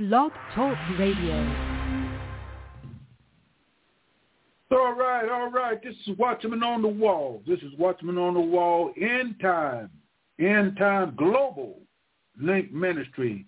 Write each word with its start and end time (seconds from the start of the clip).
Blog 0.00 0.32
Talk 0.54 0.78
Radio. 0.98 1.34
All 4.70 4.94
right, 4.94 5.28
all 5.30 5.50
right. 5.50 5.78
This 5.82 5.94
is 6.06 6.16
Watchman 6.16 6.62
on 6.62 6.80
the 6.80 6.88
Wall. 6.88 7.42
This 7.46 7.58
is 7.58 7.78
Watchman 7.78 8.16
on 8.16 8.32
the 8.32 8.40
Wall 8.40 8.94
End 8.98 9.34
Time, 9.42 9.90
End 10.38 10.78
Time 10.78 11.14
Global 11.18 11.80
Link 12.40 12.72
Ministry. 12.72 13.44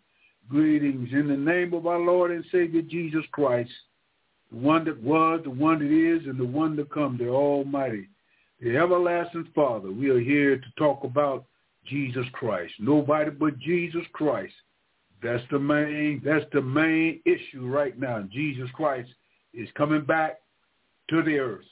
Greetings 0.50 1.08
in 1.12 1.26
the 1.26 1.36
name 1.38 1.72
of 1.72 1.86
our 1.86 1.98
Lord 1.98 2.30
and 2.30 2.44
Savior 2.52 2.82
Jesus 2.82 3.24
Christ, 3.32 3.70
the 4.50 4.58
one 4.58 4.84
that 4.84 5.02
was, 5.02 5.40
the 5.44 5.50
one 5.50 5.78
that 5.78 5.90
is, 5.90 6.26
and 6.26 6.38
the 6.38 6.44
one 6.44 6.76
to 6.76 6.84
come, 6.84 7.16
the 7.16 7.30
Almighty, 7.30 8.08
the 8.60 8.76
everlasting 8.76 9.48
Father. 9.54 9.90
We 9.90 10.10
are 10.10 10.20
here 10.20 10.58
to 10.58 10.72
talk 10.76 11.02
about 11.04 11.46
Jesus 11.86 12.26
Christ. 12.34 12.74
Nobody 12.78 13.30
but 13.30 13.58
Jesus 13.58 14.02
Christ. 14.12 14.52
That's 15.22 15.42
the 15.50 15.58
main 15.58 16.20
that's 16.24 16.44
the 16.52 16.62
main 16.62 17.20
issue 17.24 17.66
right 17.66 17.98
now. 17.98 18.22
Jesus 18.30 18.68
Christ 18.74 19.10
is 19.54 19.68
coming 19.76 20.04
back 20.04 20.40
to 21.10 21.22
the 21.22 21.38
earth. 21.38 21.64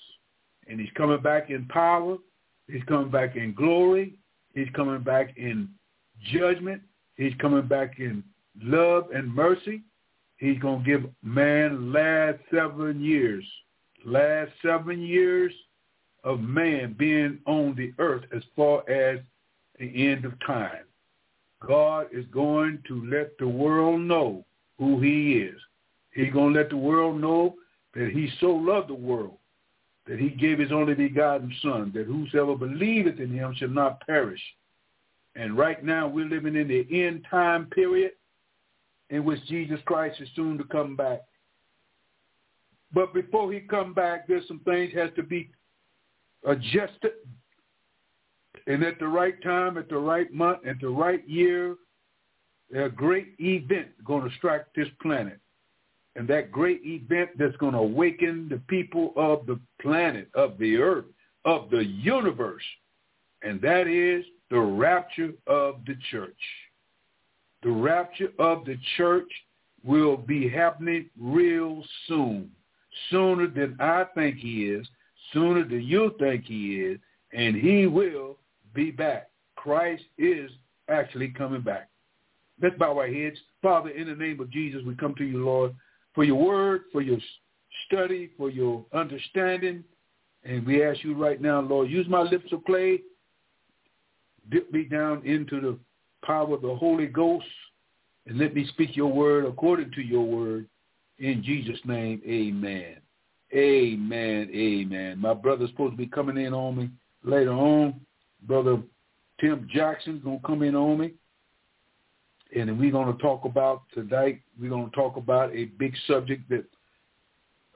And 0.69 0.79
he's 0.79 0.91
coming 0.97 1.21
back 1.21 1.51
in 1.51 1.67
power. 1.67 2.17
He's 2.69 2.83
coming 2.85 3.11
back 3.11 3.35
in 3.37 3.55
glory. 3.55 4.15
He's 4.55 4.69
coming 4.75 5.03
back 5.03 5.37
in 5.37 5.69
judgment. 6.33 6.83
He's 7.17 7.33
coming 7.41 7.67
back 7.67 7.99
in 7.99 8.23
love 8.63 9.09
and 9.13 9.35
mercy. 9.35 9.83
He's 10.37 10.59
going 10.59 10.85
to 10.85 10.91
give 10.91 11.11
man 11.23 11.93
last 11.93 12.39
seven 12.53 13.01
years, 13.03 13.45
last 14.05 14.53
seven 14.63 15.03
years 15.03 15.53
of 16.25 16.41
man 16.41 16.95
being 16.99 17.39
on 17.47 17.75
the 17.75 17.93
earth 17.99 18.25
as 18.35 18.43
far 18.55 18.89
as 18.89 19.21
the 19.79 20.09
end 20.09 20.25
of 20.25 20.33
time. 20.47 20.85
God 21.67 22.07
is 22.13 22.25
going 22.33 22.83
to 22.89 23.05
let 23.07 23.37
the 23.39 23.49
world 23.49 24.01
know 24.01 24.45
who 24.79 25.01
he 25.01 25.39
is. 25.39 25.61
He's 26.13 26.33
going 26.33 26.55
to 26.55 26.61
let 26.61 26.71
the 26.71 26.77
world 26.77 27.21
know 27.21 27.55
that 27.95 28.11
he 28.11 28.31
so 28.41 28.49
loved 28.51 28.89
the 28.89 28.95
world 28.95 29.37
that 30.07 30.19
he 30.19 30.31
gave 30.31 30.59
his 30.59 30.73
only 30.73 30.95
begotten 30.95 31.55
son, 31.63 31.93
that 31.95 32.07
whosoever 32.07 32.57
believeth 32.57 33.21
in 33.21 33.33
him 33.33 33.55
shall 33.57 33.69
not 33.69 34.05
perish. 34.07 34.41
And 35.37 35.57
right 35.57 35.85
now 35.85 36.09
we're 36.09 36.27
living 36.27 36.57
in 36.57 36.67
the 36.67 37.07
end 37.07 37.27
time 37.31 37.67
period 37.67 38.13
in 39.11 39.25
which 39.25 39.45
Jesus 39.47 39.79
Christ 39.85 40.21
is 40.21 40.29
soon 40.35 40.59
to 40.59 40.65
come 40.65 40.97
back. 40.97 41.21
But 42.93 43.15
before 43.15 43.53
he 43.53 43.61
come 43.61 43.95
back, 43.95 44.27
there's 44.27 44.47
some 44.49 44.61
things 44.61 44.93
has 44.95 45.11
to 45.15 45.23
be 45.23 45.51
adjusted. 46.45 47.13
And 48.71 48.85
at 48.85 49.01
the 49.01 49.09
right 49.09 49.35
time, 49.43 49.79
at 49.79 49.89
the 49.89 49.99
right 49.99 50.33
month, 50.33 50.65
at 50.65 50.81
the 50.81 50.89
right 50.89 51.29
year, 51.29 51.75
a 52.73 52.89
great 52.89 53.35
event 53.41 53.89
going 54.05 54.23
to 54.23 54.37
strike 54.37 54.65
this 54.77 54.87
planet. 55.03 55.41
And 56.15 56.29
that 56.29 56.53
great 56.53 56.81
event 56.85 57.31
that's 57.37 57.57
going 57.57 57.73
to 57.73 57.81
awaken 57.81 58.47
the 58.49 58.59
people 58.69 59.13
of 59.17 59.45
the 59.47 59.59
planet, 59.83 60.29
of 60.35 60.57
the 60.59 60.77
earth, 60.77 61.07
of 61.45 61.69
the 61.71 61.85
universe. 61.85 62.63
And 63.43 63.61
that 63.61 63.89
is 63.89 64.25
the 64.51 64.61
rapture 64.61 65.33
of 65.49 65.81
the 65.85 65.97
church. 66.13 66.41
The 67.65 67.73
rapture 67.73 68.31
of 68.39 68.65
the 68.67 68.79
church 68.97 69.33
will 69.83 70.17
be 70.17 70.49
happening 70.49 71.11
real 71.21 71.83
soon, 72.07 72.53
sooner 73.11 73.49
than 73.49 73.77
I 73.81 74.05
think 74.15 74.37
he 74.37 74.67
is, 74.67 74.87
sooner 75.33 75.65
than 75.65 75.83
you 75.83 76.15
think 76.21 76.45
he 76.45 76.77
is, 76.77 77.01
and 77.33 77.57
he 77.57 77.89
will 77.89 78.37
be 78.75 78.91
back. 78.91 79.31
Christ 79.57 80.05
is 80.19 80.51
actually 80.89 81.29
coming 81.29 81.61
back. 81.61 81.89
Let's 82.63 82.77
bow 82.79 82.99
our 82.99 83.09
heads. 83.09 83.37
Father, 83.63 83.91
in 83.91 84.09
the 84.09 84.15
name 84.15 84.41
of 84.41 84.51
Jesus, 84.51 84.83
we 84.87 84.95
come 84.95 85.15
to 85.17 85.25
you, 85.25 85.45
Lord, 85.45 85.75
for 86.15 86.25
your 86.25 86.37
word, 86.37 86.83
for 86.93 87.01
your 87.01 87.19
study, 87.87 88.31
for 88.37 88.51
your 88.51 88.85
understanding. 88.93 89.85
And 90.45 90.67
we 90.67 90.85
ask 90.85 91.03
you 91.03 91.15
right 91.15 91.41
now, 91.41 91.61
Lord, 91.61 91.91
use 91.91 92.07
my 92.09 92.23
lips 92.23 92.53
of 92.53 92.65
clay, 92.65 93.01
dip 94.51 94.73
me 94.73 94.85
down 94.85 95.25
into 95.27 95.61
the 95.61 95.79
power 96.25 96.55
of 96.55 96.63
the 96.63 96.75
Holy 96.75 97.07
Ghost, 97.07 97.47
and 98.27 98.39
let 98.39 98.55
me 98.55 98.67
speak 98.69 98.97
your 98.97 99.13
word 99.13 99.45
according 99.45 99.91
to 99.93 100.03
your 100.03 100.25
word. 100.25 100.67
In 101.19 101.43
Jesus' 101.43 101.81
name, 101.85 102.23
amen. 102.27 102.97
Amen. 103.55 104.51
Amen. 104.55 105.19
My 105.19 105.35
brother's 105.35 105.71
supposed 105.71 105.93
to 105.93 105.97
be 105.97 106.07
coming 106.07 106.37
in 106.37 106.55
on 106.55 106.77
me 106.77 106.91
later 107.25 107.53
on. 107.53 108.01
Brother 108.43 108.83
Tim 109.41 109.69
Jackson's 109.73 110.23
to 110.41 110.47
come 110.47 110.63
in 110.63 110.75
on 110.75 110.99
me. 110.99 111.15
And 112.55 112.79
we're 112.79 112.91
to 113.17 113.23
talk 113.23 113.45
about 113.45 113.83
tonight, 113.95 114.41
we're 114.61 114.71
to 114.91 114.97
talk 114.97 115.17
about 115.17 115.55
a 115.55 115.67
big 115.67 115.95
subject 116.07 116.49
that 116.51 116.65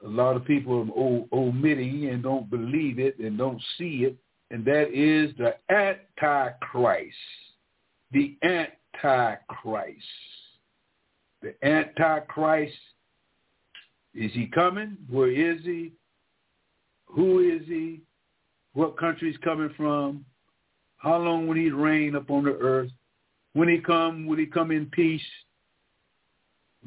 a 0.03 0.07
lot 0.07 0.35
of 0.35 0.45
people 0.45 0.81
are 0.81 1.37
omitting 1.37 2.09
and 2.09 2.21
don't 2.21 2.49
believe 2.49 2.99
it 2.99 3.17
and 3.19 3.37
don't 3.37 3.61
see 3.77 4.03
it, 4.03 4.17
and 4.51 4.65
that 4.65 4.91
is 4.93 5.33
the 5.37 5.55
Antichrist. 5.73 7.15
The 8.11 8.37
Antichrist. 8.43 9.97
The 11.41 11.55
Antichrist, 11.63 12.73
is 14.13 14.31
he 14.33 14.47
coming? 14.47 14.97
Where 15.09 15.31
is 15.31 15.61
he? 15.63 15.93
Who 17.07 17.39
is 17.39 17.65
he? 17.67 18.01
What 18.73 18.97
country 18.97 19.29
is 19.29 19.37
coming 19.43 19.73
from? 19.77 20.25
How 21.05 21.17
long 21.17 21.45
will 21.45 21.55
he 21.55 21.69
reign 21.69 22.15
upon 22.15 22.45
the 22.45 22.57
earth? 22.57 22.89
When 23.53 23.69
he 23.69 23.77
come, 23.77 24.25
will 24.25 24.37
he 24.37 24.47
come 24.47 24.71
in 24.71 24.87
peace? 24.87 25.21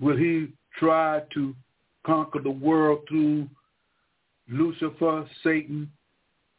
Will 0.00 0.16
he 0.16 0.48
try 0.76 1.22
to 1.34 1.54
conquer 2.04 2.40
the 2.40 2.50
world 2.50 3.02
through 3.08 3.48
Lucifer, 4.48 5.24
Satan? 5.44 5.88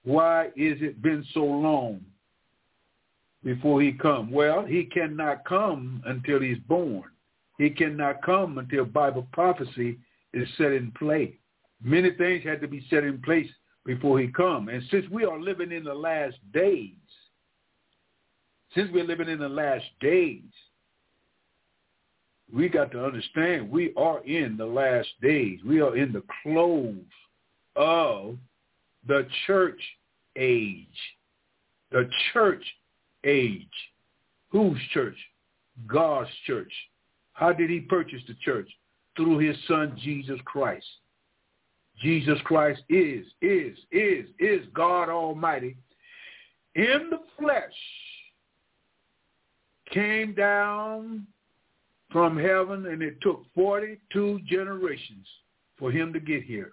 Why 0.05 0.45
is 0.55 0.81
it 0.81 1.01
been 1.01 1.25
so 1.33 1.43
long 1.43 1.99
before 3.43 3.81
he 3.81 3.91
come? 3.91 4.31
Well, 4.31 4.63
he 4.65 4.85
cannot 4.85 5.43
come 5.43 6.01
until 6.05 6.39
he's 6.39 6.59
born. 6.59 7.03
He 7.57 7.71
cannot 7.71 8.23
come 8.23 8.57
until 8.57 8.85
Bible 8.85 9.27
prophecy 9.33 9.99
is 10.33 10.47
set 10.57 10.71
in 10.71 10.93
place. 10.93 11.35
Many 11.83 12.11
things 12.11 12.45
had 12.45 12.61
to 12.61 12.69
be 12.69 12.85
set 12.89 13.03
in 13.03 13.21
place 13.21 13.49
before 13.85 14.17
he 14.17 14.29
come. 14.29 14.69
And 14.69 14.81
since 14.89 15.05
we 15.09 15.25
are 15.25 15.37
living 15.37 15.73
in 15.73 15.83
the 15.83 15.93
last 15.93 16.37
days, 16.53 16.93
since 18.75 18.89
we're 18.93 19.03
living 19.03 19.29
in 19.29 19.39
the 19.39 19.49
last 19.49 19.85
days, 19.99 20.41
we 22.53 22.69
got 22.69 22.91
to 22.91 23.03
understand 23.03 23.69
we 23.69 23.93
are 23.95 24.23
in 24.23 24.57
the 24.57 24.65
last 24.65 25.09
days. 25.21 25.59
We 25.65 25.81
are 25.81 25.95
in 25.95 26.11
the 26.11 26.23
close 26.43 26.95
of 27.75 28.37
the 29.07 29.27
church 29.45 29.81
age. 30.35 30.87
The 31.91 32.09
church 32.33 32.63
age. 33.23 33.67
Whose 34.49 34.79
church? 34.93 35.17
God's 35.87 36.29
church. 36.45 36.71
How 37.33 37.53
did 37.53 37.69
he 37.69 37.79
purchase 37.79 38.21
the 38.27 38.35
church? 38.43 38.69
Through 39.15 39.39
his 39.39 39.55
son, 39.67 39.97
Jesus 40.01 40.39
Christ. 40.45 40.85
Jesus 42.01 42.39
Christ 42.45 42.81
is, 42.89 43.25
is, 43.41 43.77
is, 43.91 44.25
is 44.39 44.65
God 44.73 45.09
Almighty 45.09 45.75
in 46.75 47.09
the 47.09 47.19
flesh 47.37 47.73
came 49.91 50.33
down 50.33 51.25
from 52.11 52.37
heaven 52.37 52.87
and 52.87 53.01
it 53.01 53.21
took 53.21 53.43
42 53.55 54.39
generations 54.47 55.27
for 55.77 55.91
him 55.91 56.11
to 56.13 56.19
get 56.19 56.43
here. 56.43 56.71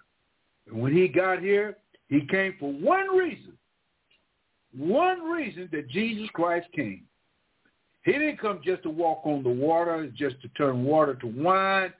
And 0.67 0.81
when 0.81 0.95
he 0.95 1.07
got 1.07 1.39
here, 1.39 1.77
he 2.09 2.25
came 2.29 2.55
for 2.59 2.71
one 2.71 3.15
reason. 3.15 3.53
One 4.75 5.23
reason 5.23 5.69
that 5.71 5.89
Jesus 5.89 6.27
Christ 6.33 6.67
came. 6.75 7.03
He 8.03 8.13
didn't 8.13 8.39
come 8.39 8.61
just 8.63 8.83
to 8.83 8.89
walk 8.89 9.21
on 9.25 9.43
the 9.43 9.49
water, 9.49 10.09
just 10.15 10.41
to 10.41 10.47
turn 10.49 10.83
water 10.83 11.15
to 11.15 11.27
wine. 11.27 11.91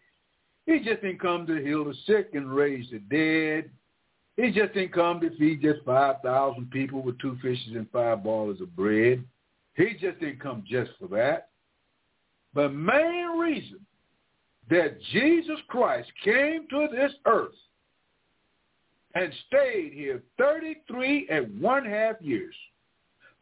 He 0.66 0.80
just 0.80 1.02
didn't 1.02 1.22
come 1.22 1.46
to 1.48 1.56
heal 1.56 1.86
the 1.86 1.96
sick 2.06 2.30
and 2.34 2.54
raise 2.54 2.86
the 2.92 3.00
dead. 3.00 3.70
He 4.38 4.52
just 4.52 4.74
didn't 4.74 4.94
come 4.94 5.20
to 5.22 5.36
feed 5.38 5.62
just 5.62 5.84
5,000 5.84 6.70
people 6.72 7.02
with 7.02 7.20
two 7.20 7.38
fishes 7.42 7.72
and 7.74 7.90
five 7.92 8.20
ballers 8.20 8.62
of 8.62 8.76
bread. 8.76 9.24
He 9.78 9.94
just 9.94 10.20
didn't 10.20 10.42
come 10.42 10.64
just 10.68 10.92
for 11.00 11.08
that. 11.10 11.50
The 12.56 12.68
main 12.68 13.38
reason 13.38 13.80
that 14.70 15.00
Jesus 15.14 15.60
Christ 15.68 16.12
came 16.24 16.68
to 16.70 16.88
this 16.92 17.14
earth 17.26 17.54
and 19.14 19.32
stayed 19.48 19.94
here 19.94 20.24
33 20.40 21.28
and 21.30 21.62
one 21.62 21.86
half 21.86 22.16
years, 22.20 22.56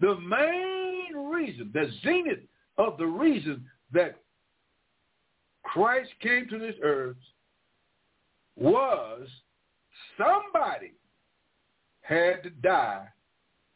the 0.01 0.19
main 0.19 1.15
reason, 1.15 1.71
the 1.73 1.89
zenith 2.03 2.43
of 2.77 2.97
the 2.97 3.07
reason 3.07 3.65
that 3.93 4.21
Christ 5.63 6.11
came 6.21 6.47
to 6.49 6.59
this 6.59 6.75
earth 6.83 7.15
was 8.57 9.27
somebody 10.17 10.93
had 12.01 12.43
to 12.43 12.49
die 12.49 13.07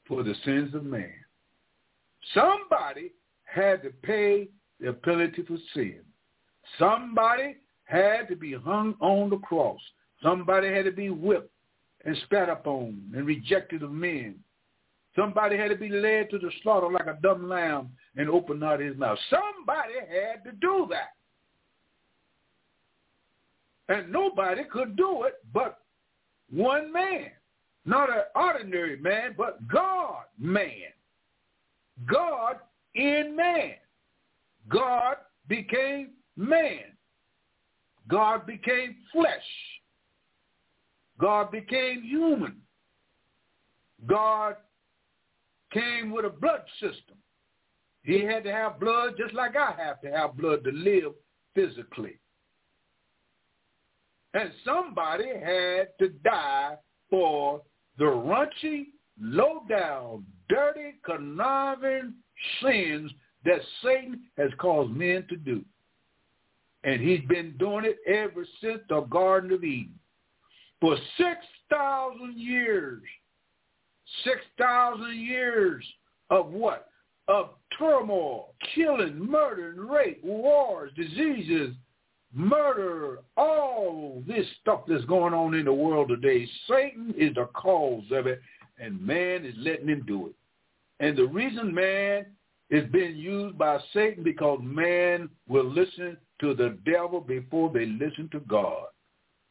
for 0.08 0.24
the 0.24 0.36
sins 0.44 0.76
of 0.76 0.84
man. 0.84 1.19
Somebody 2.34 3.12
had 3.44 3.82
to 3.84 3.90
pay 4.04 4.48
the 4.80 4.94
penalty 4.94 5.44
for 5.44 5.58
sin. 5.74 6.02
Somebody 6.78 7.58
had 7.86 8.28
to 8.28 8.36
be 8.36 8.54
hung 8.54 8.96
on 9.00 9.30
the 9.30 9.38
cross. 9.38 9.80
Somebody 10.22 10.68
had 10.68 10.86
to 10.86 10.92
be 10.92 11.10
whipped 11.10 11.52
and 12.06 12.16
spat 12.26 12.50
upon 12.50 13.12
and 13.16 13.26
rejected 13.26 13.84
of 13.84 13.92
men. 13.92 14.36
Somebody 15.16 15.58
had 15.58 15.70
to 15.70 15.76
be 15.76 15.90
led 15.90 16.30
to 16.30 16.40
the 16.40 16.52
slaughter 16.62 16.92
like 16.92 17.08
a 17.08 17.18
dumb 17.22 17.50
lamb 17.50 17.90
and 18.16 18.30
open 18.30 18.60
not 18.60 18.80
his 18.80 18.96
mouth. 18.96 19.18
Somebody 19.30 19.96
had 20.10 20.44
to 20.44 20.52
do 20.62 20.88
that. 20.92 21.14
And 23.90 24.12
nobody 24.12 24.64
could 24.66 24.96
do 24.96 25.24
it 25.24 25.36
but 25.52 25.80
one 26.52 26.94
man. 26.94 27.32
Not 27.86 28.10
an 28.10 28.24
ordinary 28.36 28.98
man, 28.98 29.34
but 29.36 29.68
God 29.68 30.24
man. 30.38 30.94
God 32.06 32.58
in 32.96 33.36
man. 33.36 33.74
God 34.70 35.16
became 35.48 36.12
man. 36.36 36.80
God 38.08 38.46
became 38.46 38.96
flesh. 39.12 39.44
God 41.20 41.52
became 41.52 42.02
human. 42.04 42.58
God 44.08 44.56
came 45.72 46.12
with 46.12 46.26
a 46.26 46.30
blood 46.30 46.64
system. 46.80 47.18
He 48.04 48.24
had 48.24 48.44
to 48.46 48.52
have 48.52 48.80
blood 48.80 49.16
just 49.18 49.34
like 49.34 49.56
I 49.56 49.74
have 49.78 50.02
to 50.02 50.12
have 50.12 50.38
blood 50.38 50.64
to 50.64 50.72
live 50.72 51.14
physically. 51.54 52.18
And 54.34 54.52
somebody 54.64 55.28
had 55.28 55.90
to 56.00 56.10
die 56.24 56.76
for 57.10 57.62
the 57.98 58.06
raunchy, 58.06 58.88
low-down, 59.20 60.26
dirty, 60.50 60.96
conniving 61.06 62.14
sins 62.62 63.12
that 63.46 63.62
Satan 63.84 64.22
has 64.38 64.50
caused 64.58 64.92
men 64.92 65.26
to 65.30 65.38
do. 65.38 65.64
And 66.84 67.02
he's 67.02 67.26
been 67.28 67.56
doing 67.58 67.86
it 67.86 67.98
ever 68.08 68.46
since 68.62 68.80
the 68.90 69.02
Garden 69.02 69.52
of 69.52 69.64
Eden. 69.64 70.00
For 70.82 70.98
6,000 71.18 72.38
years. 72.38 73.02
6,000 74.24 75.16
years 75.16 75.86
of 76.30 76.52
what? 76.52 76.88
Of 77.28 77.52
turmoil, 77.78 78.56
killing, 78.74 79.20
murder, 79.20 79.76
rape, 79.86 80.24
wars, 80.24 80.92
diseases, 80.96 81.76
murder, 82.34 83.20
all 83.38 84.24
this 84.28 84.46
stuff 84.62 84.82
that's 84.88 85.06
going 85.06 85.34
on 85.34 85.54
in 85.54 85.66
the 85.66 85.74
world 85.74 86.10
today. 86.10 86.48
Satan 86.68 87.14
is 87.18 87.36
the 87.36 87.46
cause 87.54 88.04
of 88.12 88.26
it, 88.26 88.42
and 88.80 89.00
man 89.00 89.46
is 89.46 89.54
letting 89.58 89.88
him 89.88 90.04
do 90.08 90.28
it. 90.28 90.36
And 91.00 91.18
the 91.18 91.26
reason 91.26 91.74
man 91.74 92.26
is 92.70 92.90
being 92.92 93.16
used 93.16 93.58
by 93.58 93.80
Satan 93.94 94.24
because 94.24 94.60
man 94.62 95.30
will 95.48 95.66
listen 95.70 96.18
to 96.42 96.54
the 96.54 96.78
devil 96.86 97.20
before 97.20 97.72
they 97.72 97.86
listen 97.86 98.30
to 98.32 98.40
God. 98.42 98.86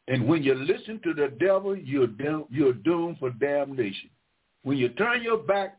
And 0.07 0.27
when 0.27 0.43
you 0.43 0.55
listen 0.55 1.01
to 1.05 1.13
the 1.13 1.29
devil, 1.39 1.77
you're, 1.77 2.09
you're 2.51 2.73
doomed 2.73 3.19
for 3.19 3.31
damnation. 3.31 4.11
When 4.63 4.79
you 4.79 4.89
turn 4.91 5.23
your 5.23 5.39
back 5.39 5.79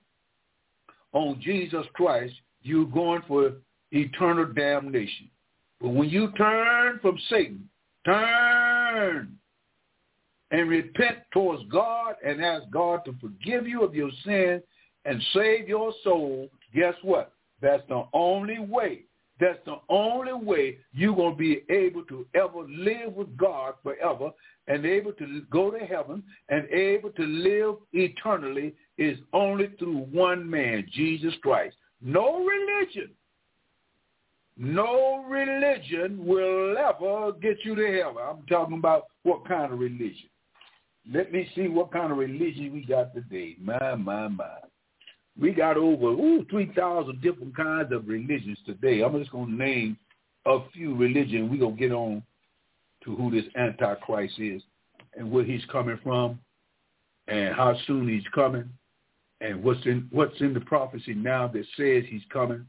on 1.13 1.41
Jesus 1.41 1.85
Christ, 1.93 2.33
you're 2.61 2.85
going 2.85 3.23
for 3.27 3.53
eternal 3.91 4.45
damnation. 4.45 5.29
But 5.81 5.89
when 5.89 6.09
you 6.09 6.31
turn 6.33 6.99
from 7.01 7.17
Satan, 7.29 7.69
turn 8.05 9.37
and 10.51 10.69
repent 10.69 11.19
towards 11.31 11.63
God 11.71 12.15
and 12.25 12.43
ask 12.43 12.69
God 12.71 13.01
to 13.05 13.15
forgive 13.21 13.67
you 13.67 13.83
of 13.83 13.95
your 13.95 14.11
sins 14.25 14.61
and 15.09 15.21
save 15.33 15.67
your 15.67 15.93
soul, 16.03 16.49
guess 16.73 16.93
what? 17.01 17.33
That's 17.61 17.83
the 17.89 18.03
only 18.13 18.59
way. 18.59 19.05
That's 19.39 19.59
the 19.65 19.77
only 19.89 20.33
way 20.33 20.77
you're 20.93 21.15
going 21.15 21.33
to 21.33 21.37
be 21.37 21.63
able 21.69 22.03
to 22.03 22.25
ever 22.35 22.67
live 22.67 23.13
with 23.13 23.35
God 23.37 23.73
forever 23.81 24.31
and 24.67 24.85
able 24.85 25.13
to 25.13 25.41
go 25.49 25.71
to 25.71 25.79
heaven 25.79 26.21
and 26.49 26.69
able 26.69 27.09
to 27.11 27.23
live 27.23 27.75
eternally 27.93 28.75
is 28.97 29.17
only 29.33 29.69
through 29.79 30.07
one 30.11 30.47
man, 30.49 30.85
Jesus 30.93 31.33
Christ. 31.41 31.75
No 32.01 32.45
religion 32.45 33.11
no 34.61 35.23
religion 35.23 36.25
will 36.25 36.77
ever 36.77 37.31
get 37.41 37.63
you 37.63 37.75
to 37.75 38.01
heaven. 38.03 38.21
I'm 38.21 38.45
talking 38.47 38.77
about 38.77 39.05
what 39.23 39.47
kind 39.47 39.71
of 39.71 39.79
religion. 39.79 40.29
Let 41.11 41.31
me 41.31 41.49
see 41.55 41.69
what 41.69 41.93
kind 41.93 42.11
of 42.11 42.17
religion 42.17 42.73
we 42.73 42.83
got 42.83 43.13
today. 43.13 43.55
My, 43.61 43.95
my, 43.95 44.27
my. 44.27 44.57
We 45.39 45.51
got 45.51 45.77
over 45.77 46.07
ooh, 46.07 46.45
3,000 46.49 47.21
different 47.21 47.55
kinds 47.55 47.91
of 47.91 48.07
religions 48.07 48.57
today. 48.65 49.01
I'm 49.01 49.17
just 49.17 49.31
going 49.31 49.47
to 49.47 49.55
name 49.55 49.97
a 50.45 50.59
few 50.73 50.95
religions. 50.95 51.49
We're 51.49 51.59
going 51.59 51.75
to 51.75 51.79
get 51.79 51.91
on 51.91 52.23
to 53.05 53.15
who 53.15 53.31
this 53.31 53.45
Antichrist 53.55 54.39
is 54.39 54.61
and 55.17 55.31
where 55.31 55.43
he's 55.43 55.63
coming 55.71 55.99
from 56.03 56.39
and 57.27 57.55
how 57.55 57.75
soon 57.87 58.07
he's 58.07 58.27
coming 58.35 58.69
and 59.41 59.63
what's 59.63 59.85
in, 59.85 60.07
what's 60.11 60.39
in 60.41 60.53
the 60.53 60.61
prophecy 60.61 61.13
now 61.13 61.47
that 61.47 61.65
says 61.77 62.03
he's 62.09 62.23
coming 62.31 62.65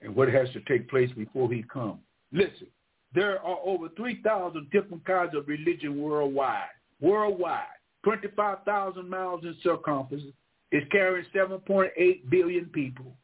and 0.00 0.14
what 0.14 0.28
has 0.28 0.48
to 0.52 0.60
take 0.60 0.88
place 0.88 1.10
before 1.16 1.52
he 1.52 1.62
comes. 1.64 1.98
Listen, 2.32 2.68
there 3.14 3.42
are 3.42 3.58
over 3.64 3.88
3,000 3.96 4.70
different 4.70 5.04
kinds 5.04 5.34
of 5.34 5.48
religion 5.48 6.00
worldwide. 6.00 6.68
Worldwide. 7.00 7.64
25,000 8.04 9.08
miles 9.08 9.44
in 9.44 9.56
circumference. 9.62 10.24
It's 10.70 10.90
carrying 10.90 11.26
7.8 11.34 12.30
billion 12.30 12.66
people. 12.66 13.16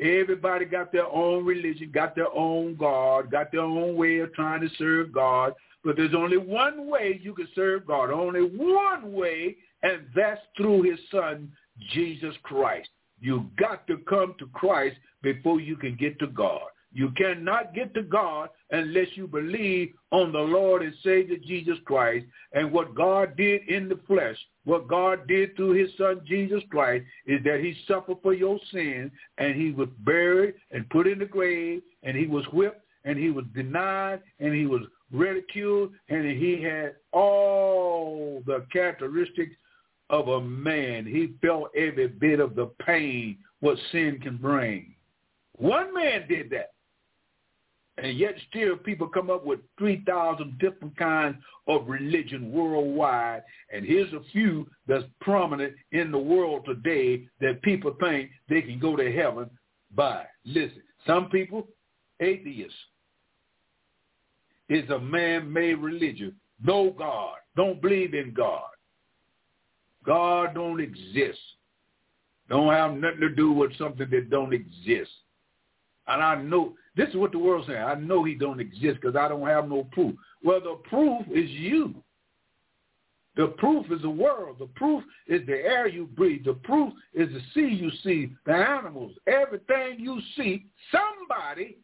Everybody 0.00 0.64
got 0.64 0.90
their 0.92 1.06
own 1.06 1.44
religion, 1.44 1.90
got 1.94 2.16
their 2.16 2.32
own 2.34 2.74
God, 2.74 3.30
got 3.30 3.52
their 3.52 3.60
own 3.60 3.94
way 3.96 4.18
of 4.18 4.34
trying 4.34 4.60
to 4.60 4.68
serve 4.76 5.12
God. 5.12 5.54
But 5.84 5.96
there's 5.96 6.14
only 6.14 6.38
one 6.38 6.88
way 6.88 7.20
you 7.22 7.34
can 7.34 7.48
serve 7.54 7.86
God, 7.86 8.10
only 8.10 8.42
one 8.42 9.12
way, 9.12 9.56
and 9.82 10.02
that's 10.14 10.40
through 10.56 10.82
his 10.82 10.98
son, 11.10 11.50
Jesus 11.92 12.34
Christ. 12.42 12.88
You 13.20 13.46
got 13.56 13.86
to 13.86 13.98
come 14.08 14.34
to 14.38 14.46
Christ 14.48 14.96
before 15.22 15.60
you 15.60 15.76
can 15.76 15.96
get 15.96 16.18
to 16.18 16.26
God. 16.26 16.62
You 16.94 17.10
cannot 17.16 17.74
get 17.74 17.94
to 17.94 18.02
God 18.02 18.50
unless 18.70 19.08
you 19.14 19.26
believe 19.26 19.94
on 20.10 20.32
the 20.32 20.38
Lord 20.38 20.82
and 20.82 20.94
Savior 21.02 21.36
Jesus 21.38 21.78
Christ 21.84 22.26
and 22.52 22.70
what 22.70 22.94
God 22.94 23.36
did 23.36 23.66
in 23.68 23.88
the 23.88 23.98
flesh. 24.06 24.36
What 24.64 24.88
God 24.88 25.26
did 25.26 25.56
through 25.56 25.72
his 25.72 25.90
son 25.96 26.20
Jesus 26.26 26.62
Christ 26.70 27.04
is 27.26 27.42
that 27.44 27.60
he 27.60 27.74
suffered 27.88 28.18
for 28.22 28.34
your 28.34 28.58
sins 28.72 29.10
and 29.38 29.54
he 29.54 29.72
was 29.72 29.88
buried 30.00 30.54
and 30.70 30.88
put 30.90 31.06
in 31.06 31.18
the 31.18 31.24
grave 31.24 31.82
and 32.02 32.16
he 32.16 32.26
was 32.26 32.44
whipped 32.52 32.84
and 33.04 33.18
he 33.18 33.30
was 33.30 33.44
denied 33.54 34.20
and 34.38 34.54
he 34.54 34.66
was 34.66 34.82
ridiculed 35.10 35.92
and 36.08 36.24
he 36.26 36.62
had 36.62 36.96
all 37.12 38.42
the 38.46 38.64
characteristics 38.72 39.54
of 40.10 40.28
a 40.28 40.40
man. 40.40 41.06
He 41.06 41.32
felt 41.40 41.70
every 41.74 42.08
bit 42.08 42.38
of 42.38 42.54
the 42.54 42.66
pain 42.84 43.38
what 43.60 43.78
sin 43.90 44.20
can 44.22 44.36
bring. 44.36 44.94
One 45.56 45.94
man 45.94 46.26
did 46.28 46.50
that. 46.50 46.72
And 47.98 48.16
yet 48.18 48.34
still 48.48 48.76
people 48.76 49.06
come 49.06 49.28
up 49.28 49.44
with 49.44 49.60
3,000 49.78 50.58
different 50.58 50.96
kinds 50.96 51.36
of 51.68 51.86
religion 51.88 52.50
worldwide. 52.50 53.42
And 53.72 53.84
here's 53.84 54.12
a 54.14 54.22
few 54.32 54.66
that's 54.88 55.04
prominent 55.20 55.74
in 55.92 56.10
the 56.10 56.18
world 56.18 56.64
today 56.64 57.26
that 57.40 57.62
people 57.62 57.94
think 58.00 58.30
they 58.48 58.62
can 58.62 58.78
go 58.78 58.96
to 58.96 59.12
heaven 59.12 59.50
by. 59.94 60.24
Listen, 60.46 60.82
some 61.06 61.28
people, 61.28 61.68
atheists, 62.20 62.74
is 64.70 64.88
a 64.88 64.98
man-made 64.98 65.74
religion. 65.74 66.34
No 66.64 66.90
God. 66.90 67.34
Don't 67.56 67.82
believe 67.82 68.14
in 68.14 68.32
God. 68.32 68.70
God 70.06 70.54
don't 70.54 70.80
exist. 70.80 71.38
Don't 72.48 72.72
have 72.72 72.94
nothing 72.94 73.20
to 73.20 73.34
do 73.34 73.52
with 73.52 73.76
something 73.76 74.08
that 74.10 74.30
don't 74.30 74.54
exist. 74.54 75.10
And 76.06 76.22
I 76.22 76.40
know, 76.40 76.74
this 76.96 77.08
is 77.08 77.16
what 77.16 77.32
the 77.32 77.38
world's 77.38 77.66
saying. 77.68 77.82
I 77.82 77.94
know 77.94 78.24
he 78.24 78.34
don't 78.34 78.60
exist 78.60 79.00
because 79.00 79.16
I 79.16 79.28
don't 79.28 79.46
have 79.46 79.68
no 79.68 79.84
proof. 79.92 80.14
Well, 80.42 80.60
the 80.60 80.76
proof 80.88 81.22
is 81.28 81.48
you. 81.50 81.94
The 83.34 83.48
proof 83.58 83.90
is 83.90 84.02
the 84.02 84.10
world. 84.10 84.56
The 84.58 84.66
proof 84.66 85.02
is 85.26 85.40
the 85.46 85.54
air 85.54 85.88
you 85.88 86.06
breathe. 86.06 86.44
The 86.44 86.52
proof 86.52 86.92
is 87.14 87.28
the 87.28 87.40
sea 87.54 87.74
you 87.74 87.90
see, 88.04 88.34
the 88.44 88.52
animals, 88.52 89.12
everything 89.26 89.96
you 89.98 90.20
see. 90.36 90.66
Somebody 90.90 91.78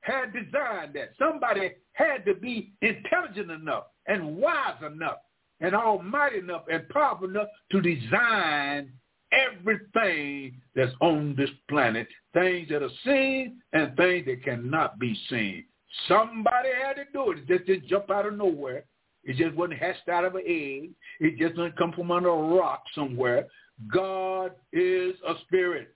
had 0.00 0.32
designed 0.32 0.94
that. 0.94 1.12
Somebody 1.16 1.72
had 1.92 2.24
to 2.26 2.34
be 2.34 2.72
intelligent 2.82 3.52
enough 3.52 3.84
and 4.08 4.36
wise 4.36 4.82
enough 4.84 5.18
and 5.60 5.76
almighty 5.76 6.38
enough 6.38 6.64
and 6.70 6.88
powerful 6.88 7.28
enough 7.28 7.48
to 7.70 7.80
design 7.80 8.92
everything 9.34 10.60
that's 10.74 10.92
on 11.00 11.34
this 11.36 11.50
planet, 11.68 12.06
things 12.32 12.68
that 12.68 12.82
are 12.82 12.88
seen 13.04 13.60
and 13.72 13.96
things 13.96 14.26
that 14.26 14.44
cannot 14.44 14.98
be 14.98 15.18
seen. 15.28 15.64
Somebody 16.08 16.70
had 16.84 16.94
to 16.94 17.04
do 17.12 17.32
it. 17.32 17.38
It 17.38 17.46
just 17.48 17.66
didn't 17.66 17.88
jump 17.88 18.10
out 18.10 18.26
of 18.26 18.36
nowhere. 18.36 18.84
It 19.24 19.36
just 19.36 19.54
wasn't 19.54 19.78
hatched 19.78 20.08
out 20.08 20.24
of 20.24 20.34
an 20.34 20.42
egg. 20.46 20.90
It 21.20 21.38
just 21.38 21.56
didn't 21.56 21.78
come 21.78 21.92
from 21.92 22.10
under 22.10 22.28
a 22.28 22.56
rock 22.56 22.84
somewhere. 22.94 23.46
God 23.92 24.52
is 24.72 25.14
a 25.26 25.34
spirit. 25.42 25.94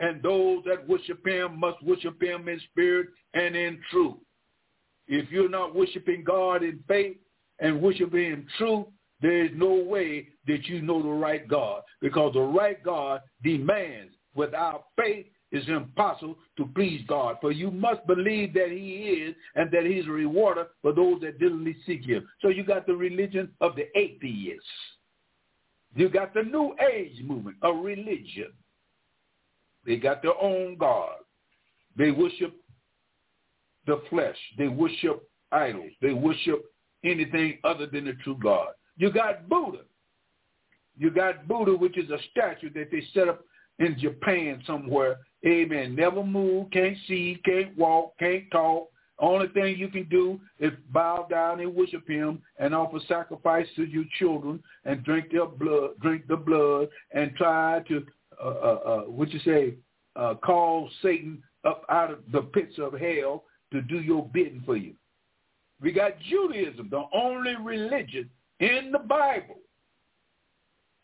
And 0.00 0.22
those 0.22 0.62
that 0.66 0.86
worship 0.86 1.26
him 1.26 1.58
must 1.58 1.82
worship 1.82 2.22
him 2.22 2.48
in 2.48 2.60
spirit 2.70 3.08
and 3.32 3.56
in 3.56 3.80
truth. 3.90 4.16
If 5.08 5.30
you're 5.30 5.48
not 5.48 5.74
worshiping 5.74 6.24
God 6.24 6.62
in 6.62 6.80
faith 6.86 7.16
and 7.60 7.80
worshiping 7.80 8.24
him 8.24 8.32
in 8.40 8.46
truth, 8.58 8.86
there 9.22 9.46
is 9.46 9.52
no 9.54 9.74
way 9.74 10.28
that 10.46 10.66
you 10.66 10.82
know 10.82 11.02
the 11.02 11.08
right 11.08 11.46
God 11.48 11.82
because 12.00 12.34
the 12.34 12.40
right 12.40 12.82
God 12.82 13.20
demands 13.42 14.14
without 14.34 14.86
faith 14.96 15.26
it's 15.52 15.68
impossible 15.68 16.36
to 16.56 16.66
please 16.74 17.02
God. 17.06 17.36
For 17.40 17.52
you 17.52 17.70
must 17.70 18.06
believe 18.06 18.52
that 18.54 18.70
he 18.70 19.24
is 19.28 19.34
and 19.54 19.70
that 19.70 19.86
he's 19.86 20.06
a 20.06 20.10
rewarder 20.10 20.66
for 20.82 20.92
those 20.92 21.20
that 21.20 21.38
diligently 21.38 21.76
seek 21.86 22.04
him. 22.04 22.26
So 22.42 22.48
you 22.48 22.64
got 22.64 22.86
the 22.86 22.94
religion 22.94 23.50
of 23.60 23.76
the 23.76 23.86
atheists. 23.96 24.66
You 25.94 26.08
got 26.08 26.34
the 26.34 26.42
New 26.42 26.74
Age 26.92 27.22
movement, 27.24 27.56
a 27.62 27.72
religion. 27.72 28.52
They 29.86 29.96
got 29.96 30.20
their 30.20 30.38
own 30.40 30.76
God. 30.76 31.14
They 31.96 32.10
worship 32.10 32.54
the 33.86 34.02
flesh. 34.10 34.36
They 34.58 34.68
worship 34.68 35.26
idols. 35.52 35.92
They 36.02 36.12
worship 36.12 36.64
anything 37.04 37.58
other 37.62 37.86
than 37.86 38.04
the 38.04 38.14
true 38.24 38.36
God. 38.42 38.68
You 38.98 39.12
got 39.12 39.48
Buddha. 39.48 39.82
You 40.98 41.10
got 41.10 41.46
Buddha, 41.46 41.72
which 41.72 41.98
is 41.98 42.10
a 42.10 42.18
statue 42.30 42.72
that 42.74 42.90
they 42.90 43.02
set 43.12 43.28
up 43.28 43.44
in 43.78 43.98
Japan 43.98 44.62
somewhere. 44.66 45.18
Amen. 45.46 45.94
Never 45.94 46.24
move, 46.24 46.70
can't 46.70 46.96
see, 47.06 47.40
can't 47.44 47.76
walk, 47.76 48.18
can't 48.18 48.50
talk. 48.50 48.88
Only 49.18 49.48
thing 49.48 49.78
you 49.78 49.88
can 49.88 50.04
do 50.10 50.40
is 50.58 50.72
bow 50.90 51.26
down 51.30 51.60
and 51.60 51.74
worship 51.74 52.06
him 52.06 52.42
and 52.58 52.74
offer 52.74 52.98
sacrifice 53.08 53.66
to 53.76 53.84
your 53.84 54.04
children 54.18 54.62
and 54.84 55.04
drink 55.04 55.30
their 55.32 55.46
blood, 55.46 55.92
drink 56.00 56.26
the 56.28 56.36
blood 56.36 56.88
and 57.12 57.34
try 57.34 57.82
to, 57.88 58.04
uh, 58.42 58.46
uh, 58.46 58.50
uh, 58.50 59.00
what 59.02 59.30
you 59.30 59.40
say, 59.40 59.74
uh, 60.16 60.34
call 60.34 60.90
Satan 61.02 61.42
up 61.64 61.84
out 61.88 62.10
of 62.10 62.18
the 62.32 62.42
pits 62.42 62.74
of 62.78 62.92
hell 62.92 63.44
to 63.72 63.80
do 63.82 64.00
your 64.00 64.28
bidding 64.32 64.62
for 64.66 64.76
you. 64.76 64.94
We 65.80 65.92
got 65.92 66.18
Judaism, 66.28 66.88
the 66.90 67.04
only 67.12 67.54
religion 67.56 68.30
in 68.60 68.90
the 68.92 68.98
Bible 68.98 69.56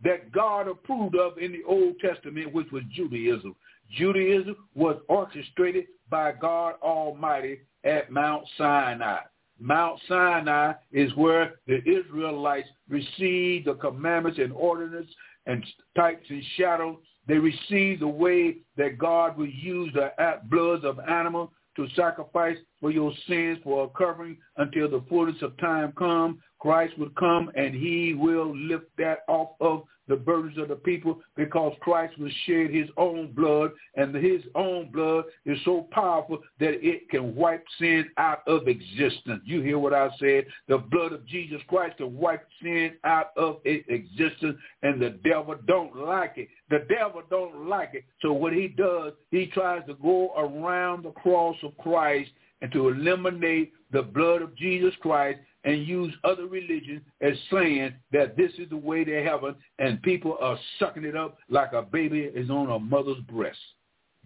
that 0.05 0.33
God 0.33 0.69
approved 0.69 1.17
of 1.17 1.39
in 1.39 1.53
the 1.53 1.63
Old 1.67 1.95
Testament, 2.01 2.53
which 2.53 2.71
was 2.73 2.83
Judaism. 2.93 3.55
Judaism 3.97 4.57
was 4.75 4.97
orchestrated 5.09 5.87
by 6.11 6.33
God 6.33 6.75
Almighty 6.83 7.61
at 7.85 8.11
Mount 8.11 8.45
Sinai. 8.57 9.21
Mount 9.61 10.01
Sinai 10.09 10.73
is 10.91 11.15
where 11.15 11.55
the 11.67 11.79
Israelites 11.89 12.69
received 12.89 13.67
the 13.67 13.75
commandments 13.75 14.39
and 14.39 14.53
ordinances 14.53 15.15
and 15.47 15.65
types 15.97 16.27
and 16.29 16.43
shadows. 16.57 16.97
They 17.29 17.39
received 17.39 18.03
the 18.03 18.09
way 18.09 18.57
that 18.77 18.99
God 18.99 19.37
would 19.37 19.53
use 19.53 19.93
the 19.95 20.13
bloods 20.51 20.85
of 20.85 20.99
animals 21.01 21.51
to 21.77 21.89
sacrifice 21.97 22.57
for 22.81 22.91
your 22.91 23.13
sins 23.27 23.59
for 23.65 23.85
a 23.85 23.89
covering 23.89 24.37
until 24.57 24.91
the 24.91 25.03
fullness 25.09 25.41
of 25.43 25.57
time 25.59 25.93
come. 25.99 26.41
Christ 26.59 26.99
would 26.99 27.15
come 27.17 27.51
and 27.57 27.75
he 27.75 28.15
will 28.15 28.57
lift 28.57 28.87
that 28.99 29.21
off 29.29 29.51
of 29.61 29.85
the 30.13 30.17
burdens 30.19 30.59
of 30.59 30.69
the 30.69 30.77
people 30.77 31.21
because 31.37 31.73
Christ 31.81 32.19
will 32.19 32.31
shed 32.45 32.69
his 32.69 32.87
own 32.99 33.33
blood 33.33 33.71
and 33.97 34.15
his 34.15 34.43
own 34.55 34.91
blood 34.93 35.25
is 35.47 35.57
so 35.65 35.89
powerful 35.91 36.41
that 36.61 36.87
it 36.87 37.09
can 37.09 37.35
wipe 37.35 37.65
sin 37.79 38.11
out 38.19 38.47
of 38.47 38.69
existence. 38.69 39.41
You 39.47 39.63
hear 39.63 39.79
what 39.79 39.95
I 39.95 40.11
said? 40.21 40.45
The 40.69 40.77
blood 40.77 41.15
of 41.15 41.27
Jesus 41.27 41.63
Christ 41.67 41.97
can 41.97 42.15
wipe 42.15 42.47
sin 42.63 42.93
out 43.05 43.31
of 43.39 43.61
existence 43.65 44.59
and 44.83 45.01
the 45.01 45.19
devil 45.25 45.55
don't 45.67 45.97
like 45.97 46.35
it. 46.37 46.49
The 46.69 46.87
devil 46.91 47.23
don't 47.31 47.67
like 47.67 47.95
it. 47.95 48.05
So 48.21 48.35
what 48.35 48.53
he 48.53 48.69
does, 48.69 49.15
he 49.31 49.47
tries 49.47 49.81
to 49.87 49.95
go 49.95 50.35
around 50.37 51.05
the 51.05 51.13
cross 51.13 51.57
of 51.63 51.75
Christ 51.79 52.33
and 52.61 52.71
to 52.73 52.91
eliminate 52.91 53.73
the 53.93 54.03
blood 54.03 54.43
of 54.43 54.55
Jesus 54.57 54.93
Christ 55.01 55.41
and 55.65 55.87
use 55.87 56.13
other 56.25 56.47
religions 56.47 57.03
as 57.21 57.35
saying 57.53 57.95
that 58.13 58.37
this 58.37 58.53
is 58.59 58.69
the 58.71 58.77
way 58.77 59.05
to 59.05 59.23
heaven 59.23 59.55
and 59.79 60.03
people 60.03 60.37
are 60.41 60.59
sucking 60.79 61.05
it 61.05 61.17
up 61.17 61.39
like 61.49 61.73
a 61.73 61.83
baby 61.83 62.21
is 62.21 62.51
on 62.51 62.71
a 62.71 62.79
mother's 62.79 63.23
breast. 63.31 63.59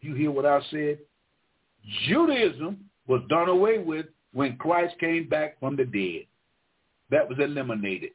You 0.00 0.14
hear 0.14 0.30
what 0.30 0.46
I 0.46 0.60
said? 0.70 0.98
Judaism 2.08 2.78
was 3.06 3.22
done 3.28 3.48
away 3.48 3.78
with 3.78 4.06
when 4.32 4.56
Christ 4.56 4.98
came 4.98 5.28
back 5.28 5.58
from 5.60 5.76
the 5.76 5.84
dead. 5.84 6.26
That 7.10 7.28
was 7.28 7.38
eliminated 7.38 8.10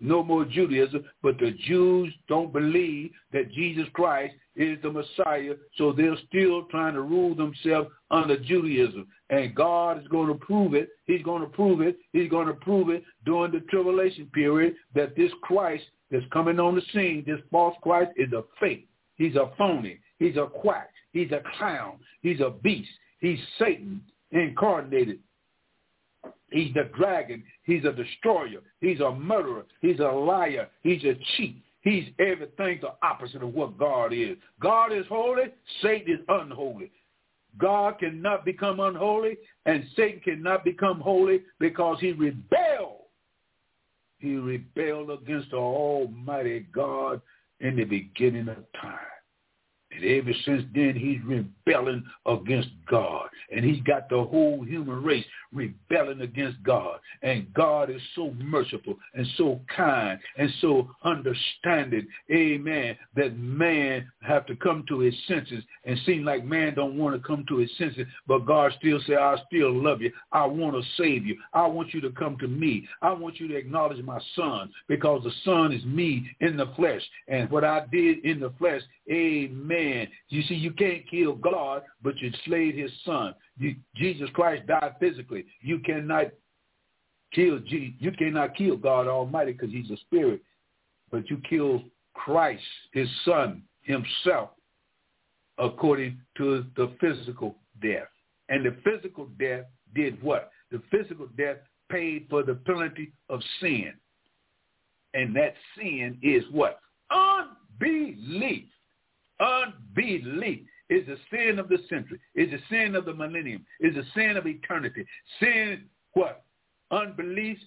no 0.00 0.22
more 0.22 0.44
Judaism, 0.44 1.04
but 1.22 1.38
the 1.38 1.52
Jews 1.66 2.12
don't 2.28 2.52
believe 2.52 3.10
that 3.32 3.52
Jesus 3.52 3.86
Christ 3.92 4.34
is 4.54 4.78
the 4.82 4.90
Messiah, 4.90 5.54
so 5.76 5.92
they're 5.92 6.16
still 6.28 6.64
trying 6.64 6.94
to 6.94 7.02
rule 7.02 7.34
themselves 7.34 7.90
under 8.10 8.38
Judaism. 8.38 9.06
And 9.30 9.54
God 9.54 10.00
is 10.00 10.08
going 10.08 10.28
to 10.28 10.34
prove 10.34 10.74
it. 10.74 10.90
He's 11.04 11.22
going 11.22 11.42
to 11.42 11.48
prove 11.48 11.80
it. 11.80 11.98
He's 12.12 12.30
going 12.30 12.46
to 12.46 12.54
prove 12.54 12.90
it 12.90 13.04
during 13.24 13.52
the 13.52 13.60
tribulation 13.60 14.26
period 14.32 14.76
that 14.94 15.16
this 15.16 15.32
Christ 15.42 15.84
that's 16.10 16.24
coming 16.32 16.60
on 16.60 16.74
the 16.74 16.82
scene, 16.92 17.24
this 17.26 17.40
false 17.50 17.76
Christ, 17.82 18.12
is 18.16 18.32
a 18.32 18.44
fake. 18.60 18.88
He's 19.16 19.34
a 19.34 19.50
phony. 19.58 19.98
He's 20.18 20.36
a 20.36 20.46
quack. 20.46 20.90
He's 21.12 21.32
a 21.32 21.42
clown. 21.58 21.98
He's 22.22 22.40
a 22.40 22.50
beast. 22.50 22.90
He's 23.20 23.38
Satan 23.58 24.00
incarnated. 24.30 25.18
He's 26.50 26.72
the 26.74 26.90
dragon. 26.96 27.42
He's 27.64 27.84
a 27.84 27.92
destroyer. 27.92 28.60
He's 28.80 29.00
a 29.00 29.10
murderer. 29.12 29.64
He's 29.80 30.00
a 30.00 30.04
liar. 30.04 30.68
He's 30.82 31.02
a 31.04 31.14
cheat. 31.36 31.62
He's 31.82 32.04
everything 32.18 32.80
the 32.80 32.94
opposite 33.02 33.42
of 33.42 33.54
what 33.54 33.78
God 33.78 34.12
is. 34.12 34.36
God 34.60 34.92
is 34.92 35.06
holy. 35.08 35.44
Satan 35.82 36.14
is 36.14 36.20
unholy. 36.28 36.90
God 37.58 37.98
cannot 37.98 38.44
become 38.44 38.80
unholy, 38.80 39.38
and 39.64 39.84
Satan 39.96 40.20
cannot 40.20 40.64
become 40.64 41.00
holy 41.00 41.42
because 41.58 41.98
he 42.00 42.12
rebelled. 42.12 43.06
He 44.18 44.36
rebelled 44.36 45.10
against 45.10 45.50
the 45.50 45.56
Almighty 45.56 46.66
God 46.74 47.20
in 47.60 47.76
the 47.76 47.84
beginning 47.84 48.48
of 48.48 48.64
time. 48.80 48.98
And 49.96 50.04
ever 50.04 50.32
since 50.44 50.64
then, 50.74 50.94
he's 50.94 51.20
rebelling 51.24 52.04
against 52.26 52.68
God. 52.88 53.28
And 53.54 53.64
he's 53.64 53.82
got 53.82 54.08
the 54.08 54.22
whole 54.22 54.62
human 54.64 55.02
race 55.02 55.24
rebelling 55.52 56.20
against 56.20 56.62
God. 56.62 56.98
And 57.22 57.52
God 57.54 57.90
is 57.90 58.00
so 58.14 58.32
merciful 58.38 58.96
and 59.14 59.26
so 59.36 59.60
kind 59.74 60.18
and 60.36 60.50
so 60.60 60.90
understanding, 61.04 62.06
amen, 62.30 62.96
that 63.14 63.38
man 63.38 64.10
have 64.22 64.46
to 64.46 64.56
come 64.56 64.84
to 64.88 65.00
his 65.00 65.14
senses 65.26 65.62
and 65.84 65.98
seem 66.04 66.24
like 66.24 66.44
man 66.44 66.74
don't 66.74 66.98
want 66.98 67.20
to 67.20 67.26
come 67.26 67.44
to 67.48 67.58
his 67.58 67.70
senses, 67.78 68.06
but 68.26 68.46
God 68.46 68.72
still 68.78 69.00
say, 69.06 69.14
I 69.14 69.36
still 69.46 69.72
love 69.72 70.00
you. 70.02 70.12
I 70.32 70.44
want 70.46 70.74
to 70.74 71.02
save 71.02 71.26
you. 71.26 71.36
I 71.54 71.66
want 71.66 71.94
you 71.94 72.00
to 72.02 72.10
come 72.10 72.36
to 72.38 72.48
me. 72.48 72.88
I 73.02 73.12
want 73.12 73.40
you 73.40 73.48
to 73.48 73.56
acknowledge 73.56 74.02
my 74.04 74.20
son 74.34 74.70
because 74.88 75.22
the 75.24 75.32
son 75.44 75.72
is 75.72 75.84
me 75.84 76.28
in 76.40 76.56
the 76.56 76.66
flesh. 76.76 77.02
And 77.28 77.50
what 77.50 77.64
I 77.64 77.86
did 77.90 78.24
in 78.24 78.40
the 78.40 78.52
flesh, 78.58 78.82
amen. 79.10 80.08
You 80.28 80.42
see, 80.42 80.54
you 80.54 80.72
can't 80.72 81.08
kill 81.08 81.34
God, 81.34 81.82
but 82.02 82.18
you 82.18 82.30
slayed 82.44 82.76
his 82.76 82.90
son. 83.04 83.34
You, 83.58 83.76
Jesus 83.94 84.28
Christ 84.34 84.66
died 84.66 84.96
physically. 85.00 85.46
You 85.62 85.78
cannot 85.80 86.32
kill 87.32 87.60
you 87.66 88.12
cannot 88.12 88.56
kill 88.56 88.76
God 88.76 89.06
Almighty 89.06 89.52
because 89.52 89.70
he's 89.70 89.90
a 89.90 89.96
spirit, 89.98 90.40
but 91.10 91.28
you 91.28 91.40
kill 91.48 91.82
Christ, 92.14 92.62
his 92.92 93.08
son, 93.24 93.62
himself, 93.82 94.50
according 95.58 96.18
to 96.38 96.64
the 96.76 96.92
physical 97.00 97.56
death. 97.82 98.08
And 98.48 98.64
the 98.64 98.76
physical 98.84 99.26
death 99.38 99.64
did 99.94 100.22
what? 100.22 100.50
The 100.70 100.82
physical 100.90 101.28
death 101.36 101.58
paid 101.90 102.26
for 102.28 102.42
the 102.42 102.54
penalty 102.54 103.12
of 103.28 103.40
sin. 103.60 103.92
And 105.14 105.34
that 105.36 105.54
sin 105.76 106.18
is 106.22 106.44
what? 106.50 106.80
Unbelief. 107.10 108.64
Unbelief 109.40 110.66
is 110.88 111.06
the 111.06 111.16
sin 111.30 111.58
of 111.58 111.68
the 111.68 111.78
century, 111.88 112.20
is 112.34 112.50
the 112.50 112.60
sin 112.70 112.94
of 112.94 113.04
the 113.04 113.14
millennium, 113.14 113.64
is 113.80 113.94
the 113.94 114.04
sin 114.14 114.36
of 114.36 114.46
eternity. 114.46 115.04
Sin, 115.40 115.84
what? 116.12 116.44
Unbelief 116.90 117.58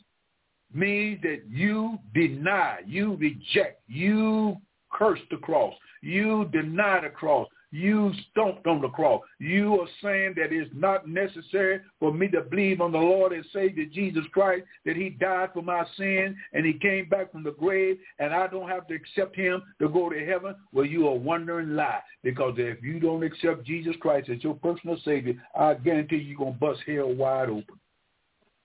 means 0.73 1.21
that 1.21 1.41
you 1.49 1.99
deny, 2.13 2.79
you 2.85 3.15
reject, 3.15 3.81
you 3.87 4.57
curse 4.91 5.19
the 5.29 5.37
cross, 5.37 5.73
you 6.01 6.49
deny 6.51 7.01
the 7.01 7.09
cross, 7.09 7.47
you 7.71 8.11
stomped 8.31 8.65
on 8.65 8.81
the 8.81 8.89
cross. 8.89 9.21
You 9.39 9.79
are 9.79 9.87
saying 10.01 10.33
that 10.37 10.51
it's 10.51 10.71
not 10.73 11.07
necessary 11.07 11.81
for 11.99 12.11
me 12.11 12.27
to 12.29 12.41
believe 12.41 12.81
on 12.81 12.91
the 12.91 12.97
Lord 12.97 13.31
and 13.31 13.45
Savior 13.53 13.85
Jesus 13.85 14.23
Christ, 14.33 14.65
that 14.85 14.95
he 14.95 15.09
died 15.09 15.49
for 15.53 15.61
my 15.61 15.85
sin 15.95 16.35
and 16.53 16.65
he 16.65 16.73
came 16.73 17.07
back 17.09 17.31
from 17.31 17.43
the 17.43 17.51
grave 17.51 17.99
and 18.17 18.33
I 18.33 18.47
don't 18.47 18.69
have 18.69 18.87
to 18.87 18.95
accept 18.95 19.35
him 19.35 19.61
to 19.79 19.87
go 19.87 20.09
to 20.09 20.25
heaven. 20.25 20.55
Well, 20.71 20.85
you 20.85 21.07
are 21.07 21.15
wondering 21.15 21.75
lie 21.75 22.01
because 22.23 22.55
if 22.57 22.81
you 22.83 22.99
don't 22.99 23.23
accept 23.23 23.65
Jesus 23.65 23.95
Christ 23.99 24.29
as 24.29 24.43
your 24.43 24.55
personal 24.55 24.97
Savior, 25.05 25.35
I 25.57 25.75
guarantee 25.75 26.17
you're 26.17 26.37
going 26.37 26.53
to 26.53 26.59
bust 26.59 26.81
hell 26.87 27.13
wide 27.13 27.49
open. 27.49 27.79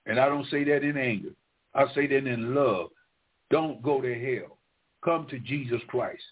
And 0.07 0.19
I 0.19 0.27
don't 0.27 0.49
say 0.49 0.63
that 0.63 0.83
in 0.83 0.97
anger. 0.97 1.31
I 1.73 1.85
say 1.93 2.07
that 2.07 2.27
in 2.27 2.55
love. 2.55 2.89
Don't 3.51 3.81
go 3.83 4.01
to 4.01 4.13
hell. 4.13 4.57
Come 5.03 5.27
to 5.29 5.39
Jesus 5.39 5.81
Christ. 5.87 6.23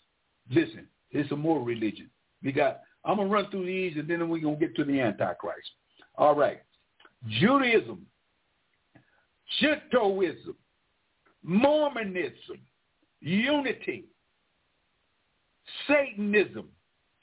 Listen, 0.49 0.87
it's 1.11 1.31
a 1.31 1.35
more 1.35 1.61
religion. 1.61 2.09
We 2.43 2.51
got 2.51 2.81
I'm 3.05 3.17
to 3.17 3.25
run 3.25 3.49
through 3.49 3.65
these 3.65 3.97
and 3.97 4.07
then 4.07 4.29
we're 4.29 4.41
to 4.41 4.65
get 4.65 4.75
to 4.75 4.83
the 4.83 4.99
Antichrist. 4.99 5.69
All 6.17 6.35
right. 6.35 6.61
Judaism, 7.39 8.05
Shintoism, 9.59 10.55
Mormonism, 11.43 12.59
unity, 13.21 14.05
Satanism, 15.87 16.69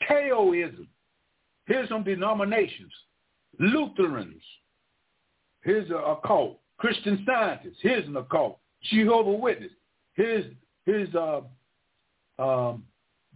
Taoism. 0.07 0.89
Here's 1.67 1.89
some 1.89 2.05
denominations. 2.05 2.93
Lutherans. 3.59 4.43
Here's 5.63 5.91
a, 5.91 5.97
a 5.97 6.21
cult. 6.27 6.61
Christian 6.79 7.23
Scientists. 7.27 7.79
Here's 7.83 8.07
an 8.07 8.17
occult. 8.17 8.59
Jehovah 8.85 9.33
Witness. 9.33 9.73
Here's 10.15 10.47
his 10.87 11.15
uh, 11.15 11.41
um, 12.39 12.85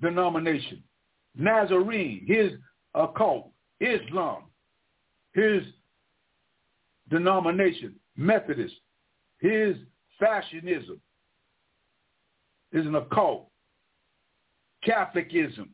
denomination. 0.00 0.82
Nazarene. 1.36 2.24
his 2.26 2.52
occult. 2.94 3.50
Islam. 3.80 4.44
His 5.34 5.62
denomination. 7.10 7.94
Methodist. 8.16 8.74
His 9.40 9.76
fashionism 10.18 11.00
is 12.72 12.86
an 12.86 12.94
occult. 12.94 13.48
Catholicism, 14.84 15.70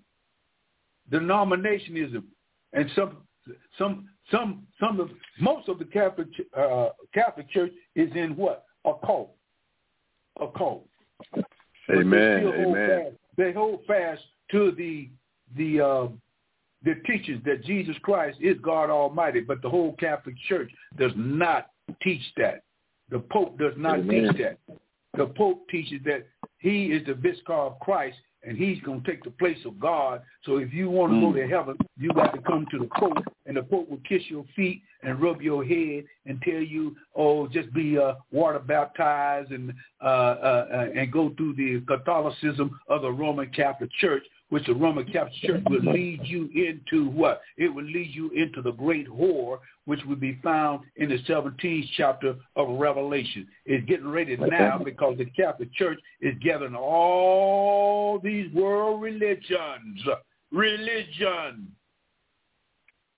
denominationism, 1.11 2.23
and 2.73 2.90
some 2.95 3.17
some 3.76 4.09
some 4.31 4.67
some 4.79 5.00
of 5.00 5.11
most 5.40 5.69
of 5.69 5.79
the 5.79 5.85
Catholic 5.85 6.29
uh, 6.57 6.90
Catholic 7.12 7.50
Church 7.50 7.73
is 7.97 8.11
in 8.14 8.37
what 8.37 8.64
a 8.85 8.93
cult, 9.05 9.35
a 10.40 10.47
cult. 10.57 10.87
Amen. 11.90 12.47
Amen. 12.47 12.88
Fast, 13.05 13.17
they 13.37 13.52
hold 13.52 13.81
fast 13.87 14.23
to 14.52 14.73
the 14.73 15.09
the 15.57 15.80
uh, 15.80 16.09
the 16.83 16.95
teachings 17.07 17.42
that 17.45 17.64
Jesus 17.64 17.97
Christ 18.02 18.38
is 18.40 18.57
God 18.62 18.90
Almighty, 18.90 19.40
but 19.40 19.61
the 19.62 19.69
whole 19.69 19.95
Catholic 19.95 20.35
Church 20.49 20.71
does 20.97 21.12
not 21.14 21.69
teach 22.02 22.23
that. 22.37 22.62
The 23.11 23.19
Pope 23.19 23.59
does 23.59 23.75
not 23.76 23.99
Amen. 23.99 24.33
teach 24.33 24.42
that. 24.42 24.59
The 25.16 25.26
Pope 25.26 25.69
teaches 25.69 26.00
that 26.04 26.26
he 26.59 26.87
is 26.87 27.04
the 27.07 27.14
vicar 27.14 27.52
of 27.52 27.78
Christ 27.80 28.16
and 28.42 28.57
he's 28.57 28.80
going 28.83 29.02
to 29.02 29.11
take 29.11 29.23
the 29.23 29.30
place 29.30 29.59
of 29.66 29.78
God. 29.78 30.23
So 30.45 30.57
if 30.57 30.73
you 30.73 30.88
want 30.88 31.12
to 31.12 31.16
Mm. 31.16 31.21
go 31.21 31.33
to 31.35 31.47
heaven, 31.47 31.76
you 31.99 32.11
got 32.14 32.33
to 32.33 32.40
come 32.40 32.66
to 32.71 32.78
the 32.78 32.88
Pope, 32.97 33.19
and 33.45 33.57
the 33.57 33.62
Pope 33.62 33.90
will 33.90 34.00
kiss 34.09 34.23
your 34.30 34.45
feet 34.57 34.83
and 35.02 35.21
rub 35.21 35.42
your 35.42 35.64
head 35.64 36.04
and 36.25 36.40
tell 36.42 36.61
you, 36.62 36.97
oh, 37.14 37.47
just 37.49 37.71
be 37.75 37.99
uh, 37.99 38.14
water 38.30 38.59
baptized 38.59 39.52
and 39.52 39.75
uh, 40.00 40.04
uh, 40.04 40.66
uh, 40.73 40.88
and 40.95 41.12
go 41.12 41.30
through 41.37 41.54
the 41.54 41.80
Catholicism 41.87 42.80
of 42.88 43.02
the 43.02 43.12
Roman 43.12 43.50
Catholic 43.50 43.90
Church, 44.00 44.25
which 44.50 44.66
the 44.66 44.75
Roman 44.75 45.07
Catholic 45.07 45.33
Church 45.42 45.62
will 45.69 45.92
lead 45.92 46.21
you 46.25 46.50
into 46.54 47.09
what? 47.09 47.40
It 47.57 47.69
will 47.69 47.85
lead 47.85 48.11
you 48.12 48.30
into 48.30 48.61
the 48.61 48.73
great 48.73 49.09
whore, 49.09 49.59
which 49.87 50.00
would 50.07 50.21
be 50.21 50.38
found 50.42 50.85
in 50.97 51.09
the 51.09 51.19
17th 51.28 51.88
chapter 51.97 52.37
of 52.57 52.69
Revelation. 52.78 53.47
It's 53.64 53.87
getting 53.88 54.09
ready 54.09 54.37
now 54.37 54.78
because 54.78 55.16
the 55.19 55.26
Catholic 55.26 55.73
Church 55.75 55.99
is 56.21 56.35
gathering 56.42 56.75
all 56.75 58.19
these 58.23 58.52
world 58.52 59.00
religions, 59.00 60.00
religion 60.52 61.69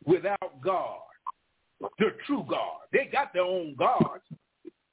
without 0.05 0.61
God, 0.63 0.99
the 1.99 2.11
true 2.27 2.45
God. 2.49 2.81
They 2.93 3.09
got 3.11 3.33
their 3.33 3.43
own 3.43 3.75
gods. 3.79 4.23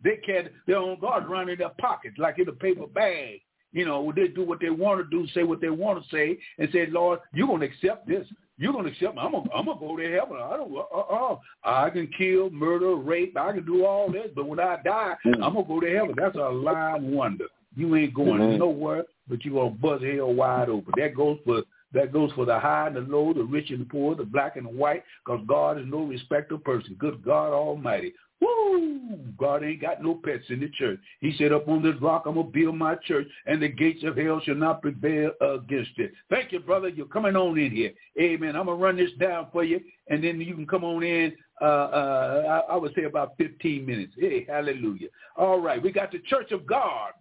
They 0.01 0.17
carry 0.25 0.50
their 0.65 0.77
own 0.77 0.98
gods 1.01 1.25
around 1.29 1.50
in 1.50 1.58
their 1.60 1.72
pockets 1.81 2.15
like 2.17 2.39
in 2.39 2.48
a 2.48 2.53
paper 2.53 2.88
bag. 2.88 3.41
You 3.72 3.86
know, 3.86 4.12
they 4.16 4.28
do 4.28 4.44
what 4.44 4.60
they 4.60 4.70
want 4.72 5.00
to 5.04 5.10
do, 5.10 5.28
say 5.34 5.44
what 5.44 5.62
they 5.62 5.70
want 5.70 6.04
to 6.04 6.10
say, 6.10 6.38
and 6.58 6.70
say, 6.72 6.88
Lord, 6.88 7.20
you're 7.34 7.48
going 7.48 7.62
to 7.62 7.68
accept 7.68 8.08
this. 8.08 8.26
You're 8.58 8.74
going 8.74 8.86
to 8.86 8.92
accept 8.92 9.16
me. 9.16 9.22
I'm 9.22 9.32
going 9.32 9.48
I'm 9.56 9.66
to 9.66 9.76
go 9.80 9.96
to 9.96 10.04
heaven. 10.04 10.38
I 10.42 10.58
don't, 10.58 10.76
uh-uh. 10.76 11.36
I 11.64 11.90
can 11.92 12.08
kill, 12.18 12.50
murder, 12.50 12.96
rape. 12.96 13.38
I 13.38 13.54
can 13.54 13.66
do 13.66 13.86
all 13.86 14.12
this. 14.12 14.28
But 14.36 14.48
when 14.48 14.60
I 14.60 14.78
die, 14.84 15.16
Mm. 15.26 15.44
I'm 15.44 15.54
going 15.54 15.66
to 15.66 15.74
go 15.74 15.80
to 15.80 15.96
heaven. 15.96 16.16
That's 16.18 16.36
a 16.36 16.50
lying 16.50 17.12
wonder. 17.12 17.46
You 17.76 17.96
ain't 17.96 18.13
going 18.13 18.41
Mhm. 18.41 18.58
nowhere, 18.58 19.06
but 19.30 19.46
you're 19.46 19.54
going 19.54 19.74
to 19.76 19.80
buzz 19.80 20.02
hell 20.02 20.34
wide 20.34 20.70
open. 20.70 20.93
That 20.98 21.15
goes 21.15 21.38
for 21.46 21.62
that 21.93 22.13
goes 22.13 22.32
for 22.34 22.45
the 22.45 22.60
high 22.60 22.88
and 22.88 22.95
the 22.95 23.02
low, 23.02 23.34
the 23.34 23.43
rich 23.43 23.71
and 23.71 23.82
the 23.82 23.86
poor, 23.86 24.15
the 24.15 24.23
black 24.23 24.56
and 24.56 24.65
the 24.65 24.71
white, 24.71 25.04
because 25.25 25.41
God 25.47 25.80
is 25.80 25.86
no 25.88 26.04
respecter 26.04 26.56
of 26.56 26.63
person. 26.63 26.95
Good 26.99 27.23
God 27.23 27.52
Almighty. 27.52 28.13
Woo! 28.41 29.19
God 29.38 29.63
ain't 29.63 29.82
got 29.82 30.02
no 30.02 30.15
pets 30.15 30.45
in 30.49 30.62
the 30.62 30.69
church. 30.69 30.99
He 31.19 31.36
said, 31.38 31.52
up 31.52 31.67
on 31.67 31.84
this 31.84 31.99
rock, 32.02 32.23
I'm 32.25 32.36
going 32.36 32.45
to 32.45 32.52
build 32.52 32.78
my 32.78 32.95
church, 32.95 33.28
and 33.45 33.62
the 33.62 33.67
gates 33.67 34.04
of 34.04 34.15
hell 34.15 34.41
shall 34.43 34.56
not 34.56 34.82
prevail 34.82 35.32
against 35.41 35.91
it. 35.97 36.13
Thank 36.30 36.52
you, 36.52 36.60
brother. 36.60 36.88
You're 36.88 37.08
coming 37.08 37.36
on 37.36 37.58
in 37.58 37.71
here. 37.71 37.91
Amen. 38.19 38.56
I'm 38.56 38.67
going 38.67 38.78
to 38.78 38.84
run 38.84 38.95
this 38.95 39.12
down 39.19 39.47
for 39.52 39.63
you, 39.63 39.82
and 40.08 40.23
then 40.23 40.39
you 40.39 40.56
can 40.56 40.67
come 40.67 40.86
on 40.86 41.04
in, 41.04 41.34
uh, 41.62 41.65
uh, 41.65 42.63
I, 42.69 42.73
I 42.73 42.75
would 42.78 42.93
say 42.95 43.04
about 43.04 43.34
15 43.38 43.86
minutes. 43.86 44.13
Hey, 44.17 44.45
hallelujah. 44.47 45.10
All 45.36 45.60
right. 45.60 45.82
We 45.82 45.91
got 45.91 46.12
the 46.12 46.19
Church 46.19 46.52
of 46.52 46.65
God 46.65 47.12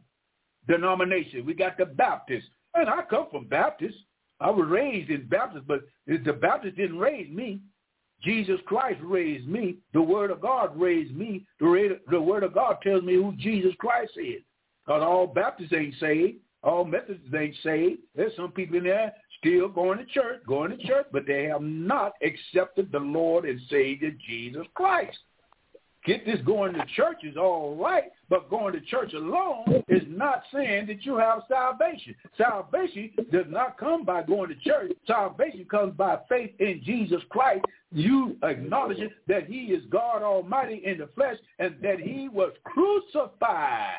denomination. 0.69 1.45
We 1.45 1.55
got 1.55 1.79
the 1.79 1.87
Baptists. 1.87 2.49
And 2.75 2.89
I 2.89 3.03
come 3.03 3.27
from 3.31 3.47
Baptists. 3.47 3.99
I 4.41 4.51
was 4.51 4.69
raised 4.69 5.11
in 5.11 5.27
Baptist, 5.27 5.67
but 5.67 5.83
the 6.07 6.33
Baptist 6.33 6.77
didn't 6.77 6.99
raise 6.99 7.31
me. 7.31 7.61
Jesus 8.23 8.61
Christ 8.67 9.01
raised 9.03 9.49
me. 9.49 9.77
The 9.93 10.03
Word 10.03 10.31
of 10.31 10.41
God 10.41 10.79
raised 10.79 11.15
me. 11.15 11.47
The, 11.61 11.99
the 12.11 12.21
Word 12.21 12.43
of 12.43 12.55
God 12.55 12.79
tells 12.83 13.03
me 13.03 13.15
who 13.15 13.33
Jesus 13.37 13.75
Christ 13.79 14.13
is. 14.17 14.43
Because 14.85 15.03
all 15.03 15.27
Baptists 15.27 15.73
ain't 15.73 15.95
saved. 16.01 16.39
All 16.63 16.85
Methodists 16.85 17.35
ain't 17.37 17.55
saved. 17.63 18.01
There's 18.17 18.35
some 18.37 18.51
people 18.51 18.79
in 18.79 18.85
there 18.85 19.13
still 19.39 19.69
going 19.69 19.99
to 19.99 20.05
church, 20.07 20.41
going 20.47 20.77
to 20.77 20.87
church, 20.87 21.07
but 21.13 21.27
they 21.27 21.45
have 21.45 21.63
not 21.63 22.13
accepted 22.23 22.91
the 22.91 22.99
Lord 22.99 23.45
and 23.45 23.61
Savior 23.71 24.13
Jesus 24.29 24.67
Christ. 24.75 25.19
Get 26.09 26.25
this 26.25 26.41
going 26.47 26.73
to 26.73 26.83
church 26.97 27.19
is 27.23 27.37
all 27.37 27.77
right, 27.77 28.05
but 28.31 28.49
going 28.49 28.73
to 28.73 28.81
church 28.81 29.13
alone 29.13 29.85
is 29.89 30.05
not 30.09 30.43
saying 30.51 30.87
that 30.87 31.05
you 31.05 31.19
have 31.19 31.43
salvation. 31.51 32.15
Salvation 32.39 33.11
does 33.31 33.45
not 33.51 33.77
come 33.77 34.07
by 34.07 34.23
going 34.23 34.49
to 34.49 34.55
church. 34.55 34.93
Salvation 35.07 35.67
comes 35.71 35.95
by 35.99 36.19
faith 36.27 36.53
in 36.61 36.81
Jesus 36.83 37.21
Christ. 37.29 37.67
You 37.93 38.39
acknowledging 38.43 39.11
that 39.27 39.49
he 39.49 39.65
is 39.65 39.85
God 39.91 40.23
Almighty 40.23 40.81
in 40.83 40.97
the 40.97 41.09
flesh 41.15 41.37
and 41.59 41.75
that 41.83 42.01
he 42.01 42.31
was 42.31 42.53
crucified. 42.65 43.93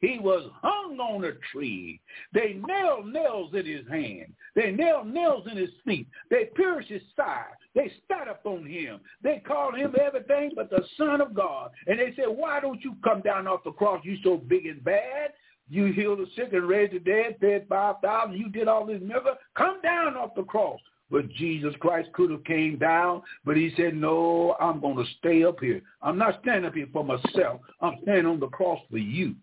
He 0.00 0.18
was 0.20 0.48
hung 0.62 0.98
on 1.00 1.24
a 1.24 1.32
tree. 1.52 2.00
They 2.32 2.60
nailed 2.66 3.12
nails 3.12 3.50
in 3.52 3.66
his 3.66 3.86
hand. 3.88 4.32
They 4.54 4.70
nailed 4.70 5.08
nails 5.08 5.46
in 5.50 5.56
his 5.56 5.70
feet. 5.84 6.06
They 6.30 6.50
pierced 6.54 6.88
his 6.88 7.02
side. 7.16 7.54
They 7.74 7.92
spat 8.04 8.28
upon 8.28 8.64
him. 8.64 9.00
They 9.22 9.42
called 9.44 9.76
him 9.76 9.94
everything 10.00 10.52
but 10.54 10.70
the 10.70 10.84
Son 10.96 11.20
of 11.20 11.34
God. 11.34 11.70
And 11.86 11.98
they 11.98 12.12
said, 12.14 12.26
why 12.28 12.60
don't 12.60 12.82
you 12.82 12.94
come 13.02 13.22
down 13.22 13.48
off 13.48 13.64
the 13.64 13.72
cross? 13.72 14.00
You 14.04 14.16
so 14.22 14.36
big 14.36 14.66
and 14.66 14.82
bad. 14.84 15.32
You 15.68 15.86
healed 15.86 16.20
the 16.20 16.26
sick 16.34 16.52
and 16.52 16.68
raised 16.68 16.94
the 16.94 17.00
dead, 17.00 17.36
fed 17.40 17.66
5,000. 17.68 18.34
You 18.34 18.48
did 18.48 18.68
all 18.68 18.86
this 18.86 19.02
miracle. 19.02 19.34
Come 19.56 19.80
down 19.82 20.16
off 20.16 20.34
the 20.34 20.44
cross. 20.44 20.80
But 21.10 21.28
Jesus 21.30 21.74
Christ 21.80 22.10
could 22.12 22.30
have 22.30 22.44
came 22.44 22.78
down, 22.78 23.22
but 23.44 23.56
he 23.56 23.72
said, 23.76 23.94
no, 23.94 24.56
I'm 24.60 24.78
going 24.78 24.96
to 24.96 25.10
stay 25.18 25.42
up 25.42 25.58
here. 25.58 25.80
I'm 26.02 26.18
not 26.18 26.38
standing 26.42 26.66
up 26.66 26.74
here 26.74 26.88
for 26.92 27.02
myself. 27.02 27.62
I'm 27.80 27.96
standing 28.02 28.26
on 28.26 28.40
the 28.40 28.48
cross 28.48 28.80
for 28.90 28.98
you. 28.98 29.34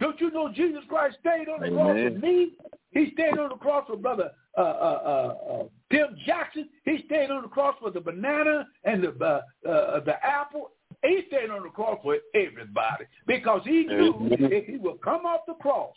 Don't 0.00 0.20
you 0.20 0.30
know 0.30 0.50
Jesus 0.52 0.82
Christ 0.88 1.16
stayed 1.20 1.48
on 1.48 1.60
the 1.60 1.68
cross 1.68 1.96
Amen. 1.96 2.20
for 2.20 2.26
me? 2.26 2.50
He 2.92 3.12
stayed 3.12 3.38
on 3.38 3.50
the 3.50 3.56
cross 3.56 3.84
for 3.86 3.96
brother 3.96 4.30
uh, 4.56 4.60
uh, 4.60 4.64
uh, 4.64 5.52
uh, 5.52 5.64
Tim 5.90 6.16
Jackson. 6.24 6.68
He 6.84 7.02
stayed 7.06 7.30
on 7.30 7.42
the 7.42 7.48
cross 7.48 7.76
for 7.80 7.90
the 7.90 8.00
banana 8.00 8.66
and 8.84 9.02
the 9.04 9.10
uh, 9.20 9.68
uh, 9.68 10.00
the 10.00 10.14
apple. 10.24 10.72
He 11.04 11.22
stayed 11.28 11.50
on 11.50 11.62
the 11.62 11.68
cross 11.68 11.98
for 12.02 12.16
everybody 12.34 13.04
because 13.26 13.60
he 13.64 13.84
knew 13.84 14.14
Amen. 14.14 14.50
if 14.52 14.66
he 14.66 14.78
would 14.78 15.00
come 15.02 15.26
off 15.26 15.40
the 15.46 15.54
cross 15.54 15.94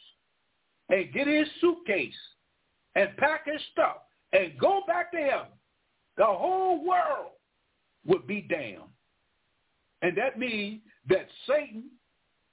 and 0.90 1.12
get 1.14 1.28
his 1.28 1.48
suitcase 1.62 2.14
and 2.96 3.16
pack 3.18 3.46
his 3.46 3.62
stuff 3.72 3.98
and 4.34 4.58
go 4.60 4.82
back 4.88 5.12
to 5.12 5.18
heaven, 5.18 5.48
the 6.18 6.26
whole 6.26 6.86
world 6.86 7.32
would 8.06 8.28
be 8.28 8.42
damned. 8.42 8.84
And 10.02 10.18
that 10.18 10.38
means 10.38 10.82
that 11.08 11.28
Satan 11.48 11.86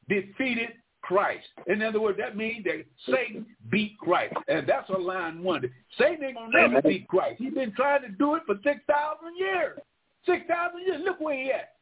defeated 0.09 0.71
Christ. 1.07 1.47
In 1.69 1.83
other 1.83 2.01
words, 2.01 2.19
that 2.19 2.37
means 2.37 2.65
that 2.65 2.85
Satan 3.07 3.47
beat 3.71 3.97
Christ. 3.99 4.35
And 4.49 4.69
that's 4.69 4.91
a 4.91 4.99
line 4.99 5.43
wonder. 5.43 5.69
Satan 5.99 6.25
ain't 6.25 6.37
going 6.37 6.51
to 6.51 6.69
never 6.69 6.83
beat 6.83 7.07
Christ. 7.07 7.37
He's 7.39 7.55
been 7.55 7.73
trying 7.73 8.03
to 8.03 8.09
do 8.09 8.35
it 8.35 8.43
for 8.45 8.57
6,000 8.63 8.77
years. 9.39 9.79
6,000 10.27 10.81
years. 10.81 11.01
Look 11.05 11.21
where 11.21 11.37
he 11.37 11.53
at. 11.53 11.75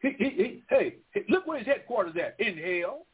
He, 0.00 0.10
he, 0.18 0.30
he, 0.30 0.62
hey, 0.68 0.96
look 1.30 1.46
where 1.46 1.58
his 1.58 1.66
headquarters 1.66 2.14
at. 2.22 2.38
In 2.38 2.58
hell. 2.58 3.06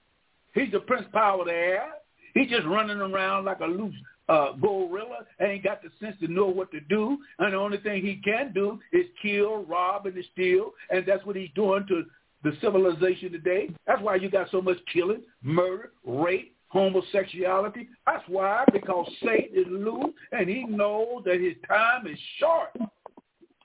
He's 0.55 0.73
the 0.73 0.81
prince 0.81 1.07
power 1.13 1.41
of 1.41 1.47
the 1.47 1.53
air. 1.53 1.87
He's 2.35 2.51
just 2.51 2.67
running 2.67 2.99
around 2.99 3.45
like 3.45 3.61
a 3.61 3.67
loose 3.67 3.95
uh, 4.29 4.53
gorilla. 4.53 5.19
Ain't 5.41 5.63
got 5.63 5.83
the 5.83 5.91
sense 6.01 6.17
to 6.21 6.29
know 6.29 6.47
what 6.47 6.73
to 6.73 6.81
do. 6.81 7.19
And 7.39 7.53
the 7.53 7.59
only 7.59 7.79
thing 7.79 8.03
he 8.03 8.21
can 8.25 8.53
do 8.53 8.81
is 8.93 9.07
kill, 9.23 9.65
rob, 9.65 10.07
and 10.07 10.25
steal. 10.33 10.73
And 10.91 11.05
that's 11.07 11.25
what 11.25 11.37
he's 11.37 11.51
doing 11.55 11.87
to 11.89 12.05
the 12.45 12.53
civilization 12.61 13.33
today. 13.33 13.71
That's 13.87 14.03
why 14.03 14.17
you 14.17 14.31
got 14.31 14.51
so 14.51 14.63
much 14.63 14.77
killing, 14.93 15.23
murder, 15.43 15.93
rape, 16.05 16.55
homosexuality. 16.69 17.89
That's 18.07 18.23
why, 18.29 18.65
because 18.73 19.11
Satan 19.25 19.59
is 19.59 19.67
loose 19.69 20.15
and 20.31 20.49
he 20.49 20.65
knows 20.65 21.23
that 21.25 21.41
his 21.41 21.55
time 21.67 22.07
is 22.07 22.19
short. 22.39 22.77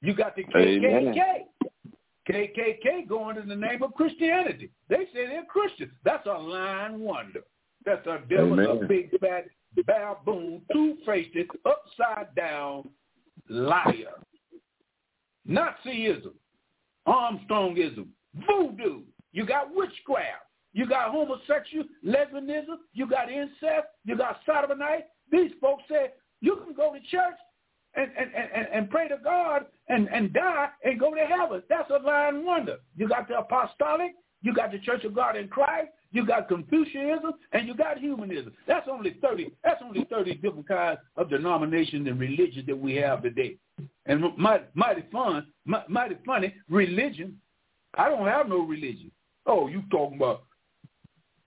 You 0.02 0.14
got 0.16 0.36
the 0.36 0.46
KKK. 0.46 0.86
Amen. 0.86 1.16
KKK 2.30 3.08
going 3.08 3.38
in 3.38 3.50
the 3.50 3.56
name 3.56 3.84
of 3.84 3.94
Christianity. 3.96 4.70
They 4.88 5.08
say 5.14 5.28
they're 5.28 5.46
Christians. 5.46 5.92
That's 6.06 6.26
a 6.26 6.38
lying 6.38 7.00
wonder. 7.00 7.42
That's 7.86 8.06
a 8.08 8.20
devil, 8.30 8.54
Amen. 8.54 8.84
a 8.84 8.88
big 8.88 9.10
fat 9.20 9.46
baboon, 9.76 10.62
two-faced, 10.72 11.36
upside 11.66 12.34
down 12.36 12.88
liar. 13.50 14.22
Nazism, 15.48 16.34
Armstrongism, 17.08 18.08
voodoo. 18.36 19.02
You 19.32 19.46
got 19.46 19.74
witchcraft. 19.74 20.46
You 20.74 20.88
got 20.88 21.12
homosexual, 21.12 21.86
lesbianism. 22.06 22.78
You 22.94 23.08
got 23.08 23.32
incest. 23.32 23.88
You 24.06 24.16
got 24.18 24.40
sodomite. 24.46 25.06
These 25.32 25.52
folks 25.60 25.84
say 25.90 26.12
you 26.42 26.58
can 26.64 26.74
go 26.74 26.94
to 26.94 27.00
church 27.10 27.38
and, 27.96 28.12
and, 28.18 28.32
and, 28.34 28.68
and 28.74 28.90
pray 28.90 29.08
to 29.08 29.18
God 29.24 29.66
and, 29.88 30.08
and 30.10 30.32
die 30.32 30.70
and 30.84 31.00
go 31.00 31.14
to 31.14 31.26
heaven. 31.26 31.64
That's 31.70 31.90
a 31.90 31.98
lying 32.06 32.46
wonder. 32.46 32.78
You 32.96 33.08
got 33.08 33.28
the 33.28 33.40
apostolic. 33.40 34.12
You 34.42 34.54
got 34.54 34.72
the 34.72 34.80
Church 34.80 35.04
of 35.04 35.14
God 35.14 35.36
in 35.36 35.48
Christ. 35.48 35.90
You 36.12 36.26
got 36.26 36.48
Confucianism 36.48 37.34
and 37.52 37.68
you 37.68 37.76
got 37.76 37.98
humanism. 37.98 38.54
That's 38.68 38.88
only 38.90 39.18
30. 39.22 39.52
That's 39.64 39.82
only 39.84 40.06
30 40.10 40.36
different 40.36 40.68
kinds 40.68 41.00
of 41.18 41.30
denominations 41.30 42.08
and 42.08 42.20
religions 42.20 42.66
that 42.68 42.78
we 42.78 42.96
have 42.96 43.22
today. 43.22 43.58
And 44.06 44.24
mighty, 44.38 44.66
mighty 44.74 45.04
fun, 45.12 45.48
mighty 45.66 46.16
funny, 46.26 46.54
religion. 46.70 47.40
I 47.96 48.10
don't 48.10 48.28
have 48.28 48.48
no 48.48 48.60
religion. 48.60 49.12
Oh, 49.46 49.68
you 49.68 49.84
talking 49.92 50.18
about? 50.18 50.44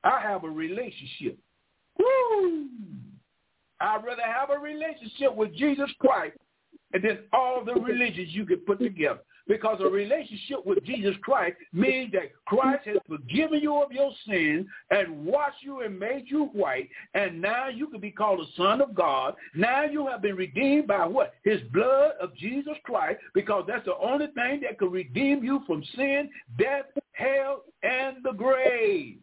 I 0.05 0.21
have 0.21 0.45
a 0.45 0.49
relationship. 0.49 1.39
Woo! 1.99 2.69
I'd 3.81 4.05
rather 4.05 4.23
have 4.23 4.51
a 4.51 4.59
relationship 4.59 5.35
with 5.35 5.55
Jesus 5.55 5.91
Christ 6.01 6.37
and 6.93 7.03
then 7.03 7.19
all 7.33 7.65
the 7.65 7.75
religions 7.75 8.29
you 8.31 8.45
can 8.45 8.59
put 8.59 8.79
together. 8.81 9.21
Because 9.49 9.81
a 9.81 9.87
relationship 9.87 10.65
with 10.65 10.85
Jesus 10.85 11.15
Christ 11.23 11.57
means 11.73 12.13
that 12.13 12.33
Christ 12.47 12.87
has 12.87 12.99
forgiven 13.09 13.61
you 13.61 13.77
of 13.83 13.93
your 13.93 14.13
sins 14.29 14.67
and 14.91 15.25
washed 15.25 15.63
you 15.63 15.81
and 15.81 15.99
made 15.99 16.25
you 16.27 16.47
white. 16.53 16.89
And 17.15 17.41
now 17.41 17.69
you 17.69 17.89
can 17.89 18.01
be 18.01 18.11
called 18.11 18.41
a 18.41 18.57
son 18.57 18.81
of 18.81 18.95
God. 18.95 19.35
Now 19.55 19.85
you 19.85 20.07
have 20.07 20.23
been 20.23 20.37
redeemed 20.37 20.87
by 20.87 21.07
what? 21.07 21.35
His 21.45 21.61
blood 21.73 22.13
of 22.21 22.35
Jesus 22.37 22.75
Christ 22.85 23.21
because 23.35 23.65
that's 23.67 23.85
the 23.85 23.97
only 23.97 24.27
thing 24.29 24.61
that 24.63 24.79
can 24.79 24.91
redeem 24.91 25.43
you 25.43 25.63
from 25.67 25.83
sin, 25.97 26.31
death, 26.59 26.87
hell, 27.13 27.65
and 27.83 28.17
the 28.23 28.33
grave. 28.33 29.19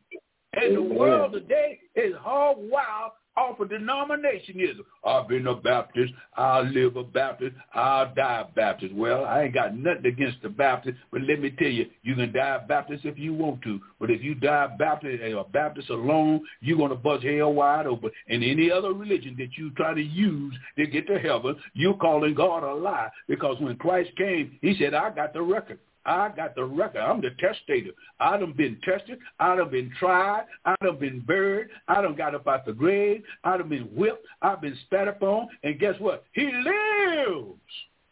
And 0.53 0.75
the 0.75 0.81
world 0.81 1.33
today 1.33 1.79
is 1.95 2.13
hog 2.19 2.57
wild 2.59 3.11
off 3.39 3.59
of 3.59 3.69
denominationism. 3.69 4.81
I've 5.03 5.27
been 5.27 5.47
a 5.47 5.55
Baptist. 5.55 6.13
I'll 6.35 6.65
live 6.65 6.95
a 6.95 7.03
Baptist. 7.03 7.55
I'll 7.73 8.13
die 8.13 8.45
a 8.47 8.53
Baptist. 8.53 8.93
Well, 8.93 9.25
I 9.25 9.43
ain't 9.43 9.53
got 9.53 9.75
nothing 9.75 10.05
against 10.05 10.41
the 10.41 10.49
Baptist, 10.49 10.97
but 11.11 11.21
let 11.21 11.39
me 11.39 11.51
tell 11.51 11.69
you, 11.69 11.87
you 12.03 12.15
can 12.15 12.33
die 12.33 12.59
a 12.63 12.67
Baptist 12.67 13.05
if 13.05 13.17
you 13.17 13.33
want 13.33 13.61
to. 13.63 13.79
But 13.99 14.11
if 14.11 14.21
you 14.23 14.35
die 14.35 14.69
a 14.73 14.77
Baptist, 14.77 15.21
eh, 15.23 15.29
a 15.29 15.43
Baptist 15.43 15.89
alone, 15.89 16.41
you're 16.61 16.77
going 16.77 16.89
to 16.89 16.95
bust 16.95 17.23
hell 17.23 17.53
wide 17.53 17.87
open. 17.87 18.11
And 18.27 18.43
any 18.43 18.71
other 18.71 18.93
religion 18.93 19.35
that 19.39 19.57
you 19.57 19.71
try 19.71 19.93
to 19.93 20.01
use 20.01 20.55
to 20.77 20.85
get 20.85 21.07
to 21.07 21.19
heaven, 21.19 21.55
you're 21.73 21.95
calling 21.95 22.35
God 22.35 22.63
a 22.63 22.73
lie. 22.73 23.09
Because 23.27 23.59
when 23.59 23.75
Christ 23.77 24.11
came, 24.17 24.57
he 24.61 24.75
said, 24.77 24.93
I 24.93 25.09
got 25.11 25.33
the 25.33 25.41
record. 25.41 25.79
I 26.09 26.29
got 26.29 26.55
the 26.55 26.65
record. 26.65 27.01
I'm 27.01 27.21
the 27.21 27.29
testator. 27.39 27.91
I 28.19 28.35
done 28.37 28.53
been 28.53 28.79
tested. 28.83 29.19
I 29.39 29.55
done 29.55 29.69
been 29.69 29.91
tried. 29.99 30.45
I 30.65 30.75
done 30.81 30.97
been 30.97 31.19
buried. 31.19 31.67
I 31.87 32.01
done 32.01 32.15
got 32.15 32.33
up 32.33 32.47
out 32.47 32.65
the 32.65 32.73
grave. 32.73 33.21
I 33.43 33.57
done 33.57 33.69
been 33.69 33.83
whipped. 33.95 34.25
I've 34.41 34.59
been 34.59 34.75
spat 34.87 35.07
upon. 35.07 35.49
And 35.63 35.79
guess 35.79 35.93
what? 35.99 36.25
He 36.33 36.45
lives. 36.45 37.59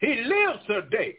He 0.00 0.14
lives 0.14 0.60
today. 0.68 1.16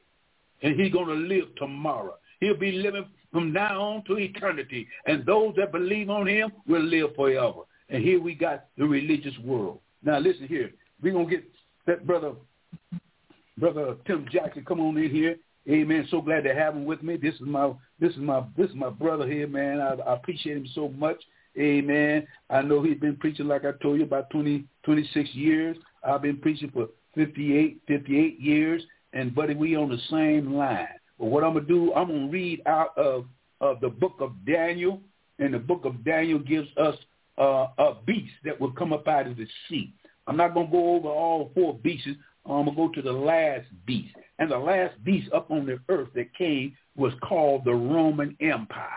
And 0.62 0.80
he's 0.80 0.94
going 0.94 1.08
to 1.08 1.14
live 1.14 1.54
tomorrow. 1.58 2.16
He'll 2.40 2.58
be 2.58 2.72
living 2.72 3.06
from 3.34 3.52
now 3.52 3.82
on 3.82 4.04
to 4.06 4.18
eternity. 4.18 4.88
And 5.06 5.26
those 5.26 5.56
that 5.58 5.74
believe 5.74 6.10
on 6.10 6.30
him 6.30 6.50
will 6.66 6.84
live 6.84 7.14
forever. 7.14 7.64
And 7.90 8.02
here 8.02 8.22
we 8.22 8.36
got 8.36 8.68
the 8.78 8.86
religious 8.86 9.38
world. 9.44 9.80
Now 10.02 10.20
listen 10.20 10.48
here. 10.48 10.72
We're 11.04 11.12
going 11.12 11.28
to 11.28 11.36
get 11.36 11.44
that 11.88 12.08
brother, 12.08 12.32
brother 13.58 13.98
Tim 14.08 14.26
Jackson 14.32 14.64
come 14.64 14.80
on 14.80 14.98
in 14.98 15.12
here 15.12 15.36
Amen. 15.70 16.08
So 16.10 16.20
glad 16.22 16.46
to 16.46 16.56
have 16.56 16.76
him 16.76 16.86
with 16.86 17.04
me. 17.04 17.16
This 17.16 17.36
is 17.36 17.42
my 17.42 17.72
this 18.00 18.12
is 18.14 18.18
my 18.18 18.44
this 18.58 18.70
is 18.70 18.76
my 18.76 18.90
brother 18.90 19.28
here, 19.28 19.48
man. 19.48 19.80
I, 19.80 19.94
I 19.94 20.16
appreciate 20.16 20.58
him 20.58 20.68
so 20.74 20.90
much. 20.90 21.18
Amen. 21.58 22.26
I 22.50 22.62
know 22.62 22.82
he's 22.82 22.98
been 22.98 23.18
preaching 23.18 23.48
like 23.48 23.66
I 23.66 23.72
told 23.82 23.98
you 23.98 24.06
about 24.06 24.30
20, 24.30 24.66
26 24.84 25.30
years. 25.34 25.78
I've 26.04 26.22
been 26.22 26.38
preaching 26.38 26.72
for 26.72 26.88
58, 27.16 27.82
58 27.88 28.40
years, 28.40 28.82
and 29.14 29.36
buddy, 29.36 29.54
we 29.54 29.76
on 29.76 29.90
the 29.90 30.00
same 30.10 30.54
line. 30.54 30.88
But 31.20 31.26
what 31.26 31.44
I'm 31.44 31.54
gonna 31.54 31.66
do, 31.66 31.94
I'm 31.94 32.08
gonna 32.08 32.28
read 32.30 32.62
out 32.66 32.98
of 32.98 33.26
of 33.62 33.80
the 33.82 33.90
book 33.90 34.16
of 34.22 34.34
Daniel, 34.46 35.02
and 35.38 35.54
the 35.54 35.60
book 35.60 35.86
of 35.86 36.04
Daniel 36.04 36.40
gives 36.40 36.70
us 36.78 36.96
uh, 37.38 37.68
a 37.78 37.96
beast 38.08 38.34
that 38.44 38.60
will 38.60 38.72
come 38.72 38.94
up 38.94 39.08
out 39.08 39.28
of 39.28 39.38
the 39.38 39.48
sea. 39.68 39.94
I'm 40.26 40.38
not 40.38 40.54
gonna 40.56 40.72
go 40.72 40.96
over 40.96 41.10
all 41.10 41.52
four 41.54 41.76
beasts. 41.76 42.08
I'm 42.46 42.66
gonna 42.66 42.76
go 42.76 42.90
to 42.90 43.02
the 43.02 43.12
last 43.12 43.68
beast. 43.86 44.16
And 44.40 44.50
the 44.50 44.58
last 44.58 45.02
beast 45.04 45.32
up 45.34 45.52
on 45.52 45.66
the 45.66 45.80
earth 45.90 46.10
that 46.16 46.34
came 46.36 46.76
was 46.96 47.14
called 47.22 47.66
the 47.66 47.74
Roman 47.74 48.36
Empire. 48.40 48.88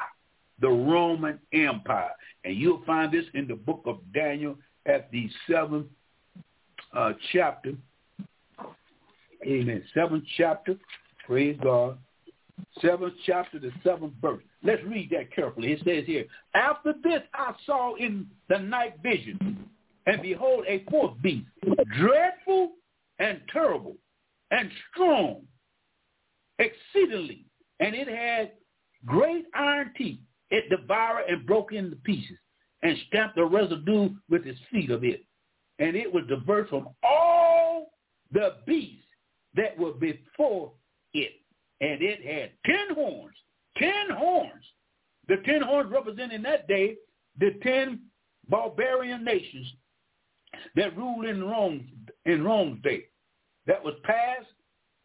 The 0.61 0.69
Roman 0.69 1.39
Empire. 1.53 2.13
And 2.45 2.57
you'll 2.57 2.85
find 2.85 3.13
this 3.13 3.25
in 3.35 3.49
the 3.49 3.57
book 3.57 3.83
of 3.85 3.99
Daniel 4.15 4.57
at 4.87 5.11
the 5.11 5.29
seventh 5.51 5.87
uh, 6.97 7.13
chapter. 7.33 7.75
Amen. 9.45 9.83
Seventh 9.93 10.25
chapter. 10.37 10.77
Praise 11.27 11.59
God. 11.63 11.99
Seventh 12.81 13.15
chapter, 13.27 13.59
the 13.59 13.73
seventh 13.83 14.13
verse. 14.21 14.43
Let's 14.63 14.83
read 14.85 15.11
that 15.11 15.35
carefully. 15.35 15.73
It 15.73 15.81
says 15.85 16.05
here, 16.07 16.25
After 16.55 16.95
this 17.03 17.23
I 17.35 17.53
saw 17.67 17.97
in 17.97 18.27
the 18.49 18.59
night 18.59 18.95
vision, 19.03 19.69
and 20.07 20.23
behold, 20.23 20.65
a 20.69 20.85
fourth 20.91 21.21
beast, 21.23 21.47
dreadful 21.99 22.73
and 23.19 23.41
terrible, 23.53 23.97
and 24.53 24.71
strong 24.93 25.43
exceedingly, 26.59 27.47
and 27.81 27.95
it 27.95 28.07
had 28.07 28.53
great 29.05 29.47
iron 29.55 29.93
teeth. 29.97 30.21
It 30.51 30.69
devoured 30.69 31.25
and 31.29 31.47
broke 31.47 31.73
into 31.73 31.97
pieces 31.97 32.37
and 32.83 32.97
stamped 33.09 33.37
the 33.37 33.45
residue 33.45 34.11
with 34.29 34.47
its 34.47 34.61
feet 34.71 34.91
of 34.91 35.03
it. 35.03 35.25
And 35.79 35.97
it 35.97 36.13
was 36.13 36.25
diverse 36.29 36.69
from 36.69 36.89
all 37.03 37.93
the 38.31 38.57
beasts 38.67 39.07
that 39.57 39.77
were 39.79 39.93
before 39.93 40.73
it. 41.15 41.33
And 41.81 42.03
it 42.03 42.23
had 42.23 42.51
ten 42.67 42.95
horns. 42.95 43.35
Ten 43.79 44.11
horns. 44.11 44.65
The 45.29 45.37
ten 45.47 45.63
horns 45.63 45.91
represent 45.91 46.33
in 46.33 46.43
that 46.43 46.69
day 46.69 46.97
the 47.39 47.59
ten 47.63 48.01
barbarian 48.49 49.25
nations 49.25 49.67
that 50.77 50.95
ruled 50.97 51.25
in 51.25 51.43
Rome 51.43 51.89
in 52.27 52.45
Rome's 52.45 52.83
day 52.83 53.07
that 53.67 53.85
was 53.85 53.95
past 54.05 54.47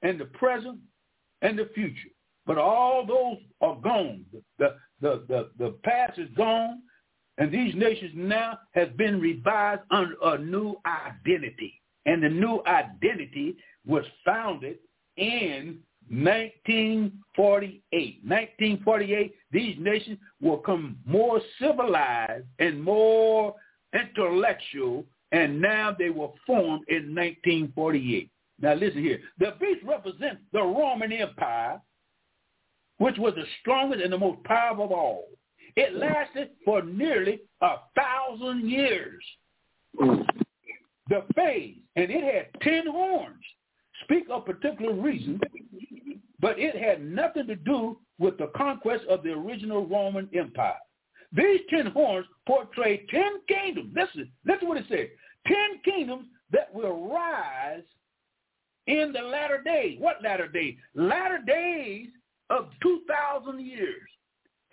and 0.01 0.19
the 0.19 0.25
present 0.25 0.79
and 1.41 1.57
the 1.57 1.69
future. 1.73 2.09
But 2.45 2.57
all 2.57 3.05
those 3.05 3.37
are 3.61 3.79
gone. 3.81 4.25
The, 4.57 4.75
the, 5.01 5.23
the, 5.27 5.49
the 5.57 5.71
past 5.83 6.17
is 6.17 6.29
gone, 6.35 6.81
and 7.37 7.51
these 7.51 7.75
nations 7.75 8.13
now 8.15 8.57
has 8.71 8.87
been 8.97 9.19
revised 9.19 9.81
under 9.91 10.15
a 10.23 10.37
new 10.37 10.77
identity. 10.85 11.81
And 12.05 12.23
the 12.23 12.29
new 12.29 12.61
identity 12.65 13.57
was 13.85 14.05
founded 14.25 14.77
in 15.17 15.79
1948. 16.09 18.21
1948, 18.23 19.35
these 19.51 19.75
nations 19.77 20.17
will 20.41 20.59
come 20.59 20.97
more 21.05 21.41
civilized 21.59 22.45
and 22.59 22.81
more 22.81 23.53
intellectual, 23.93 25.03
and 25.33 25.61
now 25.61 25.93
they 25.97 26.09
were 26.09 26.29
formed 26.45 26.85
in 26.87 27.13
1948. 27.13 28.31
Now 28.61 28.73
listen 28.73 29.01
here. 29.01 29.19
The 29.39 29.53
beast 29.59 29.83
represents 29.85 30.41
the 30.51 30.61
Roman 30.61 31.11
Empire, 31.11 31.79
which 32.97 33.17
was 33.17 33.33
the 33.35 33.45
strongest 33.61 34.03
and 34.03 34.11
the 34.11 34.17
most 34.17 34.43
powerful 34.43 34.85
of 34.85 34.91
all. 34.91 35.25
It 35.75 35.93
mm. 35.93 35.99
lasted 35.99 36.49
for 36.65 36.81
nearly 36.81 37.41
a 37.61 37.75
thousand 37.95 38.69
years. 38.69 39.23
Mm. 39.99 40.25
The 41.09 41.23
phase, 41.35 41.75
and 41.95 42.09
it 42.09 42.23
had 42.23 42.61
ten 42.61 42.87
horns, 42.87 43.43
speak 44.03 44.25
of 44.29 44.45
particular 44.45 44.93
reason, 44.93 45.39
but 46.39 46.59
it 46.59 46.75
had 46.75 47.03
nothing 47.03 47.47
to 47.47 47.55
do 47.55 47.97
with 48.19 48.37
the 48.37 48.51
conquest 48.55 49.05
of 49.09 49.23
the 49.23 49.31
original 49.31 49.85
Roman 49.85 50.27
Empire. 50.33 50.73
These 51.31 51.61
ten 51.69 51.87
horns 51.87 52.25
portray 52.47 53.05
ten 53.09 53.33
kingdoms. 53.47 53.93
Listen, 53.95 54.31
listen 54.45 54.67
what 54.67 54.77
it 54.77 54.85
says. 54.89 55.07
Ten 55.45 55.79
kingdoms 55.85 56.27
that 56.51 56.73
will 56.73 57.09
rise 57.09 57.83
in 58.87 59.13
the 59.13 59.21
latter 59.21 59.61
days. 59.63 59.97
What 59.99 60.23
latter 60.23 60.47
days? 60.47 60.75
Latter 60.95 61.39
days 61.45 62.07
of 62.49 62.69
2,000 62.81 63.59
years. 63.59 64.09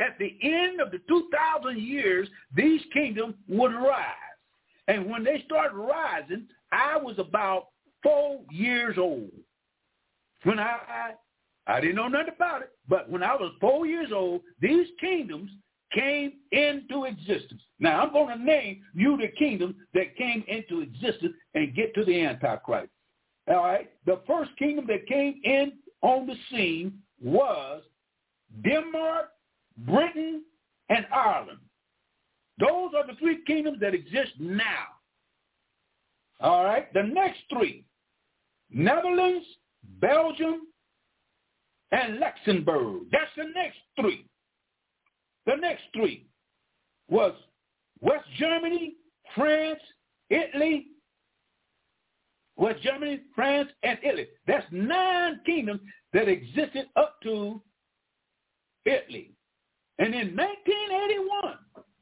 at 0.01 0.19
the 0.19 0.37
end 0.43 0.81
of 0.81 0.91
the 0.91 0.99
2,000 1.07 1.79
years, 1.81 2.29
these 2.55 2.81
kingdoms 2.93 3.37
would 3.49 3.73
rise. 3.73 4.35
And 4.89 5.09
when 5.09 5.23
they 5.23 5.43
started 5.47 5.77
rising, 5.77 6.49
I 6.73 6.97
was 6.97 7.17
about 7.19 7.69
four 8.03 8.41
years 8.51 8.99
old. 8.99 9.31
When 10.43 10.59
I, 10.59 11.13
I 11.67 11.81
didn't 11.81 11.97
know 11.97 12.09
nothing 12.09 12.35
about 12.35 12.63
it, 12.63 12.73
but 12.89 13.09
when 13.09 13.23
I 13.23 13.35
was 13.35 13.53
four 13.61 13.87
years 13.87 14.11
old, 14.13 14.43
these 14.61 14.89
kingdoms 15.01 15.51
came 15.95 16.33
into 16.53 17.05
existence. 17.05 17.63
Now 17.79 18.03
I'm 18.03 18.13
going 18.13 18.37
to 18.37 18.45
name 18.45 18.83
you 18.95 19.17
the 19.17 19.29
kingdom 19.29 19.77
that 19.95 20.17
came 20.17 20.45
into 20.49 20.81
existence 20.81 21.35
and 21.55 21.75
get 21.75 21.95
to 21.95 22.05
the 22.05 22.21
Antichrist. 22.21 22.91
All 23.49 23.57
right. 23.57 23.91
The 24.07 24.21
first 24.27 24.51
kingdom 24.59 24.87
that 24.89 25.07
came 25.07 25.41
in 25.45 25.73
on 26.03 26.27
the 26.27 26.35
scene 26.51 26.99
was 27.23 27.83
Denmark, 28.63 29.31
Britain, 29.79 30.45
and 30.89 31.07
Ireland. 31.13 31.59
Those 32.59 32.93
are 32.97 33.07
the 33.07 33.19
three 33.19 33.43
kingdoms 33.47 33.79
that 33.81 33.95
exist 33.95 34.33
now. 34.39 34.87
All 36.41 36.65
right. 36.65 36.93
The 36.95 37.03
next 37.03 37.41
three, 37.53 37.85
Netherlands, 38.71 39.47
Belgium, 40.01 40.69
and 41.93 42.19
Luxembourg. 42.19 43.03
That's 43.13 43.31
the 43.37 43.51
next 43.55 43.79
three. 44.01 44.27
The 45.47 45.57
next 45.57 45.85
three 45.95 46.27
was 47.09 47.33
West 48.01 48.27
Germany, 48.39 48.95
France, 49.35 49.81
Italy, 50.31 50.89
West 52.57 52.83
Germany, 52.83 53.21
France, 53.35 53.69
and 53.83 53.99
Italy. 54.03 54.29
That's 54.47 54.67
nine 54.71 55.41
kingdoms 55.45 55.81
that 56.13 56.29
existed 56.29 56.87
up 56.97 57.21
to 57.23 57.61
Italy. 58.85 59.33
And 59.99 60.15
in 60.15 60.37
1981, 60.37 61.59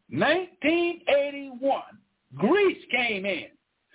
1981, 0.09 1.83
Greece 2.37 2.85
came 2.91 3.27
in. 3.27 3.47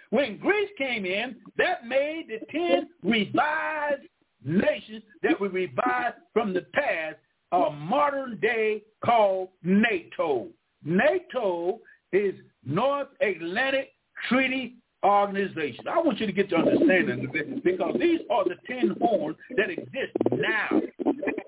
When 0.09 0.37
Greece 0.37 0.69
came 0.77 1.05
in, 1.05 1.35
that 1.57 1.85
made 1.85 2.27
the 2.29 2.45
10 2.51 2.89
revised 3.03 4.07
nations 4.43 5.03
that 5.23 5.39
were 5.39 5.49
revised 5.49 6.15
from 6.33 6.53
the 6.53 6.65
past 6.73 7.17
a 7.51 7.71
modern 7.71 8.39
day 8.39 8.83
called 9.03 9.49
NATO. 9.63 10.47
NATO 10.83 11.79
is 12.11 12.35
North 12.65 13.07
Atlantic 13.21 13.91
Treaty 14.29 14.75
Organization. 15.05 15.87
I 15.87 15.99
want 15.99 16.19
you 16.19 16.25
to 16.25 16.31
get 16.31 16.49
your 16.49 16.59
understanding 16.59 17.27
of 17.27 17.35
it 17.35 17.63
because 17.63 17.95
these 17.99 18.21
are 18.29 18.43
the 18.45 18.55
10 18.67 18.95
horns 19.01 19.37
that 19.55 19.69
exist 19.69 20.13
now. 20.31 20.81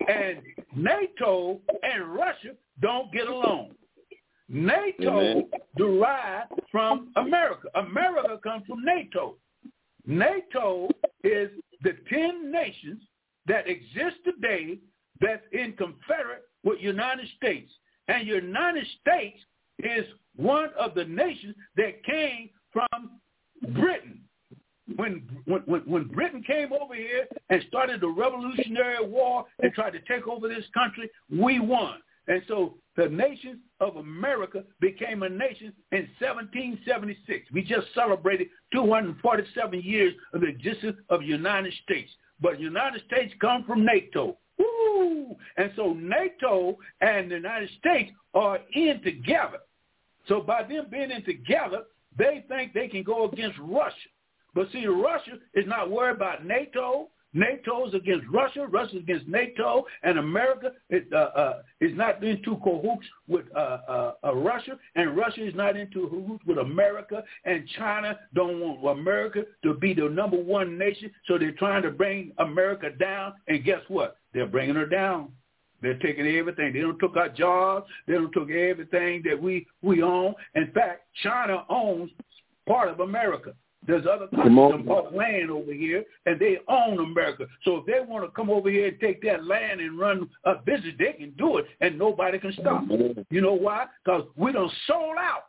And 0.08 0.42
NATO 0.76 1.60
and 1.84 2.14
Russia 2.14 2.56
don't 2.82 3.12
get 3.12 3.28
along. 3.28 3.72
NATO 4.50 5.20
Amen. 5.20 5.50
derived 5.78 6.54
from 6.72 7.12
America. 7.16 7.68
America 7.76 8.40
comes 8.44 8.66
from 8.68 8.84
NATO. 8.84 9.36
NATO 10.06 10.90
is 11.24 11.50
the 11.84 11.96
10 12.10 12.52
nations 12.52 13.02
that 13.48 13.68
exist 13.68 14.18
today 14.26 14.80
that's 15.22 15.44
in 15.52 15.74
confederate 15.74 16.44
with 16.64 16.80
United 16.82 17.28
States. 17.38 17.72
And 18.08 18.28
United 18.28 18.88
States 19.02 19.40
is 19.80 20.06
one 20.36 20.70
of 20.80 20.96
the 20.96 21.06
nations 21.06 21.56
that 21.78 22.04
came 22.04 22.50
from 22.72 23.20
Britain. 23.62 24.22
When, 24.96 25.22
when, 25.46 25.82
when 25.86 26.08
Britain 26.08 26.44
came 26.46 26.74
over 26.74 26.96
here 26.96 27.28
and 27.50 27.64
started 27.68 28.02
the 28.02 28.10
Revolutionary 28.10 29.06
War 29.06 29.46
and 29.62 29.72
tried 29.74 29.92
to 29.92 30.00
take 30.08 30.28
over 30.28 30.48
this 30.48 30.66
country, 30.74 31.10
we 31.32 31.60
won. 31.60 32.00
And 32.28 32.42
so 32.48 32.76
the 32.96 33.08
nation 33.08 33.60
of 33.80 33.98
America 33.98 34.64
became 34.80 35.24
a 35.24 35.30
nation 35.30 35.74
in 35.92 36.08
1776. 36.20 37.48
We 37.52 37.64
just 37.64 37.88
celebrated 37.94 38.50
247 38.72 39.82
years 39.82 40.14
of 40.34 40.42
the 40.42 40.48
existence 40.48 40.98
of 41.10 41.22
the 41.22 41.26
United 41.26 41.74
States. 41.84 42.12
But 42.42 42.54
the 42.54 42.64
United 42.64 43.02
States 43.06 43.34
come 43.42 43.64
from 43.66 43.86
NATO. 43.86 44.38
Woo! 44.58 45.36
And 45.58 45.72
so 45.76 45.94
NATO 45.94 46.78
and 47.02 47.32
the 47.32 47.36
United 47.36 47.70
States 47.80 48.12
are 48.34 48.60
in 48.74 49.02
together. 49.04 49.60
So 50.28 50.42
by 50.42 50.64
them 50.64 50.86
being 50.92 51.12
in 51.12 51.24
together, 51.24 51.84
they 52.20 52.46
think 52.48 52.74
they 52.74 52.88
can 52.88 53.02
go 53.02 53.28
against 53.28 53.58
Russia. 53.60 54.10
But 54.54 54.68
see, 54.72 54.86
Russia 54.86 55.40
is 55.56 55.66
not 55.68 55.90
worried 55.90 56.18
about 56.18 56.46
NATO. 56.46 57.08
NATO 57.34 57.88
is 57.88 57.94
against 57.94 58.26
Russia. 58.28 58.66
Russia 58.68 58.98
is 58.98 59.04
against 59.04 59.28
NATO. 59.28 59.86
And 60.04 60.18
America 60.18 60.72
is, 60.90 61.04
uh, 61.14 61.16
uh, 61.16 61.62
is 61.80 61.96
not 61.96 62.24
into 62.24 62.58
cahoots 62.58 63.06
with 63.28 63.46
uh, 63.56 63.78
uh, 63.88 64.14
uh, 64.24 64.36
Russia. 64.36 64.78
And 64.96 65.16
Russia 65.16 65.48
is 65.48 65.56
not 65.56 65.78
into 65.78 66.10
cahoots 66.10 66.44
with 66.46 66.58
America. 66.58 67.24
And 67.46 67.68
China 67.78 68.20
don't 68.34 68.60
want 68.60 69.00
America 69.00 69.44
to 69.64 69.76
be 69.76 69.94
the 69.94 70.10
number 70.10 70.38
one 70.38 70.78
nation. 70.78 71.12
So 71.28 71.38
they're 71.38 71.52
trying 71.52 71.84
to 71.84 71.92
bring 71.92 72.34
America 72.40 72.90
down. 72.90 73.34
And 73.48 73.64
guess 73.64 73.82
what? 73.88 74.18
They're 74.34 74.48
bringing 74.48 74.76
her 74.76 74.88
down. 74.88 75.32
They're 75.82 76.00
taking 76.00 76.28
everything. 76.28 76.74
They 76.74 76.82
don't 76.82 77.00
took 77.00 77.16
our 77.16 77.30
jobs. 77.30 77.88
They 78.08 78.14
don't 78.14 78.32
took 78.32 78.50
everything 78.50 79.24
that 79.26 79.42
we 79.42 79.66
we 79.82 80.02
own. 80.02 80.34
In 80.56 80.72
fact, 80.74 81.08
China 81.24 81.66
owns 81.70 82.12
part 82.68 82.90
of 82.90 83.00
America. 83.00 83.54
There's 83.88 84.06
other 84.06 84.28
countries 84.28 84.56
that 84.56 84.86
bought 84.86 85.16
land 85.16 85.50
over 85.50 85.72
here, 85.72 86.04
and 86.26 86.40
they 86.40 86.58
own 86.68 87.00
America. 87.00 87.46
So 87.64 87.78
if 87.78 87.86
they 87.86 88.02
want 88.06 88.26
to 88.26 88.32
come 88.32 88.50
over 88.50 88.70
here 88.70 88.90
and 88.90 89.00
take 89.00 89.22
that 89.24 89.46
land 89.46 89.80
and 89.80 89.98
run 89.98 90.30
a 90.44 90.56
business, 90.66 90.94
they 91.00 91.14
can 91.14 91.32
do 91.38 91.58
it, 91.58 91.66
and 91.80 91.98
nobody 91.98 92.40
can 92.40 92.52
stop 92.54 92.88
them. 92.88 93.26
You 93.30 93.42
know 93.42 93.54
why? 93.54 93.86
Because 94.04 94.26
we 94.36 94.52
don't 94.52 94.72
sold 94.86 95.16
out 95.18 95.46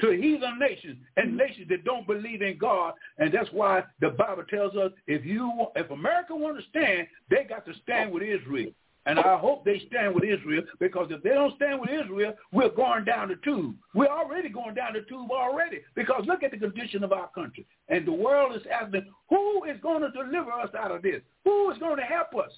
to 0.00 0.10
heathen 0.10 0.58
nations 0.58 0.96
and 1.16 1.36
nations 1.36 1.68
that 1.68 1.84
don't 1.84 2.06
believe 2.06 2.42
in 2.42 2.58
God. 2.58 2.94
And 3.18 3.32
that's 3.32 3.50
why 3.52 3.84
the 4.00 4.10
Bible 4.10 4.44
tells 4.48 4.74
us 4.76 4.92
if 5.06 5.24
you 5.24 5.66
if 5.76 5.90
America 5.90 6.34
want 6.34 6.58
to 6.58 6.64
stand, 6.70 7.06
they 7.28 7.44
got 7.44 7.66
to 7.66 7.72
stand 7.82 8.12
with 8.12 8.22
Israel. 8.22 8.70
And 9.06 9.18
I 9.18 9.36
hope 9.36 9.64
they 9.64 9.82
stand 9.86 10.14
with 10.14 10.24
Israel 10.24 10.62
because 10.80 11.08
if 11.10 11.22
they 11.22 11.30
don't 11.30 11.54
stand 11.56 11.80
with 11.80 11.90
Israel, 11.90 12.34
we're 12.52 12.70
going 12.70 13.04
down 13.04 13.28
the 13.28 13.36
tube. 13.36 13.76
We're 13.94 14.06
already 14.06 14.48
going 14.48 14.74
down 14.74 14.94
the 14.94 15.02
tube 15.02 15.30
already 15.30 15.80
because 15.94 16.24
look 16.26 16.42
at 16.42 16.52
the 16.52 16.56
condition 16.56 17.04
of 17.04 17.12
our 17.12 17.28
country. 17.34 17.66
And 17.88 18.06
the 18.06 18.12
world 18.12 18.56
is 18.56 18.62
asking, 18.72 19.06
who 19.28 19.64
is 19.64 19.78
going 19.82 20.00
to 20.00 20.10
deliver 20.10 20.52
us 20.52 20.70
out 20.78 20.90
of 20.90 21.02
this? 21.02 21.20
Who 21.44 21.70
is 21.70 21.78
going 21.78 21.98
to 21.98 22.02
help 22.02 22.34
us? 22.34 22.50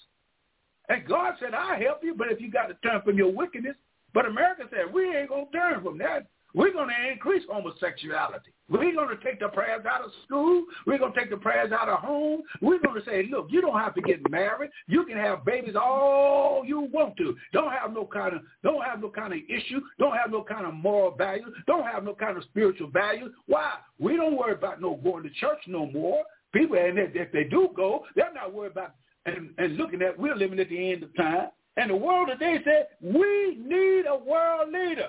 And 0.89 1.05
God 1.07 1.35
said, 1.41 1.53
I'll 1.53 1.81
help 1.81 2.05
you, 2.05 2.15
but 2.15 2.31
if 2.31 2.41
you 2.41 2.51
got 2.51 2.69
to 2.69 2.75
turn 2.75 3.03
from 3.03 3.19
your 3.19 3.33
wickedness. 3.33 3.77
But 4.15 4.27
America 4.27 4.63
said, 4.71 4.93
we 4.95 5.17
ain't 5.17 5.29
going 5.29 5.47
to 5.47 5.53
turn 5.53 5.83
from 5.83 5.99
that. 5.99 6.29
We're 6.55 6.73
going 6.73 6.89
to 6.89 7.13
increase 7.13 7.43
homosexuality. 7.51 8.53
We're 8.69 8.95
going 8.95 9.17
to 9.17 9.23
take 9.25 9.41
the 9.41 9.49
prayers 9.49 9.85
out 9.89 10.05
of 10.05 10.11
school. 10.25 10.65
We're 10.87 10.99
going 10.99 11.13
to 11.13 11.21
take 11.21 11.31
the 11.31 11.37
prayers 11.37 11.71
out 11.73 11.89
of 11.89 12.01
home. 12.01 12.43
We're 12.61 12.81
going 12.81 13.01
to 13.01 13.05
say, 13.05 13.29
look, 13.31 13.47
you 13.51 13.61
don't 13.61 13.79
have 13.79 13.95
to 13.95 14.01
get 14.03 14.29
married. 14.31 14.71
You 14.89 15.05
can 15.05 15.17
have 15.17 15.45
babies 15.45 15.77
all 15.77 16.63
you 16.65 16.89
want 16.93 17.17
to. 17.19 17.37
Don't 17.53 17.73
have 17.73 17.93
no 17.93 18.07
kind 18.07 18.35
of 18.35 18.43
don't 18.63 18.83
have 18.85 19.01
no 19.01 19.11
kind 19.11 19.33
of 19.33 19.39
issue. 19.49 19.81
Don't 19.99 20.17
have 20.17 20.31
no 20.31 20.43
kind 20.43 20.67
of 20.67 20.75
moral 20.75 21.13
value. 21.13 21.53
Don't 21.67 21.85
have 21.85 22.05
no 22.05 22.15
kind 22.15 22.37
of 22.37 22.45
spiritual 22.45 22.91
value. 22.91 23.31
Why? 23.47 23.75
We 23.99 24.17
don't 24.17 24.37
worry 24.37 24.55
about 24.55 24.81
no 24.81 24.97
going 24.97 25.23
to 25.25 25.31
church 25.31 25.61
no 25.67 25.87
more. 25.87 26.23
People, 26.53 26.79
and 26.79 26.99
if 26.99 27.33
they 27.33 27.45
do 27.45 27.69
go, 27.77 28.05
they're 28.15 28.33
not 28.33 28.55
worried 28.55 28.73
about 28.73 28.95
and, 29.27 29.51
and 29.59 29.77
looking 29.77 30.03
at 30.03 30.19
we're 30.19 30.37
living 30.37 30.59
at 30.59 30.69
the 30.69 30.93
end 30.93 31.03
of 31.03 31.15
time. 31.17 31.49
And 31.77 31.91
the 31.91 31.97
world 31.97 32.29
today 32.29 32.59
said 32.65 32.89
we 33.03 33.59
need 33.61 34.07
a 34.07 34.17
world 34.17 34.73
leader. 34.73 35.09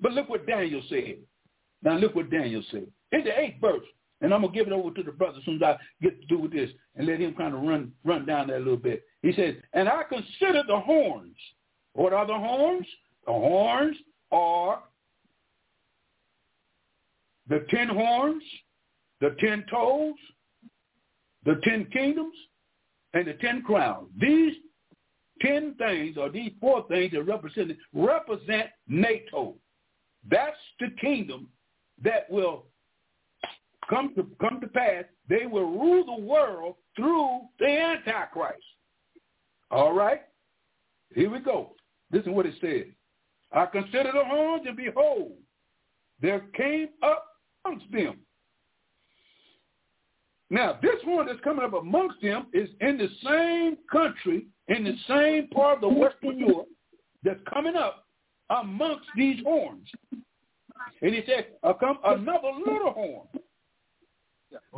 But 0.00 0.12
look 0.12 0.28
what 0.28 0.46
Daniel 0.46 0.82
said. 0.88 1.18
Now 1.82 1.96
look 1.96 2.14
what 2.14 2.30
Daniel 2.30 2.62
said. 2.70 2.86
In 3.12 3.24
the 3.24 3.38
eighth 3.38 3.60
verse. 3.60 3.84
And 4.22 4.34
I'm 4.34 4.42
gonna 4.42 4.52
give 4.52 4.66
it 4.66 4.72
over 4.72 4.90
to 4.94 5.02
the 5.02 5.12
brother 5.12 5.38
as 5.38 5.44
soon 5.44 5.56
as 5.56 5.62
I 5.62 5.76
get 6.02 6.20
to 6.20 6.26
do 6.26 6.38
with 6.38 6.52
this 6.52 6.70
and 6.94 7.06
let 7.06 7.20
him 7.20 7.34
kind 7.34 7.54
of 7.54 7.62
run 7.62 7.92
run 8.04 8.26
down 8.26 8.48
that 8.48 8.56
a 8.56 8.58
little 8.58 8.76
bit. 8.76 9.04
He 9.22 9.32
says, 9.32 9.54
and 9.72 9.88
I 9.88 10.02
consider 10.02 10.62
the 10.66 10.78
horns. 10.78 11.36
What 11.94 12.12
are 12.12 12.26
the 12.26 12.34
horns? 12.34 12.86
The 13.26 13.32
horns 13.32 13.96
are 14.30 14.82
the 17.48 17.64
ten 17.70 17.88
horns, 17.88 18.42
the 19.20 19.36
ten 19.40 19.64
toes, 19.70 20.14
the 21.44 21.60
ten 21.64 21.86
kingdoms, 21.86 22.36
and 23.14 23.26
the 23.26 23.34
ten 23.34 23.62
crowns. 23.62 24.08
These 24.20 24.54
ten 25.40 25.74
things 25.78 26.16
or 26.16 26.28
these 26.30 26.52
four 26.60 26.86
things 26.88 27.12
that 27.12 27.22
represent 27.22 27.72
represent 27.94 28.68
NATO. 28.86 29.54
That's 30.28 30.56
the 30.78 30.88
kingdom 31.00 31.48
that 32.02 32.30
will 32.30 32.66
come 33.88 34.14
to 34.14 34.26
come 34.40 34.60
to 34.60 34.66
pass. 34.68 35.04
They 35.28 35.46
will 35.46 35.70
rule 35.70 36.04
the 36.04 36.22
world 36.22 36.76
through 36.96 37.40
the 37.58 37.66
Antichrist. 37.66 38.62
All 39.70 39.92
right? 39.92 40.22
Here 41.14 41.30
we 41.30 41.40
go. 41.40 41.74
This 42.10 42.22
is 42.22 42.28
what 42.28 42.46
it 42.46 42.54
says. 42.60 42.92
I 43.52 43.66
consider 43.66 44.12
the 44.12 44.24
horns 44.24 44.64
and 44.66 44.76
behold, 44.76 45.32
there 46.20 46.40
came 46.54 46.88
up 47.02 47.24
amongst 47.64 47.90
them. 47.92 48.18
Now, 50.50 50.78
this 50.82 50.96
one 51.04 51.26
that's 51.26 51.40
coming 51.40 51.64
up 51.64 51.74
amongst 51.74 52.20
them 52.20 52.46
is 52.52 52.68
in 52.80 52.98
the 52.98 53.08
same 53.24 53.76
country, 53.90 54.46
in 54.68 54.84
the 54.84 54.96
same 55.08 55.48
part 55.48 55.76
of 55.76 55.80
the 55.82 55.88
Western 55.88 56.38
Europe, 56.38 56.68
that's 57.22 57.40
coming 57.52 57.76
up 57.76 58.06
amongst 58.50 59.06
these 59.16 59.42
horns. 59.44 59.88
And 61.02 61.14
he 61.14 61.22
said, 61.26 61.46
come 61.78 61.98
another 62.04 62.50
little 62.66 62.92
horn, 62.92 63.28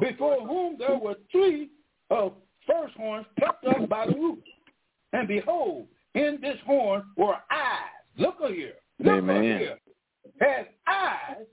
before 0.01 0.47
whom 0.47 0.77
there 0.79 0.99
were 0.99 1.17
three 1.31 1.71
of 2.11 2.35
first 2.67 2.95
horns 2.97 3.27
plucked 3.39 3.67
up 3.67 3.89
by 3.89 4.07
the 4.07 4.15
root. 4.15 4.43
And 5.13 5.29
behold, 5.29 5.87
in 6.15 6.39
this 6.41 6.59
horn 6.67 7.05
were 7.17 7.35
eyes. 7.51 8.03
Look 8.17 8.37
here. 8.49 8.75
Look 8.99 9.19
Amen. 9.19 9.43
here. 9.43 9.79
Has 10.41 10.67
eyes 10.87 11.47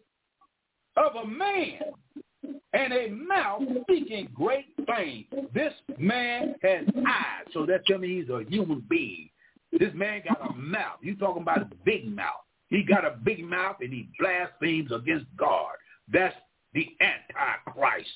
of 0.97 1.15
a 1.15 1.25
man 1.25 1.79
and 2.73 2.93
a 2.93 3.10
mouth 3.10 3.63
speaking 3.84 4.29
great 4.34 4.65
things. 4.86 5.25
This 5.53 5.73
man 5.97 6.55
has 6.62 6.86
eyes, 7.08 7.45
so 7.53 7.65
that 7.65 7.86
tells 7.86 8.01
me 8.01 8.19
he's 8.19 8.29
a 8.29 8.43
human 8.47 8.84
being. 8.89 9.29
This 9.77 9.93
man 9.93 10.21
got 10.27 10.49
a 10.49 10.53
mouth. 10.53 10.97
You 11.01 11.15
talking 11.15 11.41
about 11.41 11.62
a 11.62 11.69
big 11.86 12.08
mouth. 12.08 12.41
He 12.69 12.84
got 12.84 13.05
a 13.05 13.17
big 13.23 13.43
mouth 13.43 13.77
and 13.82 13.91
he 13.91 14.10
blasphemes 14.19 14.91
against 14.91 15.25
God. 15.38 15.71
That's 16.12 16.36
the 16.73 16.88
Antichrist. 17.01 18.10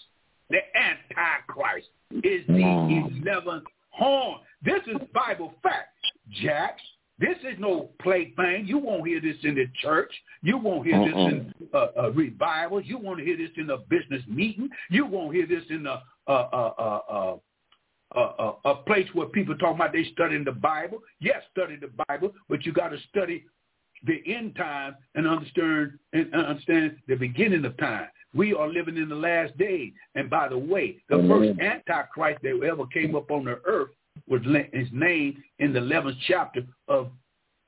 The 0.49 0.59
Antichrist 0.75 1.87
is 2.23 2.45
the 2.47 3.21
eleventh 3.25 3.65
horn. 3.89 4.39
This 4.63 4.81
is 4.87 4.97
Bible 5.13 5.53
fact, 5.63 5.89
Jack. 6.41 6.77
This 7.19 7.37
is 7.43 7.57
no 7.59 7.89
plaything. 8.01 8.65
You 8.65 8.79
won't 8.79 9.07
hear 9.07 9.21
this 9.21 9.37
in 9.43 9.55
the 9.55 9.65
church. 9.81 10.11
You 10.41 10.57
won't 10.57 10.85
hear 10.85 10.99
this 10.99 11.13
in 11.13 11.53
uh, 11.73 11.87
uh, 11.97 12.11
revivals. 12.11 12.83
You 12.85 12.97
won't 12.97 13.21
hear 13.21 13.37
this 13.37 13.51
in 13.55 13.69
a 13.69 13.77
business 13.77 14.21
meeting. 14.27 14.69
You 14.89 15.05
won't 15.05 15.33
hear 15.33 15.47
this 15.47 15.63
in 15.69 15.85
a 15.85 16.01
uh, 16.27 16.31
uh, 16.31 16.99
uh, 17.09 17.35
uh, 18.15 18.33
uh, 18.39 18.53
a 18.65 18.75
place 18.75 19.07
where 19.13 19.27
people 19.27 19.57
talk 19.57 19.75
about 19.75 19.93
they 19.93 20.03
studying 20.13 20.43
the 20.43 20.51
Bible. 20.51 20.99
Yes, 21.19 21.41
study 21.51 21.75
the 21.75 21.91
Bible, 22.07 22.33
but 22.49 22.65
you 22.65 22.73
got 22.73 22.89
to 22.89 22.97
study 23.09 23.45
the 24.05 24.21
end 24.25 24.55
time 24.55 24.95
and 25.15 25.27
understand 25.27 25.97
and 26.11 26.33
understand 26.33 26.97
the 27.07 27.15
beginning 27.15 27.65
of 27.65 27.77
time. 27.77 28.07
We 28.33 28.53
are 28.53 28.67
living 28.67 28.97
in 28.97 29.09
the 29.09 29.15
last 29.15 29.57
days. 29.57 29.93
And 30.15 30.29
by 30.29 30.49
the 30.49 30.57
way, 30.57 30.97
the 31.09 31.15
mm-hmm. 31.15 31.29
first 31.29 31.59
Antichrist 31.59 32.41
that 32.41 32.59
ever 32.67 32.85
came 32.87 33.15
up 33.15 33.29
on 33.31 33.45
the 33.45 33.59
earth 33.65 33.91
was 34.27 34.41
his 34.73 34.87
name 34.91 35.41
in 35.59 35.73
the 35.73 35.79
11th 35.79 36.17
chapter 36.27 36.63
of 36.87 37.11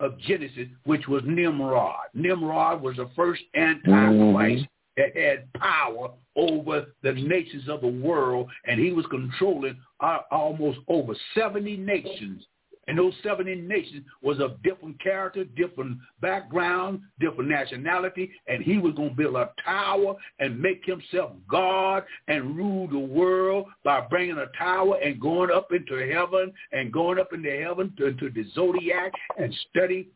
of 0.02 0.20
Genesis, 0.20 0.68
which 0.84 1.08
was 1.08 1.22
Nimrod. 1.26 2.08
Nimrod 2.14 2.82
was 2.82 2.98
the 2.98 3.10
first 3.16 3.42
Antichrist 3.56 3.88
mm-hmm. 3.88 4.64
That 4.98 5.16
had 5.16 5.52
power 5.54 6.10
over 6.36 6.86
the 7.04 7.14
nations 7.14 7.68
of 7.70 7.82
the 7.82 7.88
world, 7.88 8.50
and 8.66 8.80
he 8.80 8.92
was 8.92 9.06
controlling 9.08 9.78
uh, 10.00 10.20
almost 10.32 10.80
over 10.88 11.14
70 11.36 11.78
nations. 11.78 12.46
And 12.88 13.00
those 13.00 13.14
70 13.24 13.56
nations 13.56 14.06
was 14.22 14.40
of 14.40 14.62
different 14.62 15.02
character, 15.02 15.44
different 15.44 15.98
background, 16.22 17.02
different 17.20 17.50
nationality, 17.50 18.32
and 18.48 18.64
he 18.64 18.78
was 18.78 18.94
going 18.94 19.10
to 19.10 19.16
build 19.16 19.36
a 19.38 19.50
tower 19.64 20.16
and 20.38 20.60
make 20.60 20.86
himself 20.86 21.32
God 21.50 22.04
and 22.28 22.56
rule 22.56 22.88
the 22.88 23.00
world 23.00 23.66
by 23.84 24.02
bringing 24.02 24.38
a 24.38 24.46
tower 24.56 24.98
and 25.04 25.20
going 25.20 25.50
up 25.50 25.70
into 25.72 26.08
heaven 26.14 26.54
and 26.74 26.94
going 26.94 27.18
up 27.18 27.34
into 27.34 27.50
heaven 27.50 27.92
to, 27.98 28.14
to 28.14 28.30
the 28.30 28.46
zodiac 28.54 29.12
and 29.40 29.56
study 29.72 30.10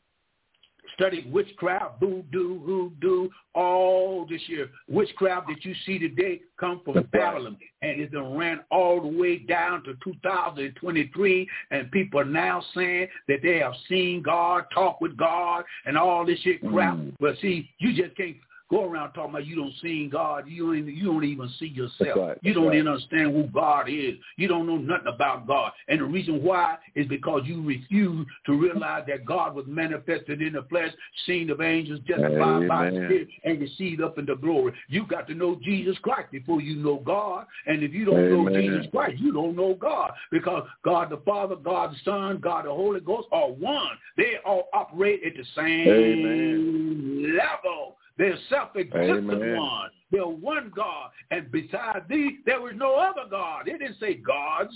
studied 1.00 1.32
witchcraft, 1.32 2.00
voodoo, 2.02 2.60
hoodoo, 2.60 3.30
all 3.56 4.28
this 4.30 4.42
year. 4.48 4.70
Witchcraft 4.90 5.48
that 5.48 5.64
you 5.64 5.74
see 5.86 5.98
today 5.98 6.42
come 6.60 6.82
from 6.84 7.02
Babylon, 7.14 7.58
and 7.82 8.02
it's 8.02 8.12
been 8.12 8.36
ran 8.36 8.60
all 8.70 9.02
the 9.02 9.08
way 9.08 9.38
down 9.38 9.82
to 9.84 9.94
2023, 10.04 11.48
and 11.72 11.90
people 11.92 12.20
are 12.20 12.26
now 12.26 12.62
saying 12.76 13.08
that 13.30 13.40
they 13.42 13.60
have 13.60 13.74
seen 13.88 14.22
God, 14.22 14.66
talk 14.74 15.00
with 15.00 15.16
God, 15.16 15.64
and 15.86 15.98
all 15.98 16.26
this 16.26 16.40
shit 16.40 16.60
crap. 16.62 16.96
Mm. 16.96 17.14
But 17.20 17.36
see, 17.42 17.70
you 17.80 17.94
just 17.94 18.18
can't 18.18 18.36
go 18.70 18.86
around 18.86 19.14
talking 19.14 19.32
about 19.32 19.46
you 19.46 19.56
don't 19.56 19.74
see 19.82 20.08
God. 20.08 20.46
You 20.48 20.68
don't, 20.68 20.88
you 20.88 21.06
don't 21.06 21.24
even 21.24 21.50
see 21.60 21.68
yourself. 21.68 22.18
Right. 22.18 22.38
You 22.42 22.54
don't 22.54 22.68
right. 22.68 22.76
even 22.76 22.88
understand 22.88 23.34
who 23.34 23.44
God 23.48 23.90
is. 23.90 24.16
You 24.38 24.48
don't 24.48 24.68
know 24.68 24.78
nothing 24.78 25.08
about 25.14 25.48
God. 25.48 25.72
And 25.88 26.00
the 26.00 26.06
reason 26.06 26.44
why 26.44 26.78
is 26.96 27.08
because 27.08 27.42
you 27.46 27.64
refuse 27.64 28.28
to 28.46 28.54
realize 28.54 29.04
that 29.08 29.26
God 29.26 29.56
was 29.56 29.66
manifested 29.68 30.42
in 30.42 30.54
the 30.54 30.64
flesh, 30.70 30.92
seen 31.26 31.50
of 31.50 31.62
angels, 31.62 32.00
justified 32.08 32.68
by 32.68 32.90
the 32.90 32.98
Spirit, 32.98 33.28
and 33.44 33.60
received 33.60 34.02
up 34.02 34.18
into 34.18 34.36
glory. 34.36 34.74
You 34.88 35.06
got 35.08 35.28
to 35.28 35.34
know 35.34 35.60
Jesus 35.64 35.98
Christ 36.02 36.32
before 36.32 36.62
you 36.62 36.76
know 36.76 36.98
God. 36.98 37.46
And 37.66 37.84
if 37.84 37.94
you 37.94 38.06
don't 38.06 38.20
Amen. 38.20 38.46
know 38.46 38.50
Jesus 38.50 38.86
Christ, 38.92 39.18
you 39.20 39.32
don't 39.32 39.56
know 39.56 39.74
God. 39.74 40.12
Because 40.32 40.68
God 40.84 41.10
the 41.10 41.18
Father, 41.26 41.56
God 41.56 41.92
the 41.92 41.98
Son, 42.06 42.40
God 42.42 42.66
the 42.66 42.70
Holy 42.70 43.00
Ghost 43.00 43.28
are 43.32 43.50
one. 43.50 43.98
They 44.18 44.34
all 44.46 44.70
operate 44.74 45.22
at 45.26 45.34
the 45.34 45.46
same 45.56 45.88
Amen. 45.88 47.38
level. 47.38 47.98
They're 48.20 48.38
self-existent 48.50 49.28
one. 49.28 49.90
They're 50.12 50.28
one 50.28 50.72
God. 50.76 51.10
And 51.32 51.50
beside 51.52 52.04
thee, 52.10 52.40
there 52.46 52.62
was 52.62 52.74
no 52.76 52.96
other 52.96 53.30
God. 53.32 53.68
It 53.70 53.80
didn't 53.80 54.00
say 54.00 54.16
gods. 54.16 54.74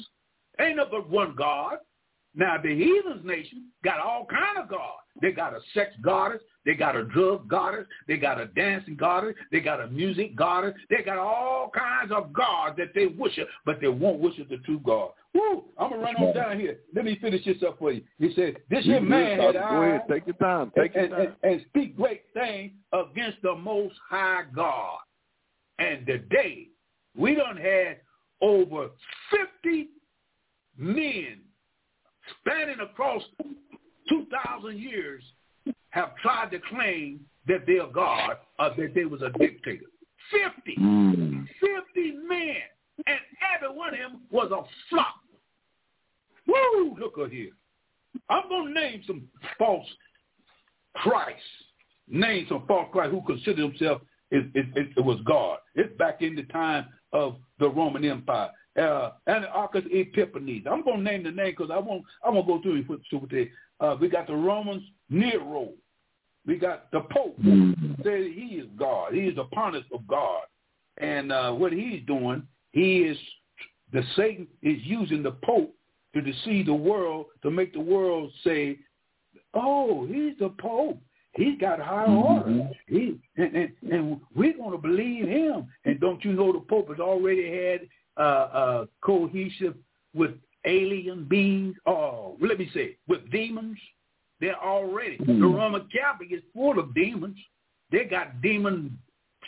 Ain't 0.60 0.78
no 0.78 0.86
but 0.90 1.10
one 1.10 1.36
God. 1.38 1.78
Now 2.34 2.56
the 2.64 2.74
heathens 2.74 3.26
nation 3.26 3.66
got 3.84 4.00
all 4.00 4.26
kind 4.26 4.58
of 4.58 4.70
gods. 4.70 5.04
They 5.22 5.34
got 5.34 5.54
a 5.54 5.60
sex 5.74 5.92
goddess. 6.02 6.42
They 6.66 6.76
got 6.76 6.96
a 6.96 7.04
drug 7.04 7.48
goddess. 7.48 7.86
They 8.08 8.18
got 8.18 8.40
a 8.40 8.46
dancing 8.48 8.96
goddess. 8.96 9.36
They 9.52 9.60
got 9.60 9.82
a 9.82 9.88
music 9.88 10.36
goddess. 10.36 10.74
They 10.90 11.04
got 11.04 11.18
all 11.18 11.70
kinds 11.74 12.12
of 12.12 12.32
gods 12.34 12.78
that 12.78 12.94
they 12.96 13.08
worship, 13.08 13.48
but 13.66 13.82
they 13.82 13.90
won't 13.90 14.20
worship 14.20 14.50
the 14.50 14.58
true 14.58 14.80
God. 14.80 15.12
Woo! 15.34 15.66
I'm 15.78 15.90
gonna 15.90 16.02
run 16.02 16.16
on 16.16 16.36
down 16.36 16.60
here. 16.60 16.80
Let 16.96 17.06
me 17.06 17.18
finish 17.20 17.44
this 17.44 17.62
up 17.64 17.80
for 17.80 17.92
you. 17.92 18.04
He 18.20 18.34
said, 18.36 18.58
"This 18.70 18.86
here 18.86 19.02
man 19.02 19.40
had 19.40 19.54
Go 19.56 19.82
ahead, 19.82 20.04
take 20.10 20.28
your 20.28 20.36
time. 20.36 20.72
Take 20.78 20.96
and, 20.96 21.10
your 21.10 21.18
time. 21.18 21.36
And, 21.44 21.54
and 21.54 21.66
speak 21.70 21.98
great 21.98 22.24
things 22.34 22.72
against 22.94 23.42
the 23.42 23.56
Most 23.56 23.96
High 24.10 24.44
God. 24.56 25.00
And 25.80 26.06
today 26.06 26.68
we 27.18 27.36
done 27.36 27.58
had 27.58 27.98
over 28.42 28.90
50 29.64 29.90
men 30.78 31.42
spanning 32.40 32.80
across 32.80 33.24
2,000 34.10 34.78
years 34.78 35.24
have 35.94 36.16
tried 36.18 36.50
to 36.50 36.60
claim 36.60 37.20
that 37.48 37.66
they're 37.68 37.88
God 37.88 38.38
or 38.58 38.70
that 38.76 38.96
they 38.96 39.06
was 39.06 39.22
a 39.22 39.30
dictator. 39.38 39.86
50. 40.32 40.82
Mm. 40.82 41.46
50 41.60 42.12
men. 42.28 42.56
And 43.06 43.20
every 43.56 43.76
one 43.76 43.94
of 43.94 44.00
them 44.00 44.22
was 44.32 44.52
a 44.52 44.64
flop. 44.90 45.16
Woo! 46.48 46.96
Look 47.00 47.20
at 47.20 47.32
here. 47.32 47.52
I'm 48.30 48.50
going 48.50 48.74
to 48.74 48.80
name 48.80 49.04
some 49.06 49.24
false 49.60 49.88
Christ. 50.96 51.38
Name 52.08 52.48
some 52.50 52.66
false 52.68 52.90
Christ 52.92 53.12
who 53.12 53.22
considered 53.22 53.60
himself 53.60 54.02
it, 54.32 54.46
it, 54.56 54.66
it, 54.76 54.88
it 54.98 55.06
was 55.06 55.20
God. 55.26 55.60
It's 55.76 55.96
back 55.98 56.24
in 56.24 56.36
the 56.36 56.44
time 56.44 56.88
of 57.12 57.36
the 57.60 57.70
Roman 57.70 58.04
Empire. 58.04 58.50
Uh, 58.80 59.12
Antiochus 59.28 59.86
Epiphanes. 59.92 60.66
I'm 60.70 60.84
going 60.84 60.98
to 60.98 61.04
name 61.04 61.24
the 61.24 61.32
name 61.32 61.54
because 61.56 61.70
I 61.72 61.78
won't. 61.78 62.04
I 62.26 62.32
won't 62.32 62.48
go 62.48 62.60
through 62.60 62.78
it. 62.78 63.02
Super 63.12 63.46
uh, 63.80 63.96
we 64.00 64.10
got 64.10 64.26
the 64.26 64.36
Romans 64.36 64.82
Nero. 65.12 65.70
We 66.46 66.58
got 66.58 66.92
the 66.92 67.02
Pope. 67.12 67.40
Mm-hmm. 67.42 68.02
Say 68.04 68.32
he 68.32 68.56
is 68.58 68.68
God. 68.78 69.14
He 69.14 69.22
is 69.22 69.38
a 69.38 69.46
Pontiff 69.56 69.86
of 69.94 70.06
God. 70.08 70.42
And 70.98 71.32
uh, 71.32 71.52
what 71.52 71.74
he's 71.74 72.02
doing, 72.06 72.44
he 72.72 73.00
is 73.00 73.18
the 73.92 74.04
Satan 74.16 74.48
is 74.62 74.78
using 74.84 75.24
the 75.24 75.32
Pope 75.44 75.74
to 76.14 76.22
deceive 76.22 76.66
the 76.68 76.74
world 76.74 77.28
to 77.42 77.52
make 77.52 77.74
the 77.74 77.80
world 77.80 78.32
say, 78.44 78.78
"Oh, 79.54 80.06
he's 80.06 80.38
the 80.40 80.50
Pope. 80.60 81.00
He's 81.36 81.60
got 81.60 81.80
high 81.80 82.06
order. 82.06 82.50
Mm-hmm. 82.50 82.96
He 82.96 83.20
and, 83.38 83.56
and, 83.56 83.72
and 83.92 84.22
we're 84.36 84.58
going 84.58 84.72
to 84.72 84.78
believe 84.78 85.28
him." 85.28 85.68
And 85.86 86.00
don't 86.00 86.24
you 86.24 86.34
know 86.34 86.52
the 86.52 86.60
Pope 86.60 86.90
has 86.90 87.00
already 87.00 87.50
had 87.50 87.82
uh, 88.18 88.22
uh, 88.22 88.86
cohesive 89.02 89.76
with 90.14 90.32
alien 90.66 91.26
beings, 91.26 91.76
or 91.86 92.36
let 92.40 92.60
me 92.60 92.70
say, 92.74 92.98
with 93.08 93.30
demons. 93.32 93.78
They're 94.44 94.62
already. 94.62 95.18
Mm-hmm. 95.20 95.40
The 95.40 95.48
Roman 95.48 95.88
Catholic 95.88 96.34
is 96.34 96.42
full 96.54 96.78
of 96.78 96.94
demons. 96.94 97.38
They 97.94 98.04
got 98.04 98.42
demon 98.42 99.00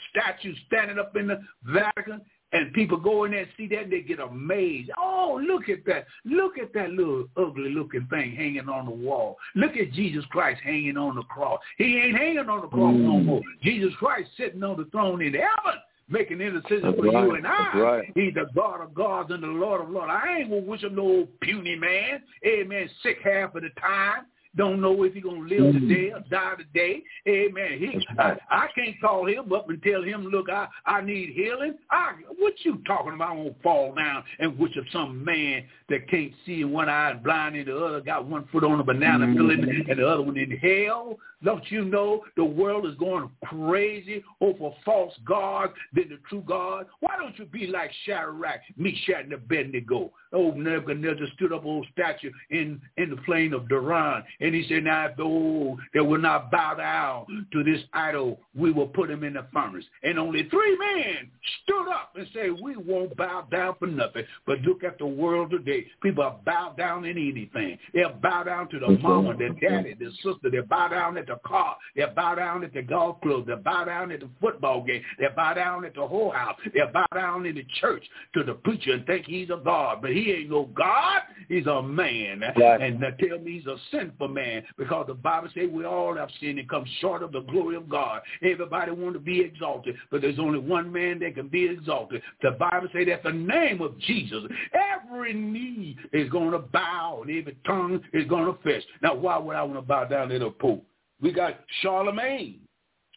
statues 0.09 0.57
standing 0.67 0.97
up 0.97 1.17
in 1.17 1.27
the 1.27 1.41
Vatican, 1.65 2.21
and 2.53 2.71
people 2.71 2.97
go 2.97 3.25
in 3.25 3.31
there 3.31 3.41
and 3.41 3.49
see 3.57 3.67
that, 3.67 3.83
and 3.83 3.91
they 3.91 3.99
get 3.99 4.21
amazed. 4.21 4.91
Oh, 4.97 5.37
look 5.45 5.67
at 5.67 5.85
that. 5.87 6.05
Look 6.23 6.57
at 6.57 6.73
that 6.75 6.91
little 6.91 7.27
ugly-looking 7.35 8.07
thing 8.09 8.37
hanging 8.37 8.69
on 8.69 8.85
the 8.85 8.91
wall. 8.91 9.35
Look 9.55 9.75
at 9.75 9.91
Jesus 9.91 10.23
Christ 10.29 10.61
hanging 10.63 10.95
on 10.95 11.17
the 11.17 11.23
cross. 11.23 11.59
He 11.77 11.97
ain't 11.97 12.17
hanging 12.17 12.47
on 12.47 12.61
the 12.61 12.67
cross 12.67 12.93
mm-hmm. 12.93 13.03
no 13.03 13.19
more. 13.19 13.41
Jesus 13.63 13.91
Christ 13.99 14.29
sitting 14.37 14.63
on 14.63 14.77
the 14.77 14.85
throne 14.91 15.21
in 15.21 15.33
heaven 15.33 15.81
making 16.07 16.39
intercession 16.39 16.81
That's 16.83 16.97
for 16.97 17.05
right. 17.05 17.23
you 17.23 17.35
and 17.35 17.47
I. 17.47 17.77
Right. 17.77 18.11
He's 18.13 18.33
the 18.35 18.45
God 18.55 18.81
of 18.81 18.93
gods 18.93 19.31
and 19.31 19.41
the 19.41 19.47
Lord 19.47 19.81
of 19.81 19.89
lords. 19.89 20.11
I 20.13 20.37
ain't 20.37 20.49
gonna 20.49 20.61
wish 20.61 20.83
him 20.83 20.95
no 20.95 21.27
puny 21.41 21.75
man. 21.75 22.21
Amen. 22.45 22.89
Sick 23.01 23.17
half 23.23 23.55
of 23.55 23.63
the 23.63 23.69
time. 23.81 24.25
Don't 24.55 24.81
know 24.81 25.03
if 25.03 25.13
he's 25.13 25.23
going 25.23 25.47
to 25.47 25.55
live 25.55 25.75
mm-hmm. 25.75 25.87
today 25.87 26.11
or 26.11 26.19
die 26.29 26.53
today. 26.57 27.03
Amen. 27.27 27.77
He, 27.79 28.07
I, 28.17 28.37
I 28.49 28.67
can't 28.75 28.99
call 29.01 29.27
him 29.27 29.51
up 29.51 29.69
and 29.69 29.81
tell 29.83 30.03
him, 30.03 30.25
look, 30.25 30.49
I, 30.49 30.67
I 30.85 31.01
need 31.01 31.31
healing. 31.33 31.75
I, 31.91 32.13
what 32.37 32.53
you 32.63 32.81
talking 32.85 33.13
about? 33.13 33.31
I'm 33.31 33.37
going 33.37 33.53
to 33.53 33.61
fall 33.61 33.93
down 33.95 34.23
and 34.39 34.57
wish 34.57 34.75
of 34.77 34.85
some 34.91 35.23
man 35.23 35.63
that 35.89 36.09
can't 36.09 36.31
see 36.45 36.61
in 36.61 36.71
one 36.71 36.89
eye 36.89 37.11
and 37.11 37.23
blind 37.23 37.55
in 37.55 37.65
the 37.65 37.77
other, 37.77 38.01
got 38.01 38.25
one 38.25 38.47
foot 38.51 38.63
on 38.63 38.79
a 38.79 38.83
banana 38.83 39.25
mm-hmm. 39.25 39.89
and 39.89 39.99
the 39.99 40.07
other 40.07 40.21
one 40.21 40.37
in 40.37 40.51
hell. 40.51 41.17
Don't 41.43 41.69
you 41.69 41.85
know 41.85 42.23
the 42.35 42.43
world 42.43 42.87
is 42.87 42.95
going 42.95 43.29
crazy 43.43 44.23
over 44.41 44.71
false 44.83 45.13
gods 45.27 45.73
than 45.93 46.09
the 46.09 46.17
true 46.27 46.43
God? 46.45 46.87
Why 47.01 47.17
don't 47.17 47.37
you 47.37 47.45
be 47.45 47.67
like 47.67 47.91
Shadrach, 48.05 48.61
Meshach, 48.77 49.25
and 49.25 49.33
Abednego? 49.33 50.11
Old 50.33 50.57
Nebuchadnezzar 50.57 51.27
stood 51.35 51.53
up 51.53 51.65
old 51.65 51.85
statue 51.93 52.31
in, 52.49 52.81
in 52.97 53.11
the 53.11 53.17
plain 53.17 53.53
of 53.53 53.69
Duran, 53.69 54.23
and 54.45 54.53
he 54.53 54.63
said, 54.69 54.83
now 54.83 55.07
if 55.07 55.17
those 55.17 55.77
that 55.95 56.03
will 56.03 56.21
not 56.21 56.51
bow 56.51 56.75
down 56.75 57.47
to 57.51 57.63
this 57.63 57.81
idol, 57.93 58.39
we 58.55 58.71
will 58.71 58.85
put 58.85 59.09
him 59.09 59.23
in 59.23 59.33
the 59.33 59.47
furnace. 59.51 59.85
And 60.03 60.19
only 60.19 60.47
three 60.49 60.77
men 60.77 61.31
stood 61.63 61.89
up 61.89 62.13
and 62.15 62.27
said, 62.31 62.51
we 62.61 62.77
won't 62.77 63.17
bow 63.17 63.47
down 63.51 63.75
for 63.79 63.87
nothing. 63.87 64.23
But 64.45 64.61
look 64.61 64.83
at 64.83 64.99
the 64.99 65.07
world 65.07 65.49
today. 65.49 65.87
People 66.03 66.39
bow 66.45 66.75
down 66.77 67.05
in 67.05 67.17
anything. 67.17 67.79
They'll 67.93 68.13
bow 68.13 68.43
down 68.43 68.69
to 68.69 68.79
the 68.79 68.89
mama, 68.99 69.35
their 69.35 69.49
daddy, 69.53 69.95
their 69.95 70.11
sister. 70.17 70.51
They 70.51 70.61
bow 70.61 70.89
down 70.89 71.17
at 71.17 71.25
the 71.25 71.39
car. 71.43 71.75
They 71.95 72.05
bow 72.15 72.35
down 72.35 72.63
at 72.63 72.73
the 72.73 72.83
golf 72.83 73.19
club. 73.21 73.47
They 73.47 73.55
bow 73.55 73.85
down 73.85 74.11
at 74.11 74.19
the 74.19 74.29
football 74.39 74.83
game. 74.83 75.01
They 75.17 75.25
bow 75.35 75.55
down 75.55 75.85
at 75.85 75.95
the 75.95 76.05
whole 76.05 76.29
house. 76.29 76.59
They 76.71 76.81
bow 76.93 77.07
down 77.15 77.47
in 77.47 77.55
the 77.55 77.65
church 77.81 78.03
to 78.35 78.43
the 78.43 78.53
preacher 78.53 78.91
and 78.91 79.05
think 79.07 79.25
he's 79.25 79.49
a 79.49 79.57
God. 79.57 80.03
But 80.03 80.11
he 80.11 80.31
ain't 80.31 80.51
no 80.51 80.65
God. 80.65 81.21
He's 81.49 81.65
a 81.65 81.81
man. 81.81 82.43
And 82.43 83.01
they 83.01 83.27
tell 83.27 83.39
me 83.39 83.53
he's 83.53 83.65
a 83.65 83.77
sinful 83.89 84.27
man 84.35 84.63
because 84.77 85.07
the 85.07 85.15
Bible 85.15 85.49
says 85.55 85.69
we 85.71 85.85
all 85.85 86.15
have 86.15 86.29
sinned 86.39 86.59
and 86.59 86.69
come 86.69 86.85
short 86.99 87.23
of 87.23 87.31
the 87.31 87.41
glory 87.41 87.75
of 87.75 87.89
God. 87.89 88.21
Everybody 88.43 88.91
want 88.91 89.13
to 89.13 89.19
be 89.19 89.41
exalted, 89.41 89.95
but 90.11 90.21
there's 90.21 90.37
only 90.37 90.59
one 90.59 90.91
man 90.91 91.19
that 91.19 91.33
can 91.33 91.47
be 91.47 91.65
exalted. 91.65 92.21
The 92.43 92.51
Bible 92.51 92.89
says 92.93 93.07
that 93.07 93.23
the 93.23 93.31
name 93.31 93.81
of 93.81 93.97
Jesus, 93.99 94.43
every 94.73 95.33
knee 95.33 95.97
is 96.13 96.29
going 96.29 96.51
to 96.51 96.59
bow 96.59 97.23
and 97.23 97.31
every 97.31 97.57
tongue 97.65 98.01
is 98.13 98.27
going 98.27 98.45
to 98.45 98.61
fess. 98.61 98.83
Now, 99.01 99.15
why 99.15 99.37
would 99.37 99.55
I 99.55 99.63
want 99.63 99.77
to 99.77 99.81
bow 99.81 100.05
down 100.05 100.29
to 100.29 100.37
the 100.37 100.51
Pope? 100.51 100.85
We 101.21 101.31
got 101.31 101.59
Charlemagne. 101.81 102.59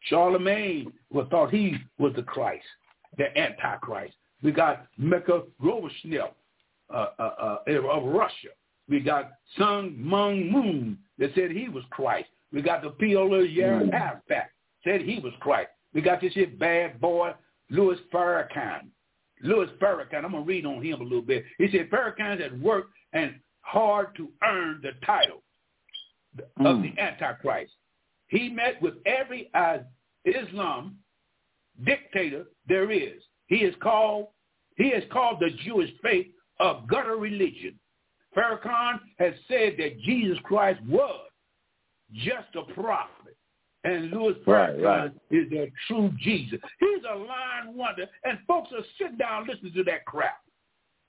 Charlemagne 0.05 0.93
was 1.11 1.27
thought 1.31 1.51
he 1.51 1.77
was 1.99 2.12
the 2.14 2.23
Christ, 2.23 2.64
the 3.19 3.37
Antichrist. 3.37 4.14
We 4.43 4.53
got 4.53 4.87
Mecca 4.97 5.43
Groversnell 5.61 6.31
uh, 6.93 7.07
uh, 7.19 7.59
uh, 7.66 7.73
of 7.91 8.05
Russia. 8.05 8.49
We 8.89 9.01
got 9.01 9.32
Sun 9.57 9.97
Myung 10.01 10.51
Moon 10.51 10.99
that 11.18 11.30
said 11.34 11.51
he 11.51 11.68
was 11.68 11.84
Christ. 11.91 12.28
We 12.53 12.62
got 12.62 12.82
the 12.82 12.91
Peola 12.91 13.47
Yair 13.55 13.91
Azbak 13.91 14.47
said 14.84 15.03
he 15.03 15.20
was 15.20 15.32
Christ. 15.41 15.70
We 15.93 16.01
got 16.01 16.20
this 16.20 16.34
here 16.34 16.51
bad 16.59 17.01
boy, 17.01 17.32
Louis 17.70 17.99
Farrakhan. 18.12 18.89
Louis 19.43 19.68
Farrakhan, 19.80 20.24
I'm 20.24 20.32
going 20.32 20.45
to 20.45 20.49
read 20.49 20.66
on 20.66 20.82
him 20.82 21.01
a 21.01 21.05
little 21.05 21.22
bit. 21.22 21.45
He 21.59 21.68
said 21.70 21.91
Farrakhan 21.91 22.41
had 22.41 22.61
worked 22.62 22.93
and 23.12 23.34
hard 23.61 24.14
to 24.16 24.28
earn 24.43 24.80
the 24.82 24.93
title 25.05 25.43
mm. 26.59 26.66
of 26.66 26.82
the 26.82 27.01
Antichrist. 27.01 27.72
He 28.28 28.49
met 28.49 28.80
with 28.82 28.95
every 29.07 29.51
uh, 29.55 29.78
Islam 30.24 30.97
dictator 31.84 32.45
there 32.66 32.91
is. 32.91 33.22
He 33.47 33.57
is 33.57 33.74
called 33.80 34.28
he 34.76 34.91
has 34.91 35.03
called 35.12 35.41
the 35.41 35.51
Jewish 35.64 35.91
faith 36.03 36.28
a 36.61 36.76
gutter 36.89 37.16
religion. 37.16 37.78
Farrakhan 38.37 39.01
has 39.18 39.35
said 39.49 39.74
that 39.79 40.01
Jesus 40.01 40.39
Christ 40.45 40.81
was 40.89 41.29
just 42.12 42.49
a 42.57 42.72
prophet. 42.72 43.37
And 43.85 44.11
Louis 44.11 44.35
Farrakhan 44.47 44.83
right, 44.83 44.83
right. 44.83 45.12
is 45.31 45.49
the 45.51 45.70
true 45.87 46.11
Jesus. 46.20 46.59
He's 46.81 47.05
a 47.11 47.16
lying 47.16 47.76
wonder. 47.76 48.07
And 48.24 48.39
folks 48.47 48.70
are 48.72 48.85
sitting 48.99 49.18
down 49.18 49.47
listening 49.47 49.72
to 49.74 49.85
that 49.85 50.05
crap. 50.05 50.39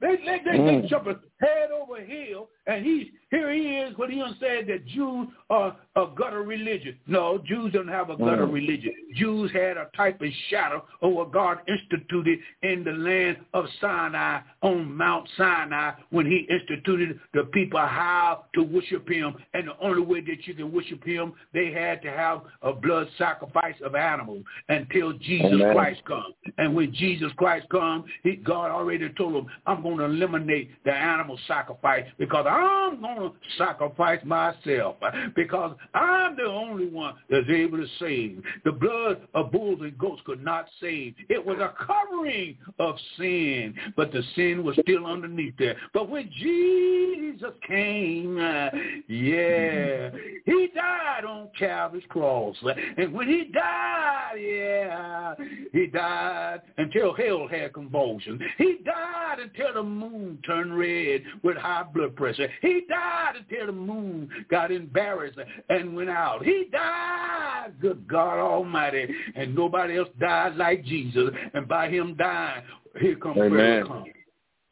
They 0.01 0.15
they 0.15 0.39
they, 0.45 0.57
mm. 0.57 0.81
they 0.83 0.87
jumping 0.87 1.19
head 1.41 1.71
over 1.71 2.01
heel, 2.01 2.49
and 2.69 2.85
he's 2.85 3.07
here. 3.31 3.51
He 3.51 3.77
is 3.77 3.97
when 3.97 4.11
he 4.11 4.23
said 4.39 4.67
that 4.67 4.85
Jews 4.87 5.27
are 5.49 5.75
a 5.95 6.05
gutter 6.15 6.43
religion. 6.43 6.95
No, 7.07 7.39
Jews 7.45 7.73
don't 7.73 7.87
have 7.87 8.09
a 8.09 8.17
gutter 8.17 8.47
mm. 8.47 8.53
religion. 8.53 8.93
Jews 9.15 9.51
had 9.51 9.77
a 9.77 9.87
type 9.95 10.21
of 10.21 10.27
shadow 10.49 10.83
of 11.01 11.11
what 11.11 11.31
God 11.31 11.59
instituted 11.67 12.39
in 12.63 12.83
the 12.83 12.91
land 12.91 13.37
of 13.53 13.65
Sinai 13.81 14.41
on 14.61 14.95
Mount 14.95 15.27
Sinai 15.37 15.93
when 16.11 16.25
He 16.25 16.47
instituted 16.49 17.19
the 17.33 17.43
people 17.45 17.79
how 17.79 18.45
to 18.55 18.63
worship 18.63 19.07
Him, 19.09 19.35
and 19.53 19.67
the 19.67 19.77
only 19.81 20.01
way 20.01 20.21
that 20.21 20.45
you 20.45 20.53
can 20.53 20.71
worship 20.71 21.03
Him, 21.03 21.33
they 21.53 21.71
had 21.71 22.01
to 22.03 22.11
have 22.11 22.41
a 22.61 22.73
blood 22.73 23.07
sacrifice 23.17 23.75
of 23.83 23.95
animals 23.95 24.43
until 24.69 25.13
Jesus 25.13 25.51
Amen. 25.53 25.73
Christ 25.73 26.03
comes. 26.05 26.35
And 26.57 26.75
when 26.75 26.93
Jesus 26.93 27.31
Christ 27.37 27.67
comes, 27.69 28.05
he, 28.23 28.35
God 28.35 28.71
already 28.71 29.09
told 29.17 29.35
him, 29.35 29.47
"I'm 29.65 29.81
going 29.81 29.97
to 29.97 30.05
eliminate 30.05 30.71
the 30.83 30.93
animal 30.93 31.37
sacrifice 31.47 32.05
because 32.17 32.45
I'm 32.59 33.01
going 33.01 33.17
to 33.17 33.33
sacrifice 33.57 34.23
myself 34.23 34.97
because 35.35 35.75
I'm 35.93 36.35
the 36.35 36.45
only 36.45 36.87
one 36.87 37.15
that's 37.29 37.49
able 37.49 37.77
to 37.77 37.87
save. 37.99 38.41
The 38.65 38.71
blood 38.71 39.27
of 39.33 39.51
bulls 39.51 39.79
and 39.81 39.97
goats 39.97 40.21
could 40.25 40.43
not 40.43 40.67
save. 40.81 41.15
It 41.29 41.43
was 41.43 41.57
a 41.59 41.73
covering 41.85 42.57
of 42.79 42.95
sin, 43.17 43.75
but 43.95 44.11
the 44.11 44.23
sin 44.35 44.63
was 44.63 44.77
still 44.81 45.05
underneath 45.05 45.55
there. 45.57 45.77
But 45.93 46.09
when 46.09 46.29
Jesus 46.31 47.51
came, 47.67 48.37
uh, 48.37 48.69
yeah, 49.07 50.09
he 50.45 50.69
died 50.75 51.25
on 51.25 51.49
Calvary's 51.57 52.03
cross. 52.09 52.55
And 52.97 53.13
when 53.13 53.27
he 53.27 53.45
died, 53.53 54.35
yeah, 54.37 55.35
he 55.71 55.87
died 55.87 56.61
until 56.77 57.13
hell 57.15 57.47
had 57.47 57.73
convulsions. 57.73 58.41
He 58.57 58.77
died 58.83 59.39
until 59.39 59.73
the 59.73 59.83
moon 59.83 60.39
turned 60.45 60.77
red 60.77 61.21
with 61.43 61.57
high 61.57 61.83
blood 61.83 62.15
pressure. 62.15 62.48
He 62.61 62.81
died 62.89 63.33
until 63.37 63.67
the 63.67 63.71
moon 63.71 64.29
got 64.49 64.71
embarrassed 64.71 65.39
and 65.69 65.95
went 65.95 66.09
out. 66.09 66.43
He 66.43 66.67
died, 66.71 67.73
good 67.81 68.07
God 68.07 68.39
Almighty, 68.39 69.07
and 69.35 69.55
nobody 69.55 69.97
else 69.97 70.09
died 70.19 70.55
like 70.55 70.83
Jesus. 70.85 71.29
And 71.53 71.67
by 71.67 71.89
him 71.89 72.15
dying, 72.15 72.63
here 72.99 73.15
comes 73.15 73.37
Amen. 73.37 74.13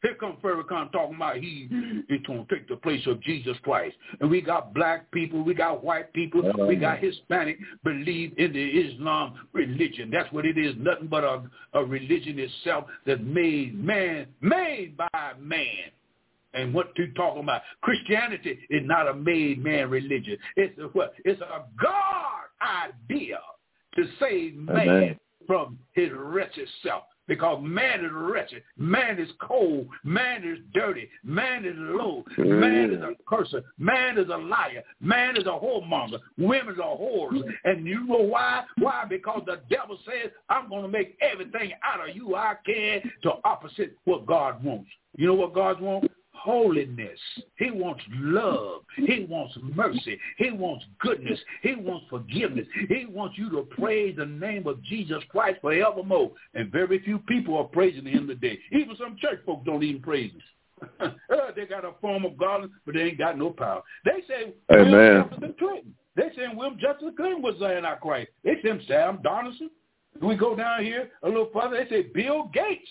Here 0.00 0.14
comes 0.14 0.38
Farrakhan 0.40 0.92
talking 0.92 1.16
about 1.16 1.38
he 1.38 1.68
is 2.08 2.20
going 2.24 2.46
to 2.46 2.54
take 2.54 2.68
the 2.68 2.76
place 2.76 3.04
of 3.08 3.20
Jesus 3.20 3.56
Christ. 3.64 3.96
And 4.20 4.30
we 4.30 4.40
got 4.40 4.72
black 4.72 5.10
people, 5.10 5.42
we 5.42 5.54
got 5.54 5.82
white 5.82 6.12
people, 6.12 6.40
we 6.68 6.76
got 6.76 7.00
Hispanic 7.00 7.58
believe 7.82 8.32
in 8.38 8.52
the 8.52 8.64
Islam 8.64 9.34
religion. 9.52 10.08
That's 10.08 10.32
what 10.32 10.46
it 10.46 10.56
is, 10.56 10.74
nothing 10.78 11.08
but 11.08 11.24
a, 11.24 11.42
a 11.74 11.84
religion 11.84 12.38
itself 12.38 12.84
that's 13.06 13.20
made 13.24 13.76
man, 13.76 14.28
made 14.40 14.96
by 14.96 15.32
man. 15.40 15.90
And 16.54 16.72
what 16.72 16.92
you 16.96 17.12
talking 17.12 17.42
about? 17.42 17.62
Christianity 17.82 18.58
is 18.70 18.82
not 18.84 19.08
a 19.08 19.14
made 19.14 19.62
man 19.62 19.90
religion. 19.90 20.38
It's 20.56 20.78
a 20.78 20.84
what? 20.84 21.12
It's 21.24 21.40
a 21.40 21.64
God 21.82 22.48
idea 22.62 23.38
to 23.94 24.04
save 24.18 24.56
man 24.56 24.88
Amen. 24.88 25.20
from 25.46 25.78
his 25.92 26.10
wretched 26.14 26.68
self. 26.82 27.04
Because 27.26 27.62
man 27.62 28.06
is 28.06 28.10
wretched. 28.10 28.62
Man 28.78 29.18
is 29.18 29.28
cold. 29.42 29.86
Man 30.02 30.42
is 30.42 30.58
dirty. 30.72 31.10
Man 31.22 31.66
is 31.66 31.74
low. 31.76 32.24
Man 32.38 32.90
is 32.90 33.02
a 33.02 33.10
cursor. 33.28 33.62
Man 33.78 34.16
is 34.16 34.28
a 34.32 34.36
liar. 34.38 34.82
Man 35.02 35.36
is 35.36 35.44
a 35.44 35.50
whoremonger. 35.50 36.18
Women 36.38 36.80
are 36.80 36.96
whores. 36.96 37.42
And 37.64 37.86
you 37.86 38.06
know 38.06 38.22
why? 38.22 38.64
Why? 38.78 39.04
Because 39.06 39.42
the 39.44 39.60
devil 39.68 39.98
says, 40.06 40.32
I'm 40.48 40.70
going 40.70 40.82
to 40.82 40.88
make 40.88 41.18
everything 41.20 41.72
out 41.84 42.08
of 42.08 42.16
you 42.16 42.34
I 42.34 42.54
can 42.64 43.02
to 43.24 43.32
opposite 43.44 43.94
what 44.06 44.24
God 44.24 44.64
wants. 44.64 44.88
You 45.14 45.26
know 45.26 45.34
what 45.34 45.52
God 45.52 45.82
wants? 45.82 46.08
Holiness. 46.38 47.18
He 47.56 47.70
wants 47.70 48.02
love. 48.10 48.82
He 48.96 49.26
wants 49.28 49.56
mercy. 49.74 50.18
He 50.36 50.50
wants 50.50 50.84
goodness. 51.00 51.38
He 51.62 51.74
wants 51.74 52.06
forgiveness. 52.08 52.66
He 52.88 53.06
wants 53.06 53.36
you 53.38 53.50
to 53.50 53.62
praise 53.62 54.16
the 54.16 54.26
name 54.26 54.66
of 54.66 54.82
Jesus 54.84 55.22
Christ 55.30 55.58
forevermore. 55.60 56.32
And 56.54 56.72
very 56.72 57.00
few 57.00 57.18
people 57.20 57.56
are 57.58 57.64
praising 57.64 58.06
him 58.06 58.26
today. 58.26 58.58
Even 58.72 58.96
some 58.96 59.16
church 59.20 59.40
folks 59.44 59.64
don't 59.66 59.82
even 59.82 60.02
praise 60.02 60.32
him. 60.32 60.42
Uh, 61.30 61.50
they 61.54 61.66
got 61.66 61.84
a 61.84 61.92
form 62.00 62.24
of 62.24 62.36
godliness, 62.38 62.76
but 62.86 62.94
they 62.94 63.02
ain't 63.02 63.18
got 63.18 63.36
no 63.36 63.50
power. 63.50 63.82
They 64.04 64.22
say 64.26 64.54
Amen. 64.72 64.90
William 64.92 65.28
Jefferson 65.28 65.54
Clinton. 65.58 65.94
They 66.16 66.28
say 66.36 66.54
William 66.54 66.78
Jefferson 66.80 67.14
Clinton 67.16 67.42
was 67.42 67.54
saying 67.60 67.84
our 67.84 67.98
Christ. 67.98 68.30
They 68.44 68.54
say 68.62 68.80
Sam 68.86 69.18
Donaldson. 69.22 69.70
We 70.22 70.36
go 70.36 70.56
down 70.56 70.84
here 70.84 71.10
a 71.22 71.28
little 71.28 71.50
further. 71.52 71.76
They 71.76 71.90
say 71.90 72.02
Bill 72.14 72.50
Gates 72.52 72.88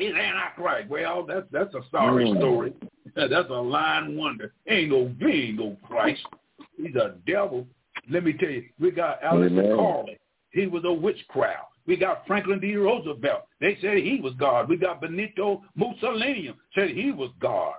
He's 0.00 0.14
Antichrist. 0.14 0.88
Well, 0.88 1.26
that's 1.26 1.46
that's 1.52 1.74
a 1.74 1.80
sorry 1.90 2.24
mm. 2.24 2.38
story. 2.38 2.72
That's 3.16 3.50
a 3.50 3.54
lying 3.54 4.16
wonder. 4.16 4.54
Ain't 4.68 4.90
no 4.90 5.12
he 5.18 5.48
ain't 5.48 5.58
no 5.58 5.76
Christ. 5.82 6.20
He's 6.76 6.94
a 6.94 7.16
devil. 7.26 7.66
Let 8.08 8.24
me 8.24 8.32
tell 8.32 8.48
you, 8.48 8.64
we 8.78 8.92
got 8.92 9.20
Aleister 9.20 9.74
Crowley. 9.74 10.16
He 10.52 10.68
was 10.68 10.84
a 10.84 10.92
witchcraft. 10.92 11.64
We 11.86 11.96
got 11.96 12.24
Franklin 12.26 12.60
D. 12.60 12.76
Roosevelt. 12.76 13.42
They 13.60 13.76
said 13.82 13.98
he 13.98 14.20
was 14.22 14.32
God. 14.38 14.68
We 14.68 14.76
got 14.76 15.00
Benito 15.00 15.62
Mussolini. 15.74 16.54
Said 16.74 16.90
he 16.90 17.10
was 17.10 17.30
God. 17.40 17.74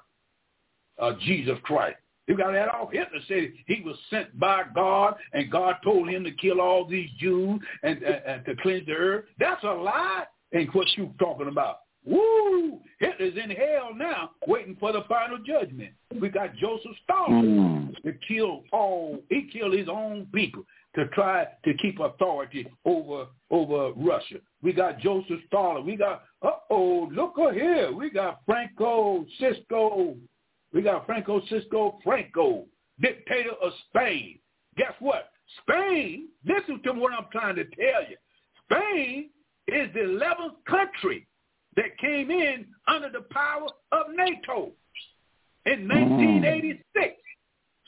Uh, 1.01 1.13
Jesus 1.21 1.57
Christ. 1.63 1.97
You 2.27 2.37
got 2.37 2.53
Adolf 2.53 2.91
Hitler 2.91 3.19
said 3.27 3.53
he 3.67 3.81
was 3.83 3.95
sent 4.09 4.37
by 4.37 4.63
God 4.75 5.15
and 5.33 5.49
God 5.49 5.77
told 5.83 6.09
him 6.09 6.23
to 6.25 6.31
kill 6.31 6.61
all 6.61 6.85
these 6.85 7.09
Jews 7.19 7.59
and, 7.83 8.03
and, 8.03 8.21
and 8.25 8.45
to 8.45 8.55
cleanse 8.61 8.85
the 8.85 8.93
earth. 8.93 9.25
That's 9.39 9.63
a 9.63 9.71
lie. 9.71 10.25
Ain't 10.53 10.75
what 10.75 10.87
you 10.97 11.13
talking 11.17 11.47
about. 11.47 11.77
Woo! 12.05 12.79
Hitler's 12.99 13.35
in 13.41 13.49
hell 13.51 13.91
now, 13.95 14.31
waiting 14.47 14.75
for 14.79 14.91
the 14.91 15.03
final 15.07 15.37
judgment. 15.39 15.91
We 16.19 16.29
got 16.29 16.55
Joseph 16.55 16.95
Stalin 17.03 17.91
Mm. 17.93 18.03
to 18.03 18.13
kill 18.27 18.63
all. 18.71 19.21
He 19.29 19.43
killed 19.51 19.73
his 19.73 19.87
own 19.87 20.27
people 20.33 20.63
to 20.95 21.07
try 21.09 21.47
to 21.63 21.73
keep 21.75 21.99
authority 21.99 22.67
over 22.85 23.27
over 23.49 23.91
Russia. 23.95 24.39
We 24.61 24.73
got 24.73 24.99
Joseph 24.99 25.41
Stalin. 25.47 25.85
We 25.85 25.95
got 25.95 26.23
uh 26.41 26.51
oh, 26.69 27.09
look 27.11 27.37
over 27.37 27.53
here. 27.53 27.91
We 27.91 28.09
got 28.09 28.41
Franco 28.45 29.25
Cisco. 29.39 30.17
We 30.73 30.81
got 30.81 31.05
Franco 31.05 31.41
Cisco 31.47 31.99
Franco, 32.03 32.65
dictator 32.99 33.51
of 33.61 33.73
Spain. 33.89 34.39
Guess 34.77 34.93
what? 34.99 35.31
Spain. 35.61 36.29
Listen 36.45 36.81
to 36.83 36.93
what 36.93 37.13
I'm 37.13 37.27
trying 37.31 37.55
to 37.57 37.65
tell 37.65 38.01
you. 38.09 38.17
Spain 38.65 39.29
is 39.67 39.93
the 39.93 39.99
11th 40.01 40.63
country 40.65 41.27
that 41.75 41.97
came 41.99 42.31
in 42.31 42.65
under 42.87 43.09
the 43.09 43.25
power 43.31 43.67
of 43.91 44.07
NATO 44.15 44.71
in 45.65 45.87
mm. 45.87 45.89
1986. 45.89 47.15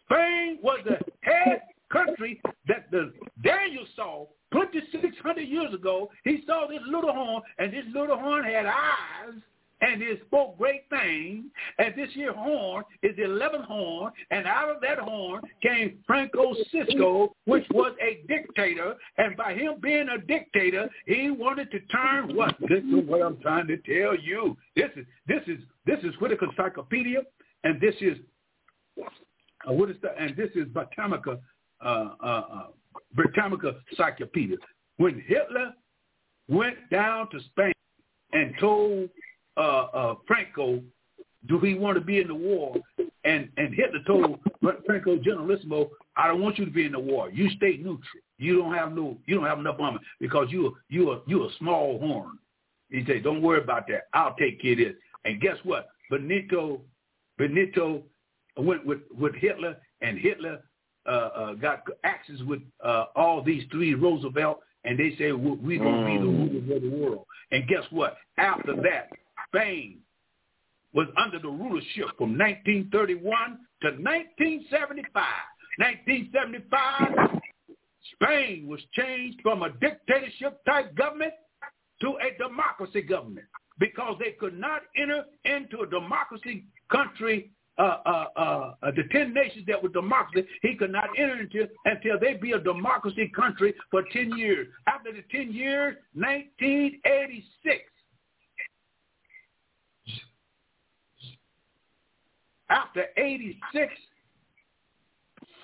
Spain 0.05 0.59
was 0.61 0.79
the 0.85 0.97
head 1.21 1.61
country 1.91 2.41
that 2.67 2.89
the 2.91 3.13
Daniel 3.43 3.85
saw 3.95 4.25
2,600 4.51 5.41
years 5.41 5.73
ago. 5.73 6.09
He 6.23 6.43
saw 6.45 6.67
this 6.67 6.81
little 6.87 7.13
horn, 7.13 7.41
and 7.57 7.71
this 7.73 7.85
little 7.93 8.17
horn 8.17 8.43
had 8.43 8.65
eyes, 8.65 9.41
and 9.83 10.01
he 10.01 10.13
spoke 10.25 10.57
great 10.57 10.83
things. 10.89 11.45
And 11.77 11.93
this 11.95 12.09
here 12.13 12.33
horn 12.33 12.83
is 13.01 13.15
the 13.15 13.23
11th 13.23 13.65
horn, 13.65 14.13
and 14.31 14.47
out 14.47 14.69
of 14.69 14.81
that 14.81 14.99
horn 14.99 15.41
came 15.61 15.99
Franco 16.07 16.53
Cisco, 16.71 17.35
which 17.45 17.65
was 17.71 17.93
a 18.01 18.23
dictator. 18.27 18.95
And 19.17 19.35
by 19.35 19.53
him 19.53 19.75
being 19.81 20.07
a 20.09 20.19
dictator, 20.25 20.89
he 21.05 21.29
wanted 21.31 21.69
to 21.71 21.79
turn 21.81 22.35
what? 22.35 22.55
This 22.61 22.83
is 22.83 23.07
what 23.07 23.21
I'm 23.21 23.39
trying 23.41 23.67
to 23.67 23.77
tell 23.77 24.15
you. 24.17 24.55
This 24.75 24.89
is 24.95 25.05
this 25.27 25.41
is 25.47 25.59
this 25.85 25.99
is 26.03 26.13
Whitaker 26.19 26.45
Encyclopedia, 26.45 27.19
and 27.63 27.81
this 27.81 27.95
is 27.99 28.17
uh, 28.99 29.73
what 29.73 29.89
is 29.89 29.97
that? 30.01 30.15
And 30.17 30.35
this 30.37 30.49
is 30.55 30.67
Britannica, 30.67 31.39
uh, 31.83 31.87
uh, 31.87 32.25
uh, 32.25 32.67
Britannica 33.13 33.75
Encyclopedia. 33.91 34.57
When 34.97 35.21
Hitler 35.27 35.73
went 36.47 36.77
down 36.89 37.29
to 37.31 37.39
Spain 37.51 37.73
and 38.31 38.53
told 38.59 39.09
uh, 39.57 39.59
uh, 39.59 40.15
Franco, 40.27 40.81
do 41.47 41.59
he 41.59 41.73
want 41.73 41.97
to 41.97 42.03
be 42.03 42.19
in 42.19 42.27
the 42.27 42.35
war? 42.35 42.75
And 43.25 43.49
and 43.57 43.73
Hitler 43.73 43.99
told 44.05 44.39
Franco 44.85 45.17
Generalissimo, 45.17 45.89
I 46.15 46.27
don't 46.27 46.41
want 46.41 46.57
you 46.57 46.65
to 46.65 46.71
be 46.71 46.85
in 46.85 46.91
the 46.91 46.99
war. 46.99 47.29
You 47.29 47.49
stay 47.51 47.77
neutral. 47.77 48.01
You 48.37 48.57
don't 48.57 48.73
have 48.73 48.93
no, 48.93 49.17
you 49.25 49.35
don't 49.35 49.47
have 49.47 49.59
enough 49.59 49.79
armor 49.79 49.99
because 50.19 50.47
you 50.49 50.75
you 50.89 51.09
are 51.11 51.21
you 51.27 51.43
a 51.45 51.49
small 51.59 51.99
horn. 51.99 52.37
He 52.89 53.03
said, 53.07 53.23
don't 53.23 53.41
worry 53.41 53.61
about 53.61 53.87
that. 53.87 54.03
I'll 54.13 54.35
take 54.35 54.61
care 54.61 54.73
of 54.73 54.77
this. 54.77 54.93
And 55.25 55.41
guess 55.41 55.57
what? 55.63 55.89
Benito 56.09 56.81
Benito 57.37 58.03
went 58.57 58.85
with 58.85 58.99
with 59.17 59.33
Hitler, 59.35 59.77
and 60.01 60.17
Hitler 60.17 60.59
uh, 61.05 61.09
uh, 61.09 61.53
got 61.53 61.83
axes 62.03 62.43
with 62.43 62.61
uh, 62.83 63.05
all 63.15 63.41
these 63.41 63.63
three 63.71 63.93
Roosevelt, 63.93 64.59
and 64.83 64.99
they 64.99 65.15
said 65.17 65.33
we're, 65.33 65.55
we're 65.55 65.79
going 65.79 66.01
to 66.01 66.05
be 66.05 66.17
the 66.17 66.25
rulers 66.25 66.75
of 66.75 66.81
the 66.81 66.97
world. 66.97 67.25
And 67.51 67.67
guess 67.67 67.83
what? 67.91 68.17
After 68.37 68.75
that, 68.75 69.09
Spain 69.53 69.99
was 70.93 71.07
under 71.17 71.39
the 71.39 71.47
rulership 71.47 72.05
from 72.17 72.37
1931 72.37 73.21
to 73.81 73.87
1975. 73.87 75.23
1975, 75.77 77.41
Spain 78.13 78.67
was 78.67 78.79
changed 78.93 79.39
from 79.41 79.63
a 79.63 79.69
dictatorship 79.69 80.63
type 80.65 80.95
government 80.95 81.33
to 82.01 82.17
a 82.21 82.37
democracy 82.37 83.01
government 83.01 83.47
because 83.79 84.15
they 84.19 84.31
could 84.39 84.57
not 84.59 84.81
enter 84.95 85.25
into 85.45 85.81
a 85.81 85.87
democracy 85.87 86.65
country 86.91 87.49
uh, 87.79 87.97
uh, 88.05 88.25
uh, 88.35 88.91
the 88.95 89.01
10 89.11 89.33
nations 89.33 89.65
that 89.67 89.81
were 89.81 89.89
democracy, 89.89 90.47
he 90.61 90.75
could 90.75 90.91
not 90.91 91.09
enter 91.17 91.39
into 91.39 91.67
until 91.85 92.19
they 92.19 92.35
be 92.35 92.51
a 92.51 92.59
democracy 92.59 93.31
country 93.35 93.73
for 93.89 94.03
10 94.13 94.37
years. 94.37 94.67
After 94.85 95.11
the 95.11 95.23
10 95.31 95.51
years, 95.51 95.95
1986, 96.13 97.81
after 102.73 103.05
86, 103.17 103.93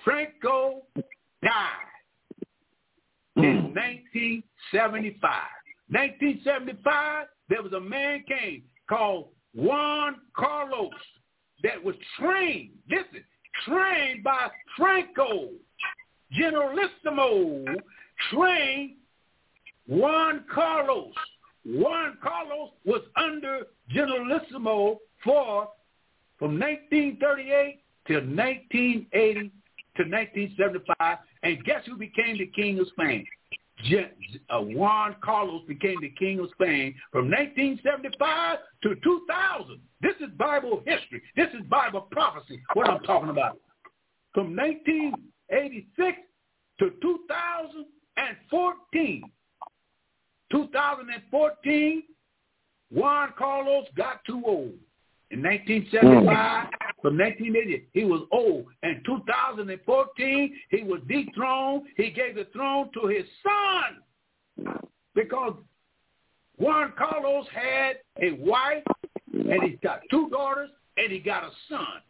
Franco 0.04 0.82
died 1.42 1.52
in 3.36 3.42
mm. 3.42 3.74
1975. 3.74 5.32
1975, 5.88 7.26
there 7.48 7.62
was 7.62 7.72
a 7.72 7.80
man 7.80 8.24
came 8.28 8.62
called 8.88 9.28
Juan 9.54 10.16
Carlos 10.36 10.90
that 11.62 11.82
was 11.82 11.96
trained, 12.18 12.70
listen, 12.88 13.24
trained 13.66 14.22
by 14.22 14.48
Franco, 14.76 15.48
Generalissimo, 16.32 17.64
trained 18.32 18.92
Juan 19.88 20.44
Carlos. 20.52 21.12
Juan 21.64 22.16
Carlos 22.22 22.70
was 22.84 23.02
under 23.16 23.66
Generalissimo 23.88 25.00
for 25.24 25.68
from 26.40 26.58
1938 26.58 27.80
to 28.08 28.14
1980 28.14 29.52
to 29.96 30.02
1975, 30.02 31.18
and 31.42 31.64
guess 31.64 31.82
who 31.86 31.96
became 31.96 32.38
the 32.38 32.46
king 32.46 32.78
of 32.80 32.88
Spain? 32.88 33.24
uh, 34.50 34.60
Juan 34.60 35.16
Carlos 35.22 35.62
became 35.68 36.00
the 36.00 36.12
king 36.18 36.40
of 36.40 36.48
Spain 36.52 36.94
from 37.12 37.30
1975 37.30 38.58
to 38.82 38.96
2000. 39.02 39.78
This 40.00 40.14
is 40.20 40.30
Bible 40.38 40.82
history. 40.86 41.22
This 41.36 41.48
is 41.54 41.60
Bible 41.68 42.08
prophecy, 42.10 42.60
what 42.74 42.88
I'm 42.88 43.02
talking 43.02 43.28
about. 43.30 43.58
From 44.34 44.56
1986 44.56 46.18
to 46.78 46.90
2014. 47.02 49.22
2014, 50.50 52.02
Juan 52.90 53.32
Carlos 53.38 53.86
got 53.96 54.24
too 54.24 54.42
old. 54.44 54.72
In 55.30 55.38
hmm. 55.38 55.46
1975, 55.46 56.68
from 57.02 57.18
1980, 57.18 57.88
he 57.92 58.04
was 58.04 58.26
old. 58.30 58.66
In 58.82 59.02
2014, 59.06 60.56
he 60.70 60.82
was 60.82 61.00
dethroned. 61.08 61.86
He 61.96 62.10
gave 62.10 62.34
the 62.34 62.46
throne 62.52 62.90
to 62.94 63.06
his 63.06 63.24
son 63.42 63.96
because 65.14 65.54
Juan 66.58 66.92
Carlos 66.98 67.46
had 67.54 68.00
a 68.20 68.32
wife, 68.32 68.82
and 69.32 69.62
he's 69.62 69.78
got 69.82 70.02
two 70.10 70.28
daughters, 70.28 70.68
and 70.98 71.10
he 71.10 71.20
got 71.20 71.44
a 71.44 71.50
son. 71.68 72.02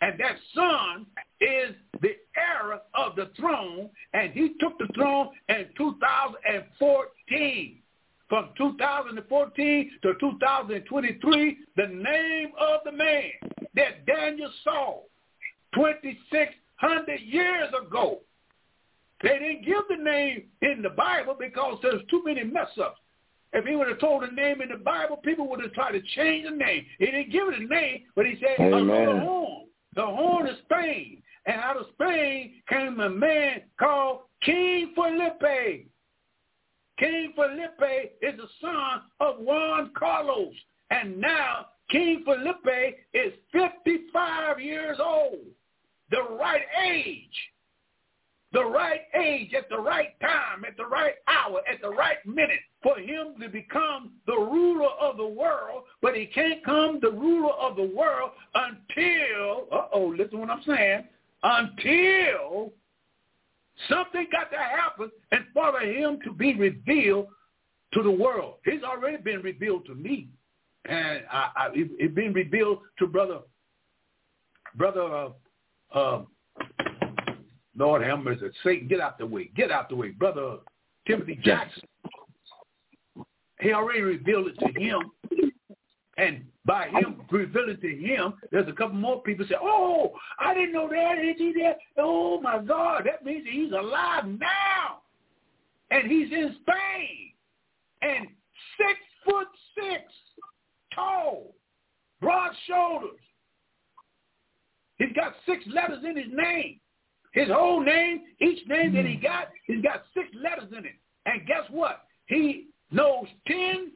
And 0.00 0.20
that 0.20 0.36
son 0.54 1.06
is 1.40 1.74
the 2.00 2.14
heir 2.36 2.80
of 2.94 3.16
the 3.16 3.30
throne, 3.36 3.90
and 4.14 4.32
he 4.32 4.54
took 4.60 4.78
the 4.78 4.86
throne 4.94 5.30
in 5.48 5.66
2014 5.76 7.82
from 8.28 8.50
2014 8.58 9.90
to 10.02 10.14
2023, 10.20 11.58
the 11.76 11.86
name 11.86 12.52
of 12.60 12.80
the 12.84 12.92
man 12.92 13.30
that 13.74 14.04
Daniel 14.06 14.50
saw 14.64 15.00
2,600 15.74 17.20
years 17.20 17.68
ago. 17.86 18.20
They 19.22 19.30
didn't 19.30 19.64
give 19.64 19.82
the 19.88 19.96
name 19.96 20.44
in 20.62 20.82
the 20.82 20.90
Bible 20.90 21.36
because 21.38 21.78
there's 21.82 22.02
too 22.10 22.22
many 22.24 22.44
mess-ups. 22.44 23.00
If 23.52 23.64
he 23.64 23.74
would 23.74 23.88
have 23.88 23.98
told 23.98 24.22
the 24.22 24.34
name 24.34 24.60
in 24.60 24.68
the 24.68 24.76
Bible, 24.76 25.16
people 25.16 25.48
would 25.48 25.62
have 25.62 25.72
tried 25.72 25.92
to 25.92 26.02
change 26.14 26.44
the 26.44 26.54
name. 26.54 26.84
He 26.98 27.06
didn't 27.06 27.32
give 27.32 27.48
it 27.48 27.60
a 27.60 27.64
name, 27.64 28.02
but 28.14 28.26
he 28.26 28.38
said, 28.40 28.56
the 28.58 28.86
horn. 28.86 29.66
The 29.94 30.04
horn 30.04 30.46
is 30.46 30.58
Spain. 30.64 31.22
And 31.46 31.56
out 31.56 31.78
of 31.78 31.86
Spain 31.94 32.62
came 32.68 33.00
a 33.00 33.08
man 33.08 33.62
called 33.78 34.20
King 34.42 34.92
Felipe. 34.94 35.88
King 36.98 37.32
Felipe 37.34 38.12
is 38.20 38.36
the 38.36 38.48
son 38.60 39.02
of 39.20 39.38
Juan 39.38 39.90
Carlos. 39.96 40.54
And 40.90 41.20
now 41.20 41.66
King 41.90 42.22
Felipe 42.24 42.96
is 43.14 43.32
55 43.52 44.60
years 44.60 44.98
old. 45.00 45.38
The 46.10 46.22
right 46.38 46.62
age. 46.84 47.24
The 48.52 48.64
right 48.64 49.02
age 49.14 49.52
at 49.52 49.68
the 49.68 49.78
right 49.78 50.18
time, 50.20 50.64
at 50.66 50.76
the 50.78 50.86
right 50.86 51.14
hour, 51.26 51.60
at 51.70 51.82
the 51.82 51.90
right 51.90 52.16
minute 52.24 52.60
for 52.82 52.98
him 52.98 53.34
to 53.40 53.48
become 53.48 54.12
the 54.26 54.36
ruler 54.36 54.88
of 55.00 55.18
the 55.18 55.26
world. 55.26 55.84
But 56.00 56.16
he 56.16 56.26
can't 56.26 56.64
come 56.64 56.98
the 57.00 57.10
ruler 57.10 57.52
of 57.52 57.76
the 57.76 57.92
world 57.94 58.30
until, 58.54 59.68
uh-oh, 59.70 60.14
listen 60.16 60.40
what 60.40 60.50
I'm 60.50 60.62
saying, 60.66 61.04
until 61.42 62.72
Something 63.88 64.26
got 64.32 64.50
to 64.50 64.58
happen 64.58 65.10
and 65.30 65.44
for 65.54 65.80
him 65.80 66.18
to 66.24 66.32
be 66.32 66.54
revealed 66.54 67.28
to 67.94 68.02
the 68.02 68.10
world. 68.10 68.54
He's 68.64 68.82
already 68.82 69.18
been 69.18 69.40
revealed 69.40 69.86
to 69.86 69.94
me. 69.94 70.28
And 70.86 71.22
I, 71.30 71.50
I, 71.56 71.68
it, 71.74 71.90
it 71.98 72.14
been 72.14 72.32
revealed 72.32 72.80
to 72.98 73.06
brother, 73.06 73.40
brother 74.74 75.02
uh, 75.02 75.28
uh, 75.94 76.22
Lord 77.76 78.02
have 78.02 78.20
mercy. 78.20 78.46
Satan, 78.64 78.88
get 78.88 79.00
out 79.00 79.18
the 79.18 79.26
way. 79.26 79.50
Get 79.54 79.70
out 79.70 79.88
the 79.88 79.96
way. 79.96 80.10
Brother 80.10 80.58
Timothy 81.06 81.38
Jackson. 81.42 81.82
He 83.60 83.72
already 83.72 84.02
revealed 84.02 84.48
it 84.48 84.58
to 84.60 84.80
him. 84.80 85.00
And 86.18 86.44
by 86.66 86.88
him 86.88 87.22
revealing 87.30 87.80
to 87.80 87.96
him, 87.96 88.34
there's 88.50 88.68
a 88.68 88.72
couple 88.72 88.96
more 88.96 89.22
people 89.22 89.46
say, 89.48 89.54
oh, 89.60 90.10
I 90.38 90.52
didn't 90.52 90.72
know 90.72 90.88
that. 90.88 91.24
Is 91.24 91.36
he 91.38 91.52
there? 91.54 91.76
Oh, 91.96 92.40
my 92.40 92.58
God. 92.58 93.04
That 93.06 93.24
means 93.24 93.46
he's 93.50 93.72
alive 93.72 94.26
now. 94.26 94.98
And 95.92 96.10
he's 96.10 96.30
in 96.32 96.56
Spain. 96.62 97.32
And 98.02 98.26
six 98.76 98.98
foot 99.24 99.46
six, 99.76 100.12
tall, 100.92 101.54
broad 102.20 102.50
shoulders. 102.66 103.20
He's 104.98 105.12
got 105.14 105.34
six 105.46 105.64
letters 105.72 106.04
in 106.04 106.16
his 106.16 106.32
name. 106.32 106.80
His 107.32 107.48
whole 107.48 107.84
name, 107.84 108.22
each 108.40 108.66
name 108.66 108.94
that 108.94 109.04
he 109.04 109.14
hmm. 109.14 109.22
got, 109.22 109.48
he's 109.66 109.82
got 109.82 110.02
six 110.14 110.26
letters 110.34 110.72
in 110.76 110.84
it. 110.84 110.96
And 111.26 111.46
guess 111.46 111.62
what? 111.70 112.04
He 112.26 112.66
knows 112.90 113.26
10 113.46 113.92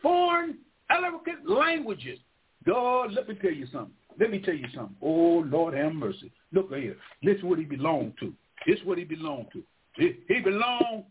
foreign 0.00 0.58
eloquent 0.90 1.48
languages. 1.48 2.18
God, 2.66 3.12
let 3.12 3.28
me 3.28 3.34
tell 3.34 3.52
you 3.52 3.66
something. 3.72 3.94
Let 4.18 4.30
me 4.30 4.38
tell 4.38 4.54
you 4.54 4.66
something. 4.74 4.96
Oh, 5.02 5.44
Lord 5.46 5.74
have 5.74 5.92
mercy. 5.92 6.32
Look 6.52 6.72
here. 6.74 6.96
This 7.22 7.38
is 7.38 7.42
what 7.42 7.58
he 7.58 7.64
belonged 7.64 8.14
to. 8.20 8.32
This 8.66 8.78
is 8.78 8.86
what 8.86 8.98
he 8.98 9.04
belonged 9.04 9.48
to. 9.52 9.62
He, 9.96 10.16
he 10.28 10.40
belonged 10.40 11.04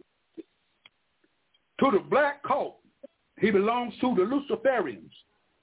to 1.79 1.91
the 1.91 1.99
black 1.99 2.43
cult. 2.43 2.77
He 3.39 3.51
belongs 3.51 3.93
to 4.01 4.15
the 4.15 4.21
Luciferians. 4.21 5.11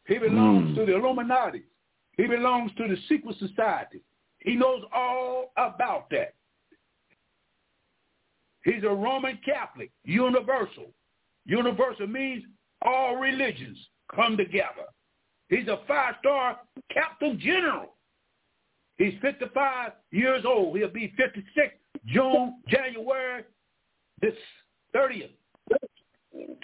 He 0.07 0.19
belongs 0.19 0.71
mm. 0.71 0.75
to 0.77 0.87
the 0.87 0.97
Illuminati. 0.97 1.63
He 2.17 2.27
belongs 2.27 2.73
to 2.77 2.89
the 2.89 2.97
secret 3.09 3.37
society. 3.39 4.03
He 4.41 4.55
knows 4.55 4.83
all 4.95 5.53
about 5.57 6.11
that. 6.11 6.35
He's 8.65 8.83
a 8.85 8.89
Roman 8.89 9.39
Catholic, 9.45 9.91
universal. 10.05 10.91
Universal 11.47 12.07
means 12.09 12.45
all 12.83 13.17
religions 13.17 13.79
come 14.15 14.37
together. 14.37 14.87
He's 15.49 15.69
a 15.69 15.81
five-star 15.89 16.59
captain 16.93 17.41
general. 17.41 17.95
He's 18.99 19.15
55 19.21 19.93
years 20.13 20.45
old. 20.47 20.77
He'll 20.77 20.89
be 20.89 21.13
56 21.17 21.75
June, 22.07 22.61
January 22.69 23.45
this 24.21 24.35
30th, 24.95 25.31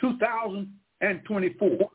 2024. 0.01 1.91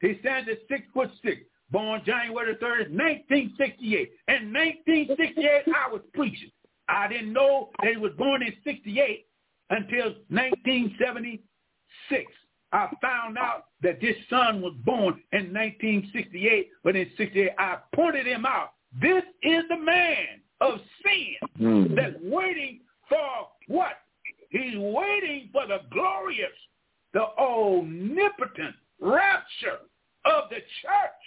He 0.00 0.16
stands 0.20 0.48
at 0.48 0.58
six 0.68 0.82
foot 0.92 1.10
six 1.24 1.42
born 1.70 2.02
January 2.04 2.54
3rd, 2.54 2.90
1968. 2.90 4.10
In 4.28 4.52
1968, 4.52 5.62
I 5.74 5.88
was 5.92 6.02
preaching. 6.14 6.50
I 6.88 7.08
didn't 7.08 7.32
know 7.32 7.70
that 7.82 7.92
he 7.92 7.98
was 7.98 8.12
born 8.16 8.42
in 8.42 8.54
68 8.64 9.26
until 9.70 10.14
1976. 10.28 12.32
I 12.72 12.88
found 13.00 13.38
out 13.38 13.66
that 13.82 14.00
this 14.00 14.16
son 14.28 14.60
was 14.60 14.74
born 14.84 15.20
in 15.32 15.52
1968, 15.52 16.70
but 16.84 16.96
in 16.96 17.10
68, 17.16 17.50
I 17.58 17.78
pointed 17.94 18.26
him 18.26 18.44
out. 18.44 18.72
This 19.00 19.22
is 19.42 19.64
the 19.68 19.78
man 19.78 20.40
of 20.60 20.80
sin 21.02 21.34
mm. 21.60 21.96
that's 21.96 22.16
waiting 22.22 22.80
for 23.08 23.48
what? 23.68 23.92
He's 24.50 24.76
waiting 24.76 25.50
for 25.52 25.66
the 25.66 25.80
glorious, 25.92 26.50
the 27.12 27.24
omnipotent 27.38 28.74
rapture 29.00 29.78
of 30.24 30.50
the 30.50 30.56
church 30.56 31.18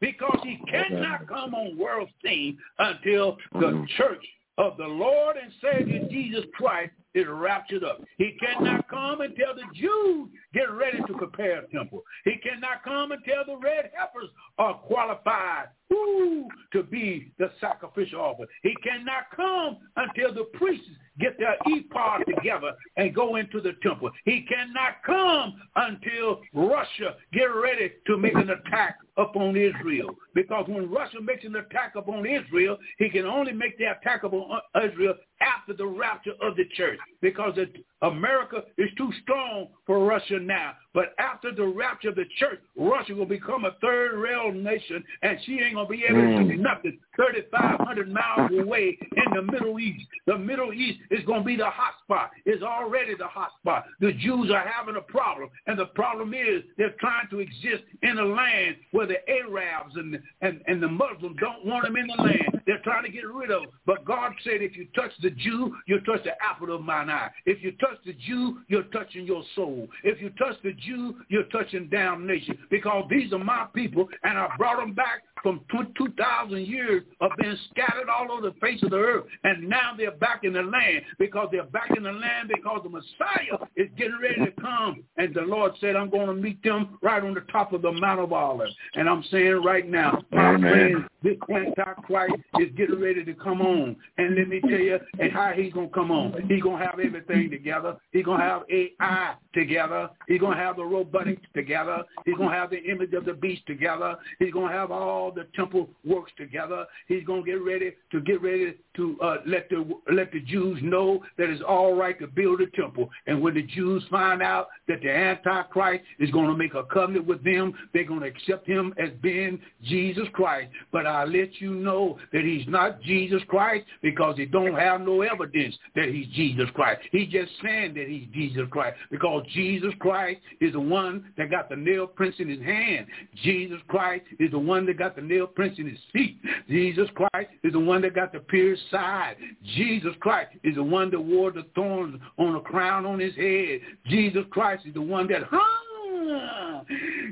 because 0.00 0.38
he 0.42 0.60
cannot 0.68 1.26
come 1.28 1.54
on 1.54 1.78
world 1.78 2.08
scene 2.22 2.58
until 2.78 3.36
the 3.52 3.58
mm-hmm. 3.58 3.84
church 3.96 4.24
of 4.58 4.76
the 4.76 4.86
Lord 4.86 5.36
and 5.36 5.52
Savior 5.60 6.06
Jesus 6.10 6.44
Christ 6.54 6.92
is 7.14 7.26
raptured 7.28 7.84
up. 7.84 8.02
He 8.18 8.36
cannot 8.40 8.88
come 8.88 9.20
until 9.20 9.54
the 9.54 9.62
Jews 9.74 10.28
get 10.52 10.70
ready 10.70 10.98
to 11.06 11.14
prepare 11.14 11.60
a 11.60 11.68
temple. 11.68 12.02
He 12.24 12.36
cannot 12.36 12.82
come 12.82 13.12
until 13.12 13.44
the 13.46 13.56
red 13.56 13.90
heifers 13.94 14.30
are 14.58 14.74
qualified 14.74 15.68
woo, 15.90 16.48
to 16.72 16.82
be 16.82 17.32
the 17.38 17.50
sacrificial 17.60 18.20
offering. 18.20 18.48
He 18.62 18.74
cannot 18.82 19.24
come 19.34 19.78
until 19.96 20.34
the 20.34 20.44
priests 20.54 20.88
get 21.20 21.38
their 21.38 21.56
ephod 21.66 22.22
together 22.26 22.72
and 22.96 23.14
go 23.14 23.36
into 23.36 23.60
the 23.60 23.72
temple. 23.82 24.10
He 24.24 24.46
cannot 24.48 25.02
come 25.04 25.54
until 25.76 26.40
Russia 26.52 27.16
get 27.32 27.44
ready 27.44 27.92
to 28.06 28.16
make 28.16 28.34
an 28.34 28.50
attack 28.50 28.98
upon 29.16 29.56
Israel. 29.56 30.10
Because 30.34 30.66
when 30.68 30.90
Russia 30.90 31.20
makes 31.20 31.44
an 31.44 31.56
attack 31.56 31.94
upon 31.96 32.26
Israel, 32.26 32.76
he 32.98 33.08
can 33.08 33.26
only 33.26 33.52
make 33.52 33.78
the 33.78 33.92
attack 33.92 34.24
upon 34.24 34.50
uh, 34.74 34.80
Israel 34.84 35.14
after 35.40 35.74
the 35.74 35.86
rapture 35.86 36.34
of 36.42 36.56
the 36.56 36.64
church 36.76 36.98
because 37.24 37.58
America 38.02 38.62
is 38.76 38.90
too 38.98 39.10
strong 39.22 39.68
for 39.86 40.04
Russia 40.04 40.38
now. 40.38 40.74
But 40.92 41.14
after 41.18 41.52
the 41.52 41.64
rapture 41.64 42.10
of 42.10 42.16
the 42.16 42.26
church, 42.38 42.60
Russia 42.76 43.14
will 43.14 43.24
become 43.24 43.64
a 43.64 43.70
third 43.80 44.18
rail 44.18 44.52
nation, 44.52 45.02
and 45.22 45.38
she 45.46 45.58
ain't 45.58 45.74
going 45.74 45.86
to 45.86 45.90
be 45.90 46.04
able 46.04 46.20
to 46.20 46.44
do 46.44 46.58
mm. 46.58 46.60
nothing 46.60 46.98
3,500 47.16 48.12
miles 48.12 48.50
away 48.52 48.98
in 49.00 49.24
the 49.34 49.40
Middle 49.40 49.80
East. 49.80 50.04
The 50.26 50.36
Middle 50.36 50.74
East 50.74 51.00
is 51.10 51.24
going 51.24 51.40
to 51.40 51.46
be 51.46 51.56
the 51.56 51.64
hot 51.64 51.94
spot. 52.04 52.30
It's 52.44 52.62
already 52.62 53.14
the 53.18 53.26
hot 53.26 53.52
spot. 53.58 53.86
The 54.00 54.12
Jews 54.12 54.50
are 54.50 54.68
having 54.68 54.96
a 54.96 55.00
problem, 55.00 55.48
and 55.66 55.78
the 55.78 55.86
problem 55.86 56.34
is 56.34 56.62
they're 56.76 56.94
trying 57.00 57.28
to 57.30 57.40
exist 57.40 57.84
in 58.02 58.18
a 58.18 58.24
land 58.24 58.76
where 58.92 59.06
the 59.06 59.26
Arabs 59.30 59.96
and, 59.96 60.18
and, 60.42 60.60
and 60.66 60.82
the 60.82 60.88
Muslims 60.88 61.38
don't 61.40 61.64
want 61.64 61.84
them 61.84 61.96
in 61.96 62.06
the 62.06 62.22
land. 62.22 62.53
They're 62.66 62.80
trying 62.82 63.04
to 63.04 63.10
get 63.10 63.26
rid 63.26 63.50
of. 63.50 63.64
But 63.86 64.04
God 64.04 64.32
said 64.42 64.62
if 64.62 64.76
you 64.76 64.86
touch 64.94 65.12
the 65.22 65.30
Jew, 65.30 65.74
you 65.86 66.00
touch 66.00 66.24
the 66.24 66.32
apple 66.42 66.74
of 66.74 66.82
mine 66.82 67.10
eye. 67.10 67.30
If 67.46 67.62
you 67.62 67.72
touch 67.72 67.98
the 68.04 68.12
Jew, 68.12 68.60
you're 68.68 68.84
touching 68.84 69.26
your 69.26 69.42
soul. 69.54 69.88
If 70.02 70.20
you 70.20 70.30
touch 70.30 70.56
the 70.62 70.72
Jew, 70.72 71.16
you're 71.28 71.44
touching 71.44 71.88
damnation. 71.88 72.58
Because 72.70 73.04
these 73.10 73.32
are 73.32 73.38
my 73.38 73.66
people, 73.74 74.08
and 74.22 74.38
I 74.38 74.48
brought 74.56 74.78
them 74.78 74.94
back 74.94 75.22
from 75.44 75.60
2,000 75.70 76.66
years 76.66 77.02
of 77.20 77.30
being 77.38 77.56
scattered 77.70 78.08
all 78.08 78.32
over 78.32 78.48
the 78.50 78.58
face 78.60 78.82
of 78.82 78.90
the 78.90 78.96
earth. 78.96 79.24
And 79.44 79.68
now 79.68 79.92
they're 79.96 80.10
back 80.10 80.40
in 80.42 80.54
the 80.54 80.62
land 80.62 81.02
because 81.18 81.48
they're 81.52 81.64
back 81.64 81.90
in 81.94 82.02
the 82.02 82.12
land 82.12 82.48
because 82.48 82.80
the 82.82 82.88
Messiah 82.88 83.68
is 83.76 83.88
getting 83.96 84.18
ready 84.20 84.50
to 84.50 84.60
come. 84.60 85.04
And 85.18 85.34
the 85.34 85.42
Lord 85.42 85.72
said, 85.80 85.96
I'm 85.96 86.08
going 86.08 86.28
to 86.28 86.34
meet 86.34 86.62
them 86.62 86.98
right 87.02 87.22
on 87.22 87.34
the 87.34 87.42
top 87.52 87.74
of 87.74 87.82
the 87.82 87.92
Mount 87.92 88.20
of 88.20 88.32
Olives. 88.32 88.74
And 88.94 89.08
I'm 89.08 89.22
saying 89.30 89.62
right 89.62 89.88
now, 89.88 90.24
my 90.32 90.58
friend, 90.58 91.04
this 91.22 91.36
Antichrist 91.50 92.34
is 92.58 92.70
getting 92.76 93.00
ready 93.00 93.22
to 93.24 93.34
come 93.34 93.60
on. 93.60 93.96
And 94.16 94.36
let 94.36 94.48
me 94.48 94.60
tell 94.62 94.70
you 94.70 94.98
and 95.18 95.30
how 95.30 95.52
he's 95.54 95.74
going 95.74 95.88
to 95.88 95.94
come 95.94 96.10
on. 96.10 96.32
He's 96.48 96.62
going 96.62 96.78
to 96.78 96.86
have 96.86 96.98
everything 96.98 97.50
together. 97.50 97.96
He's 98.12 98.24
going 98.24 98.40
to 98.40 98.46
have 98.46 98.62
AI 98.70 99.34
together. 99.52 100.08
He's 100.26 100.40
going 100.40 100.56
to 100.56 100.62
have 100.62 100.76
the 100.76 100.84
robotics 100.84 101.42
together. 101.54 102.02
He's 102.24 102.36
going 102.36 102.50
to 102.50 102.56
have 102.56 102.70
the 102.70 102.82
image 102.82 103.12
of 103.12 103.26
the 103.26 103.34
beast 103.34 103.66
together. 103.66 104.16
He's 104.38 104.52
going 104.52 104.70
to 104.70 104.74
have 104.74 104.90
all 104.90 105.33
the 105.34 105.46
temple 105.54 105.88
works 106.04 106.32
together. 106.36 106.86
He's 107.08 107.24
going 107.24 107.44
to 107.44 107.50
get 107.50 107.62
ready 107.62 107.92
to 108.12 108.20
get 108.20 108.42
ready 108.42 108.74
to 108.96 109.16
uh, 109.22 109.36
let 109.46 109.68
the 109.68 109.84
let 110.12 110.32
the 110.32 110.40
Jews 110.40 110.78
know 110.82 111.22
that 111.38 111.50
it's 111.50 111.62
all 111.66 111.94
right 111.94 112.18
to 112.20 112.26
build 112.26 112.60
a 112.60 112.66
temple. 112.68 113.08
And 113.26 113.40
when 113.40 113.54
the 113.54 113.62
Jews 113.62 114.02
find 114.10 114.42
out 114.42 114.68
that 114.88 115.00
the 115.02 115.10
Antichrist 115.10 116.04
is 116.18 116.30
going 116.30 116.48
to 116.48 116.56
make 116.56 116.74
a 116.74 116.84
covenant 116.84 117.26
with 117.26 117.42
them, 117.44 117.74
they're 117.92 118.04
going 118.04 118.20
to 118.20 118.26
accept 118.26 118.66
him 118.66 118.94
as 118.98 119.10
being 119.22 119.60
Jesus 119.82 120.26
Christ. 120.32 120.70
But 120.92 121.06
I 121.06 121.24
let 121.24 121.60
you 121.60 121.74
know 121.74 122.18
that 122.32 122.44
he's 122.44 122.66
not 122.68 123.02
Jesus 123.02 123.42
Christ 123.48 123.84
because 124.02 124.36
he 124.36 124.46
don't 124.46 124.74
have 124.74 125.00
no 125.00 125.22
evidence 125.22 125.76
that 125.94 126.08
he's 126.08 126.26
Jesus 126.34 126.68
Christ. 126.74 127.00
He's 127.12 127.28
just 127.28 127.50
saying 127.62 127.94
that 127.94 128.08
he's 128.08 128.28
Jesus 128.32 128.62
Christ 128.70 128.96
because 129.10 129.44
Jesus 129.52 129.92
Christ 129.98 130.40
is 130.60 130.72
the 130.72 130.80
one 130.80 131.32
that 131.36 131.50
got 131.50 131.68
the 131.68 131.76
nail 131.76 132.06
prints 132.06 132.38
in 132.40 132.48
his 132.48 132.60
hand. 132.60 133.06
Jesus 133.42 133.78
Christ 133.88 134.24
is 134.38 134.50
the 134.50 134.58
one 134.58 134.86
that 134.86 134.98
got 134.98 135.13
the 135.16 135.22
nail 135.22 135.46
prints 135.46 135.78
in 135.78 135.88
his 135.88 135.98
feet. 136.12 136.38
Jesus 136.68 137.08
Christ 137.14 137.50
is 137.62 137.72
the 137.72 137.80
one 137.80 138.02
that 138.02 138.14
got 138.14 138.32
the 138.32 138.40
pierced 138.40 138.82
side. 138.90 139.36
Jesus 139.76 140.12
Christ 140.20 140.50
is 140.62 140.76
the 140.76 140.82
one 140.82 141.10
that 141.10 141.20
wore 141.20 141.50
the 141.50 141.66
thorns 141.74 142.20
on 142.38 142.56
a 142.56 142.60
crown 142.60 143.06
on 143.06 143.18
his 143.18 143.34
head. 143.36 143.80
Jesus 144.06 144.44
Christ 144.50 144.86
is 144.86 144.94
the 144.94 145.02
one 145.02 145.28
that 145.28 145.42
hung. 145.50 146.84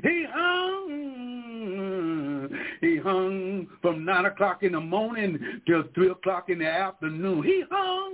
He 0.03 0.25
hung. 0.31 0.62
He 2.83 2.97
hung 2.97 3.67
from 3.81 4.03
9 4.03 4.25
o'clock 4.25 4.61
in 4.61 4.73
the 4.73 4.81
morning 4.81 5.39
till 5.65 5.83
3 5.95 6.09
o'clock 6.09 6.49
in 6.49 6.59
the 6.59 6.67
afternoon. 6.67 7.41
He 7.43 7.63
hung 7.71 8.13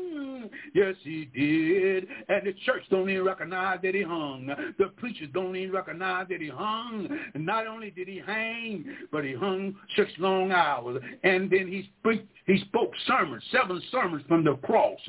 Yes, 0.74 0.96
he 1.04 1.26
did. 1.34 2.08
And 2.28 2.48
the 2.48 2.54
church 2.66 2.84
don't 2.90 3.10
even 3.10 3.24
recognize 3.24 3.80
that 3.84 3.96
he 3.96 4.02
hung. 4.02 4.50
The 4.78 4.88
preachers 4.98 5.30
don't 5.34 5.56
even 5.56 5.74
recognize 5.74 6.28
that 6.30 6.42
he 6.42 6.50
hung. 6.50 7.08
And 7.34 7.46
not 7.46 7.68
only 7.68 7.92
did 7.92 8.08
he 8.08 8.22
hang, 8.26 8.86
but 9.12 9.24
he 9.24 9.34
hung 9.34 9.76
six 9.96 10.12
long 10.18 10.52
hours. 10.52 11.02
And 11.24 11.50
then 11.50 11.68
he 11.68 11.90
he 12.46 12.58
spoke 12.62 12.92
sermons, 13.06 13.44
seven 13.52 13.82
sermons 13.92 14.24
from 14.28 14.44
the 14.44 14.56
cross. 14.58 15.00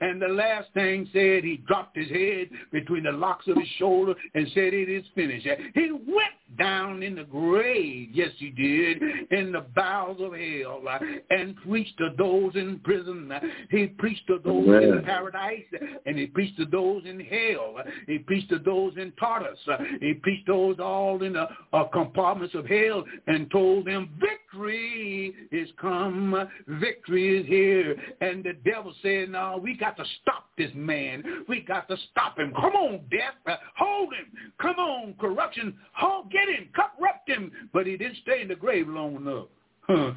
And 0.00 0.20
the 0.20 0.28
last 0.28 0.68
thing 0.74 1.08
said 1.12 1.44
he 1.44 1.62
dropped 1.66 1.96
his 1.96 2.08
head 2.08 2.48
between 2.72 3.04
the 3.04 3.12
locks 3.12 3.46
of 3.46 3.56
his 3.56 3.68
shoulder 3.78 4.14
and 4.34 4.48
said 4.54 4.74
it 4.74 4.88
is 4.88 5.04
finished. 5.14 5.46
He 5.74 5.92
went 5.92 6.34
down 6.58 7.02
in 7.02 7.14
the 7.14 7.24
grave, 7.24 8.08
yes 8.12 8.30
he 8.38 8.50
did, 8.50 9.00
in 9.30 9.52
the 9.52 9.64
bowels 9.74 10.18
of 10.20 10.32
hell 10.32 10.82
and 11.30 11.56
preached 11.56 11.96
to 11.98 12.10
those 12.16 12.54
in 12.54 12.80
prison. 12.84 13.32
He 13.70 13.86
preached 13.86 14.26
to 14.28 14.40
those 14.44 14.68
Amen. 14.68 14.98
in 14.98 15.04
paradise 15.04 15.64
and 16.06 16.18
he 16.18 16.26
preached 16.26 16.58
to 16.58 16.64
those 16.64 17.02
in 17.04 17.20
hell. 17.20 17.76
He 18.06 18.18
preached 18.18 18.50
to 18.50 18.58
those 18.58 18.92
in 18.96 19.12
Tartarus. 19.12 19.58
He 20.00 20.14
preached 20.14 20.46
to 20.46 20.52
those 20.52 20.76
all 20.80 21.22
in 21.22 21.34
the 21.34 21.48
uh, 21.72 21.84
compartments 21.84 22.54
of 22.54 22.66
hell 22.66 23.04
and 23.26 23.50
told 23.50 23.86
them 23.86 24.10
victory 24.20 25.34
is 25.52 25.68
come. 25.80 26.48
Victory 26.66 27.40
is 27.40 27.46
here. 27.46 27.96
And 28.20 28.44
the 28.44 28.54
devil 28.68 28.92
said, 29.02 29.30
no, 29.30 29.60
we 29.62 29.76
got 29.76 29.96
to 29.96 30.04
stop 30.22 30.46
this 30.56 30.70
man. 30.74 31.22
We 31.48 31.60
got 31.60 31.88
to 31.88 31.96
stop 32.10 32.38
him. 32.38 32.52
Come 32.54 32.74
on, 32.74 33.00
death. 33.10 33.58
hold 33.76 34.12
him. 34.12 34.52
Come 34.60 34.76
on, 34.76 35.14
corruption. 35.20 35.74
Hold, 35.92 36.30
get 36.30 36.48
him. 36.48 36.68
Corrupt 36.74 37.28
him. 37.28 37.50
But 37.72 37.86
he 37.86 37.96
didn't 37.96 38.18
stay 38.22 38.42
in 38.42 38.48
the 38.48 38.54
grave 38.54 38.88
long 38.98 39.16
enough. 39.16 39.46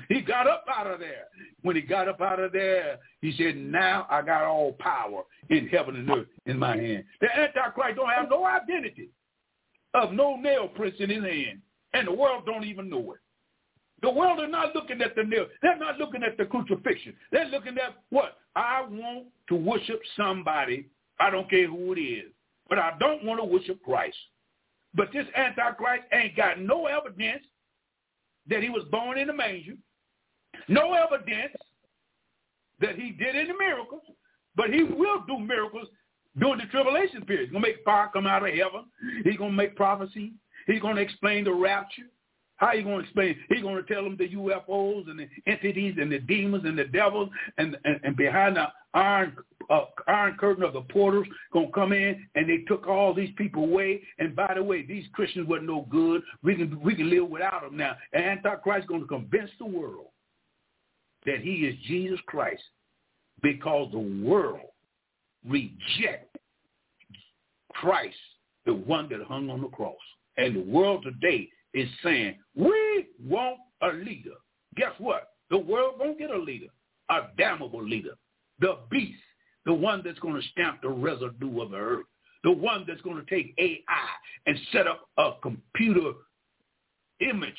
He 0.09 0.19
got 0.19 0.47
up 0.47 0.65
out 0.75 0.87
of 0.87 0.99
there. 0.99 1.27
When 1.61 1.77
he 1.77 1.81
got 1.81 2.09
up 2.09 2.19
out 2.19 2.41
of 2.41 2.51
there, 2.51 2.99
he 3.21 3.33
said, 3.37 3.55
now 3.55 4.05
I 4.09 4.21
got 4.21 4.43
all 4.43 4.73
power 4.73 5.23
in 5.49 5.69
heaven 5.69 5.95
and 5.95 6.09
earth 6.09 6.27
in 6.45 6.59
my 6.59 6.75
hand. 6.75 7.05
The 7.21 7.27
Antichrist 7.33 7.95
don't 7.95 8.09
have 8.09 8.29
no 8.29 8.45
identity 8.45 9.09
of 9.93 10.11
no 10.11 10.35
nail 10.35 10.67
prints 10.67 10.97
in 10.99 11.09
his 11.09 11.23
hand. 11.23 11.61
And 11.93 12.07
the 12.07 12.11
world 12.11 12.45
don't 12.45 12.65
even 12.65 12.89
know 12.89 13.13
it. 13.13 13.19
The 14.01 14.09
world 14.09 14.39
is 14.39 14.49
not 14.49 14.75
looking 14.75 15.01
at 15.01 15.15
the 15.15 15.23
nail. 15.23 15.45
They're 15.61 15.77
not 15.77 15.97
looking 15.97 16.23
at 16.23 16.37
the 16.37 16.45
crucifixion. 16.45 17.13
They're 17.31 17.45
looking 17.45 17.77
at 17.77 17.95
what? 18.09 18.37
I 18.55 18.81
want 18.81 19.27
to 19.49 19.55
worship 19.55 20.01
somebody. 20.17 20.87
I 21.19 21.29
don't 21.29 21.49
care 21.49 21.67
who 21.67 21.93
it 21.93 21.99
is. 21.99 22.31
But 22.67 22.79
I 22.79 22.93
don't 22.99 23.23
want 23.23 23.39
to 23.39 23.45
worship 23.45 23.81
Christ. 23.83 24.17
But 24.95 25.09
this 25.13 25.27
Antichrist 25.35 26.03
ain't 26.11 26.35
got 26.35 26.59
no 26.59 26.87
evidence 26.87 27.43
that 28.47 28.63
he 28.63 28.69
was 28.69 28.83
born 28.91 29.17
in 29.17 29.29
a 29.29 29.33
manger, 29.33 29.73
no 30.67 30.93
evidence 30.93 31.55
that 32.79 32.95
he 32.95 33.11
did 33.11 33.35
any 33.35 33.53
miracles, 33.57 34.01
but 34.55 34.69
he 34.73 34.83
will 34.83 35.23
do 35.27 35.39
miracles 35.39 35.87
during 36.37 36.59
the 36.59 36.65
tribulation 36.65 37.23
period. 37.25 37.45
He's 37.45 37.51
going 37.51 37.63
to 37.63 37.69
make 37.69 37.83
fire 37.83 38.09
come 38.11 38.27
out 38.27 38.47
of 38.47 38.53
heaven. 38.53 38.85
He's 39.23 39.37
going 39.37 39.51
to 39.51 39.57
make 39.57 39.75
prophecy. 39.75 40.33
He's 40.67 40.81
going 40.81 40.95
to 40.95 41.01
explain 41.01 41.43
the 41.43 41.53
rapture. 41.53 42.09
How 42.61 42.73
you 42.73 42.83
going 42.83 42.99
to 42.99 43.03
explain? 43.03 43.35
He's 43.49 43.63
going 43.63 43.83
to 43.83 43.91
tell 43.91 44.03
them 44.03 44.15
the 44.17 44.29
UFOs 44.29 45.09
and 45.09 45.19
the 45.19 45.27
entities 45.47 45.95
and 45.99 46.11
the 46.11 46.19
demons 46.19 46.63
and 46.63 46.77
the 46.77 46.83
devils 46.83 47.31
and 47.57 47.75
and, 47.85 47.99
and 48.03 48.15
behind 48.15 48.55
the 48.55 48.67
iron 48.93 49.35
uh, 49.71 49.85
iron 50.07 50.37
curtain 50.37 50.63
of 50.63 50.73
the 50.73 50.81
porters 50.81 51.27
going 51.51 51.67
to 51.67 51.73
come 51.73 51.91
in 51.91 52.27
and 52.35 52.47
they 52.47 52.59
took 52.67 52.87
all 52.87 53.15
these 53.15 53.31
people 53.35 53.63
away. 53.63 54.03
And 54.19 54.35
by 54.35 54.53
the 54.53 54.61
way, 54.61 54.85
these 54.85 55.05
Christians 55.13 55.47
were 55.47 55.59
no 55.59 55.87
good. 55.89 56.21
We 56.43 56.55
can 56.55 56.79
we 56.81 56.93
can 56.93 57.09
live 57.09 57.29
without 57.29 57.63
them 57.63 57.77
now. 57.77 57.95
And 58.13 58.23
Antichrist 58.23 58.87
going 58.87 59.01
to 59.01 59.07
convince 59.07 59.49
the 59.57 59.65
world 59.65 60.09
that 61.25 61.39
he 61.39 61.65
is 61.65 61.75
Jesus 61.87 62.19
Christ 62.27 62.61
because 63.41 63.89
the 63.91 64.23
world 64.23 64.59
reject 65.47 66.37
Christ, 67.73 68.17
the 68.67 68.75
one 68.75 69.09
that 69.09 69.23
hung 69.23 69.49
on 69.49 69.61
the 69.61 69.67
cross. 69.69 69.95
And 70.37 70.55
the 70.55 70.71
world 70.71 71.03
today 71.03 71.49
is 71.73 71.89
saying, 72.03 72.37
we 72.55 73.07
want 73.23 73.57
a 73.81 73.87
leader. 73.93 74.35
Guess 74.75 74.93
what? 74.99 75.29
The 75.49 75.57
world 75.57 75.95
won't 75.99 76.19
get 76.19 76.31
a 76.31 76.37
leader, 76.37 76.67
a 77.09 77.21
damnable 77.37 77.83
leader. 77.83 78.15
The 78.59 78.77
beast, 78.89 79.19
the 79.65 79.73
one 79.73 80.01
that's 80.03 80.19
going 80.19 80.39
to 80.39 80.47
stamp 80.49 80.81
the 80.81 80.89
residue 80.89 81.61
of 81.61 81.71
the 81.71 81.77
earth, 81.77 82.05
the 82.43 82.51
one 82.51 82.85
that's 82.87 83.01
going 83.01 83.23
to 83.23 83.29
take 83.29 83.53
AI 83.57 83.77
and 84.45 84.57
set 84.71 84.87
up 84.87 85.07
a 85.17 85.31
computer 85.41 86.11
image 87.19 87.53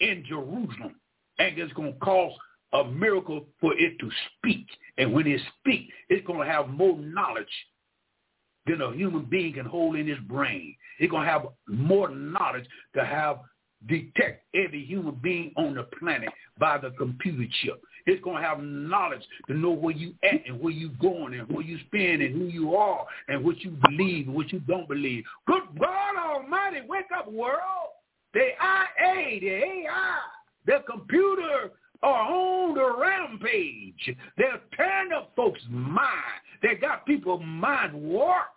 in 0.00 0.24
Jerusalem 0.28 0.94
and 1.38 1.58
it's 1.58 1.72
going 1.72 1.92
to 1.92 1.98
cause 2.00 2.32
a 2.72 2.84
miracle 2.84 3.46
for 3.60 3.72
it 3.74 3.98
to 3.98 4.10
speak. 4.36 4.66
And 4.98 5.12
when 5.12 5.26
it 5.26 5.40
speaks, 5.58 5.92
it's 6.08 6.26
going 6.26 6.46
to 6.46 6.52
have 6.52 6.68
more 6.68 6.98
knowledge 6.98 7.46
than 8.66 8.82
a 8.82 8.92
human 8.92 9.24
being 9.24 9.54
can 9.54 9.64
hold 9.64 9.96
in 9.96 10.06
his 10.06 10.18
brain. 10.28 10.74
It's 10.98 11.10
going 11.10 11.24
to 11.24 11.32
have 11.32 11.46
more 11.66 12.10
knowledge 12.10 12.66
to 12.94 13.04
have 13.04 13.38
detect 13.86 14.44
every 14.54 14.84
human 14.84 15.14
being 15.22 15.52
on 15.56 15.74
the 15.74 15.84
planet 15.98 16.28
by 16.58 16.78
the 16.78 16.90
computer 16.90 17.44
chip. 17.62 17.80
It's 18.06 18.22
going 18.24 18.42
to 18.42 18.48
have 18.48 18.62
knowledge 18.62 19.22
to 19.48 19.54
know 19.54 19.70
where 19.70 19.94
you 19.94 20.14
at 20.24 20.46
and 20.46 20.60
where 20.60 20.72
you 20.72 20.90
going 21.00 21.34
and 21.34 21.48
where 21.48 21.62
you 21.62 21.78
spend 21.86 22.22
and 22.22 22.34
who 22.34 22.46
you 22.46 22.74
are 22.74 23.06
and 23.28 23.44
what 23.44 23.60
you 23.60 23.76
believe 23.86 24.26
and 24.26 24.34
what 24.34 24.52
you 24.52 24.60
don't 24.60 24.88
believe. 24.88 25.24
Good 25.46 25.62
God 25.78 26.16
Almighty, 26.16 26.80
wake 26.88 27.06
up 27.16 27.30
world. 27.30 27.60
The 28.34 28.40
IA, 28.40 29.40
the 29.40 29.50
AI, 29.50 30.18
the 30.66 30.82
computer 30.88 31.72
are 32.02 32.22
on 32.22 32.74
the 32.74 32.96
rampage. 32.98 34.16
They're 34.36 34.60
tearing 34.76 35.12
up 35.12 35.32
folks' 35.36 35.60
mind. 35.68 36.08
They 36.62 36.74
got 36.74 37.06
people's 37.06 37.42
mind 37.44 37.92
warped 37.92 38.50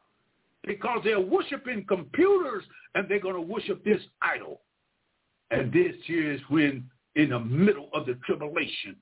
because 0.66 1.02
they're 1.04 1.20
worshiping 1.20 1.86
computers 1.88 2.64
and 2.96 3.08
they're 3.10 3.20
going 3.20 3.36
to 3.36 3.42
worship 3.42 3.84
this 3.84 4.02
idol. 4.22 4.62
And 5.52 5.72
this 5.72 5.96
is 6.08 6.40
when, 6.50 6.90
in 7.16 7.30
the 7.30 7.40
middle 7.40 7.90
of 7.94 8.06
the 8.06 8.16
tribulation, 8.26 8.96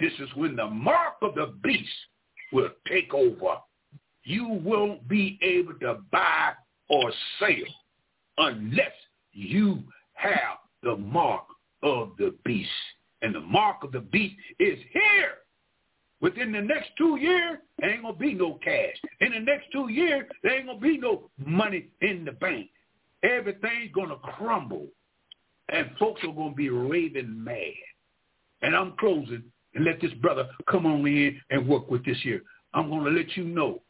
this 0.00 0.12
is 0.18 0.28
when 0.34 0.56
the 0.56 0.66
mark 0.66 1.14
of 1.20 1.34
the 1.34 1.54
beast 1.62 1.88
will 2.50 2.70
take 2.88 3.12
over. 3.12 3.58
You 4.24 4.48
won't 4.48 5.06
be 5.06 5.38
able 5.42 5.74
to 5.80 5.98
buy 6.10 6.52
or 6.88 7.12
sell 7.38 7.48
unless 8.38 8.92
you 9.32 9.82
have 10.14 10.58
the 10.82 10.96
mark 10.96 11.44
of 11.82 12.12
the 12.18 12.34
beast. 12.44 12.70
And 13.20 13.34
the 13.34 13.40
mark 13.40 13.84
of 13.84 13.92
the 13.92 14.00
beast 14.00 14.36
is 14.58 14.78
here. 14.92 15.34
Within 16.20 16.52
the 16.52 16.60
next 16.60 16.90
two 16.96 17.16
years, 17.16 17.58
there 17.78 17.90
ain't 17.90 18.02
going 18.02 18.14
to 18.14 18.20
be 18.20 18.32
no 18.32 18.54
cash. 18.64 18.94
In 19.20 19.32
the 19.32 19.40
next 19.40 19.66
two 19.72 19.88
years, 19.90 20.24
there 20.42 20.56
ain't 20.56 20.66
going 20.66 20.78
to 20.78 20.82
be 20.82 20.96
no 20.96 21.30
money 21.44 21.88
in 22.00 22.24
the 22.24 22.32
bank. 22.32 22.70
Everything's 23.24 23.92
going 23.92 24.08
to 24.08 24.16
crumble 24.16 24.86
and 25.68 25.90
folks 25.98 26.22
are 26.24 26.32
going 26.32 26.50
to 26.50 26.56
be 26.56 26.68
raving 26.68 27.42
mad. 27.42 27.72
And 28.62 28.76
I'm 28.76 28.94
closing 28.98 29.42
and 29.74 29.84
let 29.84 30.00
this 30.00 30.12
brother 30.14 30.48
come 30.70 30.86
on 30.86 31.06
in 31.06 31.40
and 31.50 31.68
work 31.68 31.90
with 31.90 32.04
this 32.04 32.18
here. 32.22 32.42
I'm 32.74 32.88
going 32.88 33.04
to 33.04 33.10
let 33.10 33.36
you 33.36 33.44
know 33.44 33.80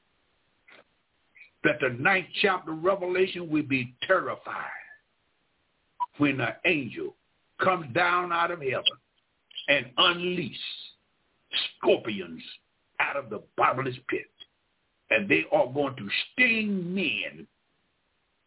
that 1.65 1.77
the 1.81 1.91
ninth 1.91 2.27
chapter 2.41 2.73
of 2.73 2.83
Revelation 2.83 3.49
will 3.49 3.63
be 3.63 3.95
terrified 4.07 4.67
when 6.19 6.41
an 6.41 6.55
angel 6.65 7.15
comes 7.63 7.93
down 7.95 8.33
out 8.33 8.51
of 8.51 8.61
heaven 8.61 8.83
and 9.69 9.87
unleash 9.97 10.57
scorpions 11.79 12.43
out 13.01 13.17
of 13.17 13.31
the 13.31 13.43
bottomless 13.57 13.97
pit. 14.09 14.27
And 15.11 15.29
they 15.29 15.45
are 15.53 15.67
going 15.67 15.95
to 15.97 16.09
sting 16.33 16.95
men 16.95 17.47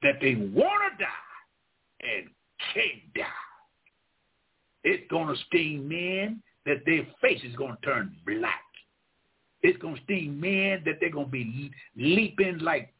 that 0.01 0.15
they 0.21 0.35
want 0.35 0.97
to 0.97 1.03
die 1.03 1.09
and 2.01 2.29
It's 4.83 5.03
going 5.09 5.27
to 5.27 5.41
sting 5.47 5.87
men 5.87 6.41
that 6.65 6.85
their 6.85 7.07
face 7.21 7.41
is 7.43 7.55
going 7.55 7.75
to 7.75 7.85
turn 7.85 8.15
black. 8.25 8.61
It's 9.61 9.77
going 9.79 9.95
to 9.95 10.01
sting 10.03 10.39
men 10.39 10.83
that 10.85 10.97
they're 10.99 11.11
going 11.11 11.25
to 11.25 11.31
be 11.31 11.71
leaping 11.95 12.59
like 12.59 12.93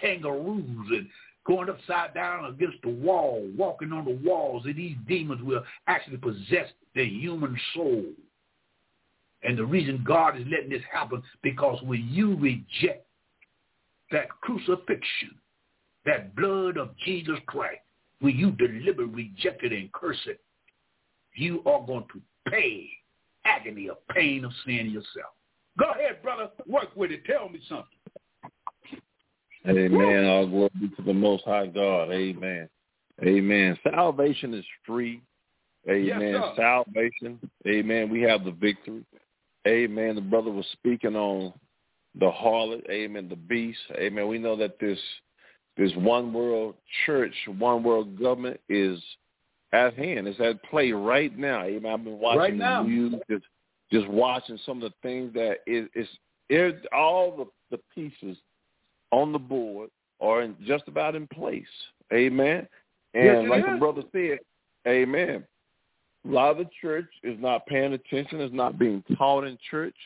kangaroos 0.00 0.88
and 0.90 1.08
going 1.46 1.68
upside 1.68 2.14
down 2.14 2.46
against 2.46 2.78
the 2.82 2.88
wall, 2.88 3.46
walking 3.56 3.92
on 3.92 4.04
the 4.04 4.18
walls, 4.28 4.64
and 4.66 4.76
these 4.76 4.96
demons 5.08 5.42
will 5.42 5.64
actually 5.86 6.16
possess 6.16 6.68
the 6.94 7.04
human 7.04 7.58
soul. 7.74 8.04
And 9.42 9.56
the 9.56 9.64
reason 9.64 10.04
God 10.06 10.36
is 10.36 10.46
letting 10.50 10.68
this 10.68 10.82
happen 10.92 11.22
because 11.42 11.80
when 11.82 12.06
you 12.10 12.36
reject 12.36 13.06
that 14.10 14.28
crucifixion, 14.42 15.34
that 16.04 16.34
blood 16.36 16.76
of 16.76 16.90
Jesus 17.04 17.38
Christ, 17.46 17.80
when 18.20 18.36
you 18.36 18.50
deliberately 18.52 19.24
reject 19.24 19.64
it 19.64 19.72
and 19.72 19.92
curse 19.92 20.18
it, 20.26 20.40
you 21.34 21.62
are 21.66 21.84
going 21.86 22.04
to 22.12 22.50
pay 22.50 22.88
agony 23.44 23.88
of 23.88 24.06
pain 24.08 24.44
of 24.44 24.52
sin 24.64 24.90
yourself. 24.90 25.34
Go 25.78 25.90
ahead, 25.92 26.22
brother. 26.22 26.50
Work 26.66 26.94
with 26.94 27.10
it. 27.10 27.24
Tell 27.24 27.48
me 27.48 27.60
something. 27.68 27.86
Amen. 29.66 30.24
All 30.26 30.46
glory 30.46 30.70
be 30.80 30.88
to 30.88 31.02
the 31.02 31.14
Most 31.14 31.44
High 31.44 31.66
God. 31.66 32.10
Amen. 32.10 32.68
Amen. 33.22 33.78
Salvation 33.82 34.54
is 34.54 34.64
free. 34.86 35.22
Amen. 35.88 36.34
Yes, 36.34 36.56
Salvation. 36.56 37.38
Amen. 37.66 38.10
We 38.10 38.22
have 38.22 38.44
the 38.44 38.52
victory. 38.52 39.04
Amen. 39.66 40.14
The 40.14 40.20
brother 40.22 40.50
was 40.50 40.66
speaking 40.72 41.16
on 41.16 41.52
the 42.18 42.30
harlot, 42.30 42.88
amen, 42.90 43.28
the 43.28 43.36
beast, 43.36 43.78
amen. 43.94 44.26
We 44.26 44.38
know 44.38 44.56
that 44.56 44.78
this 44.80 44.98
this 45.80 45.92
one 45.96 46.30
world 46.34 46.74
church, 47.06 47.32
one 47.56 47.82
world 47.82 48.20
government 48.20 48.60
is 48.68 49.00
at 49.72 49.94
hand. 49.94 50.28
It's 50.28 50.38
at 50.38 50.62
play 50.64 50.92
right 50.92 51.36
now. 51.38 51.62
I've 51.62 51.80
been 51.80 52.18
watching 52.18 52.58
right 52.58 52.58
the 52.58 52.82
news, 52.82 53.14
just, 53.30 53.44
just 53.90 54.06
watching 54.08 54.58
some 54.66 54.82
of 54.82 54.92
the 54.92 54.96
things 55.02 55.32
that 55.32 55.58
is 55.66 55.88
it's 55.94 56.10
it, 56.50 56.84
all 56.92 57.34
the, 57.70 57.76
the 57.76 57.82
pieces 57.94 58.36
on 59.10 59.32
the 59.32 59.38
board 59.38 59.88
are 60.20 60.42
in, 60.42 60.54
just 60.66 60.84
about 60.86 61.14
in 61.14 61.26
place. 61.28 61.64
Amen. 62.12 62.68
And 63.14 63.24
yes, 63.24 63.44
like 63.48 63.64
is. 63.64 63.70
the 63.72 63.78
brother 63.78 64.02
said, 64.12 64.38
Amen. 64.86 65.44
A 66.26 66.28
lot 66.28 66.50
of 66.50 66.58
the 66.58 66.68
church 66.82 67.08
is 67.22 67.40
not 67.40 67.64
paying 67.64 67.94
attention. 67.94 68.42
It's 68.42 68.54
not 68.54 68.78
being 68.78 69.02
taught 69.16 69.44
in 69.44 69.56
church. 69.70 69.96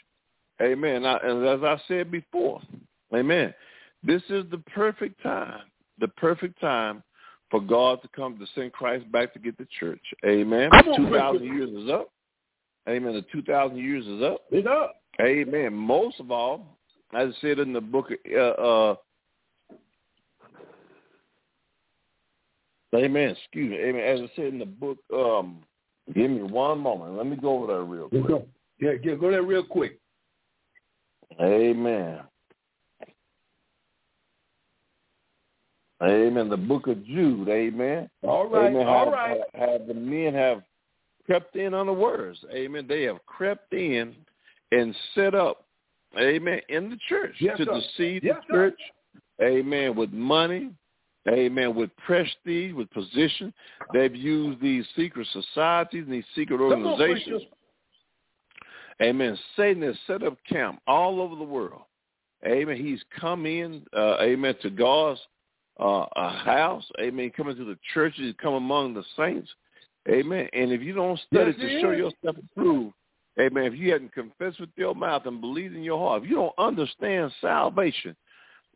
Amen. 0.62 1.04
And 1.04 1.44
as 1.44 1.64
I 1.64 1.80
said 1.88 2.12
before, 2.12 2.60
amen. 3.12 3.52
This 4.06 4.22
is 4.28 4.44
the 4.50 4.58
perfect 4.74 5.22
time, 5.22 5.62
the 5.98 6.08
perfect 6.08 6.60
time 6.60 7.02
for 7.50 7.60
God 7.60 8.02
to 8.02 8.08
come 8.08 8.38
to 8.38 8.46
send 8.54 8.72
Christ 8.72 9.10
back 9.10 9.32
to 9.32 9.38
get 9.38 9.56
the 9.56 9.66
church. 9.78 10.02
Amen. 10.26 10.70
Two 10.96 11.10
thousand 11.10 11.44
years 11.44 11.70
is 11.70 11.90
up. 11.90 12.10
Amen. 12.88 13.14
The 13.14 13.24
two 13.32 13.42
thousand 13.42 13.78
years 13.78 14.06
is 14.06 14.22
up. 14.22 14.42
It's 14.50 14.66
up. 14.66 14.96
Amen. 15.20 15.72
Most 15.72 16.20
of 16.20 16.30
all, 16.30 16.78
as 17.14 17.28
I 17.28 17.40
said 17.40 17.58
in 17.58 17.72
the 17.72 17.80
book 17.80 18.08
uh, 18.34 18.38
uh 18.38 18.94
Amen. 22.94 23.30
Excuse 23.30 23.70
me. 23.70 23.78
Amen. 23.78 24.02
As 24.02 24.20
I 24.20 24.36
said 24.36 24.46
in 24.46 24.58
the 24.58 24.66
book, 24.66 24.98
um, 25.12 25.62
give 26.14 26.30
me 26.30 26.42
one 26.42 26.78
moment. 26.78 27.16
Let 27.16 27.26
me 27.26 27.36
go 27.36 27.58
over 27.58 27.72
there 27.72 27.82
real 27.82 28.08
quick. 28.08 28.26
Go. 28.26 28.46
Yeah, 28.80 28.92
yeah, 29.02 29.14
go 29.14 29.30
there 29.30 29.42
real 29.42 29.64
quick. 29.64 29.98
Amen. 31.40 32.20
Amen. 36.04 36.48
The 36.48 36.56
book 36.56 36.86
of 36.86 37.04
Jude. 37.06 37.48
Amen. 37.48 38.10
All 38.22 38.48
right. 38.48 38.70
Amen. 38.70 38.86
All 38.86 39.06
have, 39.06 39.12
right. 39.12 39.40
Have, 39.54 39.86
the 39.86 39.94
men 39.94 40.34
have 40.34 40.62
crept 41.24 41.56
in 41.56 41.72
unawares. 41.72 42.38
Amen. 42.52 42.86
They 42.88 43.02
have 43.04 43.24
crept 43.26 43.72
in 43.72 44.14
and 44.72 44.94
set 45.14 45.34
up. 45.34 45.64
Amen. 46.18 46.60
In 46.68 46.90
the 46.90 46.98
church 47.08 47.34
yes, 47.40 47.56
to 47.58 47.64
sir. 47.64 47.80
deceive 47.80 48.24
yes, 48.24 48.36
the 48.48 48.54
church. 48.54 48.80
Amen. 49.42 49.96
With 49.96 50.12
money. 50.12 50.70
Amen. 51.28 51.74
With 51.74 51.90
prestige, 52.04 52.74
with 52.74 52.90
position, 52.90 53.52
they've 53.94 54.14
used 54.14 54.60
these 54.60 54.84
secret 54.94 55.26
societies 55.32 56.04
and 56.04 56.12
these 56.12 56.24
secret 56.34 56.60
organizations. 56.60 57.42
Amen. 59.02 59.38
Satan 59.56 59.82
has 59.82 59.96
set 60.06 60.22
up 60.22 60.36
camp 60.46 60.80
all 60.86 61.20
over 61.20 61.34
the 61.34 61.42
world. 61.42 61.82
Amen. 62.46 62.76
He's 62.76 63.02
come 63.18 63.46
in, 63.46 63.86
uh, 63.96 64.18
amen, 64.20 64.54
to 64.60 64.68
God's 64.68 65.18
uh, 65.80 66.06
a 66.16 66.30
house. 66.30 66.84
Amen. 67.00 67.30
Coming 67.36 67.56
to 67.56 67.64
the 67.64 67.78
churches, 67.92 68.34
come 68.40 68.54
among 68.54 68.94
the 68.94 69.04
saints. 69.16 69.48
Amen. 70.08 70.48
And 70.52 70.70
if 70.70 70.82
you 70.82 70.92
don't 70.92 71.18
study 71.20 71.54
yes, 71.56 71.60
to 71.60 71.80
show 71.80 71.90
yourself 71.90 72.36
approved, 72.52 72.94
amen, 73.40 73.64
if 73.64 73.74
you 73.74 73.90
hadn't 73.90 74.12
confessed 74.12 74.60
with 74.60 74.68
your 74.76 74.94
mouth 74.94 75.22
and 75.24 75.40
believed 75.40 75.74
in 75.74 75.82
your 75.82 75.98
heart, 75.98 76.22
if 76.22 76.28
you 76.28 76.36
don't 76.36 76.54
understand 76.58 77.32
salvation, 77.40 78.14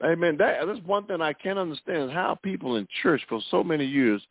amen, 0.03 0.37
that, 0.39 0.67
that's 0.67 0.81
one 0.87 1.05
thing 1.05 1.21
I 1.21 1.35
can't 1.35 1.59
understand 1.59 2.11
how 2.11 2.39
people 2.43 2.77
in 2.77 2.89
church 3.03 3.21
for 3.29 3.41
so 3.51 3.63
many 3.63 3.85
years 3.85 4.23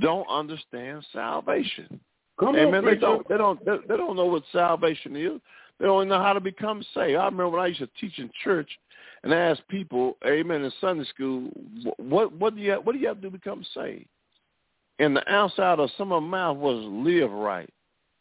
don't 0.00 0.28
understand 0.28 1.04
salvation. 1.12 1.98
Come 2.38 2.56
amen. 2.56 2.74
On, 2.74 2.84
they 2.84 2.94
don't. 2.94 3.28
They 3.28 3.36
don't. 3.36 3.64
They, 3.64 3.76
they 3.88 3.96
don't 3.96 4.14
know 4.14 4.26
what 4.26 4.44
salvation 4.52 5.16
is. 5.16 5.40
They 5.78 5.86
don't 5.86 6.08
know 6.08 6.20
how 6.20 6.32
to 6.32 6.40
become 6.40 6.82
saved. 6.94 7.16
I 7.16 7.24
remember 7.24 7.50
when 7.50 7.60
I 7.60 7.66
used 7.68 7.80
to 7.80 7.88
teach 8.00 8.18
in 8.18 8.30
church, 8.42 8.68
and 9.22 9.32
ask 9.32 9.60
people, 9.68 10.16
Amen, 10.26 10.62
in 10.62 10.72
Sunday 10.80 11.04
school, 11.04 11.50
what 11.98 12.32
what 12.32 12.54
do 12.54 12.60
you 12.60 12.72
have, 12.72 12.86
what 12.86 12.92
do 12.92 12.98
you 12.98 13.08
have 13.08 13.16
to 13.16 13.22
do 13.22 13.30
to 13.30 13.38
become 13.38 13.64
saved? 13.74 14.06
And 14.98 15.16
the 15.16 15.28
answer 15.28 15.62
out 15.62 15.80
of 15.80 15.90
some 15.96 16.12
of 16.12 16.22
my 16.22 16.28
mouth 16.28 16.56
was 16.56 16.84
live 16.84 17.30
right. 17.30 17.68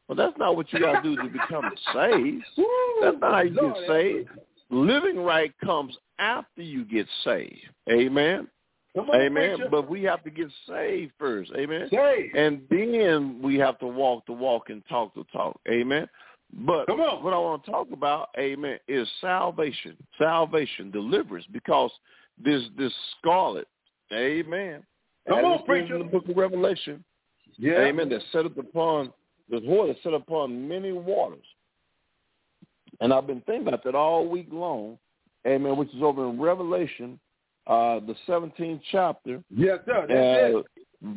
Well, 0.07 0.15
that's 0.15 0.37
not 0.37 0.55
what 0.55 0.71
you 0.71 0.79
got 0.79 1.01
to 1.01 1.15
do 1.15 1.21
to 1.21 1.29
become 1.29 1.69
saved. 1.93 2.43
That's 3.01 3.17
not 3.19 3.31
how 3.33 3.41
you 3.41 3.53
Lord, 3.61 3.75
get 3.75 3.87
saved. 3.87 4.29
Living 4.69 5.19
right 5.19 5.53
comes 5.63 5.97
after 6.17 6.61
you 6.61 6.85
get 6.85 7.07
saved. 7.25 7.67
Amen. 7.91 8.47
Amen. 8.97 9.57
But 9.69 9.89
we 9.89 10.03
have 10.03 10.23
to 10.23 10.29
get 10.29 10.47
saved 10.67 11.11
first. 11.19 11.51
Amen. 11.57 11.89
Saved. 11.91 12.35
And 12.35 12.61
then 12.69 13.41
we 13.43 13.55
have 13.57 13.77
to 13.79 13.87
walk 13.87 14.25
the 14.25 14.33
walk 14.33 14.69
and 14.69 14.81
talk 14.87 15.13
the 15.13 15.25
talk. 15.25 15.59
Amen. 15.69 16.07
But 16.53 16.85
Come 16.87 17.01
on. 17.01 17.23
what 17.23 17.33
I 17.33 17.37
want 17.37 17.65
to 17.65 17.71
talk 17.71 17.87
about, 17.91 18.29
amen, 18.37 18.79
is 18.87 19.07
salvation, 19.21 19.97
salvation, 20.17 20.91
deliverance, 20.91 21.45
because 21.51 21.91
this 22.43 22.63
this 22.77 22.93
scarlet, 23.19 23.67
amen. 24.13 24.83
Come 25.27 25.39
on, 25.43 25.63
preacher. 25.65 25.95
In 25.95 25.99
the 25.99 26.05
book 26.07 26.27
of 26.29 26.37
Revelation, 26.37 27.03
Yeah. 27.57 27.79
amen, 27.81 28.09
that 28.09 28.21
set 28.31 28.45
up 28.45 28.57
upon 28.57 29.11
the 29.49 29.57
whore 29.57 29.87
that 29.87 30.01
set 30.03 30.13
upon 30.13 30.67
many 30.67 30.91
waters. 30.93 31.45
And 33.01 33.13
I've 33.13 33.27
been 33.27 33.41
thinking 33.41 33.67
about 33.67 33.83
that 33.83 33.95
all 33.95 34.25
week 34.27 34.47
long, 34.51 34.97
amen, 35.45 35.77
which 35.77 35.93
is 35.93 36.01
over 36.01 36.27
in 36.29 36.39
Revelation, 36.39 37.19
uh, 37.67 37.99
the 37.99 38.15
17th 38.25 38.81
chapter, 38.91 39.43
Yes, 39.49 39.79
sir. 39.85 40.05
That's 40.07 40.55
uh, 40.55 40.59
it. 40.59 40.65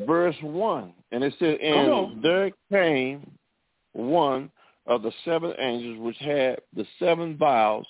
verse 0.06 0.36
1. 0.42 0.92
And 1.12 1.24
it 1.24 1.34
said, 1.38 1.58
Come 1.60 1.70
And 1.70 2.22
there 2.22 2.50
came 2.70 3.30
one 3.92 4.50
of 4.90 5.02
the 5.02 5.12
seven 5.24 5.54
angels 5.58 5.98
which 6.00 6.18
had 6.18 6.60
the 6.74 6.84
seven 6.98 7.36
vials 7.38 7.86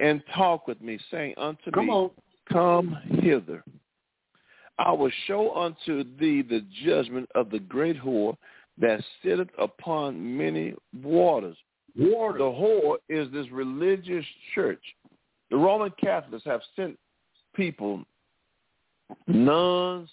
and 0.00 0.22
talked 0.34 0.68
with 0.68 0.80
me, 0.80 0.98
saying 1.10 1.34
unto 1.38 1.70
Come 1.72 1.86
me, 1.86 1.92
on. 1.92 2.10
Come 2.52 2.98
hither. 3.22 3.64
I 4.78 4.92
will 4.92 5.10
show 5.26 5.54
unto 5.54 6.04
thee 6.18 6.42
the 6.42 6.64
judgment 6.84 7.28
of 7.34 7.50
the 7.50 7.58
great 7.58 7.98
whore 7.98 8.36
that 8.78 9.02
sitteth 9.22 9.48
upon 9.58 10.36
many 10.36 10.74
waters. 11.02 11.56
Water. 11.96 12.38
The 12.38 12.44
whore 12.44 12.96
is 13.08 13.32
this 13.32 13.50
religious 13.50 14.24
church. 14.54 14.82
The 15.50 15.56
Roman 15.56 15.92
Catholics 16.02 16.44
have 16.44 16.60
sent 16.76 16.98
people, 17.54 18.04
nuns, 19.26 20.08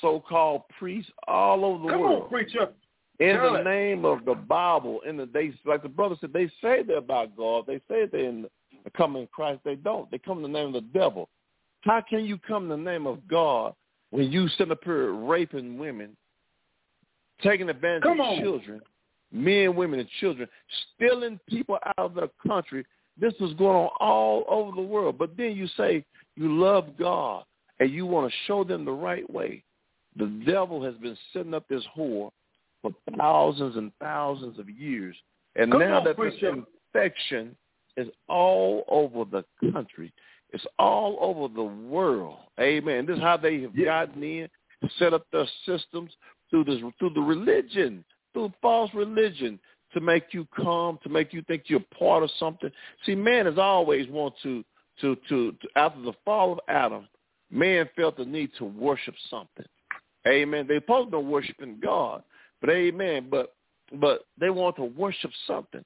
so-called 0.00 0.62
priests, 0.78 1.10
all 1.28 1.64
over 1.64 1.84
the 1.84 1.90
Come 1.90 2.00
world 2.00 2.22
on, 2.24 2.28
preacher. 2.28 2.68
In 3.20 3.36
Tell 3.36 3.52
the 3.52 3.60
it. 3.60 3.64
name 3.64 4.04
of 4.04 4.24
the 4.24 4.34
Bible. 4.34 5.00
In 5.06 5.18
the 5.18 5.26
they 5.26 5.52
like 5.66 5.82
the 5.82 5.88
brother 5.88 6.16
said, 6.20 6.32
they 6.32 6.46
say 6.62 6.82
they're 6.82 6.96
about 6.96 7.36
God. 7.36 7.64
They 7.66 7.76
say 7.88 8.06
they're 8.10 8.24
in 8.24 8.46
the 8.82 8.90
coming 8.90 9.22
in 9.22 9.28
Christ. 9.28 9.60
They 9.64 9.76
don't. 9.76 10.10
They 10.10 10.18
come 10.18 10.38
in 10.38 10.50
the 10.50 10.58
name 10.58 10.74
of 10.74 10.82
the 10.82 10.98
devil. 10.98 11.28
How 11.82 12.00
can 12.00 12.24
you 12.24 12.38
come 12.38 12.64
in 12.64 12.68
the 12.70 12.90
name 12.90 13.06
of 13.06 13.26
God 13.28 13.74
when 14.10 14.32
you 14.32 14.48
sit 14.48 14.70
up 14.70 14.82
here 14.84 15.12
raping 15.12 15.78
women, 15.78 16.16
taking 17.42 17.68
advantage 17.68 18.02
Come 18.02 18.20
of 18.20 18.26
on. 18.26 18.42
children, 18.42 18.80
men, 19.32 19.76
women, 19.76 20.00
and 20.00 20.08
children, 20.20 20.48
stealing 20.94 21.38
people 21.46 21.78
out 21.86 21.98
of 21.98 22.14
their 22.14 22.30
country? 22.46 22.84
This 23.18 23.34
is 23.34 23.52
going 23.54 23.76
on 23.76 23.90
all 24.00 24.44
over 24.48 24.74
the 24.74 24.82
world. 24.82 25.18
But 25.18 25.36
then 25.36 25.54
you 25.54 25.66
say 25.76 26.06
you 26.36 26.58
love 26.58 26.96
God 26.98 27.44
and 27.80 27.90
you 27.90 28.06
want 28.06 28.30
to 28.30 28.36
show 28.46 28.64
them 28.64 28.86
the 28.86 28.92
right 28.92 29.28
way. 29.30 29.62
The 30.16 30.26
devil 30.46 30.82
has 30.82 30.94
been 30.94 31.16
setting 31.34 31.52
up 31.52 31.68
this 31.68 31.84
whore 31.96 32.30
for 32.82 32.92
thousands 33.16 33.76
and 33.76 33.92
thousands 34.00 34.58
of 34.58 34.68
years. 34.68 35.16
And 35.56 35.72
Come 35.72 35.80
now 35.80 35.98
on, 35.98 36.04
that 36.04 36.16
this 36.16 36.34
infection 36.42 37.56
is 37.96 38.08
all 38.28 38.84
over 38.88 39.24
the 39.24 39.44
country, 39.72 40.12
it's 40.52 40.66
all 40.78 41.18
over 41.20 41.52
the 41.52 41.62
world. 41.62 42.38
Amen. 42.60 43.06
This 43.06 43.16
is 43.16 43.22
how 43.22 43.36
they 43.36 43.60
have 43.60 43.76
Yeah. 43.76 44.06
gotten 44.06 44.22
in, 44.22 44.48
set 44.98 45.12
up 45.14 45.28
their 45.30 45.46
systems 45.64 46.16
through 46.50 46.64
this 46.64 46.80
through 46.98 47.10
the 47.10 47.20
religion, 47.20 48.04
through 48.32 48.52
false 48.60 48.92
religion, 48.94 49.60
to 49.92 50.00
make 50.00 50.32
you 50.32 50.46
come, 50.56 50.98
to 51.02 51.08
make 51.08 51.32
you 51.32 51.42
think 51.42 51.64
you're 51.68 51.80
part 51.98 52.22
of 52.22 52.30
something. 52.32 52.70
See, 53.04 53.14
man 53.14 53.46
has 53.46 53.58
always 53.58 54.08
want 54.08 54.34
to 54.42 54.64
to 55.00 55.16
to, 55.28 55.52
to 55.52 55.68
after 55.76 56.00
the 56.00 56.12
fall 56.24 56.52
of 56.52 56.60
Adam, 56.68 57.08
man 57.50 57.88
felt 57.96 58.16
the 58.16 58.24
need 58.24 58.50
to 58.58 58.64
worship 58.64 59.14
something. 59.28 59.66
Amen. 60.26 60.66
They're 60.66 60.80
supposed 60.80 61.10
to 61.12 61.18
be 61.18 61.24
worshiping 61.24 61.78
God, 61.82 62.22
but 62.60 62.70
amen. 62.70 63.28
But 63.30 63.54
but 63.92 64.26
they 64.38 64.50
want 64.50 64.76
to 64.76 64.84
worship 64.84 65.30
something. 65.46 65.84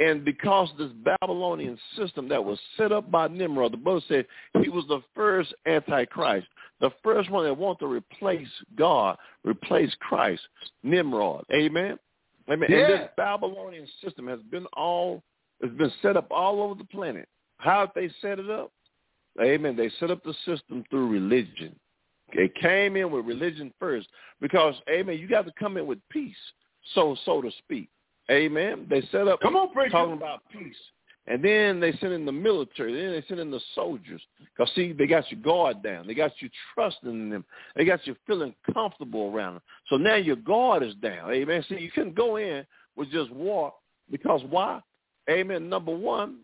And 0.00 0.24
because 0.24 0.70
this 0.78 0.90
Babylonian 1.04 1.78
system 1.96 2.26
that 2.30 2.42
was 2.42 2.58
set 2.78 2.90
up 2.90 3.10
by 3.10 3.28
Nimrod, 3.28 3.74
the 3.74 3.76
brother 3.76 4.00
said 4.08 4.26
he 4.62 4.70
was 4.70 4.86
the 4.88 5.02
first 5.14 5.54
antichrist, 5.66 6.46
the 6.80 6.90
first 7.04 7.30
one 7.30 7.44
that 7.44 7.54
wanted 7.54 7.80
to 7.80 7.86
replace 7.86 8.48
God, 8.76 9.18
replace 9.44 9.94
Christ, 10.00 10.40
Nimrod. 10.82 11.44
Amen. 11.52 11.98
Amen. 12.50 12.72
And 12.72 12.80
Yeah. 12.80 12.86
this 12.86 13.10
Babylonian 13.16 13.86
system 14.02 14.26
has 14.26 14.40
been 14.44 14.66
all 14.72 15.22
has 15.62 15.70
been 15.72 15.92
set 16.00 16.16
up 16.16 16.26
all 16.30 16.62
over 16.62 16.74
the 16.74 16.84
planet. 16.84 17.28
How 17.58 17.84
did 17.84 17.94
they 17.94 18.08
set 18.22 18.38
it 18.38 18.48
up? 18.48 18.72
Amen. 19.38 19.76
They 19.76 19.90
set 19.90 20.10
up 20.10 20.22
the 20.22 20.32
system 20.46 20.82
through 20.90 21.08
religion. 21.08 21.78
They 22.34 22.48
came 22.60 22.96
in 22.96 23.10
with 23.10 23.24
religion 23.26 23.72
first 23.78 24.08
because, 24.40 24.74
amen, 24.88 25.18
you 25.18 25.28
got 25.28 25.46
to 25.46 25.52
come 25.58 25.76
in 25.76 25.86
with 25.86 25.98
peace, 26.10 26.34
so 26.94 27.16
so 27.24 27.40
to 27.40 27.50
speak. 27.58 27.88
Amen. 28.30 28.86
They 28.88 29.02
set 29.10 29.26
up 29.28 29.40
Come 29.40 29.56
on, 29.56 29.72
preacher. 29.72 29.90
talking 29.90 30.14
about 30.14 30.42
peace. 30.52 30.76
And 31.26 31.44
then 31.44 31.80
they 31.80 31.92
send 32.00 32.12
in 32.12 32.24
the 32.24 32.32
military. 32.32 32.92
Then 32.92 33.12
they 33.12 33.24
send 33.28 33.40
in 33.40 33.50
the 33.50 33.60
soldiers. 33.74 34.22
Because, 34.38 34.72
see, 34.74 34.92
they 34.92 35.06
got 35.06 35.30
your 35.30 35.40
guard 35.40 35.82
down. 35.82 36.06
They 36.06 36.14
got 36.14 36.32
you 36.40 36.48
trusting 36.74 37.08
in 37.08 37.30
them. 37.30 37.44
They 37.76 37.84
got 37.84 38.06
you 38.06 38.16
feeling 38.26 38.54
comfortable 38.72 39.32
around 39.32 39.54
them. 39.54 39.62
So 39.88 39.96
now 39.96 40.16
your 40.16 40.36
guard 40.36 40.82
is 40.82 40.94
down. 40.96 41.30
Amen. 41.30 41.64
See, 41.68 41.78
you 41.78 41.90
couldn't 41.90 42.14
go 42.14 42.36
in 42.36 42.66
with 42.96 43.10
just 43.10 43.30
war 43.30 43.72
because 44.10 44.40
why? 44.48 44.80
Amen. 45.28 45.68
Number 45.68 45.94
one, 45.94 46.38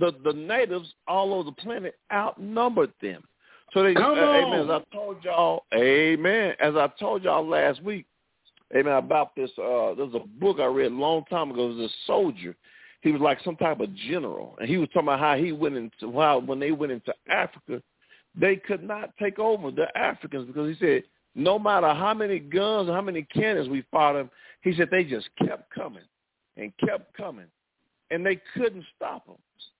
the, 0.00 0.12
the 0.24 0.32
natives 0.32 0.92
all 1.06 1.32
over 1.32 1.44
the 1.44 1.52
planet 1.52 1.94
outnumbered 2.12 2.92
them. 3.00 3.22
So 3.76 3.82
they, 3.82 3.92
Come 3.92 4.18
uh, 4.18 4.22
amen, 4.22 4.60
as. 4.60 4.70
I 4.70 4.96
told 4.96 5.22
y'all, 5.22 5.64
amen, 5.74 6.54
as 6.60 6.76
I 6.76 6.88
told 6.98 7.22
y'all 7.22 7.46
last 7.46 7.82
week, 7.82 8.06
amen, 8.74 8.94
about 8.94 9.36
this, 9.36 9.50
uh, 9.58 9.92
there's 9.92 10.14
a 10.14 10.26
book 10.40 10.60
I 10.60 10.64
read 10.64 10.92
a 10.92 10.94
long 10.94 11.24
time 11.28 11.50
ago. 11.50 11.70
It 11.70 11.74
was 11.74 11.90
a 11.90 11.94
soldier. 12.06 12.56
He 13.02 13.12
was 13.12 13.20
like 13.20 13.38
some 13.44 13.54
type 13.56 13.80
of 13.80 13.94
general. 13.94 14.56
And 14.58 14.66
he 14.66 14.78
was 14.78 14.88
talking 14.94 15.08
about 15.08 15.20
how 15.20 15.36
he 15.36 15.52
went 15.52 15.76
into, 15.76 16.10
how 16.18 16.38
when 16.38 16.58
they 16.58 16.72
went 16.72 16.90
into 16.90 17.12
Africa, 17.28 17.82
they 18.34 18.56
could 18.56 18.82
not 18.82 19.10
take 19.18 19.38
over 19.38 19.70
the 19.70 19.94
Africans 19.94 20.46
because 20.46 20.74
he 20.74 20.82
said, 20.82 21.02
no 21.34 21.58
matter 21.58 21.92
how 21.92 22.14
many 22.14 22.38
guns, 22.38 22.88
or 22.88 22.94
how 22.94 23.02
many 23.02 23.24
cannons 23.24 23.68
we 23.68 23.84
fought 23.90 24.14
them, 24.14 24.30
he 24.62 24.74
said 24.74 24.88
they 24.90 25.04
just 25.04 25.28
kept 25.46 25.70
coming 25.74 26.04
and 26.56 26.72
kept 26.78 27.14
coming. 27.14 27.44
And 28.10 28.24
they 28.24 28.40
couldn't 28.54 28.84
stop 28.94 29.26
them. 29.26 29.36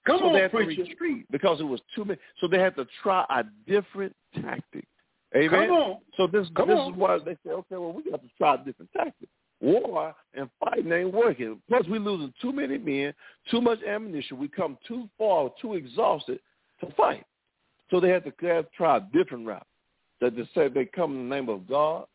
Come 0.06 0.18
so 0.20 0.26
on, 0.26 0.32
they 0.34 0.42
had 0.42 0.50
preacher. 0.50 0.84
to 0.84 0.90
retreat 0.90 1.26
because 1.30 1.60
it 1.60 1.64
was 1.64 1.80
too 1.94 2.04
many. 2.04 2.18
So 2.40 2.48
they 2.48 2.58
had 2.58 2.76
to 2.76 2.86
try 3.02 3.24
a 3.28 3.44
different 3.68 4.14
tactic. 4.34 4.86
Amen. 5.34 5.68
Come 5.68 5.70
on. 5.70 5.98
So 6.16 6.26
this 6.26 6.46
Come 6.56 6.68
this 6.68 6.78
on. 6.78 6.92
is 6.92 6.98
why 6.98 7.18
they 7.18 7.36
say, 7.44 7.50
okay, 7.50 7.76
well, 7.76 7.92
we 7.92 8.08
got 8.10 8.22
to 8.22 8.28
try 8.38 8.54
a 8.54 8.58
different 8.58 8.92
tactic. 8.92 9.28
War 9.60 10.14
and 10.34 10.48
fighting 10.60 10.92
ain't 10.92 11.12
working. 11.12 11.60
Plus, 11.68 11.84
we're 11.88 11.98
losing 11.98 12.32
too 12.40 12.52
many 12.52 12.78
men, 12.78 13.14
too 13.50 13.60
much 13.60 13.78
ammunition. 13.82 14.38
We 14.38 14.48
come 14.48 14.76
too 14.86 15.08
far, 15.18 15.50
too 15.60 15.74
exhausted 15.74 16.40
to 16.80 16.90
fight. 16.96 17.24
So 17.90 18.00
they 18.00 18.10
had 18.10 18.24
to 18.24 18.32
they 18.40 18.48
had 18.48 18.70
to 18.70 18.76
try 18.76 18.98
a 18.98 19.00
different 19.12 19.46
route. 19.46 19.66
That 20.20 20.36
they 20.36 20.48
said 20.54 20.74
they 20.74 20.84
come 20.84 21.12
in 21.12 21.28
the 21.28 21.34
name 21.34 21.48
of 21.48 21.68
God 21.68 22.06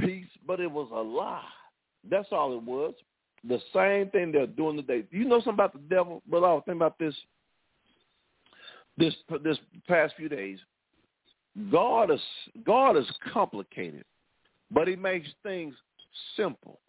peace, 0.00 0.26
but 0.46 0.60
it 0.60 0.70
was 0.70 0.88
a 0.92 1.00
lie. 1.00 1.42
That's 2.08 2.28
all 2.32 2.56
it 2.56 2.62
was. 2.62 2.94
The 3.48 3.60
same 3.74 4.08
thing 4.10 4.32
they're 4.32 4.46
doing 4.46 4.76
today. 4.76 5.04
You 5.10 5.24
know 5.24 5.38
something 5.38 5.54
about 5.54 5.72
the 5.72 5.80
devil? 5.94 6.22
But 6.30 6.38
I 6.38 6.52
was 6.52 6.62
thinking 6.64 6.80
about 6.80 6.98
this 6.98 7.14
this 8.96 9.14
this 9.42 9.58
past 9.88 10.14
few 10.16 10.28
days. 10.28 10.58
God 11.70 12.10
is 12.10 12.20
God 12.64 12.96
is 12.96 13.06
complicated, 13.32 14.04
but 14.70 14.88
He 14.88 14.96
makes 14.96 15.28
things 15.42 15.74
simple. 16.36 16.80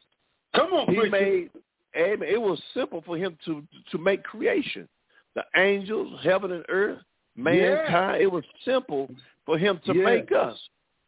Come 0.55 0.73
on, 0.73 0.87
He 0.89 0.95
preacher. 0.95 1.09
made 1.11 1.49
amen. 1.97 2.29
It 2.29 2.41
was 2.41 2.61
simple 2.73 3.01
for 3.05 3.17
Him 3.17 3.37
to 3.45 3.63
to 3.91 3.97
make 3.97 4.23
creation, 4.23 4.87
the 5.35 5.43
angels, 5.55 6.19
heaven 6.23 6.51
and 6.51 6.65
earth, 6.69 6.99
mankind. 7.35 8.21
It 8.21 8.31
was 8.31 8.43
simple 8.63 9.09
for 9.45 9.57
Him 9.57 9.79
to 9.85 9.93
Yeah. 9.95 10.03
make 10.03 10.31
us. 10.31 10.57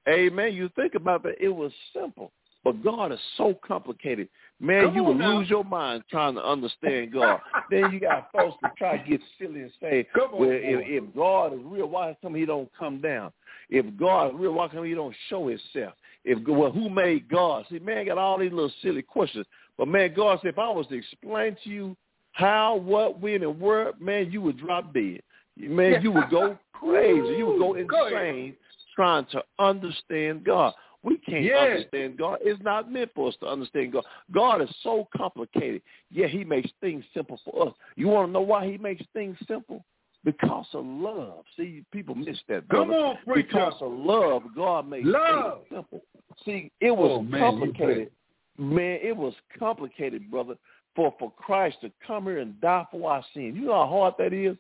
Amen. 0.08 0.54
You 0.54 0.70
think 0.76 0.96
about 0.96 1.24
that, 1.24 1.36
it 1.40 1.50
was 1.50 1.72
simple. 1.94 2.32
But 2.66 2.84
God 2.84 3.12
is 3.12 3.20
so 3.38 3.56
complicated. 3.66 4.28
Man, 4.60 4.86
Come 4.86 4.96
you 4.96 5.04
would 5.04 5.18
now. 5.18 5.38
lose 5.38 5.48
your 5.48 5.64
mind 5.64 6.04
trying 6.10 6.34
to 6.34 6.44
understand 6.44 7.14
God. 7.14 7.40
then 7.70 7.92
you 7.92 8.00
got 8.00 8.32
folks 8.36 8.58
to 8.64 8.72
try 8.76 8.98
to 8.98 9.08
get 9.08 9.22
silly 9.40 9.62
and 9.62 9.72
say, 9.80 10.08
Come 10.16 10.34
on, 10.34 10.40
well, 10.40 10.50
if, 10.52 11.04
if 11.04 11.16
God 11.16 11.54
is 11.54 11.60
real, 11.64 11.86
why 11.88 12.18
come 12.24 12.34
he 12.34 12.44
don't 12.44 12.68
come 12.78 13.00
down? 13.00 13.32
If 13.70 13.86
God 13.96 14.30
is 14.30 14.40
real, 14.40 14.54
why 14.54 14.68
come 14.68 14.84
he 14.84 14.96
don't 14.96 15.16
show 15.30 15.48
himself? 15.48 15.94
If 16.24 16.46
well, 16.48 16.72
who 16.72 16.90
made 16.90 17.30
God? 17.30 17.66
See, 17.70 17.78
man 17.78 18.08
got 18.08 18.18
all 18.18 18.40
these 18.40 18.52
little 18.52 18.74
silly 18.82 19.04
questions. 19.04 19.46
But 19.78 19.88
man, 19.88 20.16
God 20.16 20.40
said, 20.42 20.50
if 20.50 20.60
I 20.60 20.70
was 20.70 20.88
to 20.88 20.96
explain 20.96 21.56
to 21.64 21.70
you 21.70 21.96
how, 22.32 22.78
what, 22.78 23.22
when, 23.22 23.44
and 23.44 23.62
where, 23.62 23.92
man, 24.00 24.32
you 24.32 24.42
would 24.42 24.58
drop 24.58 24.92
dead. 24.92 25.22
Man, 25.56 26.02
you 26.02 26.12
would 26.12 26.32
go 26.32 26.58
crazy. 26.74 27.38
You 27.38 27.46
would 27.46 27.60
go 27.60 27.86
Go 27.86 28.08
insane 28.08 28.56
trying 28.96 29.26
to 29.26 29.44
understand 29.60 30.44
God. 30.44 30.74
We 31.06 31.18
can't 31.20 31.54
understand 31.54 32.18
God. 32.18 32.40
It's 32.42 32.62
not 32.64 32.92
meant 32.92 33.12
for 33.14 33.30
us 33.30 33.36
to 33.42 33.46
understand 33.48 33.94
God. 33.94 34.04
God 34.32 34.62
is 34.62 34.70
so 34.82 35.08
complicated. 35.16 35.84
Yeah, 36.12 36.26
he 36.28 36.44
makes 36.44 36.70
things 36.82 37.06
simple 37.14 37.40
for 37.46 37.68
us. 37.68 37.74
You 37.96 38.08
want 38.08 38.30
to 38.30 38.32
know 38.34 38.42
why 38.42 38.66
he 38.70 38.78
makes 38.80 39.04
things 39.14 39.38
simple? 39.48 39.86
Because 40.24 40.66
of 40.74 40.84
love. 40.84 41.44
See, 41.56 41.84
people 41.92 42.16
miss 42.16 42.40
that. 42.50 42.68
Come 42.70 42.90
on, 42.90 43.18
preacher. 43.24 43.48
Because 43.48 43.74
of 43.82 43.92
love, 43.92 44.42
God 44.56 44.90
makes 44.90 45.06
Love. 45.08 45.60
things 45.70 45.78
simple. 45.78 46.02
See, 46.44 46.72
it 46.82 46.90
was 46.90 47.20
Oh, 47.20 47.22
man, 47.22 47.40
complicated. 47.40 48.12
Man, 48.58 49.00
it 49.04 49.16
was 49.16 49.36
complicated, 49.60 50.32
brother, 50.32 50.56
for, 50.96 51.14
for 51.20 51.32
Christ 51.32 51.78
to 51.82 51.92
come 52.08 52.24
here 52.24 52.40
and 52.40 52.60
die 52.60 52.88
for 52.90 53.12
our 53.12 53.24
sins. 53.36 53.56
You 53.56 53.66
know 53.66 53.74
how 53.74 53.88
hard 53.88 54.14
that 54.18 54.34
is? 54.34 54.58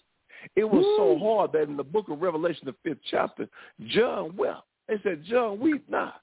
It 0.56 0.66
was 0.66 0.84
so 0.98 1.18
hard 1.18 1.54
that 1.54 1.64
in 1.64 1.78
the 1.78 1.84
book 1.84 2.10
of 2.10 2.22
Revelation, 2.22 2.66
the 2.68 2.76
fifth 2.84 3.02
chapter, 3.10 3.48
John 3.88 4.36
wept. 4.38 4.62
They 4.88 4.96
said, 5.02 5.24
John, 5.24 5.60
weep 5.60 5.90
not. 5.90 6.22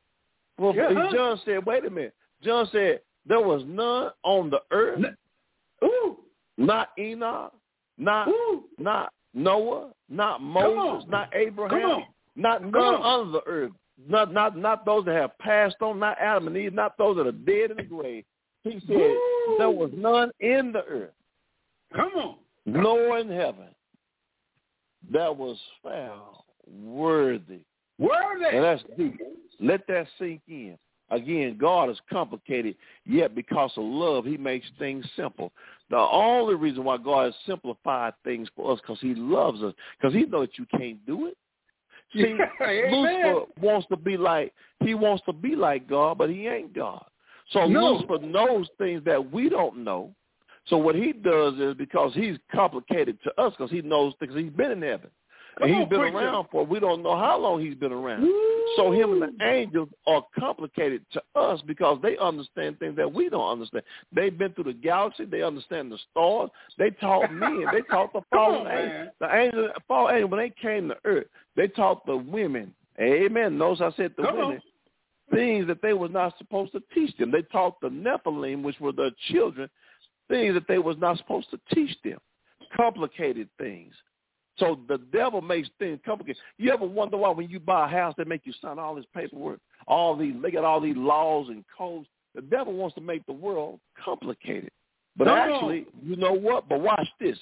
Well, 0.63 0.75
Yeah. 0.77 1.11
John 1.13 1.41
said, 1.45 1.67
wait 1.67 1.85
a 1.85 1.91
minute. 1.91 2.15
John 2.43 2.69
said, 2.71 3.01
there 3.27 3.41
was 3.41 3.63
none 3.67 4.11
on 4.23 4.49
the 4.51 4.61
earth, 4.71 5.05
Ooh. 5.85 6.19
not 6.57 6.91
Enoch, 6.99 7.53
not 7.99 8.29
Ooh. 8.29 8.65
not 8.79 9.13
Noah, 9.35 9.93
not. 10.09 10.41
Moses, 10.43 11.09
not 11.11 11.35
Abraham, 11.35 12.05
not 12.37 12.63
none 12.63 12.95
on. 12.95 13.21
under 13.21 13.33
the 13.33 13.43
earth, 13.47 13.73
not 14.09 14.33
not 14.33 14.57
not 14.57 14.85
those 14.85 15.05
that 15.07 15.15
have 15.17 15.37
passed 15.39 15.77
on, 15.81 15.99
not 15.99 16.17
Adam 16.21 16.47
and 16.49 16.57
Eve, 16.57 16.73
not 16.75 16.97
those 16.99 17.17
that 17.17 17.27
are 17.27 17.33
dead 17.33 17.71
in 17.73 17.77
the 17.79 17.83
grave. 17.83 18.25
He 18.65 18.79
said 18.87 18.97
Woo. 18.97 19.57
there 19.59 19.71
was 19.71 19.91
none 19.95 20.31
in 20.41 20.73
the 20.73 20.85
earth, 20.85 21.15
Come 21.95 22.13
on. 22.15 22.37
nor 22.67 23.19
in 23.19 23.29
heaven, 23.29 23.69
that 25.13 25.37
was 25.37 25.59
found 25.83 26.37
worthy. 26.67 27.61
Worthy. 28.03 28.57
And 28.57 28.65
that's 28.65 28.83
deep. 28.97 29.21
Let 29.61 29.87
that 29.87 30.07
sink 30.19 30.43
in. 30.49 30.77
Again, 31.11 31.59
God 31.61 31.91
is 31.91 31.99
complicated, 32.11 32.75
yet 33.05 33.35
because 33.35 33.71
of 33.77 33.85
love, 33.85 34.25
he 34.25 34.39
makes 34.39 34.67
things 34.79 35.05
simple. 35.15 35.53
The 35.91 35.99
only 35.99 36.55
reason 36.55 36.85
why 36.85 36.97
God 36.97 37.27
has 37.27 37.35
simplified 37.47 38.15
things 38.25 38.49
for 38.57 38.73
us 38.73 38.81
because 38.81 38.99
he 39.01 39.15
loves 39.15 39.63
us, 39.63 39.75
because 40.01 40.15
he 40.15 40.25
knows 40.25 40.49
that 40.49 40.59
you 40.59 40.67
can't 40.79 41.05
do 41.05 41.27
it. 41.27 41.37
See, 42.15 42.37
Yeah. 42.61 42.91
Lucifer 42.91 43.53
wants 43.61 43.87
to 43.89 43.97
be 43.97 44.17
like 44.17 44.55
he 44.83 44.95
wants 44.95 45.23
to 45.27 45.33
be 45.33 45.55
like 45.55 45.87
God, 45.89 46.19
but 46.19 46.31
he 46.31 46.47
ain't 46.47 46.75
God. 46.75 47.05
So 47.51 47.67
No. 47.67 47.93
Lucifer 47.93 48.19
knows 48.19 48.69
things 48.79 49.03
that 49.05 49.33
we 49.33 49.51
don't 49.51 49.85
know. 49.85 50.15
So 50.67 50.79
what 50.79 50.95
he 50.95 51.13
does 51.13 51.55
is 51.59 51.75
because 51.75 52.15
he's 52.15 52.39
complicated 52.55 53.19
to 53.25 53.41
us, 53.41 53.53
because 53.57 53.71
he 53.71 53.83
knows 53.83 54.15
things. 54.19 54.35
He's 54.35 54.53
been 54.53 54.71
in 54.71 54.83
heaven, 54.83 55.11
Come 55.59 55.69
and 55.69 55.75
he's 55.75 55.83
on, 55.85 55.89
been 55.89 56.01
preacher. 56.01 56.17
around 56.19 56.47
for 56.51 56.65
we 56.65 56.81
don't 56.81 57.03
know 57.03 57.17
how 57.17 57.39
long 57.39 57.61
he's 57.61 57.75
been 57.75 57.93
around. 57.93 58.23
So 58.77 58.91
him 58.91 59.23
and 59.23 59.39
the 59.39 59.45
angels 59.47 59.89
are 60.07 60.25
complicated 60.39 61.05
to 61.13 61.23
us 61.35 61.61
because 61.67 61.99
they 62.03 62.17
understand 62.17 62.79
things 62.79 62.97
that 62.97 63.13
we 63.13 63.29
don't 63.29 63.51
understand. 63.51 63.85
They've 64.15 64.37
been 64.37 64.53
through 64.53 64.65
the 64.65 64.73
galaxy. 64.73 65.27
They 65.27 65.43
understand 65.43 65.93
the 65.93 65.99
stars. 66.11 66.51
They 66.79 66.91
taught 66.91 67.33
men. 67.33 67.65
They 67.73 67.83
taught 67.83 68.13
the 68.13 68.23
fallen 68.33 68.67
on, 68.67 68.73
angels. 68.73 69.09
The 69.21 69.35
angels, 69.37 69.71
fallen 69.87 70.15
angels, 70.15 70.31
when 70.31 70.41
they 70.41 70.55
came 70.61 70.89
to 70.89 70.97
earth, 71.05 71.27
they 71.55 71.69
taught 71.69 72.07
the 72.07 72.17
women. 72.17 72.73
Amen. 73.01 73.59
Notice 73.59 73.81
I 73.83 73.97
said 73.97 74.13
the 74.17 74.23
Come 74.23 74.37
on. 74.37 74.47
women 74.47 74.63
things 75.33 75.67
that 75.67 75.83
they 75.83 75.95
was 75.95 76.11
not 76.11 76.37
supposed 76.39 76.73
to 76.73 76.83
teach 76.95 77.17
them. 77.17 77.31
They 77.31 77.43
taught 77.43 77.81
the 77.81 77.89
Nephilim, 77.89 78.63
which 78.63 78.79
were 78.81 78.93
the 78.93 79.11
children, 79.31 79.69
things 80.29 80.55
that 80.55 80.69
they 80.69 80.79
was 80.79 80.97
not 80.99 81.19
supposed 81.19 81.49
to 81.51 81.61
teach 81.75 81.97
them. 82.05 82.19
Complicated 82.77 83.49
things. 83.59 83.95
So 84.59 84.79
the 84.89 84.99
devil 85.13 85.41
makes 85.41 85.69
things 85.79 85.99
complicated. 86.05 86.41
You 86.59 86.73
ever 86.73 86.87
wonder 86.87 87.17
why 87.17 87.31
when 87.31 87.49
you 87.49 87.59
buy 87.59 87.87
a 87.87 87.89
house 87.89 88.15
they 88.17 88.25
make 88.25 88.43
you 88.45 88.53
sign 88.61 88.79
all 88.79 88.95
this 88.95 89.07
paperwork, 89.15 89.61
all 89.87 90.17
these 90.17 90.35
they 90.43 90.51
got 90.51 90.65
all 90.65 90.81
these 90.81 90.97
laws 90.97 91.49
and 91.49 91.65
codes. 91.77 92.07
The 92.35 92.43
devil 92.43 92.73
wants 92.75 92.95
to 92.97 93.01
make 93.01 93.25
the 93.27 93.33
world 93.33 93.81
complicated. 94.03 94.71
But 95.17 95.27
Come 95.27 95.39
actually, 95.39 95.87
you 96.03 96.17
know 96.17 96.33
what? 96.33 96.69
But 96.69 96.81
watch 96.81 97.09
this. 97.21 97.39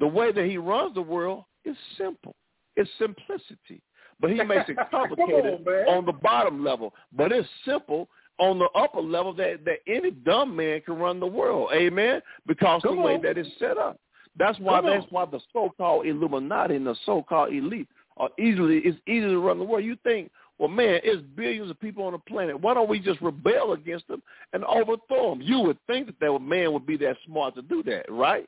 The 0.00 0.06
way 0.06 0.32
that 0.32 0.44
he 0.46 0.56
runs 0.56 0.94
the 0.94 1.02
world 1.02 1.44
is 1.64 1.76
simple. 1.96 2.34
It's 2.76 2.90
simplicity. 2.98 3.82
But 4.20 4.30
he 4.30 4.42
makes 4.42 4.68
it 4.68 4.76
complicated 4.90 5.66
on, 5.66 5.96
on 5.96 6.06
the 6.06 6.12
bottom 6.12 6.64
level. 6.64 6.94
But 7.12 7.32
it's 7.32 7.48
simple 7.64 8.08
on 8.38 8.58
the 8.58 8.68
upper 8.74 9.00
level 9.00 9.32
that, 9.34 9.64
that 9.64 9.78
any 9.86 10.10
dumb 10.10 10.56
man 10.56 10.80
can 10.80 10.96
run 10.96 11.20
the 11.20 11.26
world. 11.26 11.70
Amen? 11.74 12.20
Because 12.46 12.82
Come 12.82 12.96
the 12.96 13.02
way 13.02 13.14
on. 13.14 13.22
that 13.22 13.38
it's 13.38 13.48
set 13.58 13.78
up. 13.78 13.98
That's 14.38 14.58
why 14.58 14.78
on. 14.78 14.86
that's 14.86 15.06
why 15.10 15.24
the 15.26 15.40
so-called 15.52 16.06
Illuminati 16.06 16.76
and 16.76 16.86
the 16.86 16.96
so-called 17.04 17.52
elite 17.52 17.88
are 18.16 18.30
easily 18.38 18.78
it's 18.78 18.98
easy 19.06 19.20
to 19.20 19.38
run 19.38 19.58
the 19.58 19.64
world. 19.64 19.84
You 19.84 19.96
think, 20.02 20.30
well, 20.58 20.68
man, 20.68 21.00
it's 21.02 21.22
billions 21.36 21.70
of 21.70 21.80
people 21.80 22.04
on 22.04 22.12
the 22.12 22.18
planet. 22.18 22.60
Why 22.60 22.74
don't 22.74 22.88
we 22.88 23.00
just 23.00 23.20
rebel 23.20 23.72
against 23.72 24.08
them 24.08 24.22
and 24.52 24.64
overthrow 24.64 25.30
them? 25.30 25.42
You 25.42 25.60
would 25.60 25.78
think 25.86 26.06
that 26.06 26.20
that 26.20 26.38
man 26.40 26.72
would 26.72 26.86
be 26.86 26.96
that 26.98 27.16
smart 27.26 27.54
to 27.56 27.62
do 27.62 27.82
that, 27.84 28.10
right? 28.10 28.46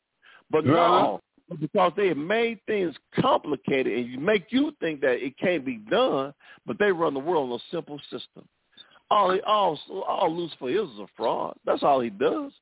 But 0.50 0.64
no, 0.66 1.20
because 1.60 1.92
they 1.96 2.08
have 2.08 2.16
made 2.16 2.60
things 2.66 2.94
complicated 3.20 3.98
and 3.98 4.08
you 4.10 4.18
make 4.18 4.46
you 4.50 4.72
think 4.80 5.00
that 5.00 5.24
it 5.24 5.36
can't 5.38 5.64
be 5.64 5.76
done, 5.90 6.32
but 6.66 6.78
they 6.78 6.92
run 6.92 7.14
the 7.14 7.20
world 7.20 7.50
on 7.50 7.58
a 7.58 7.62
simple 7.70 7.98
system. 8.10 8.46
All 9.10 9.32
he, 9.32 9.40
all 9.42 9.78
all 10.08 10.34
Lucifer 10.34 10.70
is 10.70 10.88
is 10.90 10.98
a 10.98 11.06
fraud. 11.16 11.56
That's 11.66 11.82
all 11.82 12.00
he 12.00 12.10
does. 12.10 12.52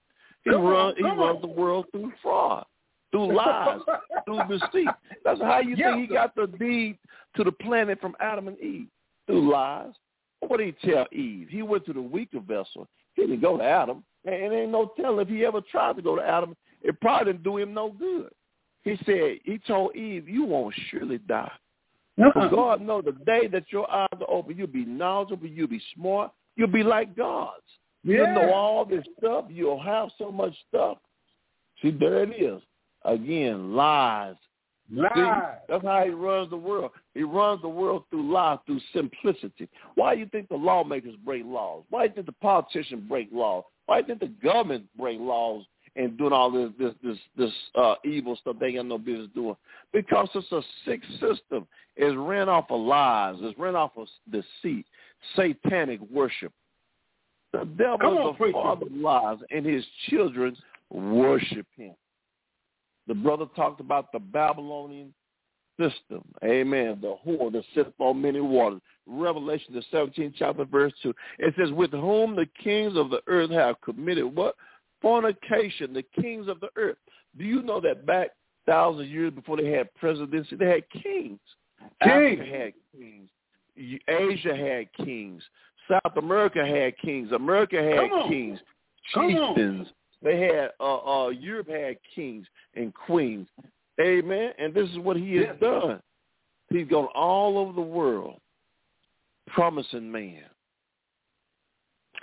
He 0.45 0.51
Come 0.51 0.63
on, 0.65 0.73
runs 0.73 0.97
he 0.97 1.05
runs 1.05 1.21
on. 1.37 1.41
the 1.41 1.47
world 1.49 1.87
through 1.93 2.13
fraud. 2.23 2.65
Through 3.13 3.33
lies, 3.37 3.81
through 4.25 4.43
deceit. 4.49 4.89
That's 5.25 5.41
how 5.41 5.61
you 5.61 5.77
Yeah. 5.77 5.93
think 5.95 6.09
he 6.09 6.15
got 6.15 6.35
the 6.35 6.47
deed 6.47 6.99
to 7.37 7.45
the 7.45 7.53
planet 7.53 8.01
from 8.01 8.17
Adam 8.19 8.49
and 8.49 8.59
Eve 8.59 8.89
through 9.27 9.51
lies. 9.51 9.93
What 10.41 10.57
did 10.59 10.75
he 10.81 10.91
tell 10.91 11.07
Eve? 11.13 11.49
He 11.51 11.63
went 11.63 11.87
to 11.87 11.93
the 11.93 12.03
weaker 12.03 12.41
vessel. 12.41 12.89
He 13.15 13.23
didn't 13.23 13.41
go 13.43 13.57
to 13.57 13.63
Adam. 13.65 14.03
And 14.25 14.35
it 14.35 14.53
ain't 14.53 14.73
no 14.73 14.93
telling 15.01 15.21
if 15.21 15.29
he 15.29 15.45
ever 15.45 15.61
tried 15.61 15.97
to 15.97 16.03
go 16.03 16.17
to 16.17 16.23
Adam, 16.23 16.57
it 16.81 17.01
probably 17.01 17.33
didn't 17.33 17.45
do 17.45 17.59
him 17.59 17.73
no 17.75 17.91
good. 17.91 18.31
He 18.83 18.97
said, 19.07 19.39
he 19.45 19.59
told 19.67 19.95
Eve, 19.95 20.29
you 20.29 20.45
won't 20.45 20.75
surely 20.91 21.19
die. 21.19 21.53
Uh-uh. 22.21 22.49
God 22.49 22.81
know 22.83 23.01
the 23.01 23.13
day 23.13 23.47
that 23.49 23.65
your 23.71 23.91
eyes 23.91 24.09
are 24.21 24.31
open, 24.31 24.57
you'll 24.57 24.67
be 24.67 24.85
knowledgeable, 24.85 25.47
you'll 25.47 25.69
be 25.69 25.81
smart, 25.95 26.33
you'll 26.57 26.67
be 26.69 26.83
like 26.83 27.17
gods. 27.17 27.63
You'll 28.05 28.35
know 28.35 28.53
all 28.53 28.85
this 28.85 29.05
stuff. 29.19 29.45
You'll 29.49 29.81
have 29.81 30.11
so 30.19 30.33
much 30.33 30.53
stuff. 30.69 30.99
See, 31.81 31.91
there 31.93 32.25
it 32.25 32.31
is. 32.31 32.61
Again, 33.05 33.75
lies. 33.75 34.37
See, 34.91 35.01
Lies. 35.01 35.55
that's 35.69 35.85
how 35.85 36.05
he 36.05 36.11
runs 36.11 36.51
the 36.51 36.57
world. 36.57 36.91
He 37.15 37.23
runs 37.23 37.63
the 37.63 37.69
world 37.69 38.05
through 38.11 38.31
lies, 38.31 38.59
through 38.67 38.81
simplicity. 38.95 39.69
Why 39.95 40.15
do 40.15 40.21
you 40.21 40.27
think 40.27 40.49
the 40.49 40.57
lawmakers 40.57 41.15
break 41.25 41.45
laws? 41.47 41.85
Why 41.89 42.03
do 42.07 42.11
you 42.11 42.15
think 42.17 42.27
the 42.27 42.33
politicians 42.33 43.05
break 43.09 43.29
laws? 43.33 43.65
Why 43.87 44.03
do 44.03 44.13
you 44.13 44.19
think 44.19 44.21
the 44.21 44.47
government 44.47 44.85
break 44.99 45.19
laws 45.19 45.65
and 45.97 46.17
doing 46.19 46.33
all 46.33 46.51
this 46.51 46.71
this 46.79 46.95
this 47.03 47.19
this 47.37 47.53
uh, 47.75 47.95
evil 48.05 48.37
stuff 48.37 48.57
they 48.61 48.73
got 48.73 48.85
no 48.87 48.99
business 48.99 49.29
doing? 49.35 49.57
Because 49.93 50.29
it's 50.35 50.53
a 50.53 50.63
sick 50.85 51.01
system. 51.13 51.67
It's 51.97 52.17
ran 52.17 52.49
off 52.51 52.67
of 52.71 52.81
lies. 52.81 53.37
It's 53.39 53.59
ran 53.59 53.77
off 53.77 53.93
of 53.97 54.09
deceit, 54.31 54.85
satanic 55.37 56.01
worship. 56.11 56.53
The 57.53 57.65
devil 57.79 58.31
is 58.31 58.37
the 58.39 58.53
father 58.53 58.87
of 58.87 58.93
lies, 58.93 59.39
and 59.51 59.65
his 59.65 59.85
children 60.09 60.57
worship 60.91 61.67
him. 61.77 61.95
The 63.07 63.15
brother 63.15 63.47
talked 63.57 63.81
about 63.81 64.13
the 64.13 64.19
Babylonian 64.19 65.13
system. 65.79 66.23
Amen. 66.45 66.99
The 67.01 67.17
whore 67.27 67.53
that 67.53 67.65
sits 67.75 67.91
on 67.99 68.21
many 68.21 68.41
waters. 68.41 68.81
Revelation, 69.07 69.75
the 69.75 69.83
17th 69.97 70.35
chapter, 70.39 70.65
verse 70.65 70.93
2. 71.03 71.13
It 71.39 71.55
says, 71.59 71.73
with 71.73 71.91
whom 71.91 72.37
the 72.37 72.47
kings 72.63 72.97
of 72.97 73.11
the 73.11 73.21
earth 73.27 73.51
have 73.51 73.81
committed 73.81 74.25
what? 74.25 74.55
Fornication, 75.01 75.93
the 75.93 76.05
kings 76.21 76.47
of 76.47 76.61
the 76.61 76.69
earth. 76.77 76.99
Do 77.37 77.45
you 77.45 77.63
know 77.63 77.81
that 77.81 78.07
back 78.07 78.31
thousands 78.67 79.07
of 79.07 79.11
years 79.11 79.33
before 79.33 79.57
they 79.57 79.71
had 79.71 79.93
presidency, 79.95 80.55
they 80.55 80.69
had 80.69 81.03
kings. 81.03 81.41
Africa 82.01 82.45
had 82.45 82.73
kings. 82.97 83.29
Asia 84.07 84.57
had 84.57 85.05
kings. 85.05 85.43
South 85.89 86.17
America 86.17 86.65
had 86.65 86.97
kings. 86.99 87.33
America 87.33 87.83
had 87.83 88.29
kings. 88.29 88.61
Chieftains. 89.13 89.89
They 90.23 90.41
had 90.41 90.71
uh, 90.81 91.25
uh, 91.25 91.29
Europe 91.31 91.69
had 91.69 91.97
kings 92.15 92.47
and 92.75 92.93
queens. 92.95 93.49
Amen. 94.01 94.53
And 94.59 94.73
this 94.73 94.89
is 94.91 94.99
what 94.99 95.17
he 95.17 95.35
has 95.37 95.57
done. 95.61 96.01
He's 96.71 96.87
gone 96.89 97.09
all 97.15 97.59
over 97.59 97.73
the 97.73 97.81
world, 97.83 98.41
promising 99.49 100.11
man, 100.11 100.45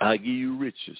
I 0.00 0.16
give 0.16 0.26
you 0.26 0.56
riches. 0.56 0.98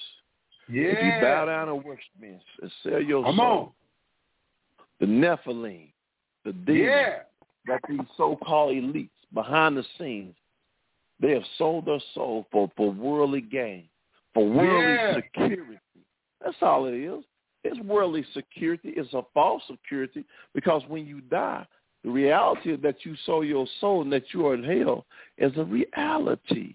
Yeah. 0.69 0.83
If 0.83 1.03
you 1.03 1.21
bow 1.21 1.45
down 1.45 1.69
and 1.69 1.83
worship 1.83 2.03
me 2.19 2.39
and 2.61 2.71
sell 2.83 3.01
your 3.01 3.23
Come 3.25 3.35
soul, 3.37 3.45
on. 3.47 4.85
the 5.01 5.05
Nephilim, 5.07 5.91
the 6.45 6.53
demons, 6.53 6.85
Yeah. 6.85 7.19
that 7.65 7.81
these 7.89 7.99
so-called 8.15 8.73
elites 8.75 9.09
behind 9.33 9.75
the 9.75 9.83
scenes, 9.97 10.35
they 11.19 11.31
have 11.31 11.43
sold 11.57 11.85
their 11.85 11.99
soul 12.13 12.47
for, 12.51 12.71
for 12.77 12.91
worldly 12.91 13.41
gain, 13.41 13.89
for 14.33 14.47
worldly 14.47 14.93
Yeah. 14.93 15.15
security. 15.15 15.79
That's 16.43 16.57
all 16.61 16.85
it 16.85 16.93
is. 16.93 17.23
It's 17.63 17.79
worldly 17.81 18.25
security. 18.33 18.93
It's 18.95 19.13
a 19.13 19.21
false 19.33 19.61
security 19.69 20.25
because 20.53 20.81
when 20.87 21.05
you 21.05 21.21
die, 21.21 21.65
the 22.03 22.09
reality 22.09 22.75
that 22.77 23.05
you 23.05 23.15
sold 23.25 23.45
your 23.45 23.67
soul 23.79 24.01
and 24.01 24.11
that 24.11 24.23
you 24.33 24.47
are 24.47 24.55
in 24.55 24.63
hell 24.63 25.05
is 25.37 25.51
a 25.57 25.63
reality. 25.63 26.73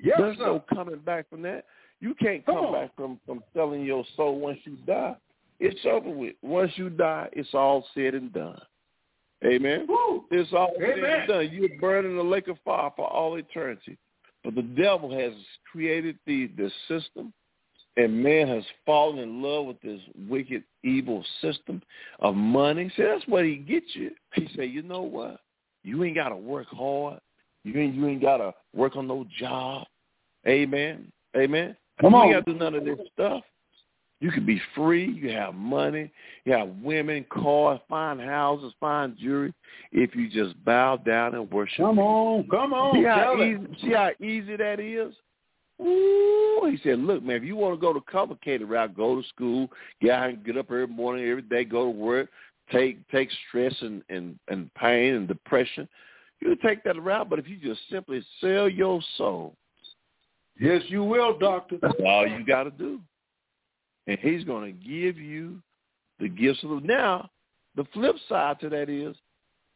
Yes, 0.00 0.16
There's 0.18 0.38
sir. 0.38 0.46
no 0.46 0.64
coming 0.74 0.98
back 0.98 1.28
from 1.30 1.42
that. 1.42 1.66
You 2.00 2.14
can't 2.14 2.44
Come 2.46 2.56
come 2.56 2.72
back 2.72 2.96
from, 2.96 3.20
from 3.26 3.44
selling 3.54 3.84
your 3.84 4.04
soul 4.16 4.40
once 4.40 4.58
you 4.64 4.76
die. 4.86 5.14
It's 5.60 5.78
over 5.84 6.08
with. 6.10 6.34
Once 6.42 6.72
you 6.76 6.88
die, 6.88 7.28
it's 7.32 7.52
all 7.52 7.86
said 7.94 8.14
and 8.14 8.32
done. 8.32 8.58
Amen. 9.44 9.86
Woo. 9.88 10.24
It's 10.30 10.52
all 10.52 10.72
said 10.80 10.98
and 10.98 11.28
done. 11.28 11.48
You're 11.52 11.78
burning 11.80 12.16
the 12.16 12.22
lake 12.22 12.48
of 12.48 12.56
fire 12.64 12.90
for 12.96 13.06
all 13.06 13.36
eternity. 13.36 13.98
But 14.42 14.54
the 14.54 14.62
devil 14.62 15.16
has 15.16 15.34
created 15.70 16.18
the, 16.26 16.50
the 16.56 16.70
system, 16.88 17.32
and 17.96 18.22
man 18.22 18.48
has 18.48 18.64
fallen 18.86 19.18
in 19.18 19.42
love 19.42 19.66
with 19.66 19.80
this 19.82 20.00
wicked, 20.28 20.64
evil 20.82 21.24
system 21.40 21.82
of 22.20 22.34
money. 22.34 22.90
See, 22.96 23.02
that's 23.02 23.26
what 23.26 23.44
he 23.44 23.56
gets 23.56 23.86
you. 23.94 24.12
He 24.34 24.48
say, 24.56 24.64
you 24.64 24.82
know 24.82 25.02
what? 25.02 25.40
You 25.82 26.04
ain't 26.04 26.16
got 26.16 26.28
to 26.28 26.36
work 26.36 26.68
hard. 26.68 27.20
You 27.64 27.78
ain't 27.78 27.94
you 27.94 28.06
ain't 28.06 28.22
got 28.22 28.38
to 28.38 28.54
work 28.74 28.96
on 28.96 29.06
no 29.06 29.26
job. 29.38 29.86
Amen. 30.46 31.10
Amen. 31.36 31.76
Come 32.00 32.12
you 32.12 32.18
on. 32.18 32.26
ain't 32.26 32.34
got 32.34 32.46
to 32.46 32.52
do 32.52 32.58
none 32.58 32.74
of 32.74 32.84
this 32.84 32.98
stuff. 33.12 33.42
You 34.20 34.30
can 34.30 34.44
be 34.44 34.60
free. 34.74 35.10
You 35.10 35.30
have 35.30 35.54
money. 35.54 36.12
You 36.44 36.52
have 36.52 36.68
women, 36.82 37.24
cars, 37.30 37.80
fine 37.88 38.18
houses, 38.18 38.72
fine 38.78 39.16
jewelry. 39.18 39.54
If 39.92 40.14
you 40.14 40.28
just 40.28 40.62
bow 40.64 40.96
down 40.98 41.34
and 41.34 41.50
worship. 41.50 41.84
Come 41.84 41.98
on. 41.98 42.46
Come 42.50 42.74
on. 42.74 42.94
See 42.94 43.04
how 43.04 43.42
easy, 43.42 43.82
see 43.82 43.92
how 43.92 44.10
easy 44.20 44.56
that 44.56 44.78
is? 44.78 45.14
Ooh, 45.80 46.70
he 46.70 46.78
said, 46.82 46.98
look, 46.98 47.22
man, 47.22 47.36
if 47.36 47.44
you 47.44 47.56
want 47.56 47.74
to 47.74 47.80
go 47.80 47.92
the 47.94 48.00
complicated 48.00 48.68
route, 48.68 48.96
go 48.96 49.20
to 49.20 49.28
school, 49.28 49.70
get 50.00 50.10
out 50.10 50.28
and 50.30 50.44
get 50.44 50.58
up 50.58 50.66
every 50.66 50.86
morning, 50.86 51.26
every 51.26 51.42
day, 51.42 51.64
go 51.64 51.84
to 51.84 51.90
work, 51.90 52.28
take 52.70 53.06
take 53.08 53.30
stress 53.48 53.74
and, 53.80 54.02
and, 54.08 54.38
and 54.48 54.72
pain 54.74 55.14
and 55.14 55.28
depression. 55.28 55.88
You 56.40 56.56
take 56.56 56.84
that 56.84 57.02
route, 57.02 57.28
but 57.28 57.38
if 57.38 57.48
you 57.48 57.56
just 57.56 57.80
simply 57.90 58.22
sell 58.40 58.68
your 58.68 59.00
soul, 59.16 59.54
Yes, 60.60 60.82
you 60.88 61.02
will, 61.02 61.38
doctor. 61.38 61.78
that's 61.80 61.94
all 62.04 62.26
you 62.26 62.44
got 62.44 62.64
to 62.64 62.70
do. 62.70 63.00
And 64.06 64.18
he's 64.18 64.44
going 64.44 64.64
to 64.64 64.86
give 64.86 65.16
you 65.18 65.62
the 66.18 66.28
gifts 66.28 66.62
of 66.62 66.70
the 66.70 66.80
Now, 66.84 67.30
the 67.76 67.84
flip 67.94 68.16
side 68.28 68.60
to 68.60 68.68
that 68.68 68.90
is 68.90 69.16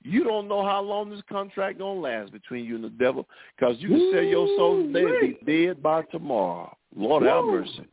you 0.04 0.22
don't 0.22 0.48
know 0.48 0.62
how 0.64 0.82
long 0.82 1.10
this 1.10 1.22
contract 1.28 1.78
going 1.78 1.96
to 1.96 2.00
last 2.00 2.30
between 2.30 2.64
you 2.64 2.76
and 2.76 2.84
the 2.84 2.90
devil 2.90 3.26
because 3.56 3.76
you 3.78 3.88
can 3.88 4.10
sell 4.12 4.22
your 4.22 4.46
soul 4.56 4.82
today 4.82 5.04
and 5.04 5.38
be 5.46 5.66
dead 5.66 5.82
by 5.82 6.02
tomorrow. 6.02 6.76
Lord 6.94 7.24
have 7.24 7.44
mercy. 7.44 7.86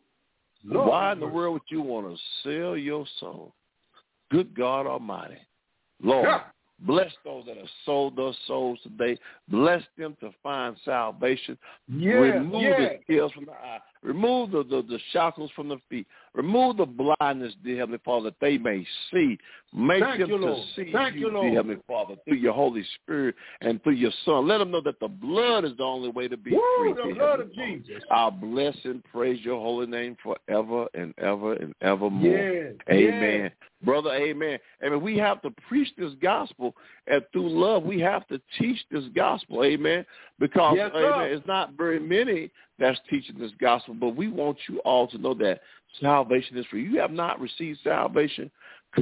Lord 0.63 0.89
Why 0.89 1.09
have 1.09 1.17
in 1.17 1.21
the 1.21 1.27
world 1.27 1.53
would 1.53 1.61
you 1.69 1.81
want 1.81 2.07
to 2.07 2.21
sell 2.43 2.77
your 2.77 3.05
soul? 3.19 3.53
Good 4.29 4.53
God 4.55 4.85
Almighty. 4.85 5.37
Lord, 6.03 6.27
Yeah. 6.27 6.43
bless 6.79 7.11
those 7.23 7.45
that 7.45 7.57
have 7.57 7.69
sold 7.85 8.15
their 8.17 8.33
souls 8.45 8.79
today. 8.83 9.17
Bless 9.47 9.83
them 9.97 10.15
to 10.19 10.31
find 10.43 10.77
salvation. 10.83 11.57
Yeah. 11.87 12.13
Remove 12.13 12.61
yeah. 12.61 12.77
the 12.77 12.99
scales 13.03 13.31
from 13.31 13.45
the 13.45 13.53
eye. 13.53 13.79
Remove 14.03 14.51
the, 14.51 14.63
the, 14.63 14.81
the 14.81 14.99
shackles 15.11 15.51
from 15.55 15.69
the 15.69 15.77
feet. 15.89 16.07
Remove 16.33 16.77
the 16.77 16.85
blindness, 16.85 17.53
dear 17.63 17.77
Heavenly 17.77 17.99
Father, 18.03 18.31
that 18.31 18.39
they 18.41 18.57
may 18.57 18.85
see. 19.11 19.37
Make 19.73 20.01
Thank 20.01 20.19
them 20.19 20.29
you, 20.29 20.37
to 20.37 20.45
Lord. 20.45 20.67
see 20.75 20.91
Thank 20.91 21.15
you, 21.15 21.29
dear 21.29 21.53
Heavenly 21.53 21.77
Father, 21.87 22.15
through 22.25 22.37
your 22.37 22.53
Holy 22.53 22.83
Spirit 22.95 23.35
and 23.61 23.81
through 23.83 23.93
your 23.93 24.11
Son. 24.25 24.47
Let 24.47 24.57
them 24.57 24.71
know 24.71 24.81
that 24.81 24.99
the 24.99 25.07
blood 25.07 25.65
is 25.65 25.71
the 25.77 25.83
only 25.83 26.09
way 26.09 26.27
to 26.27 26.37
be 26.37 26.51
Woo, 26.51 26.61
free. 26.79 26.93
the 26.93 27.15
blood 27.15 27.39
Heavenly 27.39 27.45
of 27.45 27.55
Father. 27.55 27.67
Jesus. 27.67 28.03
I'll 28.09 28.31
bless 28.31 28.75
and 28.85 29.03
praise 29.03 29.39
your 29.43 29.59
holy 29.59 29.87
name 29.87 30.17
forever 30.23 30.87
and 30.95 31.13
ever 31.19 31.53
and 31.53 31.75
evermore. 31.81 32.37
Yeah. 32.37 32.71
Amen. 32.89 33.51
Brother, 33.83 34.11
amen. 34.13 34.59
Amen. 34.83 35.01
We 35.01 35.17
have 35.17 35.41
to 35.41 35.51
preach 35.67 35.89
this 35.97 36.13
gospel 36.21 36.75
and 37.07 37.23
through 37.33 37.49
love 37.49 37.83
we 37.83 37.99
have 37.99 38.27
to 38.27 38.39
teach 38.59 38.77
this 38.91 39.05
gospel. 39.15 39.63
Amen. 39.63 40.05
Because 40.39 40.75
Yes, 40.77 40.91
amen, 40.95 41.31
it's 41.31 41.47
not 41.47 41.73
very 41.73 41.99
many 41.99 42.51
that's 42.81 42.99
teaching 43.09 43.37
this 43.37 43.51
gospel, 43.61 43.93
but 43.93 44.15
we 44.15 44.27
want 44.27 44.57
you 44.67 44.79
all 44.79 45.07
to 45.07 45.17
know 45.17 45.33
that 45.35 45.61
salvation 46.01 46.57
is 46.57 46.65
free. 46.65 46.83
You 46.83 46.99
have 46.99 47.11
not 47.11 47.39
received 47.39 47.79
salvation, 47.83 48.49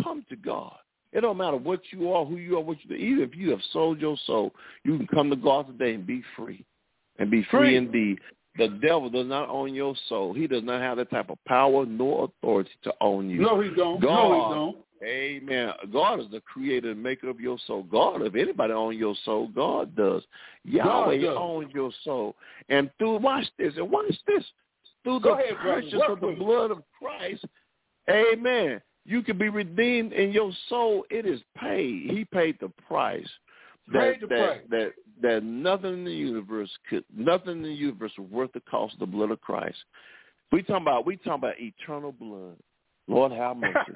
come 0.04 0.26
to 0.30 0.36
God. 0.36 0.76
It 1.12 1.22
don't 1.22 1.38
matter 1.38 1.58
what 1.58 1.82
you 1.92 2.12
are, 2.12 2.26
who 2.26 2.36
you 2.36 2.58
are, 2.58 2.62
what 2.62 2.78
you 2.84 2.90
do. 2.90 3.02
Even 3.02 3.24
if 3.24 3.36
you 3.36 3.50
have 3.52 3.62
sold 3.72 4.00
your 4.00 4.18
soul, 4.26 4.54
you 4.84 4.98
can 4.98 5.08
come 5.08 5.30
to 5.30 5.36
God 5.36 5.68
today 5.68 5.96
and 5.96 6.06
be 6.06 6.22
free. 6.36 6.64
And 7.18 7.32
be 7.32 7.42
free 7.44 7.60
Free. 7.60 7.78
indeed. 7.78 8.20
The 8.60 8.68
devil 8.68 9.10
does 9.10 9.26
not 9.28 9.50
own 9.50 9.74
your 9.74 9.96
soul. 10.08 10.34
He 10.34 10.46
does 10.46 10.64
not 10.64 10.82
have 10.82 10.98
that 10.98 11.10
type 11.10 11.30
of 11.30 11.38
power 11.46 11.86
nor 11.86 12.26
authority 12.26 12.72
to 12.84 12.94
own 13.02 13.30
you. 13.30 13.40
No, 13.42 13.60
he 13.62 13.70
don't. 13.70 14.02
God, 14.02 14.30
No, 14.30 14.34
he 14.34 14.56
don't. 14.56 14.78
Amen. 15.02 15.72
God 15.94 16.20
is 16.20 16.26
the 16.30 16.42
creator 16.42 16.92
and 16.92 17.02
maker 17.02 17.30
of 17.30 17.40
your 17.40 17.58
soul. 17.66 17.84
God, 17.84 18.22
if 18.22 18.36
anybody 18.36 18.74
owns 18.74 18.98
your 18.98 19.16
soul, 19.24 19.48
God 19.48 19.96
does. 19.96 20.24
Yahweh 20.66 21.20
does. 21.22 21.38
owns 21.38 21.74
your 21.74 21.92
soul. 22.04 22.36
And 22.68 22.92
through, 22.98 23.20
watch 23.20 23.46
this, 23.58 23.74
and 23.78 23.90
watch 23.90 24.14
this, 24.28 24.44
through 25.04 25.22
Go 25.22 25.38
the 25.38 25.44
ahead, 25.44 25.58
purchase 25.62 26.02
of 26.10 26.20
the 26.20 26.36
blood 26.38 26.72
of 26.72 26.84
Christ, 27.02 27.46
amen, 28.10 28.82
you 29.06 29.22
can 29.22 29.38
be 29.38 29.48
redeemed 29.48 30.12
in 30.12 30.32
your 30.32 30.52
soul. 30.68 31.06
It 31.10 31.26
is 31.26 31.40
paid. 31.58 32.10
He 32.12 32.26
paid 32.26 32.58
the 32.60 32.70
price. 32.88 33.26
That, 33.94 34.20
Paid 34.20 34.22
the 34.22 34.28
that, 34.28 34.46
price. 34.48 34.62
that, 34.70 34.94
that 35.22 35.44
nothing 35.44 35.94
in 35.94 36.06
the 36.06 36.12
universe 36.12 36.72
could, 36.90 37.04
nothing 37.16 37.58
in 37.58 37.64
the 37.64 37.70
universe 37.70 38.12
was 38.18 38.30
worth 38.30 38.54
the 38.54 38.62
cost 38.62 38.94
of 38.94 39.00
the 39.00 39.06
blood 39.06 39.32
of 39.32 39.42
Christ. 39.42 39.78
We 40.52 40.62
talking 40.64 40.84
about, 40.84 41.06
we 41.06 41.18
talking 41.18 41.34
about 41.34 41.60
eternal 41.60 42.12
blood 42.12 42.58
Lord 43.10 43.32
have 43.32 43.58
mercy. 43.58 43.92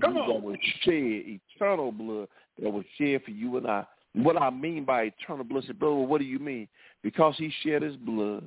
Come 0.00 0.14
he 0.14 0.20
on. 0.20 0.28
that 0.28 0.42
was 0.42 0.56
shed 0.82 1.38
eternal 1.56 1.90
blood 1.90 2.28
that 2.62 2.70
was 2.70 2.84
shed 2.96 3.22
for 3.24 3.30
you 3.30 3.56
and 3.56 3.66
I. 3.66 3.84
What 4.14 4.40
I 4.40 4.50
mean 4.50 4.84
by 4.84 5.02
eternal 5.02 5.44
blood, 5.44 5.64
say, 5.66 5.72
brother, 5.72 5.94
what 5.96 6.18
do 6.18 6.24
you 6.24 6.38
mean? 6.38 6.68
Because 7.02 7.34
he 7.36 7.52
shed 7.62 7.82
his 7.82 7.96
blood, 7.96 8.44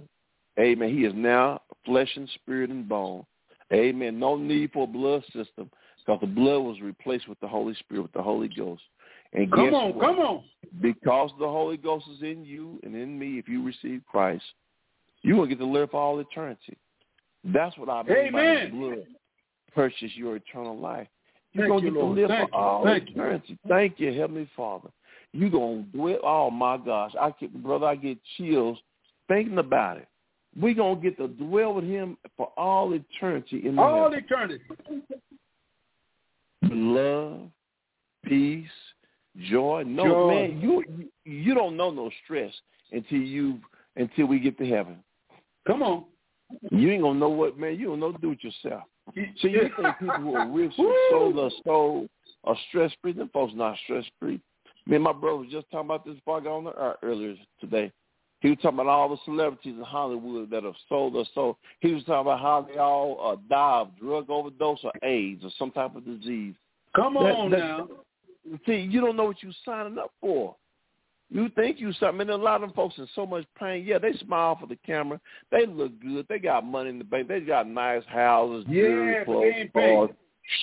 amen, 0.60 0.90
he 0.90 1.06
is 1.06 1.14
now 1.16 1.62
flesh 1.86 2.10
and 2.16 2.30
spirit 2.36 2.70
and 2.70 2.88
bone. 2.88 3.26
Amen. 3.74 4.20
No 4.20 4.36
need 4.36 4.72
for 4.74 4.84
a 4.84 4.88
blood 4.88 5.24
system 5.28 5.70
because 6.00 6.20
the 6.20 6.28
blood 6.28 6.60
was 6.62 6.82
replaced 6.82 7.30
with 7.30 7.40
the 7.40 7.48
Holy 7.48 7.74
Spirit, 7.76 8.04
with 8.04 8.12
the 8.12 8.22
Holy 8.22 8.50
Ghost. 8.50 8.82
And 9.34 9.52
Come 9.52 9.66
guess 9.66 9.74
on, 9.74 9.96
what? 9.96 10.06
come 10.06 10.20
on. 10.20 10.44
Because 10.82 11.32
the 11.40 11.46
Holy 11.48 11.78
Ghost 11.78 12.06
is 12.16 12.22
in 12.22 12.44
you 12.46 12.80
and 12.84 12.96
in 12.96 13.18
me, 13.18 13.38
if 13.40 13.48
you 13.48 13.64
receive 13.66 14.02
Christ, 14.10 14.44
you're 15.22 15.36
going 15.38 15.50
to 15.50 15.56
get 15.56 15.62
to 15.64 15.70
live 15.70 15.92
for 15.92 16.02
all 16.02 16.20
eternity. 16.20 16.78
That's 17.44 17.78
what 17.78 17.90
I 17.90 18.04
mean 18.04 18.32
by 18.32 18.40
Amen. 18.42 18.62
his 18.62 18.72
blood. 18.72 19.06
Purchase 19.74 20.12
your 20.16 20.36
eternal 20.36 20.78
life. 20.78 21.08
You're 21.54 21.68
going 21.68 21.82
to 21.82 21.88
you, 21.88 21.94
get 21.94 22.00
to 22.00 22.06
live 22.06 22.28
Thank 22.30 22.50
for 22.52 22.58
you. 22.58 22.64
all 22.64 22.84
Thank 22.86 23.10
you. 23.10 23.16
eternity. 23.16 23.58
Thank 23.68 24.00
you, 24.00 24.14
Heavenly 24.20 24.50
Father. 24.56 24.90
You're 25.34 25.50
going 25.50 25.86
to 25.92 25.98
dwell. 25.98 26.18
Oh, 26.24 26.52
my 26.52 26.78
gosh. 26.78 27.12
I 27.20 27.34
get, 27.40 27.54
brother, 27.64 27.86
I 27.88 27.96
get 27.96 28.18
chills 28.38 28.78
thinking 29.28 29.58
about 29.58 29.98
it. 29.98 30.08
We're 30.60 30.74
going 30.74 30.98
to 30.98 31.02
get 31.02 31.18
to 31.18 31.28
dwell 31.30 31.74
with 31.74 31.86
him 31.86 32.18
for 32.36 32.52
all 32.58 32.94
eternity 32.94 33.62
in 33.66 33.76
the 33.78 33.82
All 33.82 34.12
heavens. 34.12 34.24
eternity. 34.30 34.64
love, 36.64 37.50
peace, 38.26 38.68
joy. 39.50 39.84
No, 39.86 40.04
Joy. 40.06 40.30
man, 40.34 40.60
you 40.62 41.10
you 41.26 41.54
don't 41.54 41.78
know 41.78 41.90
no 41.92 42.10
stress 42.24 42.54
until 42.92 43.20
you 43.20 43.60
until 43.96 44.26
we 44.28 44.40
get 44.40 44.58
to 44.58 44.66
heaven. 44.68 44.98
Come 45.68 45.82
on. 45.84 46.06
You 46.72 46.92
ain't 46.92 47.04
gonna 47.04 47.20
know 47.20 47.30
what 47.30 47.58
man. 47.58 47.80
You 47.80 47.88
don't 47.88 48.00
know 48.00 48.12
do 48.14 48.32
it 48.32 48.44
yourself. 48.44 48.84
So 49.42 49.48
you 49.48 49.70
think 49.76 49.98
people 50.00 50.16
who 50.18 50.36
are 50.36 50.48
rich 50.52 50.74
and 50.78 50.94
sold 51.10 51.38
their 51.38 51.50
soul 51.66 52.08
are 52.44 52.56
stress 52.70 52.92
free? 53.02 53.14
Them 53.14 53.30
folks 53.34 53.54
not 53.56 53.78
stress 53.84 54.06
free. 54.20 54.40
Me 54.88 54.96
and 54.96 55.04
my 55.04 55.14
brother 55.14 55.38
was 55.38 55.50
just 55.52 55.70
talking 55.72 55.88
about 55.88 56.06
this 56.06 56.16
got 56.26 56.46
on 56.48 56.64
the 56.66 56.72
air 56.72 56.96
earlier 57.04 57.36
today. 57.60 57.92
He 58.42 58.50
was 58.50 58.58
talking 58.62 58.80
about 58.80 58.88
all 58.90 59.10
the 59.10 59.18
celebrities 59.24 59.76
in 59.78 59.84
Hollywood 59.84 60.50
that 60.50 60.64
have 60.64 60.74
sold 60.90 61.14
their 61.14 61.26
soul. 61.36 61.58
He 61.80 61.94
was 61.94 62.04
talking 62.06 62.22
about 62.22 62.40
how 62.42 62.68
they 62.68 62.80
all 62.80 63.20
uh, 63.34 63.36
die 63.48 63.82
of 63.82 63.98
drug 64.00 64.30
overdose 64.32 64.80
or 64.84 64.92
AIDS 65.04 65.44
or 65.46 65.52
some 65.60 65.70
type 65.72 65.96
of 65.96 66.04
disease. 66.06 66.56
Come 66.96 67.14
That- 67.14 67.36
on 67.36 67.52
that- 67.52 67.60
now. 67.60 67.88
See, 68.66 68.78
you 68.78 69.02
don't 69.02 69.16
know 69.16 69.26
what 69.26 69.44
you're 69.44 69.52
signing 69.66 69.98
up 69.98 70.12
for. 70.20 70.56
You 71.30 71.50
think 71.56 71.80
you 71.80 71.94
something. 71.94 72.22
And 72.22 72.30
a 72.30 72.36
lot 72.36 72.56
of 72.56 72.62
them 72.62 72.74
folks 72.74 72.98
in 72.98 73.08
so 73.16 73.26
much 73.26 73.46
pain. 73.58 73.86
Yeah, 73.86 74.00
they 74.00 74.14
smile 74.14 74.58
for 74.60 74.68
the 74.68 74.78
camera. 74.86 75.20
They 75.50 75.66
look 75.66 75.94
good. 76.02 76.26
They 76.28 76.40
got 76.40 76.66
money 76.66 76.90
in 76.90 76.98
the 76.98 77.06
bank. 77.06 77.30
They 77.30 77.40
got 77.40 77.68
nice 77.68 78.04
houses, 78.08 78.66
jewelry, 78.70 79.14
Yeah, 79.14 79.24
but 79.26 79.72
clothes, 79.74 80.08
cars, 80.08 80.10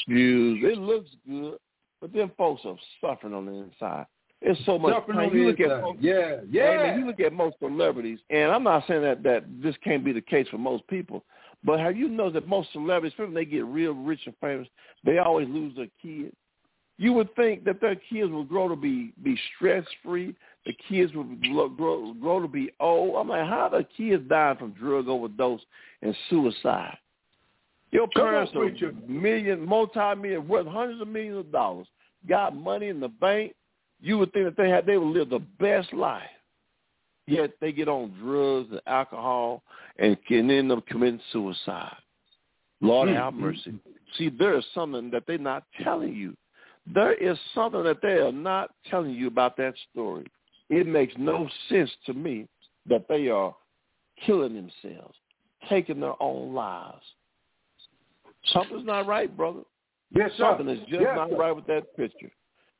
shoes. 0.07 0.61
It 0.63 0.79
looks 0.79 1.09
good. 1.27 1.59
But 2.01 2.13
them 2.13 2.31
folks 2.37 2.63
are 2.65 2.77
suffering 3.01 3.33
on 3.33 3.47
the 3.47 3.53
inside. 3.53 4.07
It's 4.41 4.61
so 4.67 4.79
much 4.79 4.95
pain. 5.11 5.31
You 5.33 5.49
look 5.49 5.61
at 5.61 5.81
folks, 5.81 5.99
Yeah, 6.01 6.37
yeah. 6.49 6.77
man, 6.77 7.01
you 7.01 7.07
look 7.07 7.19
at 7.19 7.33
most 7.33 7.57
celebrities, 7.59 8.21
and 8.31 8.53
I'm 8.53 8.63
not 8.63 8.85
saying 8.87 9.03
that 9.03 9.23
that 9.25 9.45
this 9.61 9.75
can't 9.83 10.05
be 10.05 10.13
the 10.13 10.21
case 10.21 10.47
for 10.49 10.59
most 10.59 10.87
people, 10.87 11.25
but 11.65 11.81
have 11.81 11.97
you 11.97 12.09
noticed 12.09 12.35
that 12.35 12.47
most 12.47 12.71
celebrities, 12.73 13.19
when 13.19 13.35
they 13.35 13.45
get 13.45 13.65
real 13.65 13.95
rich 13.95 14.21
and 14.27 14.35
famous, 14.41 14.69
they 15.05 15.19
always 15.19 15.49
lose 15.49 15.75
their 15.75 15.89
kids. 16.01 16.37
You 16.99 17.13
would 17.13 17.35
think 17.37 17.65
that 17.65 17.81
their 17.81 17.95
kids 17.95 18.31
would 18.31 18.49
grow 18.49 18.69
to 18.69 18.77
be 18.77 19.13
be 19.23 19.39
stress 19.57 19.85
free. 20.05 20.35
The 20.67 20.77
kids 20.89 21.13
would 21.15 21.41
grow, 21.77 22.13
grow 22.15 22.43
to 22.43 22.49
be 22.49 22.71
old. 22.81 23.17
I'm 23.17 23.29
like, 23.29 23.49
how 23.49 23.69
the 23.69 23.87
kids 23.97 24.29
dying 24.29 24.59
from 24.59 24.73
drug 24.73 25.09
overdose 25.09 25.61
and 26.03 26.15
suicide? 26.29 26.99
Your 27.91 28.03
on, 28.03 28.11
parents 28.15 28.53
are 28.55 28.69
preacher. 28.69 28.93
million, 29.07 29.65
multi-million, 29.65 30.47
worth 30.47 30.67
hundreds 30.67 31.01
of 31.01 31.09
millions 31.09 31.39
of 31.39 31.53
dollars, 31.53 31.87
got 32.29 32.55
money 32.55 32.89
in 32.89 33.01
the 33.01 33.09
bank. 33.09 33.55
You 34.01 34.19
would 34.19 34.33
think 34.33 34.45
that 34.45 34.57
they 34.63 34.69
had 34.69 34.85
they 34.85 34.99
would 34.99 35.17
live 35.17 35.31
the 35.31 35.39
best 35.61 35.93
life. 35.93 36.23
Yet 37.27 37.53
they 37.61 37.73
get 37.73 37.89
on 37.89 38.13
drugs 38.21 38.71
and 38.71 38.81
alcohol 38.87 39.63
and 39.99 40.17
can 40.27 40.51
end 40.51 40.73
up 40.73 40.87
committing 40.87 41.21
suicide. 41.33 41.97
Lord 42.81 43.09
Mm, 43.09 43.17
have 43.17 43.35
mm, 43.35 43.39
mercy. 43.39 43.75
See, 44.17 44.31
there 44.31 44.57
is 44.59 44.65
something 44.75 45.11
that 45.11 45.25
they're 45.27 45.39
not 45.39 45.65
telling 45.83 46.15
you. 46.15 46.35
There 46.95 47.13
is 47.13 47.39
something 47.55 47.83
that 47.85 48.01
they 48.03 48.19
are 48.19 48.33
not 48.33 48.71
telling 48.91 49.13
you 49.13 49.27
about 49.27 49.57
that 49.57 49.75
story. 49.93 50.27
It 50.71 50.87
makes 50.87 51.15
no 51.19 51.49
sense 51.69 51.91
to 52.07 52.15
me 52.15 52.47
that 52.89 53.07
they 53.09 53.29
are 53.29 53.55
killing 54.25 54.55
themselves, 54.55 55.15
taking 55.69 56.01
their 56.01 56.21
own 56.23 56.55
lives. 56.55 57.05
Something's 58.53 58.87
not 58.87 59.07
right, 59.07 59.35
brother. 59.35 59.61
Yes, 60.15 60.31
sir. 60.37 60.57
Something 60.57 60.69
is 60.69 60.81
just 60.89 61.01
Yes, 61.01 61.17
not 61.17 61.37
right 61.37 61.53
with 61.53 61.67
that 61.67 61.95
picture. 61.97 62.31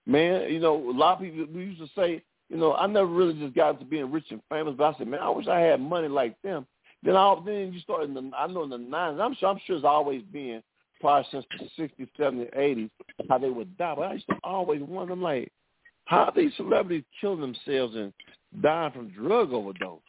Man, 0.07 0.51
you 0.51 0.61
know, 0.61 0.77
a 0.77 0.93
lot 0.93 1.17
of 1.17 1.21
people, 1.21 1.47
we 1.53 1.65
used 1.65 1.81
to 1.81 1.89
say, 1.95 2.23
you 2.49 2.57
know, 2.57 2.75
I 2.75 2.87
never 2.87 3.07
really 3.07 3.35
just 3.35 3.55
got 3.55 3.75
into 3.75 3.85
being 3.85 4.11
rich 4.11 4.25
and 4.31 4.41
famous, 4.49 4.75
but 4.77 4.95
I 4.95 4.99
said, 4.99 5.09
man, 5.09 5.21
I 5.21 5.29
wish 5.29 5.47
I 5.47 5.61
had 5.61 5.81
money 5.81 6.09
like 6.09 6.41
them. 6.41 6.67
Then 7.03 7.17
I, 7.17 7.37
then 7.45 7.73
you 7.73 7.81
start 7.81 8.05
in 8.05 8.15
the, 8.15 8.31
I 8.37 8.47
know 8.47 8.65
in 8.65 8.71
the 8.71 8.79
90s, 8.79 9.21
I'm 9.21 9.35
sure, 9.35 9.51
I'm 9.51 9.61
sure 9.67 9.77
it's 9.77 9.85
always 9.85 10.23
been 10.33 10.63
probably 11.01 11.27
since 11.31 11.45
the 11.59 11.83
60s, 11.83 12.09
70s, 12.19 12.57
80s, 12.57 12.91
how 13.29 13.39
they 13.39 13.51
would 13.51 13.77
die. 13.77 13.95
But 13.97 14.03
I 14.03 14.13
used 14.15 14.29
to 14.29 14.37
always 14.45 14.83
wonder, 14.83 15.13
I'm 15.13 15.23
like, 15.23 15.53
how 16.07 16.25
are 16.25 16.33
these 16.35 16.53
celebrities 16.57 17.05
killing 17.21 17.41
themselves 17.41 17.95
and 17.95 18.13
dying 18.63 18.93
from 18.93 19.11
drug 19.11 19.53
overdose? 19.53 20.01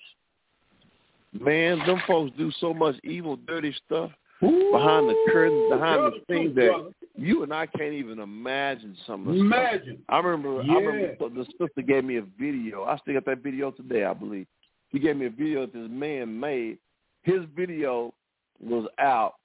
Man, 1.34 1.80
them 1.80 2.02
folks 2.08 2.32
do 2.38 2.52
so 2.60 2.74
much 2.74 2.96
evil, 3.04 3.36
dirty 3.36 3.76
stuff 3.86 4.12
Ooh, 4.44 4.72
behind 4.72 5.10
the 5.10 5.16
curtain, 5.32 5.70
behind 5.70 6.02
the 6.02 6.22
scenes 6.28 6.56
that 6.56 6.92
you 7.16 7.44
and 7.44 7.54
I 7.54 7.66
can't 7.66 7.94
even 7.94 8.20
imagine 8.20 8.96
some 9.06 9.28
of 9.28 9.36
the 9.36 9.40
stuff. 9.40 9.46
Imagine. 9.46 9.98
I 10.08 10.20
remember, 10.20 10.64
Yeah. 10.64 10.74
I 10.74 10.78
remember 10.78 11.30
the 11.30 11.46
sister 11.60 11.82
gave 11.86 12.06
me 12.06 12.18
a 12.18 12.24
video. 12.40 12.86
I 12.86 12.98
still 12.98 13.14
got 13.14 13.26
that 13.26 13.44
video 13.44 13.72
today, 13.72 14.06
I 14.06 14.14
believe. 14.14 14.48
She 14.92 15.00
gave 15.00 15.18
me 15.18 15.28
a 15.28 15.30
video 15.30 15.62
that 15.62 15.74
this 15.74 15.90
man 15.90 16.40
made. 16.40 16.80
His 17.24 17.42
video 17.56 18.14
was 18.60 18.88
out 18.98 19.36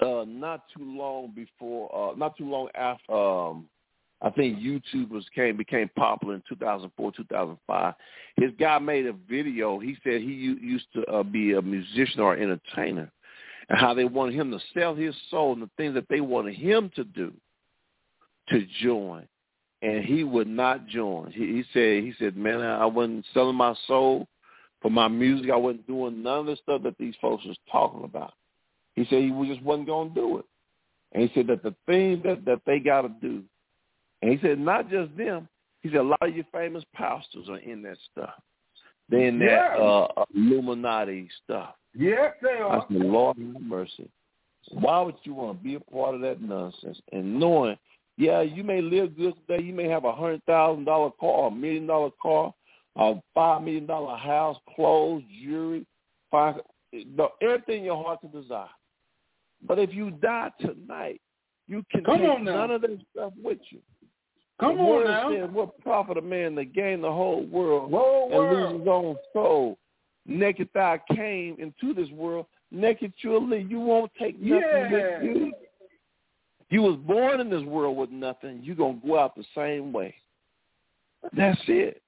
uh 0.00 0.24
not 0.26 0.64
too 0.76 0.84
long 0.84 1.32
before 1.34 2.12
uh 2.12 2.14
not 2.16 2.36
too 2.36 2.48
long 2.48 2.68
after 2.74 3.12
um 3.12 3.68
I 4.22 4.30
think 4.30 4.58
YouTube 4.58 5.10
was 5.10 5.26
came 5.34 5.56
became 5.56 5.90
popular 5.96 6.34
in 6.34 6.42
2004, 6.48 7.12
2005. 7.12 7.94
His 8.36 8.52
guy 8.58 8.78
made 8.78 9.06
a 9.06 9.12
video. 9.12 9.78
He 9.78 9.98
said 10.02 10.22
he 10.22 10.32
used 10.32 10.86
to 10.94 11.04
uh, 11.06 11.22
be 11.22 11.52
a 11.52 11.60
musician 11.60 12.20
or 12.20 12.34
entertainer, 12.34 13.12
and 13.68 13.78
how 13.78 13.92
they 13.92 14.04
wanted 14.04 14.34
him 14.34 14.50
to 14.50 14.58
sell 14.72 14.94
his 14.94 15.14
soul 15.30 15.52
and 15.52 15.62
the 15.62 15.70
things 15.76 15.94
that 15.94 16.08
they 16.08 16.22
wanted 16.22 16.54
him 16.54 16.90
to 16.96 17.04
do 17.04 17.34
to 18.48 18.66
join, 18.82 19.26
and 19.82 20.04
he 20.04 20.24
would 20.24 20.48
not 20.48 20.86
join. 20.86 21.30
He, 21.30 21.46
he 21.46 21.64
said, 21.72 22.02
he 22.02 22.14
said, 22.18 22.36
man, 22.36 22.60
I 22.60 22.86
wasn't 22.86 23.26
selling 23.34 23.56
my 23.56 23.74
soul 23.86 24.26
for 24.80 24.90
my 24.90 25.08
music. 25.08 25.50
I 25.50 25.56
wasn't 25.56 25.86
doing 25.86 26.22
none 26.22 26.40
of 26.40 26.46
the 26.46 26.56
stuff 26.56 26.82
that 26.82 26.96
these 26.98 27.14
folks 27.20 27.44
was 27.44 27.58
talking 27.70 28.04
about. 28.04 28.32
He 28.94 29.04
said 29.04 29.22
he 29.22 29.48
just 29.48 29.62
wasn't 29.62 29.86
going 29.86 30.10
to 30.10 30.14
do 30.14 30.38
it, 30.38 30.44
and 31.12 31.28
he 31.28 31.34
said 31.34 31.46
that 31.48 31.62
the 31.62 31.74
things 31.86 32.22
that 32.24 32.44
that 32.44 32.60
they 32.66 32.78
got 32.78 33.02
to 33.02 33.08
do 33.20 33.42
and 34.24 34.32
he 34.32 34.38
said, 34.40 34.58
not 34.58 34.88
just 34.88 35.14
them. 35.18 35.46
He 35.82 35.90
said, 35.90 35.98
a 35.98 36.02
lot 36.02 36.22
of 36.22 36.34
your 36.34 36.46
famous 36.50 36.82
pastors 36.94 37.46
are 37.50 37.58
in 37.58 37.82
that 37.82 37.98
stuff. 38.10 38.32
They're 39.10 39.26
in 39.28 39.38
that 39.40 39.78
Yeah. 39.78 39.84
uh, 39.84 40.24
Illuminati 40.34 41.28
stuff. 41.44 41.74
Yes, 41.94 42.32
they 42.40 42.52
are. 42.52 42.80
I 42.80 42.88
said, 42.88 43.02
Lord 43.02 43.36
have 43.36 43.60
mercy. 43.60 44.10
Why 44.70 45.02
would 45.02 45.16
you 45.24 45.34
want 45.34 45.58
to 45.58 45.62
be 45.62 45.74
a 45.74 45.80
part 45.80 46.14
of 46.14 46.22
that 46.22 46.40
nonsense? 46.40 46.98
And 47.12 47.38
knowing, 47.38 47.76
yeah, 48.16 48.40
you 48.40 48.64
may 48.64 48.80
live 48.80 49.14
good 49.14 49.34
today. 49.46 49.62
You 49.62 49.74
may 49.74 49.88
have 49.88 50.06
a 50.06 50.14
hundred 50.14 50.42
thousand 50.46 50.86
dollar 50.86 51.10
car, 51.20 51.48
a 51.48 51.50
million 51.50 51.86
dollar 51.86 52.10
car, 52.22 52.54
a 52.96 53.16
five 53.34 53.60
million 53.60 53.84
dollar 53.84 54.16
house, 54.16 54.56
clothes, 54.74 55.22
jewelry, 55.42 55.86
five, 56.30 56.54
everything 57.42 57.84
your 57.84 58.02
heart 58.02 58.22
can 58.22 58.30
desire. 58.30 58.68
But 59.66 59.78
if 59.78 59.92
you 59.94 60.10
die 60.10 60.50
tonight, 60.60 61.20
you 61.66 61.84
can 61.90 62.04
Come 62.04 62.18
take 62.18 62.28
on 62.28 62.44
none 62.44 62.70
of 62.70 62.82
that 62.82 62.98
stuff 63.12 63.32
with 63.42 63.58
you. 63.70 63.80
Come 64.60 64.78
on 64.78 65.04
now. 65.04 65.30
Says, 65.30 65.50
what 65.52 65.78
profit 65.80 66.16
a 66.16 66.22
man 66.22 66.54
to 66.56 66.64
gain 66.64 67.00
the 67.00 67.10
whole 67.10 67.44
world 67.46 67.90
Whoa, 67.90 68.28
and 68.30 68.56
lose 68.56 68.80
his 68.80 68.88
own 68.88 69.16
soul? 69.32 69.78
Naked 70.26 70.68
thou 70.74 70.98
came 71.14 71.56
into 71.58 71.92
this 71.92 72.10
world, 72.10 72.46
naked 72.70 73.12
you'll 73.18 73.46
leave. 73.46 73.70
You 73.70 73.80
won't 73.80 74.12
take 74.18 74.40
nothing 74.40 74.62
Yeah. 74.62 75.22
with 75.22 75.36
you. 75.36 75.52
You 76.70 76.82
was 76.82 76.96
born 76.96 77.40
in 77.40 77.50
this 77.50 77.62
world 77.62 77.96
with 77.96 78.10
nothing. 78.10 78.60
You're 78.62 78.76
going 78.76 79.00
to 79.00 79.06
go 79.06 79.18
out 79.18 79.36
the 79.36 79.44
same 79.54 79.92
way. 79.92 80.14
That's 81.36 81.60
it. 81.68 82.02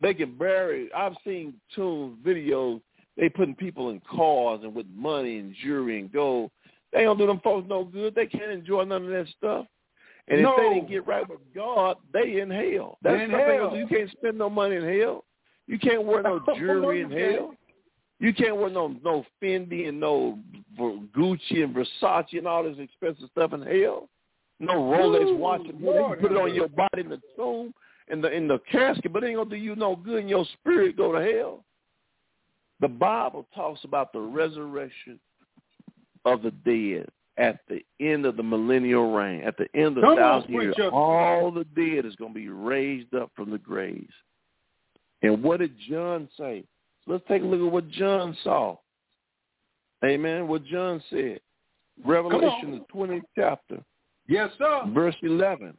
They 0.00 0.12
can 0.12 0.36
bury. 0.36 0.92
I've 0.92 1.14
seen 1.24 1.54
tunes, 1.74 2.18
videos. 2.24 2.80
They 3.16 3.28
putting 3.28 3.54
people 3.54 3.90
in 3.90 4.00
cars 4.00 4.60
and 4.62 4.74
with 4.74 4.86
money 4.94 5.38
and 5.38 5.54
jewelry 5.62 6.00
and 6.00 6.12
gold. 6.12 6.50
They 6.96 7.04
don't 7.04 7.18
do 7.18 7.26
them 7.26 7.40
folks 7.44 7.68
no 7.68 7.84
good. 7.84 8.14
They 8.14 8.24
can't 8.26 8.50
enjoy 8.50 8.84
none 8.84 9.04
of 9.04 9.10
that 9.10 9.26
stuff. 9.36 9.66
And 10.28 10.40
No. 10.40 10.52
if 10.52 10.56
they 10.56 10.74
didn't 10.74 10.88
get 10.88 11.06
right 11.06 11.28
with 11.28 11.40
God, 11.54 11.98
they 12.10 12.40
in 12.40 12.50
hell. 12.50 12.96
That's 13.02 13.22
In 13.22 13.30
hell. 13.30 13.64
else. 13.66 13.76
You 13.76 13.86
can't 13.86 14.10
spend 14.12 14.38
no 14.38 14.48
money 14.48 14.76
in 14.76 15.00
hell. 15.00 15.26
You 15.66 15.78
can't 15.78 16.04
wear 16.04 16.22
no 16.22 16.40
jewelry 16.56 17.02
in 17.02 17.10
hell. 17.10 17.54
You 18.18 18.32
can't 18.32 18.56
wear 18.56 18.70
no 18.70 18.96
no 19.04 19.26
Fendi 19.42 19.88
and 19.88 20.00
no 20.00 20.38
Gucci 20.78 21.62
and 21.62 21.76
Versace 21.76 22.38
and 22.38 22.48
all 22.48 22.62
this 22.62 22.78
expensive 22.78 23.28
stuff 23.30 23.52
in 23.52 23.60
hell. 23.60 24.08
No 24.58 24.72
Rolex 24.72 25.26
Ooh, 25.26 25.36
watch. 25.36 25.60
You 25.66 25.74
Lord 25.78 26.18
put 26.18 26.32
it 26.32 26.38
on 26.38 26.54
your 26.54 26.68
body 26.68 27.00
in 27.02 27.10
the 27.10 27.20
tomb 27.36 27.74
in 28.08 28.22
the 28.22 28.32
in 28.32 28.48
the 28.48 28.58
casket, 28.72 29.12
but 29.12 29.22
it 29.22 29.26
ain't 29.26 29.36
gonna 29.36 29.50
do 29.50 29.56
you 29.56 29.76
no 29.76 29.96
good. 29.96 30.20
And 30.20 30.30
your 30.30 30.46
spirit 30.54 30.96
go 30.96 31.12
to 31.12 31.20
hell. 31.20 31.62
The 32.80 32.88
Bible 32.88 33.46
talks 33.54 33.84
about 33.84 34.14
the 34.14 34.20
resurrection 34.20 35.20
of 36.26 36.42
the 36.42 36.50
dead 36.50 37.08
at 37.38 37.60
the 37.68 37.80
end 38.00 38.26
of 38.26 38.36
the 38.36 38.42
millennial 38.42 39.12
reign, 39.12 39.42
at 39.42 39.56
the 39.56 39.66
end 39.74 39.96
of 39.96 40.02
Come 40.02 40.12
on, 40.12 40.16
thousand 40.16 40.52
years. 40.52 40.74
All 40.92 41.50
the 41.50 41.64
dead 41.64 42.04
is 42.04 42.14
going 42.16 42.32
to 42.32 42.38
be 42.38 42.48
raised 42.48 43.14
up 43.14 43.30
from 43.34 43.50
the 43.50 43.58
graves. 43.58 44.12
And 45.22 45.42
what 45.42 45.60
did 45.60 45.74
John 45.88 46.28
say? 46.38 46.64
Let's 47.06 47.24
take 47.28 47.42
a 47.42 47.44
look 47.46 47.64
at 47.66 47.72
what 47.72 47.88
John 47.88 48.36
saw. 48.42 48.76
Amen. 50.04 50.48
What 50.48 50.64
John 50.64 51.02
said. 51.10 51.40
Revelation, 52.04 52.72
the 52.72 52.84
20th 52.94 53.22
chapter, 53.34 53.82
Yes, 54.28 54.50
sir. 54.58 54.82
verse 54.88 55.16
11. 55.22 55.74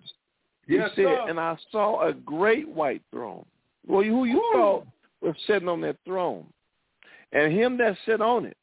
He 0.66 0.76
Yes, 0.76 0.90
said, 0.96 1.06
sir. 1.06 1.26
and 1.30 1.40
I 1.40 1.56
saw 1.72 2.08
a 2.08 2.14
great 2.14 2.68
white 2.68 3.04
throne. 3.12 3.46
Well, 3.86 4.02
who 4.04 4.26
you 4.26 4.38
Ooh. 4.40 4.52
saw 4.54 4.84
was 5.22 5.36
sitting 5.46 5.70
on 5.70 5.82
that 5.82 5.98
throne. 6.06 6.46
And 7.34 7.54
him 7.54 7.78
that 7.78 7.98
sat 8.06 8.22
on 8.22 8.46
it. 8.46 8.58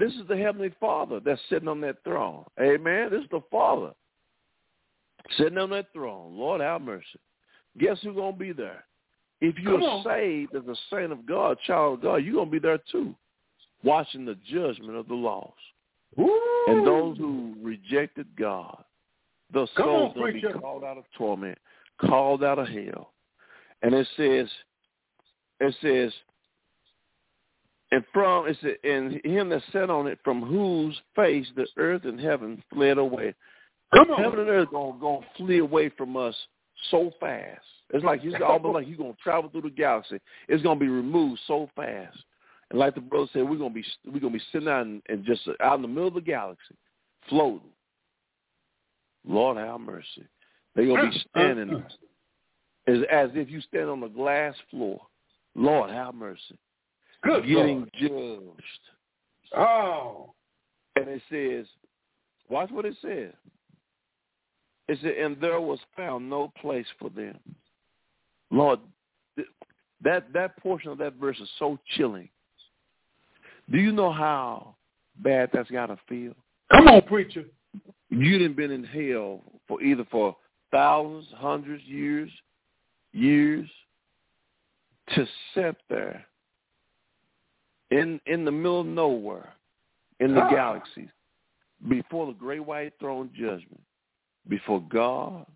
This 0.00 0.14
is 0.14 0.26
the 0.28 0.36
Heavenly 0.36 0.72
Father 0.80 1.20
that's 1.20 1.40
sitting 1.50 1.68
on 1.68 1.82
that 1.82 2.02
throne. 2.04 2.44
Amen. 2.58 3.08
This 3.10 3.20
is 3.20 3.30
the 3.30 3.42
Father 3.50 3.92
sitting 5.36 5.58
on 5.58 5.68
that 5.70 5.92
throne. 5.92 6.38
Lord 6.38 6.62
have 6.62 6.80
mercy. 6.80 7.04
Guess 7.78 7.98
who's 8.02 8.16
going 8.16 8.32
to 8.32 8.38
be 8.38 8.52
there? 8.52 8.84
If 9.42 9.58
you're 9.58 10.02
saved 10.02 10.54
as 10.56 10.66
a 10.66 10.74
saint 10.90 11.12
of 11.12 11.26
God, 11.26 11.58
child 11.66 11.98
of 11.98 12.02
God, 12.02 12.16
you're 12.16 12.34
going 12.34 12.46
to 12.46 12.50
be 12.50 12.58
there 12.58 12.80
too, 12.90 13.14
watching 13.84 14.24
the 14.24 14.36
judgment 14.50 14.96
of 14.96 15.06
the 15.06 15.14
lost. 15.14 15.52
And 16.16 16.86
those 16.86 17.18
who 17.18 17.54
rejected 17.62 18.26
God, 18.38 18.82
the 19.52 19.68
souls 19.76 20.14
going 20.14 20.32
be 20.32 20.42
called 20.60 20.82
out 20.82 20.96
of 20.96 21.04
torment, 21.16 21.58
called 22.00 22.42
out 22.42 22.58
of 22.58 22.68
hell. 22.68 23.12
And 23.82 23.94
it 23.94 24.06
says, 24.16 24.48
it 25.60 25.74
says, 25.82 26.12
and 27.92 28.04
from 28.12 28.46
it 28.46 28.80
and 28.84 29.20
him 29.24 29.48
that 29.48 29.62
sat 29.72 29.90
on 29.90 30.06
it, 30.06 30.18
from 30.22 30.42
whose 30.42 30.98
face 31.16 31.46
the 31.56 31.66
earth 31.76 32.04
and 32.04 32.20
heaven 32.20 32.62
fled 32.72 32.98
away. 32.98 33.34
Come 33.94 34.10
on. 34.10 34.22
Heaven 34.22 34.40
and 34.40 34.48
earth 34.48 34.68
gonna 34.70 34.98
gonna 35.00 35.26
flee 35.36 35.58
away 35.58 35.90
from 35.90 36.16
us 36.16 36.34
so 36.90 37.12
fast. 37.18 37.60
It's 37.92 38.04
like 38.04 38.20
it's 38.22 38.36
almost 38.42 38.74
like 38.74 38.86
you're 38.88 38.96
gonna 38.96 39.16
travel 39.22 39.50
through 39.50 39.62
the 39.62 39.70
galaxy. 39.70 40.20
It's 40.48 40.62
gonna 40.62 40.78
be 40.78 40.88
removed 40.88 41.40
so 41.46 41.68
fast. 41.74 42.16
And 42.70 42.78
like 42.78 42.94
the 42.94 43.00
brother 43.00 43.28
said, 43.32 43.48
we're 43.48 43.56
gonna 43.58 43.70
be 43.70 43.84
we're 44.06 44.20
gonna 44.20 44.34
be 44.34 44.42
sitting 44.52 44.68
out 44.68 44.86
and, 44.86 45.02
and 45.08 45.24
just 45.24 45.42
out 45.60 45.76
in 45.76 45.82
the 45.82 45.88
middle 45.88 46.08
of 46.08 46.14
the 46.14 46.20
galaxy, 46.20 46.76
floating. 47.28 47.70
Lord 49.26 49.56
have 49.56 49.80
mercy. 49.80 50.24
They're 50.74 50.86
gonna 50.86 51.10
be 51.10 51.16
uh, 51.16 51.18
uh, 51.18 51.22
standing 51.30 51.74
uh. 51.74 52.90
as 52.90 52.98
as 53.10 53.30
if 53.34 53.50
you 53.50 53.60
stand 53.62 53.90
on 53.90 54.00
the 54.00 54.08
glass 54.08 54.54
floor. 54.70 55.00
Lord 55.56 55.90
have 55.90 56.14
mercy. 56.14 56.56
Good 57.22 57.46
getting 57.46 57.88
Lord. 58.00 58.52
judged. 58.56 59.56
Oh. 59.56 60.32
And 60.96 61.08
it 61.08 61.22
says, 61.30 61.66
watch 62.48 62.70
what 62.70 62.84
it 62.84 62.96
says. 63.02 63.32
It 64.88 64.98
said, 65.02 65.12
and 65.12 65.40
there 65.40 65.60
was 65.60 65.78
found 65.96 66.28
no 66.28 66.52
place 66.60 66.86
for 66.98 67.10
them. 67.10 67.38
Lord, 68.50 68.80
that 70.02 70.32
that 70.32 70.56
portion 70.58 70.90
of 70.90 70.98
that 70.98 71.14
verse 71.14 71.38
is 71.40 71.48
so 71.58 71.78
chilling. 71.96 72.28
Do 73.70 73.78
you 73.78 73.92
know 73.92 74.10
how 74.10 74.74
bad 75.18 75.50
that's 75.52 75.70
got 75.70 75.86
to 75.86 75.98
feel? 76.08 76.34
Come 76.72 76.88
on, 76.88 77.02
preacher. 77.02 77.44
You 78.08 78.38
didn't 78.38 78.56
been 78.56 78.72
in 78.72 78.82
hell 78.82 79.42
for 79.68 79.80
either 79.80 80.04
for 80.10 80.36
thousands, 80.72 81.28
hundreds, 81.36 81.84
years, 81.84 82.30
years, 83.12 83.68
to 85.14 85.26
sit 85.54 85.76
there 85.88 86.26
in 87.90 88.20
in 88.26 88.44
the 88.44 88.52
middle 88.52 88.80
of 88.80 88.86
nowhere, 88.86 89.52
in 90.20 90.34
the 90.34 90.42
Ah. 90.42 90.50
galaxies, 90.50 91.08
before 91.88 92.26
the 92.26 92.32
great 92.32 92.60
white 92.60 92.92
throne 92.98 93.30
judgment, 93.34 93.80
before 94.48 94.80
God, 94.82 95.46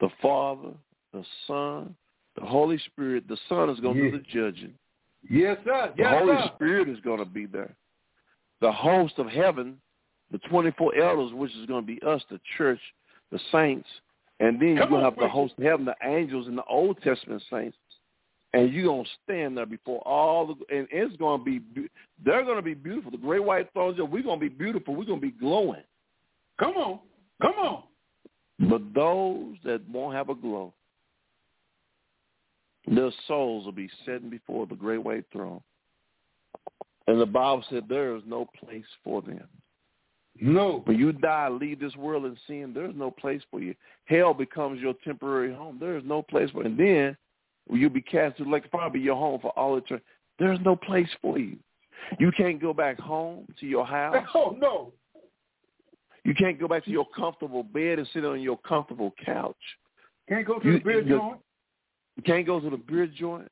the 0.00 0.08
Father, 0.22 0.72
the 1.12 1.24
Son, 1.46 1.94
the 2.36 2.46
Holy 2.46 2.78
Spirit. 2.78 3.26
The 3.28 3.36
Son 3.48 3.68
is 3.70 3.80
going 3.80 3.96
to 3.96 4.04
Yeah. 4.04 4.10
do 4.10 4.18
the 4.18 4.24
judging. 4.24 4.74
Yes, 5.28 5.58
sir. 5.64 5.92
Yes, 5.96 6.10
The 6.12 6.18
Holy 6.18 6.36
sir. 6.36 6.50
Spirit 6.54 6.88
is 6.88 7.00
going 7.00 7.18
to 7.18 7.24
be 7.24 7.46
there. 7.46 7.74
The 8.60 8.70
host 8.70 9.18
of 9.18 9.26
heaven, 9.28 9.80
the 10.30 10.38
24 10.38 10.94
elders, 10.94 11.32
which 11.32 11.54
is 11.56 11.66
going 11.66 11.82
to 11.82 11.86
be 11.86 12.00
us, 12.02 12.22
the 12.30 12.38
church, 12.56 12.80
the 13.30 13.38
saints. 13.50 13.88
And 14.40 14.60
then 14.60 14.76
you're 14.76 14.86
going 14.86 15.00
to 15.00 15.04
have 15.06 15.16
the 15.16 15.28
host 15.28 15.54
of 15.58 15.64
heaven, 15.64 15.84
the 15.84 15.96
angels 16.04 16.46
and 16.46 16.56
the 16.56 16.64
Old 16.64 17.00
Testament 17.02 17.42
saints. 17.50 17.76
And 18.58 18.72
you're 18.72 18.86
going 18.86 19.04
to 19.04 19.10
stand 19.22 19.56
there 19.56 19.66
before 19.66 20.00
all 20.00 20.48
the, 20.48 20.76
and 20.76 20.88
it's 20.90 21.16
going 21.16 21.38
to 21.38 21.44
be, 21.44 21.60
they're 22.24 22.44
going 22.44 22.56
to 22.56 22.62
be 22.62 22.74
beautiful. 22.74 23.12
The 23.12 23.16
great 23.16 23.44
white 23.44 23.72
thrones, 23.72 23.96
we're 24.00 24.20
going 24.20 24.40
to 24.40 24.48
be 24.48 24.48
beautiful. 24.48 24.96
We're 24.96 25.04
going 25.04 25.20
to 25.20 25.26
be 25.26 25.30
glowing. 25.30 25.84
Come 26.58 26.72
on. 26.72 26.98
Come 27.40 27.54
on. 27.54 27.82
But 28.68 28.82
those 28.92 29.54
that 29.62 29.88
won't 29.88 30.16
have 30.16 30.28
a 30.28 30.34
glow, 30.34 30.74
their 32.88 33.12
souls 33.28 33.64
will 33.64 33.70
be 33.70 33.88
sitting 34.04 34.28
before 34.28 34.66
the 34.66 34.74
great 34.74 35.04
white 35.04 35.26
throne. 35.32 35.60
And 37.06 37.20
the 37.20 37.26
Bible 37.26 37.64
said 37.70 37.84
there 37.88 38.16
is 38.16 38.24
no 38.26 38.48
place 38.58 38.82
for 39.04 39.22
them. 39.22 39.46
No. 40.40 40.82
When 40.84 40.98
you 40.98 41.12
die, 41.12 41.48
leave 41.48 41.78
this 41.78 41.94
world 41.94 42.24
in 42.24 42.36
sin, 42.48 42.72
there's 42.74 42.96
no 42.96 43.12
place 43.12 43.42
for 43.52 43.60
you. 43.60 43.76
Hell 44.06 44.34
becomes 44.34 44.80
your 44.80 44.94
temporary 45.04 45.54
home. 45.54 45.76
There 45.78 45.96
is 45.96 46.02
no 46.04 46.22
place 46.22 46.50
for 46.50 46.64
you. 46.64 46.70
And 46.70 46.76
then 46.76 47.16
you'll 47.70 47.90
be 47.90 48.02
cast 48.02 48.36
to 48.38 48.44
the 48.44 48.50
lake 48.50 48.64
fire, 48.70 48.94
your 48.96 49.16
home 49.16 49.40
for 49.40 49.50
all 49.58 49.76
eternity. 49.76 50.04
There's 50.38 50.58
no 50.64 50.76
place 50.76 51.08
for 51.20 51.38
you. 51.38 51.56
You 52.18 52.30
can't 52.36 52.60
go 52.60 52.72
back 52.72 52.98
home 52.98 53.46
to 53.60 53.66
your 53.66 53.84
house. 53.86 54.16
Oh, 54.34 54.56
no. 54.58 54.92
You 56.24 56.34
can't 56.34 56.60
go 56.60 56.68
back 56.68 56.84
to 56.84 56.90
your 56.90 57.06
comfortable 57.16 57.62
bed 57.62 57.98
and 57.98 58.08
sit 58.12 58.24
on 58.24 58.40
your 58.40 58.58
comfortable 58.58 59.14
couch. 59.24 59.56
Can't 60.28 60.46
go 60.46 60.58
to 60.58 60.66
You- 60.66 60.78
the 60.78 60.84
beer 60.84 61.00
you- 61.02 61.16
joint. 61.18 61.40
Can't 62.24 62.46
go 62.46 62.60
to 62.60 62.68
the 62.70 62.76
beer 62.76 63.06
joint. 63.06 63.48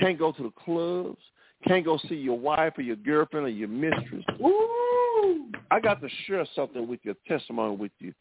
Can't 0.00 0.18
go 0.18 0.30
to 0.32 0.42
the 0.44 0.50
clubs. 0.50 1.18
Can't 1.66 1.84
go 1.84 1.98
see 2.08 2.14
your 2.14 2.38
wife 2.38 2.74
or 2.78 2.82
your 2.82 2.96
girlfriend 2.96 3.46
or 3.46 3.50
your 3.50 3.68
mistress. 3.68 4.24
Woo. 4.38 5.50
I 5.70 5.80
got 5.80 6.00
to 6.00 6.08
share 6.26 6.46
something 6.54 6.86
with 6.86 7.00
your 7.02 7.16
testimony 7.26 7.76
with 7.76 7.92
you. 7.98 8.12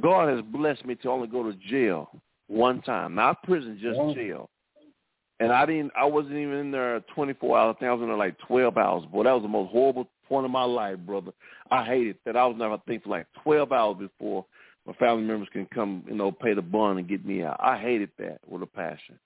God 0.00 0.28
has 0.28 0.42
blessed 0.42 0.84
me 0.84 0.94
to 0.96 1.08
only 1.08 1.26
go 1.28 1.42
to 1.42 1.56
jail 1.68 2.10
one 2.50 2.82
time, 2.82 3.14
not 3.14 3.42
prison, 3.44 3.78
just 3.80 3.98
Oh. 3.98 4.14
jail. 4.14 4.50
And 5.38 5.52
I 5.52 5.64
didn't. 5.64 5.92
I 5.96 6.04
wasn't 6.04 6.34
even 6.34 6.54
in 6.56 6.70
there 6.70 7.00
24 7.14 7.56
hours. 7.56 7.76
I 7.76 7.78
think 7.78 7.88
I 7.88 7.92
was 7.94 8.02
in 8.02 8.08
there 8.08 8.16
like 8.16 8.38
12 8.40 8.76
hours. 8.76 9.06
Boy, 9.06 9.22
that 9.24 9.32
was 9.32 9.42
the 9.42 9.48
most 9.48 9.70
horrible 9.70 10.06
point 10.28 10.44
of 10.44 10.50
my 10.50 10.64
life, 10.64 10.98
brother. 10.98 11.32
I 11.70 11.84
hated 11.84 12.18
that. 12.24 12.36
I 12.36 12.44
was 12.44 12.56
never 12.58 12.74
I 12.74 12.78
think 12.86 13.04
for 13.04 13.08
like 13.08 13.26
12 13.42 13.72
hours 13.72 13.96
before 13.98 14.44
my 14.86 14.92
family 14.94 15.22
members 15.22 15.48
can 15.52 15.66
come, 15.66 16.04
you 16.06 16.14
know, 16.14 16.32
pay 16.32 16.52
the 16.52 16.62
bond 16.62 16.98
and 16.98 17.08
get 17.08 17.24
me 17.24 17.42
out. 17.42 17.56
I 17.60 17.78
hated 17.78 18.10
that 18.18 18.40
with 18.46 18.62
a 18.62 18.66
passion. 18.66 19.18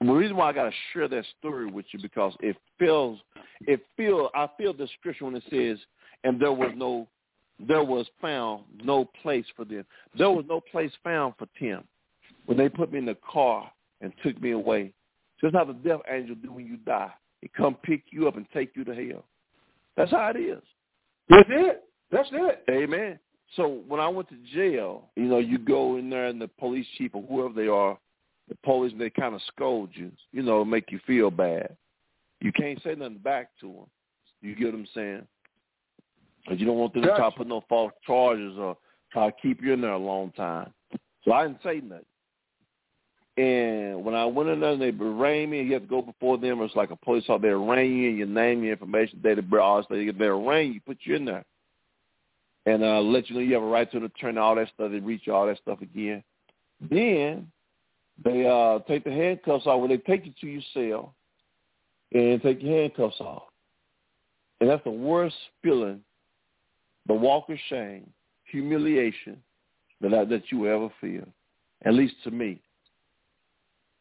And 0.00 0.08
the 0.08 0.14
reason 0.14 0.36
why 0.36 0.48
I 0.48 0.52
got 0.52 0.64
to 0.64 0.72
share 0.92 1.08
that 1.08 1.24
story 1.38 1.66
with 1.66 1.86
you 1.92 1.98
because 2.00 2.34
it 2.40 2.56
feels, 2.78 3.18
it 3.62 3.80
feel, 3.96 4.30
I 4.34 4.48
feel 4.56 4.72
the 4.72 4.88
scripture 4.98 5.24
when 5.24 5.36
it 5.36 5.42
says, 5.50 5.78
and 6.24 6.40
there 6.40 6.52
was 6.52 6.72
no, 6.76 7.08
there 7.66 7.82
was 7.82 8.06
found 8.20 8.64
no 8.82 9.04
place 9.22 9.46
for 9.56 9.64
them. 9.64 9.84
There 10.16 10.30
was 10.30 10.44
no 10.48 10.60
place 10.60 10.92
found 11.02 11.34
for 11.38 11.48
Tim 11.58 11.84
when 12.46 12.56
they 12.56 12.68
put 12.68 12.92
me 12.92 12.98
in 12.98 13.06
the 13.06 13.16
car 13.30 13.70
and 14.00 14.12
took 14.22 14.40
me 14.40 14.52
away. 14.52 14.92
Just 15.40 15.54
how 15.54 15.64
the 15.64 15.72
death 15.72 16.00
angel 16.10 16.36
do 16.36 16.52
when 16.52 16.66
you 16.66 16.76
die. 16.78 17.12
He 17.40 17.48
come 17.56 17.76
pick 17.82 18.04
you 18.10 18.26
up 18.26 18.36
and 18.36 18.46
take 18.52 18.70
you 18.74 18.84
to 18.84 18.94
hell. 18.94 19.24
That's 19.96 20.10
how 20.10 20.32
it 20.34 20.38
is. 20.38 20.62
That's 21.28 21.48
it. 21.48 21.84
That's 22.10 22.28
it. 22.32 22.64
Amen. 22.70 23.18
So 23.56 23.80
when 23.86 24.00
I 24.00 24.08
went 24.08 24.28
to 24.28 24.36
jail, 24.54 25.04
you 25.16 25.24
know, 25.24 25.38
you 25.38 25.58
go 25.58 25.96
in 25.96 26.10
there 26.10 26.26
and 26.26 26.40
the 26.40 26.48
police 26.48 26.86
chief 26.96 27.12
or 27.14 27.22
whoever 27.22 27.54
they 27.54 27.68
are, 27.68 27.98
the 28.48 28.56
police, 28.64 28.92
they 28.98 29.10
kind 29.10 29.34
of 29.34 29.42
scold 29.48 29.90
you, 29.92 30.10
you 30.32 30.42
know, 30.42 30.64
make 30.64 30.90
you 30.90 31.00
feel 31.06 31.30
bad. 31.30 31.76
You 32.40 32.52
can't 32.52 32.82
say 32.82 32.94
nothing 32.94 33.18
back 33.18 33.50
to 33.60 33.66
them. 33.66 33.86
You 34.40 34.54
get 34.54 34.66
what 34.66 34.74
I'm 34.74 34.88
saying? 34.94 35.26
Because 36.48 36.60
you 36.60 36.66
don't 36.66 36.78
want 36.78 36.94
them 36.94 37.02
to 37.02 37.08
try 37.08 37.30
to 37.30 37.36
put 37.36 37.46
no 37.46 37.62
false 37.68 37.92
charges 38.06 38.56
or 38.58 38.76
try 39.12 39.28
to 39.28 39.36
keep 39.42 39.62
you 39.62 39.74
in 39.74 39.82
there 39.82 39.92
a 39.92 39.98
long 39.98 40.32
time. 40.32 40.72
So 41.24 41.32
I 41.32 41.46
didn't 41.46 41.62
say 41.62 41.80
nothing. 41.80 42.04
And 43.36 44.04
when 44.04 44.14
I 44.14 44.24
went 44.24 44.48
in 44.48 44.60
there 44.60 44.70
and 44.70 44.82
they 44.82 44.88
arraigned 44.88 45.50
me, 45.50 45.62
you 45.62 45.74
have 45.74 45.82
to 45.82 45.88
go 45.88 46.02
before 46.02 46.38
them. 46.38 46.60
It's 46.62 46.74
like 46.74 46.90
a 46.90 46.96
police 46.96 47.24
officer. 47.28 47.42
They 47.42 47.48
arraign 47.48 47.96
you, 47.96 48.08
your 48.08 48.26
name, 48.26 48.64
your 48.64 48.72
information, 48.72 49.20
date 49.20 49.38
of 49.38 49.48
birth, 49.48 49.60
all 49.60 49.76
that 49.76 49.84
stuff. 49.84 49.98
They 50.18 50.24
arraign 50.24 50.72
you, 50.72 50.80
put 50.80 50.98
you 51.02 51.16
in 51.16 51.24
there. 51.24 51.44
And 52.66 52.82
uh, 52.82 53.00
let 53.00 53.28
you 53.28 53.36
know 53.36 53.42
you 53.42 53.54
have 53.54 53.62
a 53.62 53.66
right 53.66 53.90
to 53.90 53.98
an 53.98 54.04
attorney, 54.04 54.38
all 54.38 54.56
that 54.56 54.68
stuff. 54.74 54.90
They 54.90 54.98
reach 54.98 55.22
you 55.24 55.34
all 55.34 55.46
that 55.46 55.58
stuff 55.58 55.80
again. 55.82 56.24
Then 56.80 57.46
they 58.24 58.46
uh, 58.46 58.80
take 58.88 59.04
the 59.04 59.10
handcuffs 59.10 59.66
off. 59.66 59.80
When 59.80 59.90
they 59.90 59.98
take 59.98 60.26
you 60.26 60.32
to 60.40 60.46
your 60.46 60.62
cell, 60.74 61.14
and 62.12 62.42
take 62.42 62.62
your 62.62 62.76
handcuffs 62.76 63.20
off. 63.20 63.44
And 64.60 64.68
that's 64.68 64.82
the 64.84 64.90
worst 64.90 65.36
feeling, 65.62 66.00
the 67.08 67.14
walk 67.14 67.48
of 67.48 67.58
shame, 67.68 68.08
humiliation 68.44 69.42
that 70.00 70.14
I, 70.14 70.24
that 70.26 70.52
you 70.52 70.68
ever 70.68 70.88
feel, 71.00 71.24
at 71.84 71.94
least 71.94 72.14
to 72.24 72.30
me. 72.30 72.60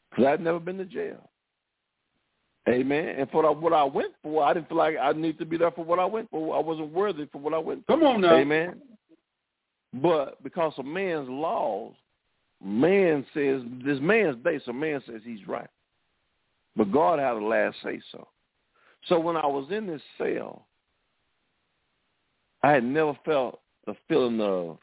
Because 0.09 0.25
I've 0.25 0.41
never 0.41 0.59
been 0.59 0.77
to 0.77 0.85
jail. 0.85 1.29
Amen. 2.69 3.15
And 3.17 3.29
for 3.31 3.49
what 3.53 3.73
I 3.73 3.84
went 3.84 4.13
for, 4.21 4.43
I 4.43 4.53
didn't 4.53 4.67
feel 4.67 4.77
like 4.77 4.95
I 5.01 5.13
need 5.13 5.39
to 5.39 5.45
be 5.45 5.57
there 5.57 5.71
for 5.71 5.85
what 5.85 5.99
I 5.99 6.05
went 6.05 6.29
for. 6.29 6.55
I 6.55 6.59
wasn't 6.59 6.91
worthy 6.91 7.25
for 7.31 7.39
what 7.39 7.53
I 7.53 7.59
went 7.59 7.85
for. 7.85 7.93
Come 7.93 8.05
on 8.05 8.21
now. 8.21 8.35
Amen. 8.35 8.81
But 9.93 10.43
because 10.43 10.73
of 10.77 10.85
man's 10.85 11.29
laws, 11.29 11.93
man 12.63 13.25
says, 13.34 13.61
this 13.85 13.99
man's 14.01 14.43
day, 14.43 14.59
so 14.65 14.73
man 14.73 15.01
says 15.07 15.21
he's 15.23 15.47
right. 15.47 15.69
But 16.75 16.91
God 16.91 17.19
had 17.19 17.34
the 17.35 17.45
last 17.45 17.77
say 17.84 18.01
so. 18.11 18.27
So 19.07 19.17
when 19.19 19.38
I 19.38 19.45
was 19.45 19.67
in 19.71 19.88
this 19.88 20.01
cell, 20.17 20.67
I 22.68 22.72
had 22.72 22.84
never 22.84 23.18
felt 23.23 23.61
the 23.85 23.95
feeling 24.10 24.41
of, 24.41 24.77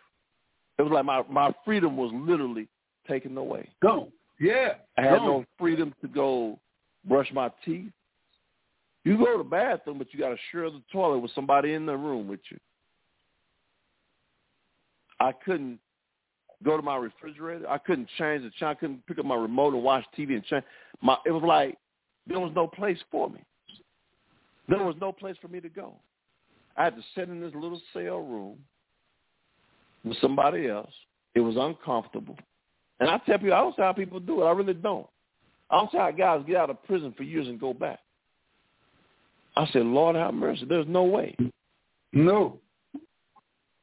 it 0.78 0.82
was 0.82 0.90
like 0.90 1.05
my, 1.05 1.23
my 1.28 1.52
freedom 1.66 1.98
was 1.98 2.11
literally 2.15 2.66
taken 3.06 3.36
away. 3.36 3.69
Go. 3.82 4.09
Yeah. 4.40 4.77
I 4.97 5.02
had 5.02 5.19
Go. 5.19 5.27
no 5.27 5.44
freedom 5.59 5.94
to 6.01 6.09
go 6.09 6.59
brush 7.05 7.31
my 7.35 7.51
teeth. 7.62 7.93
You 9.05 9.19
go 9.19 9.32
to 9.32 9.39
the 9.39 9.44
bathroom, 9.44 9.98
but 9.98 10.06
you 10.15 10.19
got 10.19 10.31
to 10.31 10.39
share 10.51 10.70
the 10.70 10.81
toilet 10.90 11.19
with 11.19 11.32
somebody 11.35 11.74
in 11.74 11.85
the 11.85 11.94
room 11.94 12.27
with 12.27 12.40
you. 12.51 12.56
I 15.20 15.32
couldn't 15.44 15.78
go 16.65 16.78
to 16.78 16.82
my 16.82 16.97
refrigerator. 16.97 17.69
I 17.69 17.77
couldn't 17.77 18.09
change 18.16 18.44
the 18.44 18.51
channel. 18.59 18.73
I 18.73 18.81
couldn't 18.81 19.06
pick 19.06 19.19
up 19.19 19.27
my 19.27 19.36
remote 19.36 19.74
and 19.74 19.82
watch 19.82 20.06
TV 20.19 20.32
and 20.32 20.44
change. 20.47 20.65
My 21.02 21.19
it 21.27 21.32
was 21.32 21.43
like 21.43 21.77
there 22.27 22.40
was 22.40 22.52
no 22.56 22.66
place 22.66 22.98
for 23.11 23.28
me. 23.28 23.40
There 24.70 24.82
was 24.82 24.97
no 25.02 25.12
place 25.12 25.36
for 25.43 25.48
me 25.48 25.61
to 25.61 25.69
go. 25.69 25.97
I 26.76 26.84
had 26.84 26.96
to 26.96 27.02
sit 27.14 27.28
in 27.28 27.40
this 27.40 27.55
little 27.55 27.80
cell 27.92 28.18
room 28.18 28.59
with 30.05 30.16
somebody 30.20 30.68
else. 30.68 30.92
It 31.34 31.40
was 31.40 31.56
uncomfortable. 31.56 32.36
And 33.01 33.10
I 33.10 33.18
tell 33.18 33.38
people, 33.38 33.55
I 33.55 33.60
don't 33.60 33.76
see 33.76 33.82
how 33.82 33.92
people 33.92 34.20
do 34.20 34.42
it. 34.42 34.46
I 34.46 34.52
really 34.52 34.74
don't. 34.74 35.06
I 35.70 35.78
don't 35.78 35.90
see 35.90 35.98
how 35.98 36.10
guys 36.10 36.44
get 36.46 36.56
out 36.56 36.70
of 36.70 36.82
prison 36.84 37.12
for 37.16 37.22
years 37.22 37.48
and 37.48 37.59
go 37.59 37.72
back. 37.72 37.98
I 39.56 39.66
said, 39.72 39.82
Lord 39.86 40.16
have 40.16 40.34
mercy. 40.34 40.64
There's 40.64 40.86
no 40.88 41.05
way. 41.05 41.36
No. 42.12 42.59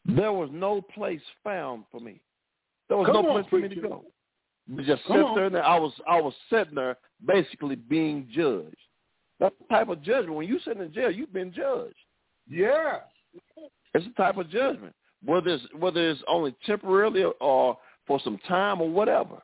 There 0.05 0.33
was 0.33 0.49
no 0.51 0.81
place 0.81 1.21
found 1.43 1.83
for 1.91 1.99
me. 1.99 2.21
There 2.89 2.97
was 2.97 3.07
Come 3.07 3.23
no 3.23 3.29
on, 3.29 3.43
place 3.43 3.49
for 3.49 3.59
me 3.59 3.73
to 3.73 3.81
go. 3.81 4.05
But 4.67 4.85
just 4.85 5.03
Come 5.05 5.17
sit 5.17 5.25
on. 5.25 5.35
there 5.35 5.45
and 5.45 5.57
I 5.57 5.79
was 5.79 5.93
I 6.07 6.19
was 6.19 6.33
sitting 6.49 6.75
there 6.75 6.97
basically 7.25 7.75
being 7.75 8.27
judged. 8.31 8.75
That's 9.39 9.55
the 9.59 9.73
type 9.73 9.89
of 9.89 10.01
judgment. 10.01 10.35
When 10.35 10.47
you 10.47 10.59
sit 10.59 10.77
in 10.77 10.93
jail, 10.93 11.11
you've 11.11 11.33
been 11.33 11.53
judged. 11.53 11.95
Yeah. 12.49 12.99
It's 13.93 14.05
a 14.05 14.09
type 14.11 14.37
of 14.37 14.49
judgment. 14.49 14.93
Whether 15.23 15.51
it's 15.51 15.63
whether 15.77 16.09
it's 16.09 16.21
only 16.27 16.55
temporarily 16.65 17.25
or 17.39 17.77
for 18.07 18.19
some 18.23 18.39
time 18.47 18.81
or 18.81 18.89
whatever. 18.89 19.41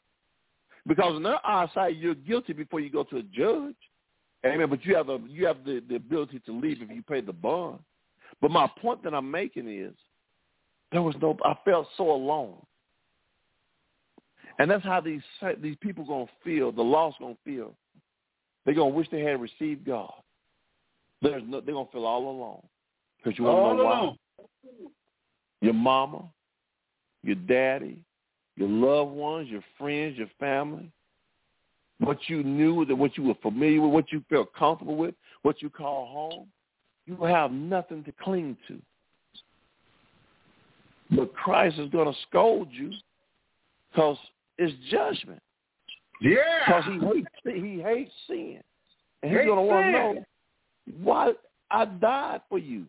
Because 0.87 1.17
in 1.17 1.23
their 1.23 1.45
eyesight 1.45 1.97
you're 1.97 2.15
guilty 2.15 2.53
before 2.53 2.79
you 2.79 2.89
go 2.89 3.03
to 3.03 3.17
a 3.17 3.23
judge. 3.23 3.75
Amen. 4.45 4.69
But 4.69 4.85
you 4.85 4.95
have 4.95 5.07
the 5.07 5.19
you 5.27 5.45
have 5.45 5.63
the, 5.65 5.83
the 5.87 5.95
ability 5.95 6.41
to 6.45 6.51
leave 6.51 6.81
if 6.81 6.89
you 6.89 7.03
pay 7.03 7.21
the 7.21 7.33
bond. 7.33 7.79
But 8.41 8.51
my 8.51 8.69
point 8.81 9.03
that 9.03 9.13
I'm 9.13 9.29
making 9.29 9.69
is 9.69 9.93
there 10.91 11.01
was 11.01 11.15
no 11.21 11.37
I 11.43 11.55
felt 11.65 11.87
so 11.97 12.11
alone. 12.11 12.57
And 14.59 14.71
that's 14.71 14.83
how 14.83 15.01
these 15.01 15.21
these 15.61 15.75
people 15.81 16.05
gonna 16.05 16.25
feel, 16.43 16.71
the 16.71 16.81
lost 16.81 17.19
gonna 17.19 17.35
feel. 17.45 17.75
They're 18.65 18.73
gonna 18.73 18.89
wish 18.89 19.07
they 19.11 19.21
had 19.21 19.39
received 19.41 19.85
God. 19.85 20.13
There's 21.21 21.43
no 21.45 21.61
they're 21.61 21.75
gonna 21.75 21.89
feel 21.91 22.05
all 22.05 22.29
alone. 22.29 22.63
Because 23.27 23.39
you 23.39 23.43
wanna 23.43 23.59
All 23.59 23.75
know 23.75 23.83
why? 23.83 24.45
Your 25.59 25.73
mama, 25.73 26.23
your 27.23 27.35
daddy, 27.35 27.97
your 28.55 28.69
loved 28.69 29.11
ones, 29.11 29.49
your 29.49 29.63
friends, 29.77 30.17
your 30.17 30.29
family, 30.39 30.89
what 31.99 32.17
you 32.27 32.41
knew, 32.41 32.85
that 32.85 32.95
what 32.95 33.17
you 33.17 33.23
were 33.23 33.35
familiar 33.41 33.81
with, 33.81 33.91
what 33.91 34.13
you 34.13 34.23
felt 34.29 34.53
comfortable 34.53 34.95
with, 34.95 35.13
what 35.41 35.61
you 35.61 35.69
call 35.69 36.07
home, 36.07 36.47
you 37.05 37.15
will 37.15 37.27
have 37.27 37.51
nothing 37.51 38.01
to 38.05 38.13
cling 38.13 38.55
to. 38.69 38.81
But 41.11 41.33
Christ 41.33 41.79
is 41.79 41.89
going 41.89 42.09
to 42.09 42.17
scold 42.29 42.69
you 42.71 42.93
because 43.91 44.17
it's 44.57 44.73
judgment. 44.89 45.41
Yeah. 46.21 46.37
Because 46.65 46.83
he 46.85 46.99
hates 47.05 47.27
he 47.43 47.81
hates 47.81 48.11
sin, 48.25 48.63
and 49.21 49.31
he's 49.33 49.45
going 49.45 49.57
to 49.57 49.63
want 49.63 49.85
to 49.85 49.91
know 49.91 50.25
why 51.03 51.33
I 51.69 51.83
died 51.83 52.41
for 52.47 52.57
you. 52.57 52.85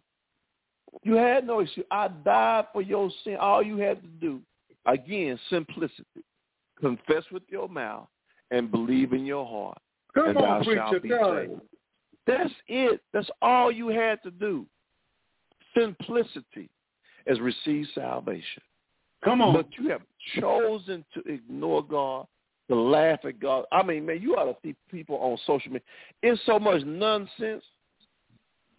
You 1.02 1.14
had 1.14 1.46
no 1.46 1.60
excuse. 1.60 1.86
I 1.90 2.08
died 2.08 2.66
for 2.72 2.82
your 2.82 3.10
sin. 3.24 3.36
All 3.36 3.62
you 3.62 3.76
had 3.78 4.02
to 4.02 4.08
do, 4.20 4.40
again, 4.86 5.38
simplicity, 5.50 6.04
confess 6.80 7.24
with 7.32 7.42
your 7.48 7.68
mouth 7.68 8.08
and 8.50 8.70
believe 8.70 9.12
in 9.12 9.26
your 9.26 9.46
heart, 9.46 9.78
Come 10.14 10.28
and 10.28 10.38
on, 10.38 10.42
thou 10.42 10.74
shalt 10.74 11.00
preacher. 11.00 11.00
be 11.00 11.48
saved. 11.48 11.60
That's 12.26 12.54
it. 12.68 13.00
That's 13.12 13.30
all 13.40 13.72
you 13.72 13.88
had 13.88 14.22
to 14.22 14.30
do. 14.30 14.66
Simplicity 15.76 16.68
is 17.26 17.40
receive 17.40 17.86
salvation. 17.94 18.62
Come 19.24 19.40
on. 19.42 19.54
But 19.54 19.66
you 19.78 19.90
have 19.90 20.02
chosen 20.38 21.04
to 21.14 21.20
ignore 21.30 21.82
God, 21.82 22.26
to 22.68 22.76
laugh 22.76 23.20
at 23.24 23.40
God. 23.40 23.64
I 23.72 23.82
mean, 23.82 24.06
man, 24.06 24.20
you 24.22 24.34
ought 24.34 24.44
to 24.44 24.56
see 24.62 24.74
people 24.90 25.16
on 25.16 25.38
social 25.46 25.72
media. 25.72 25.86
It's 26.22 26.40
so 26.46 26.58
much 26.58 26.82
nonsense 26.84 27.64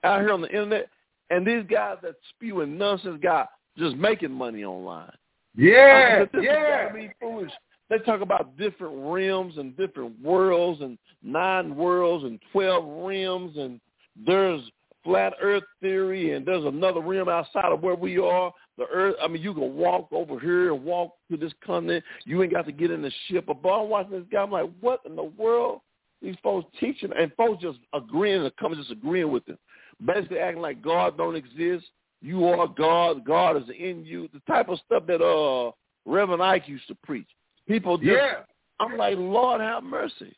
out 0.03 0.21
here 0.21 0.31
on 0.31 0.41
the 0.41 0.47
internet, 0.47 0.87
and 1.29 1.45
these 1.45 1.63
guys 1.69 1.97
that 2.01 2.15
spewing 2.29 2.77
nonsense 2.77 3.19
got 3.21 3.49
just 3.77 3.95
making 3.95 4.31
money 4.31 4.63
online. 4.63 5.11
yeah. 5.55 6.19
But 6.19 6.31
this 6.31 6.43
Yeah. 6.43 6.91
be 6.91 7.09
foolish. 7.19 7.51
They 7.89 7.97
talk 7.99 8.21
about 8.21 8.55
different 8.55 8.95
realms 8.97 9.57
and 9.57 9.75
different 9.75 10.19
worlds 10.21 10.81
and 10.81 10.97
nine 11.23 11.75
worlds 11.75 12.23
and 12.23 12.39
twelve 12.51 12.85
realms 12.85 13.57
and 13.57 13.81
there's 14.15 14.61
flat 15.03 15.33
earth 15.41 15.63
theory 15.81 16.33
and 16.33 16.45
there's 16.45 16.65
another 16.65 16.99
realm 16.99 17.29
outside 17.29 17.71
of 17.71 17.81
where 17.81 17.95
we 17.95 18.19
are. 18.19 18.53
The 18.77 18.85
earth 18.91 19.15
I 19.21 19.27
mean 19.27 19.41
you 19.41 19.53
can 19.53 19.75
walk 19.75 20.07
over 20.11 20.39
here 20.39 20.73
and 20.73 20.83
walk 20.83 21.15
to 21.31 21.37
this 21.37 21.53
continent. 21.65 22.03
You 22.25 22.43
ain't 22.43 22.53
got 22.53 22.65
to 22.67 22.71
get 22.71 22.91
in 22.91 23.01
the 23.01 23.11
ship. 23.27 23.45
But 23.47 23.67
I'm 23.67 23.89
watching 23.89 24.11
this 24.11 24.27
guy, 24.31 24.43
I'm 24.43 24.51
like, 24.51 24.69
what 24.81 25.01
in 25.05 25.15
the 25.15 25.23
world? 25.23 25.81
These 26.21 26.35
folks 26.43 26.69
teaching 26.79 27.11
and 27.17 27.31
folks 27.37 27.61
just 27.63 27.79
agreeing 27.93 28.43
and 28.43 28.55
coming 28.57 28.77
just 28.77 28.91
agreeing 28.91 29.31
with 29.31 29.45
them. 29.45 29.57
Basically 30.05 30.39
acting 30.39 30.61
like 30.61 30.81
God 30.81 31.17
don't 31.17 31.35
exist. 31.35 31.85
You 32.21 32.45
are 32.45 32.67
God. 32.67 33.25
God 33.25 33.57
is 33.57 33.69
in 33.77 34.05
you. 34.05 34.29
The 34.33 34.41
type 34.47 34.69
of 34.69 34.79
stuff 34.85 35.03
that 35.07 35.21
uh 35.21 35.71
Reverend 36.05 36.41
Ike 36.41 36.67
used 36.67 36.87
to 36.87 36.95
preach. 37.03 37.27
People 37.67 37.97
just, 37.97 38.09
Yeah. 38.09 38.41
I'm 38.79 38.97
like, 38.97 39.17
Lord 39.17 39.61
have 39.61 39.83
mercy. 39.83 40.35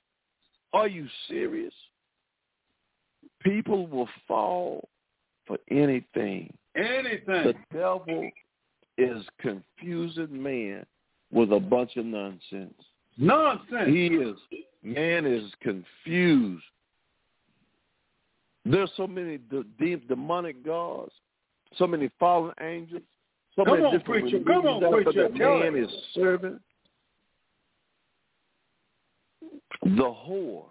Are 0.73 0.87
you 0.87 1.07
serious? 1.27 1.73
People 3.41 3.87
will 3.87 4.09
fall 4.27 4.87
for 5.45 5.57
anything. 5.69 6.53
Anything. 6.75 7.23
The 7.27 7.55
devil 7.73 8.29
is 8.97 9.23
confusing 9.39 10.41
man 10.41 10.85
with 11.31 11.51
a 11.51 11.59
bunch 11.59 11.97
of 11.97 12.05
nonsense. 12.05 12.73
Nonsense. 13.17 13.87
He 13.87 14.07
is, 14.07 14.37
man 14.83 15.25
is 15.25 15.51
confused. 15.61 16.63
There's 18.65 18.91
so 18.95 19.07
many 19.07 19.37
de- 19.37 19.63
deep 19.79 20.07
demonic 20.07 20.63
gods, 20.63 21.11
so 21.77 21.87
many 21.87 22.09
fallen 22.19 22.53
angels, 22.61 23.01
so 23.55 23.65
Come 23.65 23.75
many 23.75 23.85
on, 23.87 23.97
different 23.97 24.23
preacher. 24.23 24.39
Come 24.45 24.65
on, 24.65 25.03
preacher. 25.03 25.29
that 25.29 25.35
Tell 25.35 25.59
man 25.59 25.75
it. 25.75 25.83
is 25.83 25.91
serving. 26.13 26.59
The 29.83 30.03
whore 30.03 30.65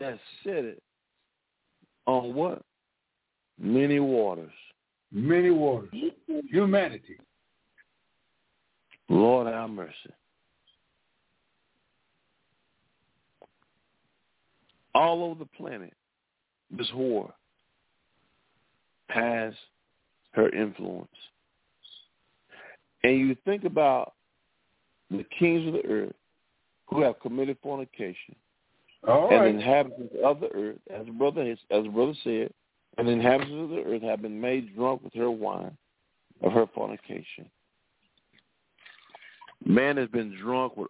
that 0.00 0.18
said 0.42 0.64
it 0.64 0.82
on 2.06 2.34
what? 2.34 2.62
Many 3.58 4.00
waters. 4.00 4.50
Many 5.12 5.50
waters. 5.50 5.90
Humanity. 6.50 7.18
Lord 9.10 9.46
have 9.46 9.68
mercy. 9.68 9.92
All 14.94 15.24
over 15.24 15.38
the 15.38 15.46
planet, 15.56 15.92
this 16.76 16.90
whore 16.94 17.32
has 19.08 19.52
her 20.32 20.48
influence. 20.50 21.08
And 23.04 23.18
you 23.18 23.36
think 23.44 23.64
about 23.64 24.14
the 25.10 25.24
kings 25.38 25.66
of 25.66 25.74
the 25.74 25.84
earth 25.86 26.14
who 26.86 27.02
have 27.02 27.20
committed 27.20 27.58
fornication 27.62 28.34
All 29.06 29.28
and 29.30 29.40
right. 29.40 29.54
inhabitants 29.54 30.14
of 30.24 30.40
the 30.40 30.48
earth, 30.54 30.78
as 30.94 31.06
brother 31.18 31.44
has, 31.44 31.58
as 31.70 31.86
brother 31.88 32.14
said, 32.24 32.52
and 32.98 33.08
the 33.08 33.12
inhabitants 33.12 33.54
of 33.54 33.70
the 33.70 33.82
earth 33.82 34.02
have 34.02 34.22
been 34.22 34.40
made 34.40 34.74
drunk 34.74 35.02
with 35.02 35.14
her 35.14 35.30
wine 35.30 35.76
of 36.42 36.52
her 36.52 36.66
fornication. 36.74 37.48
Man 39.64 39.96
has 39.96 40.08
been 40.08 40.36
drunk 40.40 40.76
with 40.76 40.88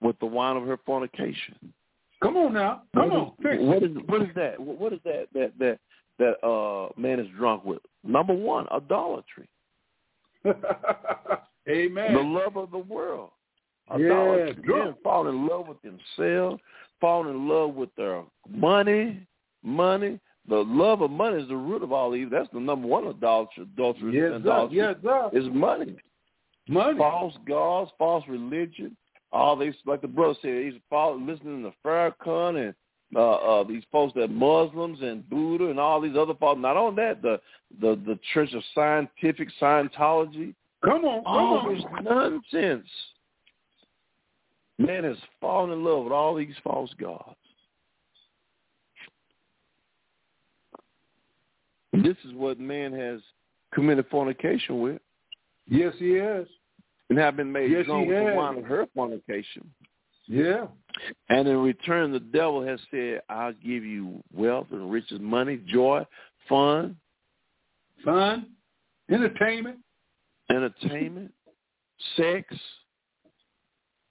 with 0.00 0.18
the 0.18 0.26
wine 0.26 0.56
of 0.56 0.64
her 0.64 0.78
fornication. 0.86 1.74
Come 2.22 2.36
on 2.36 2.52
now. 2.52 2.82
Come 2.94 3.10
on. 3.12 3.32
What 3.66 3.82
is 3.82 3.90
what 4.06 4.22
is 4.22 4.28
that? 4.34 4.60
What 4.60 4.92
is 4.92 5.00
that 5.04 5.26
that 5.34 5.52
that 5.58 5.78
that 6.18 6.46
uh 6.46 6.88
man 7.00 7.18
is 7.20 7.28
drunk 7.36 7.64
with? 7.64 7.80
Number 8.04 8.34
one, 8.34 8.66
idolatry. 8.70 9.48
Amen. 11.68 12.14
The 12.14 12.20
love 12.20 12.56
of 12.56 12.70
the 12.70 12.78
world. 12.78 13.30
Yeah, 13.98 14.52
Men 14.64 14.94
fall 15.02 15.26
in 15.28 15.48
love 15.48 15.66
with 15.66 15.78
themselves, 15.82 16.62
fall 17.00 17.28
in 17.28 17.48
love 17.48 17.74
with 17.74 17.94
their 17.96 18.22
money, 18.48 19.26
money. 19.64 20.20
The 20.48 20.56
love 20.56 21.02
of 21.02 21.10
money 21.10 21.42
is 21.42 21.48
the 21.48 21.56
root 21.56 21.82
of 21.82 21.92
all 21.92 22.14
evil. 22.14 22.38
That's 22.38 22.52
the 22.52 22.60
number 22.60 22.86
one 22.86 23.06
adultery. 23.06 23.64
Adultery 23.74 24.16
yes, 24.16 24.32
adultery 24.36 24.76
yes, 24.78 24.94
sir. 25.02 25.30
is 25.32 25.44
money. 25.52 25.96
Money. 26.68 26.98
False 26.98 27.34
gods, 27.48 27.90
false 27.98 28.24
religion. 28.28 28.96
All 29.32 29.56
these, 29.56 29.74
like 29.86 30.02
the 30.02 30.08
brother 30.08 30.34
said, 30.42 30.64
he's 30.64 30.80
false, 30.88 31.20
listening 31.24 31.62
to 31.62 31.72
Farrakhan 31.84 32.66
and 32.66 32.74
uh, 33.14 33.60
uh, 33.60 33.64
these 33.64 33.82
folks 33.90 34.12
that 34.14 34.28
Muslims 34.28 34.98
and 35.02 35.28
Buddha 35.28 35.68
and 35.68 35.78
all 35.78 36.00
these 36.00 36.16
other 36.16 36.34
folks. 36.34 36.60
Not 36.60 36.76
on 36.76 36.96
that, 36.96 37.22
the 37.22 37.40
the 37.80 38.00
the 38.06 38.18
Church 38.34 38.52
of 38.54 38.62
Scientific 38.74 39.48
Scientology. 39.60 40.54
Come 40.84 41.04
on, 41.04 41.24
come 41.24 41.26
all 41.26 41.58
on. 41.58 41.74
this 41.74 41.84
nonsense. 42.02 42.88
Man 44.78 45.04
has 45.04 45.16
fallen 45.40 45.72
in 45.72 45.84
love 45.84 46.04
with 46.04 46.12
all 46.12 46.34
these 46.34 46.54
false 46.64 46.90
gods. 46.98 47.36
This 51.92 52.16
is 52.24 52.32
what 52.34 52.58
man 52.58 52.92
has 52.92 53.20
committed 53.74 54.06
fornication 54.10 54.80
with. 54.80 55.02
Yes, 55.68 55.92
he 55.98 56.12
has. 56.12 56.46
And 57.10 57.18
have 57.18 57.36
been 57.36 57.50
made 57.52 57.70
Yes, 57.70 57.86
drunk 57.86 58.04
he 58.06 58.12
with 58.12 58.18
the 58.22 58.24
has. 58.28 58.36
wine 58.36 58.58
of 58.58 58.64
her 58.64 58.86
fornication. 58.94 59.68
Yeah. 60.26 60.68
And 61.28 61.48
in 61.48 61.58
return, 61.58 62.12
the 62.12 62.20
devil 62.20 62.64
has 62.64 62.78
said, 62.90 63.22
I'll 63.28 63.52
give 63.52 63.84
you 63.84 64.22
wealth 64.32 64.68
and 64.70 64.90
riches, 64.90 65.18
money, 65.20 65.60
joy, 65.66 66.06
fun, 66.48 66.96
Fun, 68.04 68.46
entertainment, 69.10 69.78
entertainment, 70.50 71.34
sex. 72.16 72.56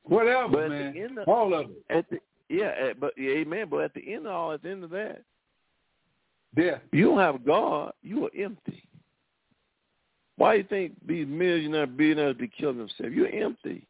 whatever, 0.03 0.47
But 0.49 0.63
at 0.65 0.69
man. 0.69 0.93
the 0.93 1.01
end 1.01 1.17
of, 1.19 1.27
all 1.27 1.53
of 1.55 1.71
it. 1.71 1.83
at 1.89 2.09
the, 2.09 2.19
yeah, 2.49 2.67
at- 2.89 2.99
but 2.99 3.13
yeah, 3.17 3.31
amen. 3.31 3.67
But 3.71 3.81
at 3.85 3.93
the 3.95 4.13
end 4.13 4.27
of 4.27 4.31
all, 4.33 4.51
at 4.51 4.61
the 4.61 4.69
end 4.69 4.83
of 4.83 4.89
that, 4.91 5.23
Yeah. 6.55 6.79
you 6.91 7.05
don't 7.05 7.17
have 7.19 7.43
God. 7.45 7.93
You 8.03 8.25
are 8.25 8.31
empty. 8.37 8.83
Why 10.39 10.53
do 10.53 10.57
you 10.59 10.67
think 10.69 10.93
these 11.05 11.27
millionaire 11.27 11.85
billionaires 11.85 12.37
be 12.37 12.47
killing 12.47 12.77
themselves? 12.77 13.13
You're 13.13 13.27
empty. 13.27 13.85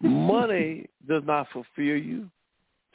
Money 0.00 0.86
does 1.08 1.24
not 1.26 1.48
fulfill 1.52 1.96
you. 1.96 2.30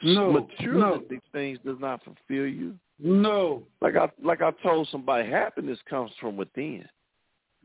No, 0.02 0.32
Materialistic 0.32 1.20
things 1.32 1.58
does 1.66 1.76
not 1.78 2.00
fulfill 2.02 2.46
you. 2.46 2.76
No. 2.98 3.62
Like 3.82 3.96
I 3.96 4.08
like 4.24 4.40
I 4.40 4.52
told 4.62 4.88
somebody, 4.90 5.28
happiness 5.28 5.78
comes 5.88 6.12
from 6.18 6.38
within, 6.38 6.86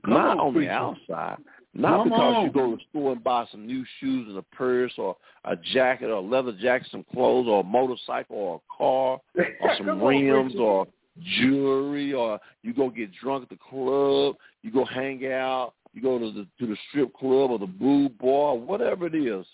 Come 0.03 0.13
not 0.13 0.39
on, 0.39 0.39
on 0.39 0.53
the 0.53 0.69
outside. 0.69 1.37
Not 1.73 1.99
Come 1.99 2.09
because 2.09 2.43
you 2.43 2.51
go 2.51 2.71
to 2.71 2.75
the 2.75 2.81
store 2.89 3.13
and 3.13 3.23
buy 3.23 3.45
some 3.51 3.65
new 3.65 3.85
shoes 4.01 4.27
and 4.27 4.37
a 4.37 4.41
purse 4.41 4.91
or 4.97 5.15
a 5.45 5.55
jacket 5.55 6.07
or 6.07 6.15
a 6.15 6.21
leather 6.21 6.51
jacket, 6.51 6.89
some 6.91 7.05
clothes 7.13 7.47
or 7.47 7.61
a 7.61 7.63
motorcycle 7.63 8.35
or 8.35 8.55
a 8.57 8.77
car 8.77 9.19
or 9.61 9.75
some 9.77 9.85
Come 9.85 10.01
on, 10.01 10.07
rims 10.07 10.55
or 10.59 10.85
jewelry 11.21 12.13
or 12.13 12.39
you 12.61 12.73
go 12.73 12.89
get 12.89 13.11
drunk 13.13 13.43
at 13.43 13.49
the 13.49 13.57
club, 13.69 14.35
you 14.61 14.71
go 14.71 14.85
hang 14.85 15.25
out, 15.27 15.73
you 15.93 16.01
go 16.01 16.19
to 16.19 16.31
the 16.31 16.47
to 16.59 16.67
the 16.67 16.77
strip 16.89 17.13
club 17.13 17.51
or 17.51 17.59
the 17.59 17.65
boob 17.65 18.17
bar, 18.17 18.55
whatever 18.55 19.07
it 19.07 19.15
is. 19.15 19.45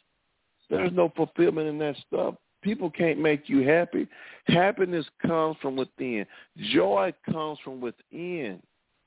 There's 0.70 0.94
no 0.94 1.12
fulfillment 1.16 1.68
in 1.68 1.78
that 1.80 1.96
stuff. 2.08 2.36
People 2.62 2.90
can't 2.90 3.20
make 3.20 3.50
you 3.50 3.68
happy. 3.68 4.08
Happiness 4.48 5.06
comes 5.22 5.58
from 5.62 5.76
within. 5.76 6.26
Joy 6.72 7.14
comes 7.30 7.60
from 7.64 7.82
within. 7.82 8.62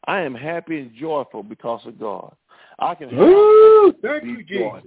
I 0.06 0.20
am 0.20 0.34
happy 0.34 0.80
and 0.80 0.94
joyful 0.94 1.42
because 1.42 1.80
of 1.86 1.98
God. 1.98 2.34
I 2.78 2.94
can 2.94 3.08
have 3.08 3.18
Ooh, 3.18 3.94
thank 4.02 4.24
you. 4.24 4.44
Jesus. 4.44 4.82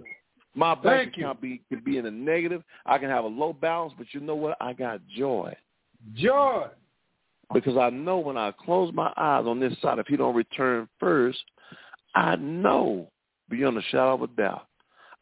My 0.54 0.74
bank 0.74 0.84
Thank 0.84 1.18
you. 1.18 1.24
account 1.24 1.42
be 1.42 1.62
could 1.70 1.84
be 1.84 1.98
in 1.98 2.06
the 2.06 2.12
negative. 2.12 2.64
I 2.86 2.98
can 2.98 3.10
have 3.10 3.24
a 3.24 3.28
low 3.28 3.54
balance, 3.54 3.94
but 3.98 4.08
you 4.12 4.20
know 4.20 4.36
what? 4.36 4.58
I 4.60 4.74
got 4.74 5.02
joy 5.08 5.56
Joy. 6.16 6.68
Because 7.54 7.78
I 7.78 7.90
know 7.90 8.18
when 8.20 8.38
I 8.38 8.52
close 8.52 8.94
my 8.94 9.12
eyes 9.18 9.46
on 9.46 9.60
this 9.60 9.74
side, 9.82 10.00
if 10.00 10.08
he 10.08 10.18
don't 10.18 10.36
return 10.36 10.88
first, 11.00 11.40
I 12.16 12.36
know 12.36 13.10
beyond 13.50 13.78
a 13.78 13.82
shadow 13.84 14.16
of 14.16 14.22
a 14.24 14.28
doubt, 14.28 14.68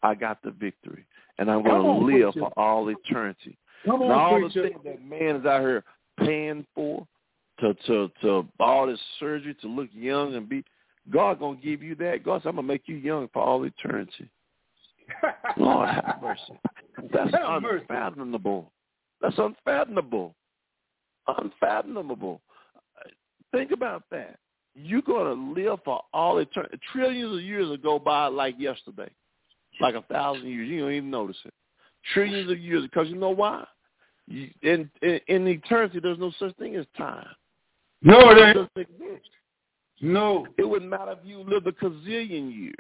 I 0.02 0.16
got 0.16 0.42
the 0.44 0.52
victory, 0.52 1.06
and 1.38 1.50
I'm 1.50 1.64
going 1.64 1.86
on, 1.86 2.00
to 2.00 2.06
live 2.06 2.34
preacher. 2.34 2.40
for 2.40 2.60
all 2.60 2.90
eternity. 2.90 3.58
Come 3.86 4.02
And 4.02 4.12
on, 4.12 4.20
all 4.20 4.42
the 4.42 4.50
things 4.50 4.80
that 4.84 5.06
man 5.06 5.38
is 5.38 5.46
out 5.46 5.62
here 5.62 5.84
paying 6.20 6.66
for, 6.74 7.08
to 7.60 7.74
to 7.88 8.12
to 8.22 8.48
all 8.60 8.88
this 8.88 9.00
surgery 9.20 9.56
to 9.62 9.68
look 9.68 9.90
young 9.94 10.36
and 10.36 10.50
be, 10.50 10.64
God 11.12 11.40
gonna 11.40 11.58
give 11.58 11.84
you 11.84 11.96
that. 11.96 12.24
God 12.24 12.42
said, 12.42 12.50
I'm 12.50 12.56
gonna 12.56 12.68
make 12.68 12.84
you 12.88 12.96
young 12.96 13.30
for 13.32 13.42
all 13.42 13.64
eternity. 13.64 14.30
Lord 15.58 15.90
have 15.90 16.20
mercy. 16.22 16.60
That's 17.14 17.32
Have 17.34 17.62
mercy. 17.62 17.86
unfathomable. 17.90 18.72
That's 19.22 19.38
unfathomable. 19.38 20.36
Unfathomable. 21.28 22.42
Think 23.52 23.72
about 23.72 24.04
that. 24.12 24.38
You're 24.76 25.02
going 25.02 25.26
to 25.26 25.62
live 25.62 25.80
for 25.86 26.02
all 26.14 26.38
eternity. 26.40 26.78
Trillions 26.92 27.38
of 27.38 27.42
years 27.42 27.68
will 27.68 27.78
go 27.78 27.98
by 27.98 28.28
like 28.28 28.56
yesterday, 28.58 29.10
like 29.80 29.96
a 29.96 30.02
thousand 30.04 30.48
years. 30.48 30.70
You 30.70 30.82
don't 30.82 30.92
even 30.92 31.10
notice 31.10 31.38
it. 31.46 31.54
Trillions 32.14 32.52
of 32.52 32.60
years, 32.60 32.84
because 32.84 33.08
you 33.08 33.16
know 33.16 33.30
why? 33.30 33.66
You, 34.28 34.50
in, 34.62 34.90
in 35.02 35.20
in 35.28 35.48
eternity, 35.48 36.00
there's 36.02 36.20
no 36.20 36.32
such 36.40 36.56
thing 36.58 36.76
as 36.76 36.86
time. 36.98 37.28
no, 38.02 38.20
it 38.32 38.70
ain't. 38.78 38.90
No. 40.02 40.46
It 40.58 40.68
wouldn't 40.68 40.90
matter 40.90 41.12
if 41.12 41.20
you 41.24 41.40
lived 41.40 41.68
a 41.68 41.72
gazillion 41.72 42.54
years. 42.54 42.74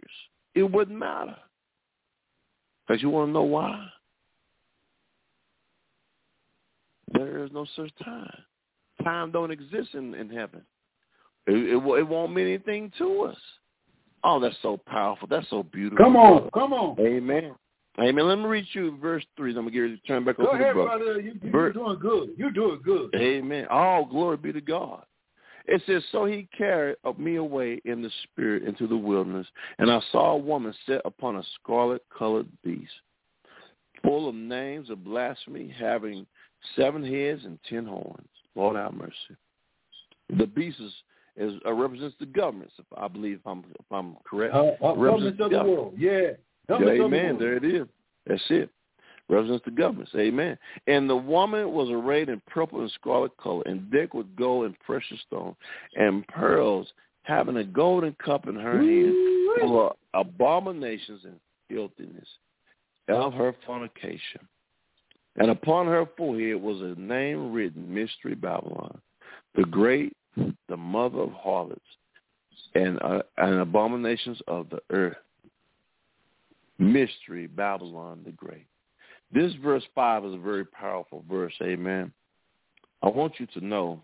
It 0.53 0.63
wouldn't 0.63 0.97
matter. 0.97 1.35
Because 2.85 3.01
you 3.01 3.09
want 3.09 3.29
to 3.29 3.33
know 3.33 3.43
why? 3.43 3.87
There 7.13 7.43
is 7.43 7.51
no 7.51 7.65
such 7.75 7.91
time. 8.03 8.43
Time 9.03 9.31
don't 9.31 9.51
exist 9.51 9.93
in, 9.93 10.13
in 10.15 10.29
heaven. 10.29 10.61
It, 11.47 11.53
it, 11.53 11.75
it 11.75 12.07
won't 12.07 12.33
mean 12.33 12.47
anything 12.47 12.91
to 12.97 13.23
us. 13.23 13.37
Oh, 14.23 14.39
that's 14.39 14.55
so 14.61 14.79
powerful. 14.87 15.27
That's 15.27 15.49
so 15.49 15.63
beautiful. 15.63 16.03
Come 16.03 16.15
on. 16.15 16.49
Come 16.53 16.73
on. 16.73 16.99
Amen. 16.99 17.53
Amen. 17.99 18.27
Let 18.27 18.39
me 18.39 18.45
read 18.45 18.65
you 18.73 18.97
verse 18.97 19.23
3. 19.37 19.51
I'm 19.51 19.55
going 19.55 19.67
to 19.67 19.71
get 19.71 19.79
ready 19.79 19.97
to 19.97 20.07
turn 20.07 20.25
back 20.25 20.37
Go 20.37 20.47
over 20.47 20.57
to 20.57 20.63
the 20.63 20.63
ahead, 20.63 20.75
brother. 20.75 21.21
You, 21.21 21.33
you, 21.41 21.51
you're 21.51 21.73
doing 21.73 21.99
good. 21.99 22.29
You're 22.37 22.51
doing 22.51 22.81
good. 22.83 23.13
Amen. 23.15 23.67
All 23.69 24.05
glory 24.05 24.37
be 24.37 24.51
to 24.51 24.61
God. 24.61 25.03
It 25.67 25.81
says, 25.87 26.03
So 26.11 26.25
he 26.25 26.47
carried 26.57 26.97
me 27.17 27.37
away 27.37 27.81
in 27.85 28.01
the 28.01 28.11
spirit 28.23 28.63
into 28.63 28.87
the 28.87 28.97
wilderness, 28.97 29.47
and 29.79 29.91
I 29.91 29.99
saw 30.11 30.33
a 30.33 30.37
woman 30.37 30.73
set 30.85 31.01
upon 31.05 31.37
a 31.37 31.43
scarlet-colored 31.61 32.47
beast, 32.63 32.91
full 34.03 34.29
of 34.29 34.35
names 34.35 34.89
of 34.89 35.03
blasphemy, 35.03 35.73
having 35.77 36.27
seven 36.75 37.03
heads 37.03 37.43
and 37.45 37.59
ten 37.69 37.85
horns. 37.85 38.27
Lord 38.55 38.75
have 38.75 38.93
mercy. 38.93 39.13
The 40.37 40.47
beast 40.47 40.79
is, 40.79 40.91
is 41.37 41.53
uh, 41.65 41.73
represents 41.73 42.15
the 42.19 42.25
governments, 42.25 42.73
if 42.79 42.85
I 42.97 43.07
believe 43.07 43.37
if 43.37 43.47
I'm, 43.47 43.63
if 43.79 43.85
I'm 43.91 44.15
correct. 44.29 44.53
Uh, 44.55 44.71
uh, 44.83 44.95
Represents 44.95 45.37
the 45.37 45.49
government. 45.49 45.69
world. 45.77 45.93
Yeah. 45.97 46.31
The 46.67 46.75
Amen. 46.75 47.27
world. 47.27 47.41
There 47.41 47.57
it 47.57 47.65
is. 47.65 47.87
That's 48.25 48.41
it. 48.49 48.69
Represents 49.27 49.65
the 49.65 49.71
governments. 49.71 50.11
Amen. 50.15 50.57
And 50.87 51.09
the 51.09 51.15
woman 51.15 51.71
was 51.71 51.89
arrayed 51.89 52.29
in 52.29 52.41
purple 52.47 52.81
and 52.81 52.91
scarlet 52.91 53.35
color, 53.37 53.63
and 53.65 53.91
decked 53.91 54.13
with 54.15 54.35
gold 54.35 54.65
and 54.65 54.79
precious 54.79 55.19
stones 55.27 55.55
and 55.95 56.25
pearls, 56.27 56.87
having 57.23 57.57
a 57.57 57.63
golden 57.63 58.15
cup 58.23 58.47
in 58.47 58.55
her 58.55 58.77
hand, 58.77 59.59
full 59.59 59.87
of 59.87 59.95
abominations 60.13 61.21
and 61.23 61.39
filthiness 61.69 62.27
of 63.09 63.33
her 63.33 63.55
fornication. 63.65 64.41
And 65.37 65.51
upon 65.51 65.87
her 65.87 66.05
forehead 66.17 66.61
was 66.61 66.81
a 66.81 66.99
name 66.99 67.51
written, 67.51 67.93
Mystery 67.93 68.35
Babylon, 68.35 68.99
the 69.55 69.63
great, 69.63 70.15
the 70.69 70.77
mother 70.77 71.19
of 71.19 71.31
harlots, 71.33 71.81
and, 72.73 73.01
uh, 73.01 73.21
and 73.37 73.55
abominations 73.55 74.39
of 74.47 74.69
the 74.69 74.81
earth. 74.91 75.17
Mystery 76.77 77.47
Babylon 77.47 78.21
the 78.25 78.31
Great. 78.31 78.65
This 79.31 79.53
verse 79.63 79.83
5 79.95 80.25
is 80.25 80.33
a 80.33 80.37
very 80.37 80.65
powerful 80.65 81.23
verse, 81.29 81.53
amen. 81.61 82.11
I 83.01 83.09
want 83.09 83.39
you 83.39 83.47
to 83.47 83.65
know 83.65 84.01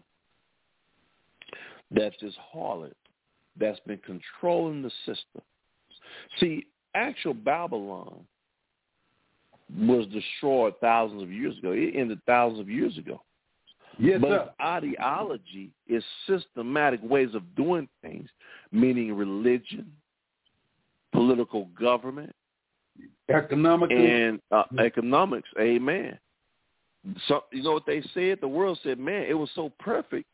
that 1.91 2.13
this 2.21 2.33
harlot 2.53 2.93
that's 3.57 3.79
been 3.81 3.99
controlling 4.05 4.81
the 4.81 4.91
system. 5.05 5.41
See, 6.39 6.65
actual 6.95 7.33
Babylon 7.33 8.25
was 9.77 10.05
destroyed 10.07 10.73
thousands 10.81 11.23
of 11.23 11.31
years 11.31 11.57
ago. 11.57 11.71
It 11.71 11.95
ended 11.95 12.19
thousands 12.25 12.59
of 12.59 12.69
years 12.69 12.97
ago. 12.97 13.21
Yes, 13.99 14.19
but 14.21 14.29
sir. 14.29 14.49
ideology 14.61 15.71
is 15.87 16.03
systematic 16.27 16.99
ways 17.03 17.35
of 17.35 17.55
doing 17.55 17.87
things, 18.01 18.29
meaning 18.71 19.13
religion, 19.13 19.91
political 21.11 21.65
government, 21.79 22.33
Economically. 23.29 24.11
and 24.11 24.41
uh, 24.51 24.63
economics. 24.79 25.49
Amen. 25.59 26.17
So 27.27 27.43
you 27.51 27.63
know 27.63 27.73
what 27.73 27.85
they 27.85 28.01
said? 28.13 28.39
The 28.41 28.47
world 28.47 28.79
said, 28.83 28.99
"Man, 28.99 29.25
it 29.27 29.33
was 29.33 29.49
so 29.55 29.71
perfect. 29.79 30.27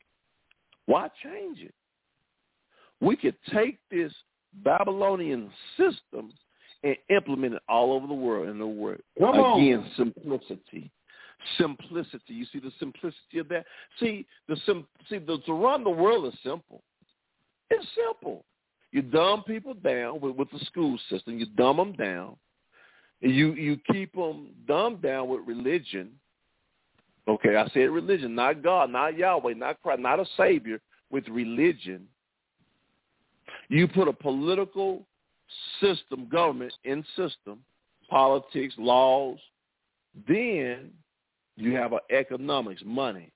Why 0.85 1.09
change 1.23 1.59
it? 1.59 1.73
We 3.01 3.15
could 3.15 3.35
take 3.53 3.77
this 3.91 4.11
Babylonian 4.64 5.51
system 5.77 6.31
and 6.83 6.95
implement 7.09 7.55
it 7.55 7.61
all 7.67 7.93
over 7.93 8.07
the 8.07 8.13
world 8.13 8.49
in 8.49 8.59
the 8.59 8.67
word. 8.67 9.01
Come 9.19 9.29
Again, 9.35 9.79
on. 9.79 9.91
simplicity. 9.95 10.91
Simplicity. 11.57 12.33
You 12.33 12.45
see 12.51 12.59
the 12.59 12.71
simplicity 12.79 13.39
of 13.39 13.47
that? 13.49 13.65
See, 13.99 14.25
the 14.47 14.57
sim- 14.65 14.87
see 15.09 15.19
the, 15.19 15.37
to 15.45 15.53
run 15.53 15.83
the 15.83 15.89
world 15.89 16.25
is 16.31 16.39
simple. 16.43 16.81
It's 17.69 17.85
simple. 17.95 18.43
You 18.91 19.01
dumb 19.01 19.43
people 19.43 19.73
down 19.73 20.19
with, 20.21 20.35
with 20.35 20.49
the 20.51 20.59
school 20.65 20.97
system. 21.09 21.37
You 21.39 21.45
dumb 21.45 21.77
them 21.77 21.93
down. 21.93 22.37
You 23.19 23.53
you 23.53 23.79
keep 23.91 24.13
them 24.13 24.49
dumbed 24.67 25.01
down 25.01 25.27
with 25.27 25.41
religion. 25.45 26.11
Okay, 27.27 27.55
I 27.57 27.67
said 27.69 27.89
religion, 27.89 28.35
not 28.35 28.63
God, 28.63 28.91
not 28.91 29.17
Yahweh, 29.17 29.53
not 29.55 29.81
Christ, 29.81 29.99
not 30.01 30.19
a 30.19 30.25
Savior, 30.37 30.79
with 31.09 31.27
religion. 31.27 32.07
You 33.69 33.87
put 33.87 34.07
a 34.07 34.13
political 34.13 35.05
system, 35.79 36.27
government 36.29 36.73
in 36.83 37.03
system, 37.15 37.59
politics, 38.09 38.73
laws, 38.77 39.37
then 40.27 40.91
you 41.55 41.75
have 41.75 41.93
an 41.93 41.99
economics, 42.11 42.81
money. 42.85 43.31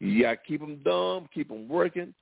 You 0.00 0.22
got 0.22 0.30
to 0.32 0.36
keep 0.46 0.60
them 0.60 0.80
dumb, 0.84 1.28
keep 1.32 1.48
them 1.48 1.68
working. 1.68 2.14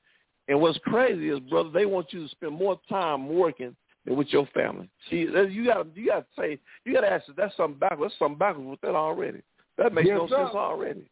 And 0.48 0.60
what's 0.60 0.78
crazy 0.84 1.28
is, 1.28 1.40
brother, 1.40 1.70
they 1.70 1.86
want 1.86 2.12
you 2.12 2.24
to 2.24 2.28
spend 2.30 2.52
more 2.52 2.80
time 2.88 3.28
working 3.28 3.74
than 4.04 4.16
with 4.16 4.28
your 4.28 4.46
family. 4.46 4.88
See, 5.08 5.18
you 5.18 5.64
got 5.64 5.82
to 5.82 5.90
you 5.94 6.06
got 6.08 6.20
to 6.20 6.26
say 6.38 6.58
you 6.84 6.92
got 6.92 7.02
to 7.02 7.10
ask, 7.10 7.24
that's 7.36 7.56
something 7.56 7.78
backwards. 7.78 8.12
That's 8.12 8.18
something 8.18 8.38
backwards 8.38 8.68
with 8.68 8.80
that 8.82 8.94
already. 8.94 9.40
That 9.78 9.92
makes 9.92 10.08
Yes, 10.08 10.18
no 10.18 10.28
sir. 10.28 10.44
sense 10.44 10.54
already. 10.54 11.10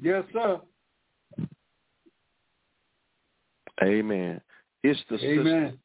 Yes, 0.00 0.24
sir. 0.32 0.60
Amen. 3.82 4.40
It's 4.82 5.00
the 5.08 5.18
system. 5.18 5.78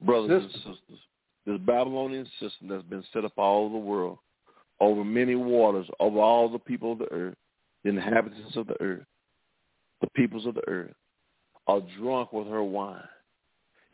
Brothers 0.00 0.42
and 0.42 0.52
sisters, 0.52 1.00
this 1.46 1.58
Babylonian 1.60 2.26
system 2.40 2.68
that's 2.68 2.84
been 2.84 3.04
set 3.12 3.24
up 3.24 3.32
all 3.36 3.64
over 3.64 3.72
the 3.74 3.78
world, 3.78 4.18
over 4.80 5.04
many 5.04 5.34
waters, 5.34 5.86
over 5.98 6.20
all 6.20 6.48
the 6.48 6.58
people 6.58 6.92
of 6.92 6.98
the 6.98 7.12
earth, 7.12 7.36
the 7.82 7.90
inhabitants 7.90 8.56
of 8.56 8.66
the 8.66 8.80
earth, 8.80 9.06
the 10.00 10.08
peoples 10.14 10.46
of 10.46 10.54
the 10.54 10.68
earth, 10.68 10.94
are 11.66 11.80
drunk 11.98 12.32
with 12.32 12.46
her 12.46 12.62
wine. 12.62 13.02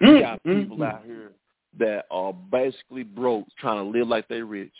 You 0.00 0.20
got 0.20 0.42
Mm, 0.44 0.64
people 0.64 0.78
mm, 0.78 0.92
out 0.92 1.04
here 1.04 1.32
that 1.78 2.06
are 2.10 2.32
basically 2.32 3.02
broke, 3.02 3.46
trying 3.58 3.76
to 3.84 3.98
live 3.98 4.08
like 4.08 4.28
they 4.28 4.42
rich, 4.42 4.74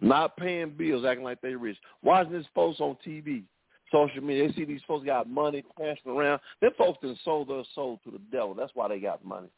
not 0.00 0.36
paying 0.36 0.70
bills, 0.70 1.04
acting 1.04 1.24
like 1.24 1.40
they 1.40 1.54
rich. 1.54 1.76
Watching 2.02 2.32
these 2.32 2.46
folks 2.54 2.80
on 2.80 2.96
TV, 3.06 3.44
social 3.92 4.22
media, 4.22 4.48
they 4.48 4.54
see 4.54 4.64
these 4.64 4.80
folks 4.86 5.04
got 5.06 5.28
money 5.28 5.64
passing 5.78 6.12
around. 6.12 6.40
Them 6.60 6.72
folks 6.78 6.98
done 7.02 7.18
sold 7.24 7.48
their 7.48 7.64
soul 7.74 8.00
to 8.04 8.10
the 8.10 8.20
devil. 8.32 8.54
That's 8.54 8.74
why 8.74 8.88
they 8.88 8.98
got 8.98 9.24
money. 9.24 9.48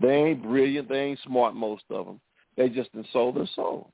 They 0.00 0.14
ain't 0.14 0.42
brilliant. 0.42 0.88
They 0.88 1.00
ain't 1.00 1.20
smart, 1.24 1.54
most 1.54 1.84
of 1.90 2.06
them. 2.06 2.20
They 2.56 2.68
just 2.68 2.92
done 2.92 3.06
sold 3.12 3.36
their 3.36 3.48
soul. 3.54 3.90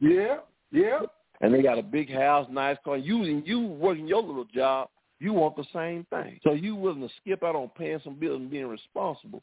Yeah, 0.00 0.38
yeah. 0.70 1.00
And 1.40 1.52
they 1.52 1.62
got 1.62 1.78
a 1.78 1.82
big 1.82 2.12
house, 2.12 2.46
nice 2.50 2.76
car. 2.84 2.96
You 2.96 3.24
and 3.24 3.46
you 3.46 3.60
working 3.60 4.06
your 4.06 4.22
little 4.22 4.44
job, 4.44 4.88
you 5.18 5.32
want 5.32 5.56
the 5.56 5.64
same 5.72 6.06
thing. 6.10 6.40
So 6.42 6.52
you 6.52 6.74
willing 6.74 7.00
to 7.00 7.14
skip 7.20 7.42
out 7.42 7.56
on 7.56 7.70
paying 7.76 8.00
some 8.02 8.14
bills 8.14 8.40
and 8.40 8.50
being 8.50 8.66
responsible. 8.66 9.42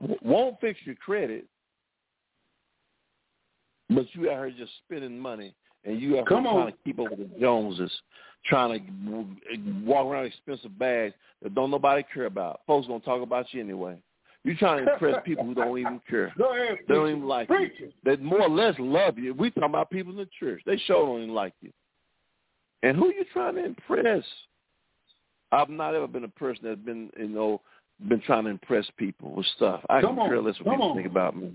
W- 0.00 0.18
won't 0.22 0.60
fix 0.60 0.80
your 0.84 0.96
credit, 0.96 1.46
but 3.90 4.06
you 4.12 4.30
out 4.30 4.46
here 4.46 4.54
just 4.56 4.72
spending 4.84 5.18
money, 5.18 5.54
and 5.84 6.00
you 6.00 6.12
out 6.12 6.28
here 6.28 6.36
Come 6.36 6.46
on. 6.46 6.54
trying 6.54 6.72
to 6.72 6.78
keep 6.84 6.98
up 6.98 7.10
with 7.10 7.18
the 7.18 7.40
Joneses, 7.40 7.92
trying 8.46 8.80
to 8.80 9.84
walk 9.84 10.06
around 10.06 10.26
expensive 10.26 10.78
bags 10.78 11.14
that 11.42 11.54
don't 11.54 11.70
nobody 11.70 12.04
care 12.12 12.26
about. 12.26 12.60
Folks 12.66 12.86
gonna 12.86 13.00
talk 13.00 13.22
about 13.22 13.46
you 13.52 13.60
anyway. 13.60 13.96
You 14.44 14.54
trying 14.56 14.84
to 14.84 14.92
impress 14.92 15.16
people 15.24 15.44
who 15.44 15.54
don't 15.54 15.78
even 15.78 16.00
care. 16.08 16.26
Ahead. 16.26 16.78
They 16.86 16.94
don't 16.94 17.08
even 17.08 17.26
like 17.26 17.48
Preach 17.48 17.72
you. 17.78 17.90
They 18.04 18.16
more 18.16 18.42
or 18.42 18.50
less 18.50 18.74
love 18.78 19.18
you. 19.18 19.34
We 19.34 19.50
talking 19.50 19.64
about 19.64 19.90
people 19.90 20.12
in 20.12 20.18
the 20.18 20.28
church. 20.38 20.62
They 20.66 20.76
sure 20.86 21.06
don't 21.06 21.22
even 21.22 21.34
like 21.34 21.54
you. 21.60 21.70
And 22.82 22.96
who 22.96 23.06
you 23.06 23.24
trying 23.32 23.54
to 23.54 23.64
impress? 23.64 24.22
I've 25.50 25.70
not 25.70 25.94
ever 25.94 26.06
been 26.06 26.24
a 26.24 26.28
person 26.28 26.64
that's 26.64 26.80
been, 26.80 27.10
you 27.18 27.28
know, 27.28 27.60
been 28.08 28.20
trying 28.20 28.44
to 28.44 28.50
impress 28.50 28.86
people 28.98 29.34
with 29.34 29.46
stuff. 29.56 29.80
I 29.88 30.00
Come 30.02 30.16
can 30.16 30.28
care 30.28 30.42
less 30.42 30.56
what 30.58 30.64
Come 30.64 30.74
people 30.74 30.90
on. 30.90 30.96
think 30.96 31.06
about 31.06 31.36
me. 31.36 31.52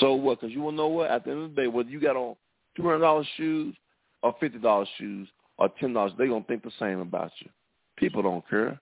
So 0.00 0.12
what? 0.12 0.40
Because 0.40 0.54
you 0.54 0.60
will 0.60 0.72
know 0.72 0.88
what? 0.88 1.10
At 1.10 1.24
the 1.24 1.30
end 1.32 1.42
of 1.44 1.54
the 1.54 1.62
day, 1.62 1.66
whether 1.66 1.88
you 1.88 2.00
got 2.00 2.14
on 2.14 2.36
two 2.76 2.82
hundred 2.82 3.00
dollars 3.00 3.26
shoes 3.36 3.74
or 4.22 4.36
fifty 4.38 4.58
dollars 4.58 4.88
shoes 4.98 5.28
or 5.56 5.70
ten 5.80 5.92
dollars, 5.94 6.12
they 6.18 6.28
gonna 6.28 6.44
think 6.44 6.62
the 6.62 6.70
same 6.78 7.00
about 7.00 7.32
you. 7.40 7.48
People 7.96 8.22
don't 8.22 8.48
care. 8.48 8.78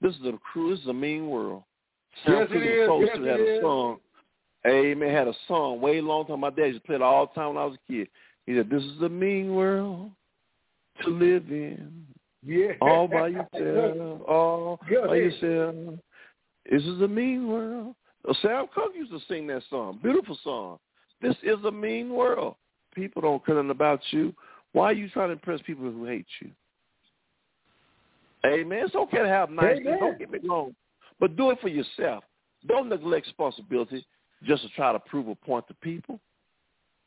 This 0.00 0.14
is 0.14 0.22
a 0.24 0.32
cruel. 0.52 0.70
This 0.70 0.80
is 0.80 0.86
a 0.86 0.94
mean 0.94 1.28
world. 1.28 1.64
Sam 2.24 2.34
Yes, 2.34 2.48
it 2.50 2.86
Cooke 2.86 3.02
is. 3.02 3.08
Yes, 3.08 3.18
had 3.18 3.40
it 3.40 3.58
a 3.58 3.60
song. 3.60 3.98
Amen. 4.66 5.10
Had 5.10 5.28
a 5.28 5.34
song 5.46 5.80
way 5.80 6.00
long 6.00 6.26
time. 6.26 6.40
My 6.40 6.50
dad 6.50 6.66
used 6.66 6.80
to 6.82 6.86
play 6.86 6.96
it 6.96 7.02
all 7.02 7.26
the 7.26 7.34
time 7.34 7.54
when 7.54 7.58
I 7.62 7.66
was 7.66 7.76
a 7.76 7.92
kid. 7.92 8.08
He 8.46 8.56
said, 8.56 8.70
"This 8.70 8.82
is 8.82 9.00
a 9.02 9.08
mean 9.08 9.54
world 9.54 10.10
to 11.02 11.10
live 11.10 11.50
in, 11.50 12.06
Yeah. 12.42 12.72
all 12.80 13.06
by 13.06 13.28
yourself, 13.28 14.22
all 14.28 14.80
Go 14.88 15.08
by 15.08 15.16
yourself. 15.16 15.98
This 16.70 16.84
is 16.84 17.00
a 17.00 17.08
mean 17.08 17.48
world." 17.48 17.94
Uh, 18.28 18.34
Sam 18.42 18.66
Cooke 18.74 18.94
used 18.94 19.12
to 19.12 19.20
sing 19.28 19.46
that 19.48 19.62
song. 19.70 19.98
Beautiful 20.02 20.36
song. 20.42 20.78
This 21.20 21.36
is 21.42 21.62
a 21.64 21.70
mean 21.70 22.10
world. 22.10 22.56
People 22.94 23.22
don't 23.22 23.44
care 23.44 23.54
nothing 23.54 23.70
about 23.70 24.00
you. 24.10 24.34
Why 24.72 24.86
are 24.86 24.92
you 24.94 25.08
trying 25.10 25.28
to 25.28 25.32
impress 25.34 25.60
people 25.62 25.90
who 25.90 26.04
hate 26.06 26.26
you? 26.40 26.50
Amen. 28.44 28.84
It's 28.84 28.94
okay 28.94 29.18
to 29.18 29.28
have 29.28 29.50
nice. 29.50 29.78
Amen. 29.78 29.98
Don't 29.98 30.18
get 30.18 30.30
me 30.30 30.38
wrong. 30.48 30.74
But 31.18 31.36
do 31.36 31.50
it 31.50 31.60
for 31.60 31.68
yourself. 31.68 32.24
Don't 32.66 32.88
neglect 32.88 33.26
responsibility 33.26 34.04
just 34.42 34.62
to 34.62 34.68
try 34.70 34.92
to 34.92 34.98
prove 34.98 35.28
a 35.28 35.34
point 35.34 35.66
to 35.68 35.74
people. 35.74 36.20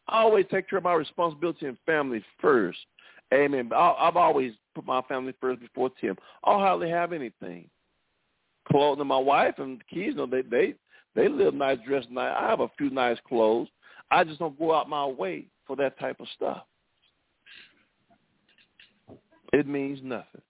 I 0.08 0.22
always 0.22 0.46
take 0.50 0.70
care 0.70 0.78
of 0.78 0.84
my 0.84 0.94
responsibility 0.94 1.68
and 1.68 1.78
family 1.86 2.24
first. 2.42 2.80
Amen. 3.34 3.72
I- 3.72 3.96
I've 4.00 4.18
always 4.18 4.54
put 4.74 4.86
my 4.86 5.02
family 5.04 5.34
first 5.34 5.60
before 5.60 5.92
Tim. 6.02 6.18
I'll 6.44 6.60
hardly 6.60 6.90
have 6.90 7.14
anything. 7.14 7.70
Clothing 8.66 9.08
my 9.08 9.18
wife 9.18 9.60
and 9.60 9.80
the 9.80 9.84
kids, 9.84 10.08
you 10.10 10.16
know, 10.16 10.26
they 10.26 10.42
they 10.42 10.76
they 11.16 11.28
live 11.28 11.54
nice, 11.54 11.80
dress 11.86 12.06
nice. 12.10 12.36
I 12.38 12.48
have 12.48 12.60
a 12.60 12.70
few 12.78 12.90
nice 12.90 13.18
clothes. 13.28 13.68
I 14.12 14.24
just 14.24 14.40
don't 14.40 14.58
go 14.58 14.74
out 14.74 14.90
my 14.90 15.06
way 15.06 15.46
for 15.66 15.76
that 15.76 16.00
type 16.00 16.20
of 16.20 16.28
stuff. 16.30 16.66
It 19.54 19.68
means 19.68 20.00
nothing. 20.04 20.42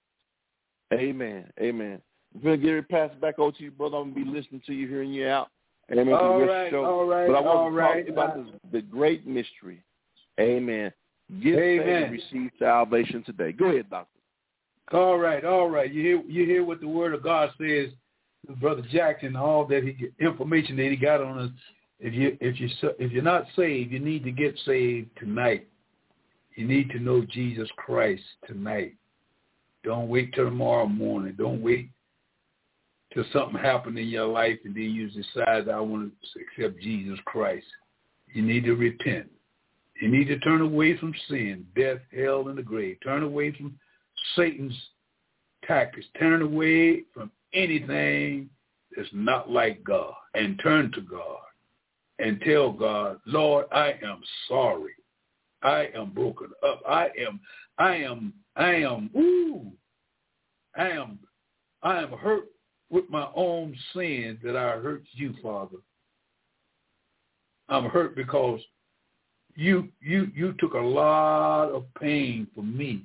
Amen. 0.94 1.52
Amen. 1.60 2.02
Going 2.44 2.60
to 2.60 2.66
get 2.66 2.76
it 2.76 2.90
passed 2.90 3.20
back 3.20 3.40
over 3.40 3.52
to 3.58 3.64
you, 3.64 3.72
brother. 3.72 3.98
I'm 3.98 4.14
going 4.14 4.26
to 4.26 4.32
be 4.32 4.38
listening 4.38 4.62
to 4.68 4.74
you, 4.74 4.88
hearing 4.88 5.12
you 5.12 5.28
out. 5.28 5.50
Amen. 5.92 6.14
All 6.14 6.46
right, 6.46 6.70
show. 6.70 6.86
all 6.86 7.06
right, 7.06 7.28
But 7.28 7.36
I 7.36 7.42
want 7.42 7.74
to 7.74 7.78
right. 7.78 8.06
talk 8.06 8.14
about 8.14 8.36
this, 8.38 8.54
the 8.72 8.82
great 8.82 9.26
mystery. 9.26 9.84
Amen. 10.40 10.94
Get 11.42 11.56
saved 11.56 11.84
Amen. 11.84 12.04
and 12.04 12.12
receive 12.12 12.52
salvation 12.60 13.24
today. 13.24 13.52
Go 13.52 13.66
ahead, 13.66 13.90
doctor. 13.90 14.20
All 14.92 15.18
right, 15.18 15.44
all 15.46 15.70
right. 15.70 15.92
You 15.92 16.02
hear 16.02 16.22
you 16.28 16.46
hear 16.46 16.64
what 16.64 16.82
the 16.82 16.88
word 16.88 17.14
of 17.14 17.24
God 17.24 17.52
says, 17.60 17.90
Brother 18.60 18.84
Jackson, 18.92 19.36
all 19.36 19.66
that 19.66 19.84
he 19.84 20.10
information 20.24 20.76
that 20.78 20.90
he 20.90 20.96
got 20.96 21.22
on 21.22 21.40
us. 21.40 21.52
If 22.00 22.14
you 22.14 22.38
if 22.42 22.60
you 22.60 22.70
if 22.98 23.12
you're 23.12 23.22
not 23.22 23.46
saved, 23.56 23.92
you 23.92 24.00
need 24.00 24.24
to 24.24 24.32
get 24.32 24.58
saved 24.66 25.10
tonight. 25.20 25.68
You 26.56 26.68
need 26.68 26.90
to 26.92 27.00
know 27.00 27.24
Jesus 27.24 27.70
Christ 27.78 28.24
tonight. 28.48 28.96
Don't 29.84 30.10
wait 30.10 30.34
till 30.34 30.46
tomorrow 30.46 30.88
morning. 30.88 31.36
Don't 31.38 31.62
wait 31.62 31.90
something 33.34 33.60
happened 33.60 33.98
in 33.98 34.08
your 34.08 34.28
life 34.28 34.60
and 34.66 34.76
then 34.76 34.84
you 34.84 35.10
decide 35.10 35.70
I 35.70 35.80
want 35.80 36.12
to 36.12 36.64
accept 36.64 36.82
Jesus 36.82 37.20
Christ. 37.26 37.66
You 38.34 38.42
need 38.42 38.66
to 38.66 38.76
repent. 38.76 39.30
You 40.02 40.10
need 40.10 40.26
to 40.26 40.40
turn 40.40 40.62
away 40.62 40.98
from 40.98 41.14
sin, 41.28 41.66
death, 41.76 42.00
hell, 42.16 42.48
and 42.48 42.58
the 42.58 42.64
grave. 42.64 42.98
Turn 43.04 43.24
away 43.24 43.52
from 43.52 43.78
Satan's 44.36 44.76
tactics. 45.66 46.06
Turn 46.18 46.42
away 46.42 47.04
from 47.14 47.32
anything 47.54 48.50
that's 48.96 49.10
not 49.12 49.50
like 49.50 49.84
God 49.84 50.14
and 50.36 50.60
turn 50.62 50.92
to 50.94 51.02
God 51.02 51.40
and 52.20 52.40
tell 52.42 52.72
God, 52.72 53.20
Lord, 53.26 53.66
I 53.72 53.96
am 54.04 54.22
sorry. 54.48 54.94
I 55.62 55.90
am 55.96 56.12
broken 56.12 56.50
up. 56.66 56.82
I 56.88 57.10
am, 57.20 57.40
I 57.78 57.96
am, 57.96 58.34
I 58.56 58.76
am, 58.76 59.10
ooh, 59.18 59.72
I 60.78 60.90
am, 60.90 61.20
I 61.84 62.02
am 62.02 62.12
hurt 62.12 62.46
with 62.90 63.06
my 63.10 63.28
own 63.36 63.76
sin 63.94 64.40
that 64.44 64.56
I 64.56 64.78
hurt 64.78 65.04
you, 65.14 65.34
Father. 65.42 65.78
I'm 67.68 67.86
hurt 67.86 68.16
because 68.16 68.60
you 69.56 69.90
you 70.02 70.32
you 70.36 70.54
took 70.60 70.74
a 70.74 70.80
lot 70.80 71.70
of 71.70 71.86
pain 72.00 72.48
for 72.56 72.64
me 72.64 73.04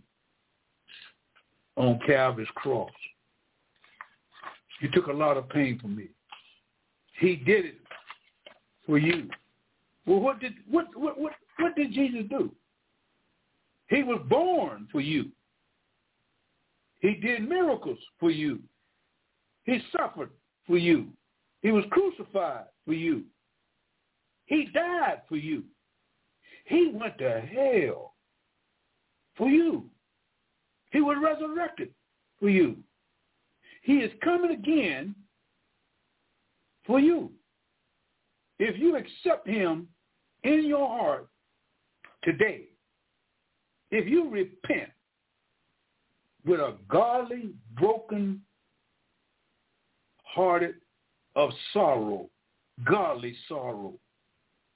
on 1.77 1.99
Calvary's 2.07 2.49
cross. 2.55 2.91
You 4.81 4.91
took 4.91 5.09
a 5.09 5.13
lot 5.13 5.37
of 5.37 5.49
pain 5.49 5.79
for 5.81 5.89
me. 5.89 6.09
He 7.19 7.37
did 7.37 7.67
it 7.67 7.79
for 8.87 8.99
you. 8.99 9.29
Well, 10.07 10.21
what 10.21 10.41
did 10.41 10.55
what 10.71 10.87
what 10.97 11.19
what, 11.19 11.33
what 11.59 11.77
did 11.77 11.93
Jesus 11.93 12.25
do? 12.31 12.51
He 13.89 14.03
was 14.03 14.21
born 14.29 14.89
for 14.91 15.01
you. 15.01 15.31
He 17.01 17.15
did 17.15 17.47
miracles 17.47 17.99
for 18.19 18.31
you. 18.31 18.61
He 19.65 19.81
suffered 19.97 20.31
for 20.67 20.79
you. 20.79 21.09
He 21.63 21.71
was 21.71 21.85
crucified 21.91 22.65
for 22.85 22.93
you. 22.93 23.25
He 24.47 24.67
died 24.75 25.23
for 25.29 25.37
you. 25.37 25.65
He 26.67 26.91
went 26.93 27.19
to 27.19 27.41
hell 27.41 28.15
for 29.37 29.49
you. 29.49 29.87
He 30.93 31.01
was 31.01 31.17
resurrected 31.23 31.91
for 32.39 32.49
you. 32.49 32.77
He 33.83 33.95
is 33.95 34.13
coming 34.23 34.53
again 34.53 35.15
for 36.87 37.01
you. 37.01 37.33
If 38.59 38.79
you 38.79 38.97
accept 38.97 39.49
him 39.49 39.89
in 40.45 40.65
your 40.67 40.87
heart 40.87 41.29
today, 42.23 42.67
if 43.91 44.07
you 44.09 44.31
repent 44.31 44.91
with 46.47 46.61
a 46.61 46.77
godly, 46.89 47.51
broken 47.77 48.41
hearted 50.35 50.77
of 51.37 51.51
sorrow, 51.73 52.29
godly 52.85 53.35
sorrow. 53.49 53.95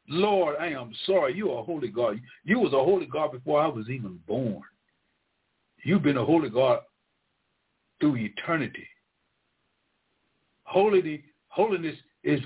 Lord, 0.08 0.56
I 0.58 0.68
am 0.68 0.92
sorry. 1.04 1.36
You 1.36 1.50
are 1.52 1.60
a 1.60 1.64
holy 1.64 1.88
God. 1.88 2.20
You 2.44 2.60
was 2.60 2.72
a 2.72 2.84
holy 2.84 3.06
God 3.06 3.32
before 3.32 3.60
I 3.60 3.66
was 3.66 3.88
even 3.88 4.18
born. 4.26 4.62
You've 5.84 6.02
been 6.02 6.16
a 6.16 6.24
holy 6.24 6.48
God 6.48 6.80
through 8.00 8.16
eternity. 8.16 8.86
Holiness, 10.64 11.20
holiness 11.48 11.96
is 12.24 12.40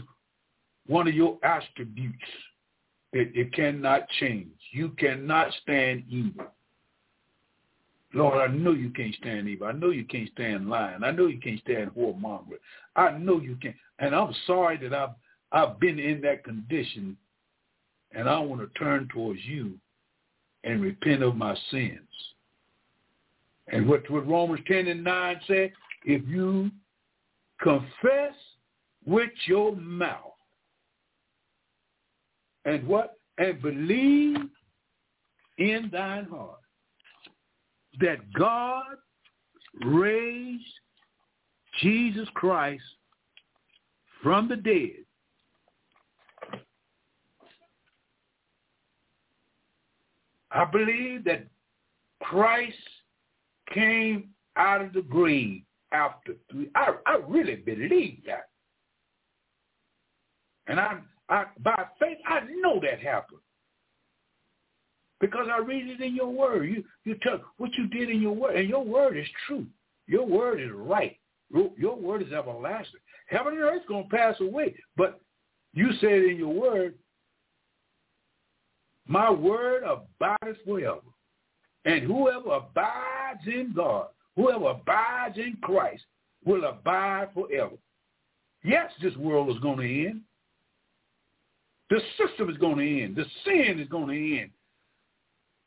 one 0.87 1.09
of 1.09 1.15
your 1.15 1.39
attributes. 1.45 2.19
It, 3.13 3.31
it 3.35 3.53
cannot 3.53 4.09
change. 4.21 4.49
You 4.73 4.91
cannot 4.91 5.49
stand 5.63 6.05
evil. 6.09 6.47
Lord, 8.15 8.39
I 8.39 8.53
know 8.53 8.73
you 8.73 8.91
can't 8.91 9.15
stand 9.15 9.49
evil. 9.49 9.67
I 9.67 9.73
know 9.73 9.91
you 9.91 10.05
can't 10.05 10.31
stand 10.35 10.69
lying. 10.69 11.03
I 11.03 11.11
know 11.11 11.27
you 11.27 11.41
can't 11.41 11.61
stand 11.61 11.91
whoremongering. 11.93 12.59
I 12.95 13.13
know 13.13 13.41
you 13.41 13.57
can't. 13.57 13.77
And 13.99 14.15
I'm 14.15 14.35
sorry 14.47 14.77
that 14.79 14.93
I've 14.93 15.11
I've 15.53 15.79
been 15.79 15.99
in 15.99 16.21
that 16.23 16.45
condition 16.45 17.17
and 18.13 18.29
I 18.29 18.39
want 18.39 18.61
to 18.61 18.79
turn 18.79 19.09
towards 19.13 19.41
you 19.45 19.75
and 20.65 20.83
repent 20.83 21.23
of 21.23 21.37
my 21.37 21.57
sins. 21.71 21.99
And 23.69 23.89
what, 23.89 24.09
what 24.11 24.27
Romans 24.27 24.61
10 24.67 24.89
and 24.89 25.05
9 25.05 25.41
said, 25.47 25.73
if 26.05 26.27
you 26.27 26.71
confess 27.61 28.35
with 29.07 29.31
your 29.47 29.77
mouth 29.77 30.33
and 32.65 32.87
what? 32.87 33.19
And 33.39 33.61
believe 33.63 34.37
in 35.59 35.89
thine 35.91 36.27
heart 36.27 36.61
that 38.01 38.33
God 38.33 38.85
raised 39.85 40.65
Jesus 41.81 42.29
Christ 42.35 42.83
from 44.23 44.49
the 44.49 44.57
dead, 44.57 45.05
I 50.51 50.65
believe 50.67 51.25
that 51.25 51.47
Christ 52.23 52.77
came 53.73 54.31
out 54.57 54.83
of 54.83 54.93
the 54.93 55.03
grave 55.03 55.63
after 55.93 56.35
three. 56.51 56.71
I, 56.75 56.95
I 57.07 57.17
really 57.27 57.57
believe 57.57 58.23
that. 58.27 58.49
And 60.67 60.79
I, 60.79 60.99
I, 61.29 61.45
by 61.61 61.87
faith, 61.99 62.19
I 62.27 62.41
know 62.61 62.81
that 62.81 63.01
happened 63.01 63.41
because 65.23 65.47
I 65.51 65.59
read 65.61 65.87
it 65.89 66.01
in 66.01 66.17
your 66.17 66.27
word. 66.27 66.69
You 66.69 66.85
you 67.05 67.17
tell 67.23 67.41
what 67.57 67.71
you 67.79 67.87
did 67.87 68.11
in 68.11 68.21
your 68.21 68.35
word, 68.35 68.57
and 68.57 68.69
your 68.69 68.85
word 68.85 69.17
is 69.17 69.27
true. 69.47 69.65
Your 70.07 70.27
word 70.27 70.61
is 70.61 70.71
right. 70.75 71.17
Your, 71.79 71.97
word 71.97 72.23
is 72.23 72.33
everlasting. 72.33 73.01
Heaven 73.27 73.53
and 73.53 73.63
earth 73.63 73.83
is 73.83 73.89
going 73.89 74.09
to 74.09 74.17
pass 74.17 74.35
away, 74.41 74.75
but 74.97 75.21
you 75.75 75.91
said 76.01 76.25
in 76.25 76.37
your 76.37 76.53
word, 76.53 76.95
my 79.07 79.31
word 79.31 79.85
abides 79.85 80.59
forever. 80.67 81.01
And 81.85 82.03
whoever 82.05 82.53
abides 82.53 83.47
in 83.47 83.73
God, 83.77 84.07
whoever 84.35 84.71
abides 84.71 85.37
in 85.37 85.57
Christ, 85.63 86.03
will 86.45 86.65
abide 86.65 87.29
forever. 87.35 87.77
Yes, 88.65 88.91
this 89.03 89.17
world 89.17 89.55
is 89.55 89.61
going 89.63 89.79
to 89.79 90.07
end. 90.09 90.23
The 91.91 92.01
system 92.19 92.49
is 92.49 92.57
going 92.57 92.79
to 92.79 93.03
end. 93.05 93.17
The 93.17 93.27
sin 93.45 93.79
is 93.79 93.89
going 93.89 94.09
to 94.09 94.41
end 94.41 94.51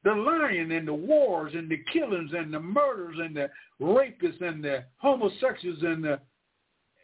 the 0.06 0.14
lying 0.14 0.72
and 0.72 0.88
the 0.88 0.94
wars 0.94 1.54
and 1.56 1.70
the 1.70 1.84
killings 1.92 2.32
and 2.38 2.54
the 2.54 2.60
murders 2.60 3.18
and 3.20 3.36
the 3.36 3.50
rapists 3.82 4.40
and 4.40 4.64
the 4.64 4.84
homosexuals 4.98 5.82
and 5.82 6.04
the 6.06 6.20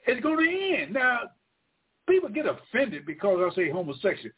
it's 0.08 0.22
going 0.22 0.38
to 0.38 0.82
end. 0.82 0.94
Now, 0.94 1.20
people 2.08 2.30
get 2.30 2.46
offended 2.46 3.06
because 3.06 3.52
I 3.52 3.56
say 3.56 3.70
homosexual. 3.70 4.32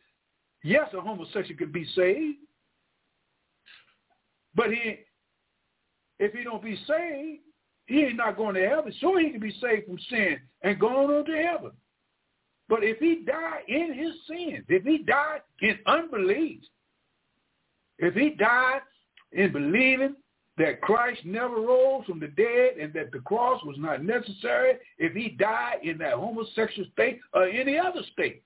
Yes, 0.63 0.89
a 0.93 1.01
homosexual 1.01 1.57
could 1.57 1.73
be 1.73 1.85
saved, 1.95 2.37
but 4.55 4.69
he, 4.69 4.99
if 6.19 6.33
he 6.33 6.43
don't 6.43 6.63
be 6.63 6.77
saved, 6.87 7.41
he 7.85 8.03
ain't 8.03 8.17
not 8.17 8.37
going 8.37 8.55
to 8.55 8.67
heaven. 8.67 8.93
Sure, 8.99 9.19
he 9.19 9.29
can 9.29 9.41
be 9.41 9.55
saved 9.61 9.87
from 9.87 9.99
sin 10.09 10.37
and 10.61 10.79
going 10.79 11.09
on 11.09 11.25
to 11.25 11.35
heaven. 11.35 11.71
But 12.69 12.83
if 12.83 12.97
he 12.99 13.23
died 13.25 13.63
in 13.67 13.93
his 13.93 14.13
sins, 14.27 14.65
if 14.69 14.83
he 14.83 14.99
died 14.99 15.41
in 15.61 15.77
unbelief, 15.85 16.61
if 17.99 18.13
he 18.13 18.31
died 18.31 18.81
in 19.31 19.51
believing 19.51 20.15
that 20.57 20.81
Christ 20.81 21.21
never 21.25 21.55
rose 21.55 22.05
from 22.05 22.19
the 22.19 22.27
dead 22.27 22.77
and 22.79 22.93
that 22.93 23.11
the 23.11 23.19
cross 23.19 23.63
was 23.63 23.75
not 23.79 24.03
necessary, 24.03 24.75
if 24.99 25.13
he 25.13 25.29
died 25.29 25.79
in 25.83 25.97
that 25.99 26.13
homosexual 26.13 26.87
state 26.93 27.19
or 27.33 27.45
any 27.45 27.77
other 27.77 28.01
state, 28.11 28.43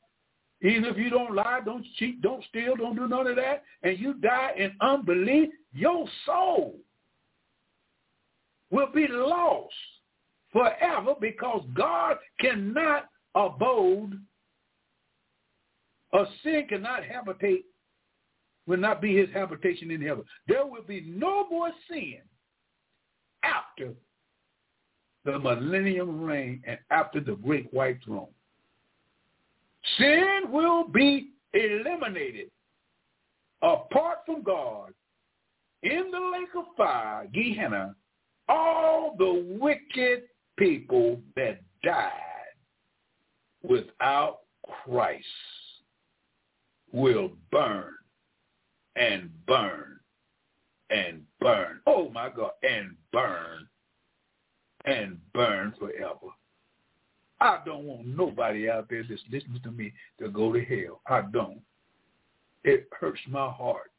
even 0.62 0.86
if 0.86 0.98
you 0.98 1.10
don't 1.10 1.36
lie, 1.36 1.60
don't 1.64 1.86
cheat, 1.98 2.22
don't 2.22 2.44
steal, 2.46 2.76
don't 2.76 2.96
do 2.96 3.08
none 3.08 3.28
of 3.28 3.36
that, 3.36 3.64
and 3.84 4.00
you 4.00 4.14
die 4.16 4.54
in 4.58 4.72
unbelief, 4.82 5.50
your 5.74 6.08
soul 6.26 6.76
will 8.72 8.92
be 8.94 9.08
lost 9.08 9.74
forever 10.52 11.14
because 11.20 11.64
God 11.74 12.18
cannot 12.40 13.10
abode, 13.36 14.20
a 16.14 16.24
sin 16.42 16.66
cannot 16.68 17.04
habitate 17.04 17.66
will 18.68 18.78
not 18.78 19.02
be 19.02 19.16
his 19.16 19.30
habitation 19.34 19.90
in 19.92 20.02
heaven. 20.02 20.24
There 20.48 20.66
will 20.66 20.84
be 20.84 21.02
no 21.02 21.50
more 21.50 21.72
sin 21.90 22.20
after 23.44 23.94
the 25.26 25.40
millennium 25.40 26.22
reign 26.22 26.62
and 26.68 26.78
after 26.92 27.20
the 27.20 27.36
great 27.36 27.74
white 27.74 27.98
throne. 28.04 28.28
Sin 29.98 30.44
will 30.50 30.88
be 30.88 31.32
eliminated 31.54 32.52
apart 33.62 34.20
from 34.26 34.44
God 34.44 34.94
in 35.84 36.12
the 36.12 36.20
lake 36.20 36.50
of 36.58 36.66
fire, 36.76 37.28
Gehenna, 37.34 37.96
all 38.50 39.16
the 39.18 39.58
wicked 39.60 40.24
people 40.58 41.22
that 41.36 41.62
died 41.84 42.12
without 43.64 44.40
Christ 44.84 45.26
will 46.92 47.32
burn 47.52 47.94
and 48.98 49.30
burn 49.46 50.00
and 50.90 51.24
burn. 51.40 51.80
Oh 51.86 52.10
my 52.10 52.30
God, 52.30 52.52
and 52.64 52.96
burn 53.12 53.68
and 54.86 55.18
burn 55.34 55.74
forever. 55.80 56.34
I 57.40 57.60
don't 57.66 57.84
want 57.84 58.08
nobody 58.08 58.70
out 58.70 58.88
there 58.90 59.04
that's 59.08 59.22
listening 59.32 59.62
to 59.64 59.72
me 59.72 59.94
to 60.20 60.30
go 60.30 60.52
to 60.52 60.64
hell. 60.64 61.02
I 61.08 61.22
don't. 61.32 61.62
It 62.64 62.88
hurts 63.00 63.22
my 63.30 63.50
heart 63.50 63.92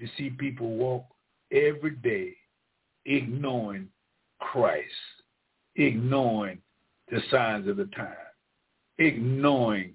to 0.00 0.06
see 0.18 0.30
people 0.30 0.70
walk 0.70 1.04
every 1.52 1.92
day 2.02 2.34
ignoring 3.06 3.88
Christ, 4.40 4.90
ignoring 5.76 6.58
the 7.10 7.20
signs 7.30 7.68
of 7.68 7.76
the 7.76 7.88
time, 7.96 8.16
ignoring 8.98 9.94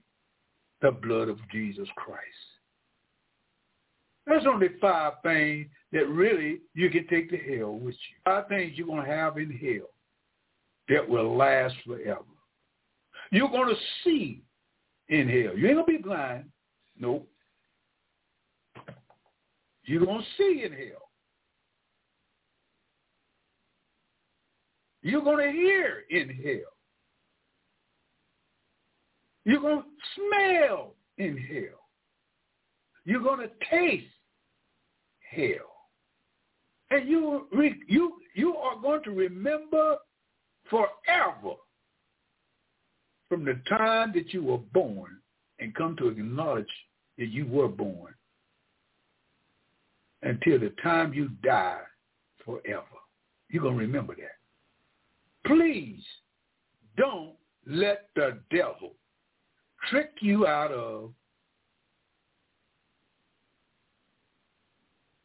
the 0.81 0.91
blood 0.91 1.27
of 1.27 1.37
Jesus 1.51 1.87
Christ. 1.95 2.23
There's 4.29 4.45
only 4.45 4.67
five 4.79 5.13
things 5.23 5.67
that 5.91 6.07
really 6.07 6.59
you 6.75 6.91
can 6.91 7.07
take 7.07 7.31
to 7.31 7.37
hell 7.37 7.71
with 7.71 7.95
you. 7.95 8.15
Five 8.23 8.47
things 8.47 8.73
you're 8.75 8.85
going 8.85 9.03
to 9.03 9.11
have 9.11 9.37
in 9.39 9.49
hell 9.49 9.89
that 10.87 11.09
will 11.09 11.35
last 11.35 11.73
forever. 11.83 12.21
You're 13.31 13.49
going 13.49 13.73
to 13.73 13.81
see 14.03 14.43
in 15.07 15.27
hell. 15.27 15.57
You 15.57 15.67
ain't 15.67 15.77
going 15.77 15.85
to 15.85 15.91
be 15.91 15.97
blind. 15.97 16.45
Nope. 16.99 17.27
You're 19.85 20.05
going 20.05 20.21
to 20.21 20.27
see 20.37 20.63
in 20.63 20.73
hell. 20.73 21.09
You're 25.01 25.23
going 25.23 25.43
to 25.43 25.51
hear 25.51 26.03
in 26.11 26.29
hell. 26.29 26.71
You're 29.43 29.61
going 29.61 29.81
to 29.81 29.87
smell 30.15 30.93
in 31.17 31.35
hell. 31.35 31.79
You're 33.05 33.23
going 33.23 33.39
to 33.39 33.49
taste 33.71 34.05
hell. 35.29 35.69
And 36.91 37.07
you 37.07 37.47
you 37.87 38.13
you 38.33 38.55
are 38.55 38.79
going 38.81 39.03
to 39.03 39.11
remember 39.11 39.97
forever 40.69 41.55
from 43.27 43.45
the 43.45 43.61
time 43.69 44.11
that 44.15 44.33
you 44.33 44.43
were 44.43 44.57
born 44.57 45.17
and 45.59 45.75
come 45.75 45.95
to 45.97 46.07
acknowledge 46.07 46.65
that 47.17 47.27
you 47.27 47.45
were 47.45 47.67
born 47.67 48.13
until 50.23 50.59
the 50.59 50.73
time 50.81 51.13
you 51.13 51.29
die 51.43 51.81
forever. 52.43 52.83
You're 53.49 53.63
going 53.63 53.75
to 53.75 53.81
remember 53.81 54.15
that. 54.15 54.37
Please 55.45 56.03
don't 56.97 57.33
let 57.65 58.09
the 58.15 58.39
devil 58.51 58.93
trick 59.89 60.11
you 60.21 60.47
out 60.47 60.71
of 60.71 61.11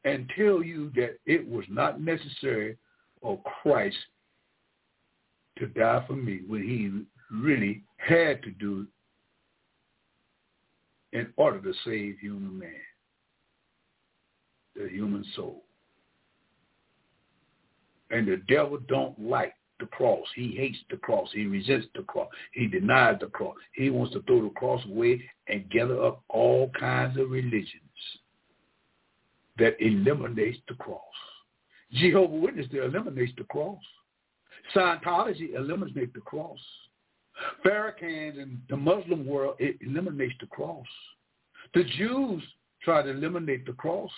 and 0.05 0.31
tell 0.36 0.62
you 0.62 0.90
that 0.94 1.18
it 1.26 1.48
was 1.48 1.64
not 1.68 2.01
necessary 2.01 2.76
for 3.20 3.40
Christ 3.62 3.97
to 5.59 5.66
die 5.66 6.05
for 6.06 6.14
me 6.14 6.40
when 6.47 6.62
he 6.62 6.90
really 7.35 7.82
had 7.97 8.43
to 8.43 8.51
do 8.51 8.86
it 11.12 11.18
in 11.18 11.32
order 11.36 11.60
to 11.60 11.72
save 11.85 12.18
human 12.18 12.59
man, 12.59 12.70
the 14.76 14.89
human 14.89 15.24
soul. 15.35 15.62
And 18.10 18.28
the 18.28 18.43
devil 18.48 18.78
don't 18.89 19.18
like 19.18 19.55
the 19.81 19.86
cross. 19.86 20.26
He 20.36 20.55
hates 20.56 20.78
the 20.90 20.97
cross. 20.98 21.28
He 21.32 21.47
resents 21.47 21.86
the 21.94 22.02
cross. 22.02 22.28
He 22.52 22.66
denies 22.66 23.16
the 23.20 23.26
cross. 23.26 23.56
He 23.74 23.90
wants 23.90 24.12
to 24.14 24.22
throw 24.22 24.43
the 24.43 24.51
cross 24.51 24.85
away 24.85 25.22
and 25.48 25.70
gather 25.70 26.02
up 26.05 26.22
all 26.28 26.70
kinds 26.78 27.18
of 27.18 27.31
religions 27.31 27.84
that 29.59 29.76
eliminates 29.81 30.59
the 30.68 30.74
cross. 30.74 31.01
Jehovah 31.93 32.35
Witness 32.35 32.66
that 32.72 32.85
eliminates 32.85 33.32
the 33.36 33.44
cross. 33.44 33.81
Scientology 34.74 35.55
eliminates 35.55 36.12
the 36.14 36.20
cross. 36.20 36.59
Farrakhan 37.64 38.40
and 38.40 38.59
the 38.68 38.76
Muslim 38.76 39.26
world 39.26 39.56
it 39.59 39.76
eliminates 39.81 40.35
the 40.40 40.47
cross. 40.47 40.86
The 41.74 41.85
Jews 41.97 42.43
try 42.82 43.02
to 43.02 43.10
eliminate 43.10 43.66
the 43.66 43.72
cross. 43.72 44.10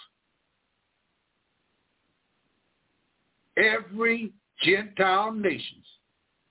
Every 3.56 4.32
Gentile 4.62 5.32
nation 5.32 5.82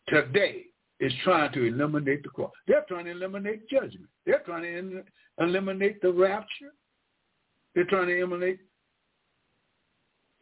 today 0.07 0.65
is 0.99 1.13
trying 1.23 1.51
to 1.53 1.63
eliminate 1.63 2.23
the 2.23 2.29
cross. 2.29 2.51
They're 2.67 2.85
trying 2.87 3.05
to 3.05 3.11
eliminate 3.11 3.67
judgment. 3.69 4.09
They're 4.25 4.41
trying 4.45 4.63
to 4.63 5.03
eliminate 5.39 6.01
the 6.01 6.11
rapture. 6.11 6.73
They're 7.73 7.85
trying 7.85 8.07
to 8.07 8.17
eliminate 8.17 8.59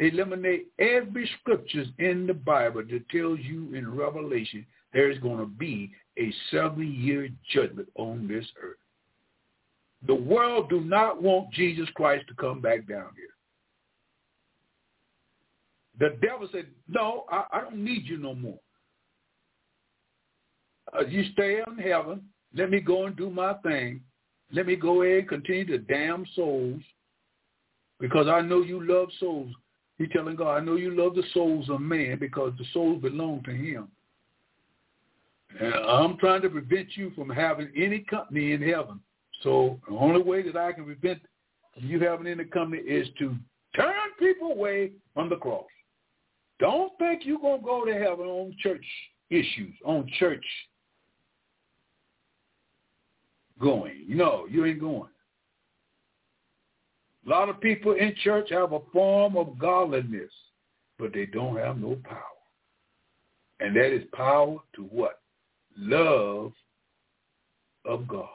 eliminate 0.03 0.67
every 0.79 1.29
scriptures 1.39 1.87
in 1.99 2.27
the 2.27 2.33
Bible 2.33 2.83
that 2.89 3.09
tells 3.09 3.39
you 3.39 3.73
in 3.73 3.95
Revelation 3.95 4.65
there 4.93 5.09
is 5.09 5.17
going 5.19 5.39
to 5.39 5.45
be 5.45 5.91
a 6.19 6.31
seven-year 6.51 7.29
judgment 7.51 7.87
on 7.95 8.27
this 8.27 8.45
earth. 8.61 8.77
The 10.05 10.15
world 10.15 10.69
do 10.69 10.81
not 10.81 11.21
want 11.21 11.51
Jesus 11.51 11.87
Christ 11.95 12.25
to 12.27 12.35
come 12.35 12.61
back 12.61 12.87
down 12.87 13.09
here. 13.15 13.29
The 15.99 16.17
devil 16.25 16.47
said, 16.51 16.67
no, 16.87 17.25
I, 17.29 17.45
I 17.51 17.61
don't 17.61 17.83
need 17.83 18.05
you 18.05 18.17
no 18.17 18.35
more. 18.35 18.59
Uh, 20.95 21.05
you 21.05 21.23
stay 21.33 21.61
in 21.65 21.77
heaven. 21.77 22.21
Let 22.55 22.69
me 22.69 22.79
go 22.79 23.05
and 23.05 23.15
do 23.15 23.29
my 23.29 23.53
thing. 23.55 24.01
Let 24.51 24.67
me 24.67 24.75
go 24.75 25.01
ahead 25.01 25.19
and 25.19 25.29
continue 25.29 25.65
to 25.65 25.77
damn 25.79 26.25
souls 26.35 26.81
because 27.99 28.27
I 28.27 28.41
know 28.41 28.61
you 28.61 28.85
love 28.85 29.09
souls. 29.19 29.53
He's 29.97 30.09
telling 30.11 30.35
God, 30.35 30.57
I 30.57 30.59
know 30.59 30.75
you 30.75 30.95
love 30.95 31.15
the 31.15 31.23
souls 31.33 31.69
of 31.69 31.81
man 31.81 32.17
because 32.19 32.53
the 32.57 32.65
souls 32.73 33.01
belong 33.01 33.43
to 33.43 33.51
him. 33.51 33.89
And 35.59 35.73
I'm 35.73 36.17
trying 36.17 36.41
to 36.41 36.49
prevent 36.49 36.97
you 36.97 37.11
from 37.11 37.29
having 37.29 37.69
any 37.75 37.99
company 37.99 38.53
in 38.53 38.61
heaven. 38.61 38.99
So 39.43 39.79
the 39.87 39.95
only 39.95 40.21
way 40.21 40.41
that 40.43 40.57
I 40.57 40.71
can 40.71 40.85
prevent 40.85 41.21
you 41.75 41.99
having 41.99 42.27
any 42.27 42.45
company 42.45 42.81
is 42.81 43.07
to 43.19 43.35
turn 43.75 43.93
people 44.19 44.51
away 44.51 44.91
from 45.13 45.29
the 45.29 45.35
cross. 45.35 45.65
Don't 46.59 46.91
think 46.97 47.21
you're 47.25 47.39
going 47.39 47.59
to 47.59 47.65
go 47.65 47.85
to 47.85 47.93
heaven 47.93 48.25
on 48.25 48.55
church 48.59 48.85
issues, 49.29 49.73
on 49.85 50.09
church 50.17 50.45
going. 53.59 54.05
No, 54.07 54.45
you 54.49 54.65
ain't 54.65 54.79
going. 54.79 55.09
A 57.25 57.29
lot 57.29 57.49
of 57.49 57.61
people 57.61 57.93
in 57.93 58.13
church 58.23 58.49
have 58.51 58.73
a 58.73 58.79
form 58.91 59.37
of 59.37 59.57
godliness, 59.57 60.31
but 60.99 61.13
they 61.13 61.25
don't 61.25 61.57
have 61.57 61.77
no 61.77 61.97
power. 62.03 62.19
And 63.59 63.75
that 63.75 63.93
is 63.93 64.03
power 64.13 64.57
to 64.75 64.81
what? 64.83 65.21
Love 65.77 66.51
of 67.85 68.07
God. 68.07 68.27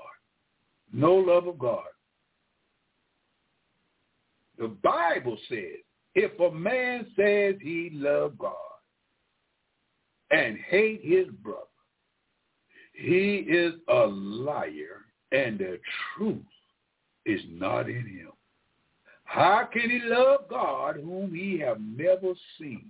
No 0.92 1.14
love 1.14 1.46
of 1.46 1.58
God. 1.58 1.84
The 4.58 4.68
Bible 4.68 5.38
says, 5.48 5.76
if 6.14 6.38
a 6.40 6.50
man 6.50 7.06
says 7.14 7.56
he 7.60 7.90
love 7.92 8.38
God 8.38 8.54
and 10.30 10.58
hate 10.68 11.00
his 11.02 11.26
brother, 11.42 11.60
he 12.94 13.36
is 13.48 13.74
a 13.88 14.06
liar 14.06 15.04
and 15.30 15.58
the 15.58 15.78
truth 16.16 16.38
is 17.24 17.40
not 17.50 17.88
in 17.88 18.06
him. 18.06 18.30
How 19.28 19.68
can 19.70 19.90
he 19.90 20.00
love 20.04 20.48
God 20.48 20.96
whom 20.96 21.34
he 21.34 21.58
have 21.58 21.78
never 21.82 22.32
seen? 22.58 22.86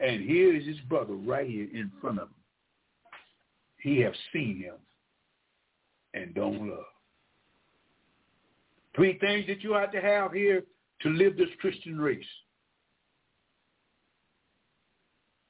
And 0.00 0.22
here 0.22 0.56
is 0.56 0.66
his 0.66 0.80
brother 0.88 1.12
right 1.12 1.46
here 1.46 1.68
in 1.70 1.92
front 2.00 2.20
of 2.20 2.28
him. 2.28 2.34
He 3.76 4.00
have 4.00 4.14
seen 4.32 4.58
him 4.58 4.76
and 6.14 6.34
don't 6.34 6.66
love. 6.66 6.86
Three 8.94 9.18
things 9.18 9.46
that 9.48 9.62
you 9.62 9.74
have 9.74 9.92
to 9.92 10.00
have 10.00 10.32
here 10.32 10.62
to 11.02 11.08
live 11.10 11.36
this 11.36 11.50
Christian 11.60 12.00
race. 12.00 12.24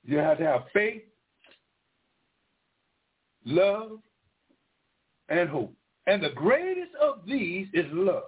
You 0.05 0.19
have 0.19 0.39
to 0.39 0.45
have 0.45 0.63
faith, 0.75 1.03
love, 3.45 4.01
and 5.29 5.49
hope. 5.49 5.73
And 6.09 6.21
the 6.21 6.31
greatest 6.31 6.91
of 7.01 7.21
these 7.29 7.69
is 7.73 7.87
love. 7.93 8.25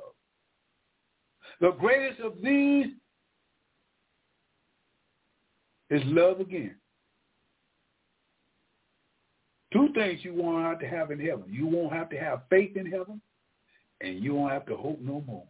The 1.61 1.73
greatest 1.73 2.21
of 2.21 2.35
these 2.43 2.87
is 5.91 6.03
love 6.07 6.41
again. 6.41 6.77
Two 9.73 9.89
things 9.95 10.21
you 10.23 10.35
won't 10.35 10.65
have 10.65 10.79
to 10.81 10.89
have 10.89 11.11
in 11.11 11.21
heaven. 11.21 11.45
You 11.49 11.67
won't 11.67 11.93
have 11.93 12.09
to 12.11 12.19
have 12.19 12.43
faith 12.49 12.77
in 12.77 12.87
heaven, 12.87 13.21
and 14.01 14.23
you 14.23 14.35
won't 14.35 14.53
have 14.53 14.67
to 14.67 14.77
hope 14.77 15.01
no 15.01 15.23
more. 15.27 15.45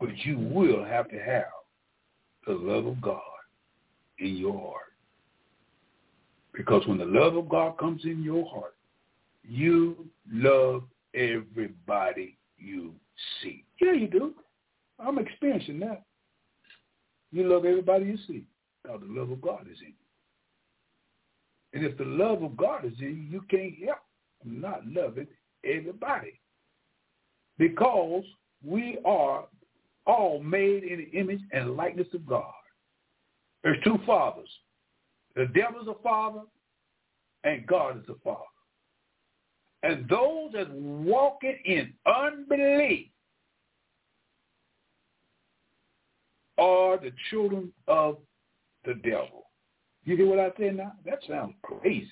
But 0.00 0.16
you 0.18 0.38
will 0.38 0.84
have 0.84 1.08
to 1.10 1.18
have 1.18 1.44
the 2.46 2.54
love 2.54 2.86
of 2.86 3.00
God 3.00 3.20
in 4.18 4.36
your 4.36 4.58
heart. 4.58 4.92
Because 6.54 6.86
when 6.86 6.98
the 6.98 7.04
love 7.04 7.36
of 7.36 7.48
God 7.48 7.76
comes 7.78 8.04
in 8.04 8.22
your 8.22 8.48
heart, 8.48 8.74
you 9.42 10.08
love 10.30 10.84
everybody 11.14 12.38
you 12.58 12.94
see. 13.42 13.64
Yeah, 13.80 13.92
you 13.92 14.08
do. 14.08 14.34
I'm 14.98 15.18
experiencing 15.18 15.80
that. 15.80 16.02
You 17.32 17.48
love 17.48 17.64
everybody 17.64 18.06
you 18.06 18.18
see 18.26 18.44
because 18.82 19.00
the 19.00 19.12
love 19.12 19.30
of 19.30 19.40
God 19.40 19.66
is 19.70 19.78
in 19.80 19.88
you. 19.88 19.94
And 21.74 21.84
if 21.84 21.98
the 21.98 22.04
love 22.04 22.42
of 22.42 22.56
God 22.56 22.84
is 22.84 22.98
in 23.00 23.28
you, 23.30 23.40
you 23.40 23.42
can't 23.50 23.74
help 23.84 23.98
not 24.44 24.86
loving 24.86 25.26
everybody. 25.64 26.40
Because 27.58 28.24
we 28.64 28.98
are 29.04 29.44
all 30.06 30.42
made 30.42 30.84
in 30.84 30.98
the 30.98 31.18
image 31.18 31.40
and 31.52 31.76
likeness 31.76 32.06
of 32.14 32.26
God. 32.26 32.52
There's 33.62 33.82
two 33.82 33.98
fathers. 34.06 34.48
The 35.34 35.46
devil 35.46 35.82
is 35.82 35.88
a 35.88 36.02
father 36.02 36.42
and 37.44 37.66
God 37.66 37.98
is 37.98 38.08
a 38.08 38.14
father. 38.22 38.40
And 39.82 40.08
those 40.08 40.52
that 40.52 40.70
walking 40.70 41.58
in 41.64 41.92
unbelief 42.06 43.08
are 46.58 46.96
the 46.98 47.12
children 47.30 47.72
of 47.88 48.18
the 48.84 48.94
devil. 48.94 49.46
You 50.04 50.16
hear 50.16 50.26
what 50.26 50.38
I 50.38 50.50
say 50.58 50.70
now? 50.70 50.92
That 51.04 51.18
sounds 51.28 51.54
crazy. 51.62 52.10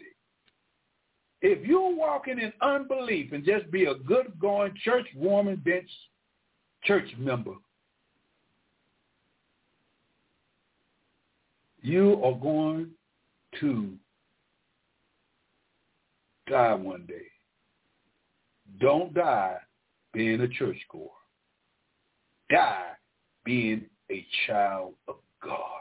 If 1.40 1.66
you're 1.66 1.94
walking 1.94 2.38
in 2.38 2.52
unbelief 2.60 3.32
and 3.32 3.44
just 3.44 3.70
be 3.70 3.84
a 3.84 3.94
good 3.94 4.32
going 4.40 4.74
church 4.82 5.06
warming 5.14 5.56
bench 5.56 5.88
church 6.84 7.08
member, 7.18 7.54
you 11.82 12.20
are 12.24 12.34
going 12.34 12.90
to 13.60 13.92
die 16.50 16.74
one 16.74 17.04
day. 17.06 17.26
Don't 18.80 19.14
die 19.14 19.58
being 20.12 20.40
a 20.40 20.48
churchgoer. 20.48 21.10
Die 22.50 22.90
being 23.44 23.84
a 24.10 24.26
child 24.46 24.94
of 25.08 25.16
God. 25.42 25.80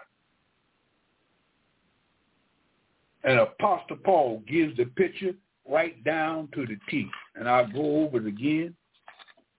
And 3.24 3.40
Apostle 3.40 3.98
Paul 4.04 4.44
gives 4.48 4.76
the 4.78 4.86
picture 4.86 5.32
right 5.70 6.04
down 6.04 6.50
to 6.54 6.66
the 6.66 6.78
T. 6.90 7.08
And 7.36 7.48
I'll 7.48 7.72
go 7.72 8.04
over 8.04 8.18
it 8.18 8.28
again 8.28 8.76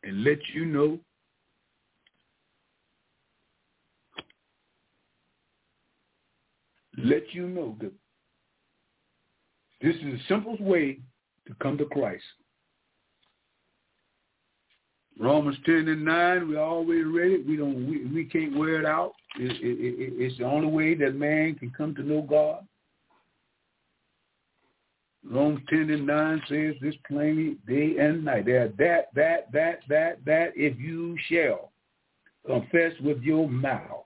and 0.02 0.22
let 0.22 0.38
you 0.52 0.66
know 0.66 0.98
let 6.96 7.34
you 7.34 7.48
know 7.48 7.76
that 7.80 7.92
this 9.82 9.96
is 9.96 10.02
the 10.02 10.20
simplest 10.28 10.62
way 10.62 11.00
to 11.46 11.54
come 11.60 11.76
to 11.78 11.84
Christ. 11.86 12.22
Romans 15.18 15.56
10 15.64 15.88
and 15.88 16.04
9, 16.04 16.48
we 16.48 16.56
always 16.56 17.04
read 17.06 17.32
it. 17.32 17.46
We 17.46 17.56
don't, 17.56 17.88
we, 17.88 18.04
we 18.06 18.24
can't 18.24 18.56
wear 18.56 18.80
it 18.80 18.86
out. 18.86 19.12
It, 19.38 19.52
it, 19.52 19.78
it, 19.80 20.12
it's 20.16 20.38
the 20.38 20.44
only 20.44 20.66
way 20.66 20.94
that 20.94 21.14
man 21.14 21.54
can 21.54 21.70
come 21.70 21.94
to 21.94 22.02
know 22.02 22.22
God. 22.22 22.66
Romans 25.28 25.64
10 25.70 25.90
and 25.90 26.06
9 26.06 26.42
says 26.48 26.74
this 26.82 26.94
plainly 27.06 27.56
day 27.66 27.96
and 27.98 28.24
night. 28.24 28.46
There 28.46 28.68
that, 28.68 29.14
that, 29.14 29.52
that, 29.52 29.80
that, 29.88 30.24
that, 30.24 30.52
if 30.54 30.78
you 30.78 31.16
shall 31.28 31.70
confess 32.46 32.92
with 33.00 33.22
your 33.22 33.48
mouth 33.48 34.04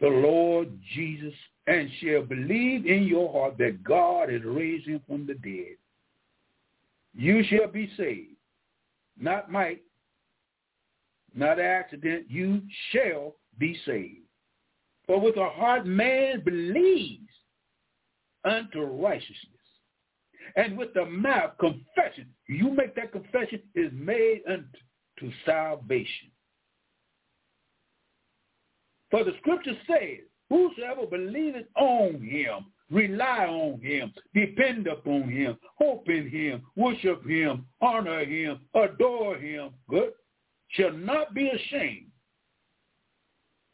the 0.00 0.06
Lord 0.06 0.68
Jesus 0.94 1.34
and 1.66 1.90
shall 2.00 2.22
believe 2.22 2.86
in 2.86 3.04
your 3.04 3.32
heart 3.32 3.58
that 3.58 3.82
God 3.82 4.28
has 4.28 4.42
raised 4.44 4.86
him 4.86 5.00
from 5.08 5.26
the 5.26 5.34
dead, 5.34 5.76
you 7.14 7.42
shall 7.48 7.66
be 7.66 7.90
saved. 7.96 8.37
Not 9.20 9.50
might, 9.50 9.82
not 11.34 11.58
accident, 11.60 12.26
you 12.28 12.62
shall 12.92 13.36
be 13.58 13.78
saved. 13.84 14.26
For 15.06 15.20
with 15.20 15.34
the 15.34 15.48
heart 15.48 15.86
man 15.86 16.42
believes 16.44 17.28
unto 18.44 18.82
righteousness 18.82 19.58
and 20.56 20.76
with 20.76 20.92
the 20.94 21.04
mouth 21.06 21.52
confession. 21.58 22.28
You 22.46 22.70
make 22.70 22.94
that 22.96 23.12
confession 23.12 23.62
is 23.74 23.90
made 23.92 24.42
unto 24.48 25.32
salvation. 25.44 26.30
For 29.10 29.24
the 29.24 29.32
scripture 29.40 29.76
says, 29.86 30.20
whosoever 30.50 31.06
believeth 31.06 31.66
on 31.76 32.22
him, 32.22 32.66
rely 32.90 33.46
on 33.46 33.80
him, 33.80 34.12
depend 34.34 34.86
upon 34.86 35.28
him, 35.28 35.56
hope 35.76 36.08
in 36.08 36.28
him, 36.28 36.62
worship 36.76 37.26
him, 37.26 37.66
honor 37.80 38.24
him, 38.24 38.60
adore 38.74 39.36
him, 39.36 39.70
good, 39.88 40.12
shall 40.68 40.92
not 40.92 41.34
be 41.34 41.48
ashamed. 41.48 42.06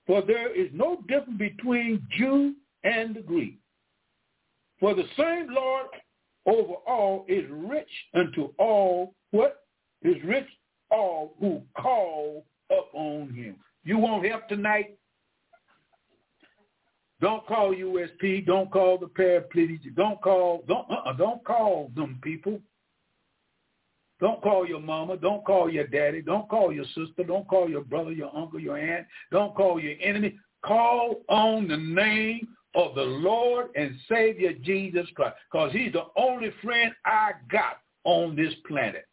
For 0.06 0.22
there 0.22 0.54
is 0.54 0.70
no 0.72 1.02
difference 1.08 1.38
between 1.38 2.06
Jew 2.18 2.54
and 2.82 3.14
the 3.14 3.20
Greek. 3.20 3.58
For 4.80 4.94
the 4.94 5.04
same 5.16 5.48
Lord 5.52 5.86
over 6.46 6.74
all 6.86 7.24
is 7.28 7.44
rich 7.50 7.88
unto 8.14 8.52
all 8.58 9.14
what? 9.30 9.60
Is 10.02 10.16
rich 10.24 10.48
all 10.90 11.34
who 11.40 11.62
call 11.76 12.44
upon 12.70 13.32
him. 13.32 13.56
You 13.84 13.98
want 13.98 14.26
help 14.26 14.48
tonight? 14.48 14.98
Don't 17.24 17.46
call 17.46 17.74
USP. 17.74 18.44
Don't 18.44 18.70
call 18.70 18.98
the 18.98 19.06
paraplegic. 19.06 19.94
Don't 19.96 20.20
call. 20.20 20.62
Don't 20.68 20.84
uh-uh, 20.90 21.14
don't 21.14 21.42
call 21.42 21.90
them 21.96 22.20
people. 22.22 22.60
Don't 24.20 24.42
call 24.42 24.68
your 24.68 24.80
mama. 24.80 25.16
Don't 25.16 25.42
call 25.42 25.70
your 25.70 25.86
daddy. 25.86 26.20
Don't 26.20 26.46
call 26.50 26.70
your 26.70 26.84
sister. 26.84 27.24
Don't 27.26 27.48
call 27.48 27.66
your 27.70 27.80
brother, 27.80 28.12
your 28.12 28.30
uncle, 28.36 28.60
your 28.60 28.76
aunt. 28.76 29.06
Don't 29.32 29.54
call 29.54 29.80
your 29.80 29.94
enemy. 30.02 30.38
Call 30.66 31.22
on 31.30 31.66
the 31.66 31.78
name 31.78 32.46
of 32.74 32.94
the 32.94 33.00
Lord 33.00 33.68
and 33.74 33.96
Savior 34.06 34.52
Jesus 34.62 35.06
Christ 35.14 35.36
because 35.50 35.72
he's 35.72 35.94
the 35.94 36.04
only 36.18 36.50
friend 36.62 36.92
I 37.06 37.30
got 37.50 37.78
on 38.04 38.36
this 38.36 38.52
planet. 38.68 39.06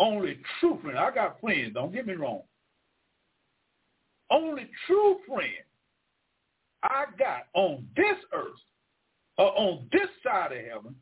Only 0.00 0.40
true 0.58 0.80
friend. 0.82 0.98
I 0.98 1.14
got 1.14 1.40
friends, 1.40 1.74
don't 1.74 1.92
get 1.92 2.08
me 2.08 2.14
wrong. 2.14 2.42
Only 4.32 4.68
true 4.88 5.18
friend 5.28 5.54
I 6.82 7.04
got 7.18 7.46
on 7.54 7.86
this 7.96 8.16
earth 8.32 8.58
or 9.38 9.58
on 9.58 9.88
this 9.92 10.08
side 10.24 10.52
of 10.52 10.58
heaven 10.58 10.94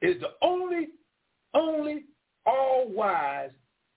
is 0.00 0.20
the 0.20 0.30
only, 0.42 0.88
only 1.54 2.04
all-wise, 2.46 3.50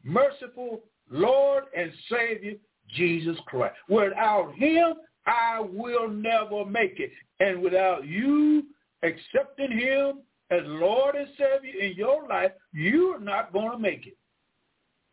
merciful 0.03 0.83
Lord 1.09 1.65
and 1.75 1.91
Savior 2.09 2.53
Jesus 2.95 3.37
Christ. 3.45 3.75
Without 3.89 4.53
him, 4.55 4.95
I 5.25 5.59
will 5.59 6.09
never 6.09 6.65
make 6.65 6.99
it. 6.99 7.11
And 7.39 7.61
without 7.61 8.05
you 8.05 8.65
accepting 9.03 9.71
him 9.71 10.19
as 10.51 10.61
Lord 10.63 11.15
and 11.15 11.27
Savior 11.37 11.81
in 11.81 11.95
your 11.95 12.27
life, 12.27 12.51
you're 12.71 13.19
not 13.19 13.51
going 13.51 13.71
to 13.71 13.79
make 13.79 14.05
it. 14.07 14.17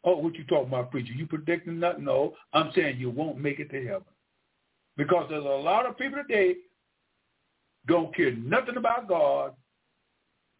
Oh, 0.05 0.17
what 0.17 0.35
you 0.35 0.45
talking 0.45 0.69
about, 0.69 0.91
preacher? 0.91 1.13
You 1.13 1.27
predicting 1.27 1.79
nothing? 1.79 2.05
No, 2.05 2.35
I'm 2.53 2.71
saying 2.75 2.99
you 2.99 3.09
won't 3.09 3.39
make 3.39 3.61
it 3.61 3.71
to 3.71 3.87
heaven. 3.87 4.03
Because 4.97 5.27
there's 5.31 5.45
a 5.45 5.49
lot 5.49 5.87
of 5.87 5.99
people 5.99 6.23
today 6.23 6.57
don't 7.87 8.15
care 8.15 8.33
nothing 8.33 8.77
about 8.77 9.09
God. 9.09 9.53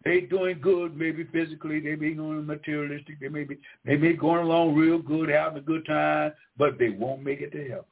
They 0.05 0.23
doing 0.23 0.59
good, 0.61 0.97
maybe 0.97 1.25
physically, 1.33 1.79
they 1.79 1.95
be 1.95 2.15
materialistic, 2.15 3.21
they 3.21 3.29
may 3.29 3.45
be 3.45 3.59
they 3.85 3.97
may 3.97 4.09
be 4.09 4.17
going 4.17 4.45
along 4.45 4.75
real 4.75 4.99
good, 4.99 5.29
having 5.29 5.59
a 5.59 5.65
good 5.65 5.87
time, 5.87 6.33
but 6.57 6.79
they 6.79 6.91
won't 6.91 7.23
make 7.23 7.41
it 7.41 7.53
to 7.53 7.63
heaven. 7.63 7.85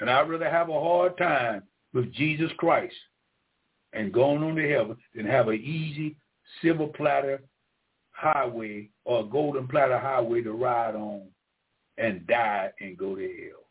And 0.00 0.08
I'd 0.08 0.28
rather 0.28 0.48
have 0.48 0.68
a 0.68 0.80
hard 0.80 1.18
time 1.18 1.64
with 1.92 2.12
Jesus 2.12 2.50
Christ 2.58 2.94
and 3.92 4.12
going 4.12 4.42
on 4.42 4.54
to 4.54 4.70
heaven 4.70 4.96
than 5.14 5.26
have 5.26 5.48
an 5.48 5.56
easy 5.56 6.16
silver 6.62 6.86
platter 6.86 7.42
highway 8.12 8.88
or 9.04 9.20
a 9.20 9.24
golden 9.24 9.66
platter 9.66 9.98
highway 9.98 10.42
to 10.42 10.52
ride 10.52 10.94
on 10.94 11.22
and 11.96 12.26
die 12.26 12.70
and 12.80 12.96
go 12.96 13.16
to 13.16 13.22
hell. 13.22 13.67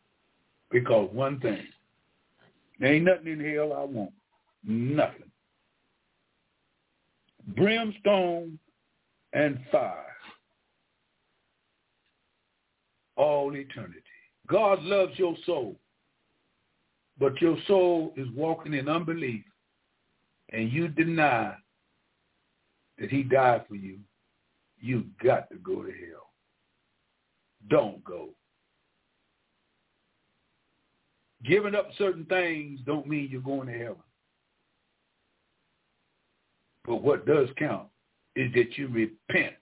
Because 0.70 1.08
one 1.12 1.40
thing, 1.40 1.66
there 2.78 2.92
ain't 2.92 3.04
nothing 3.04 3.28
in 3.28 3.54
hell 3.54 3.72
I 3.72 3.84
want. 3.84 4.12
Nothing. 4.64 5.30
Brimstone 7.56 8.58
and 9.32 9.58
fire. 9.72 10.04
All 13.16 13.54
eternity. 13.56 14.02
God 14.46 14.82
loves 14.82 15.18
your 15.18 15.34
soul 15.44 15.76
but 17.18 17.40
your 17.40 17.56
soul 17.66 18.12
is 18.16 18.28
walking 18.34 18.74
in 18.74 18.88
unbelief 18.88 19.44
and 20.50 20.72
you 20.72 20.88
deny 20.88 21.54
that 22.98 23.10
he 23.10 23.22
died 23.22 23.64
for 23.68 23.74
you, 23.74 23.98
you 24.80 25.04
got 25.22 25.50
to 25.50 25.56
go 25.56 25.82
to 25.82 25.90
hell. 25.90 26.30
Don't 27.68 28.02
go. 28.04 28.30
Giving 31.44 31.74
up 31.74 31.88
certain 31.96 32.24
things 32.24 32.80
don't 32.84 33.06
mean 33.06 33.28
you're 33.30 33.40
going 33.40 33.68
to 33.68 33.72
heaven. 33.72 33.96
But 36.84 37.02
what 37.02 37.26
does 37.26 37.48
count 37.56 37.88
is 38.34 38.52
that 38.54 38.76
you 38.76 38.88
repent 38.88 39.54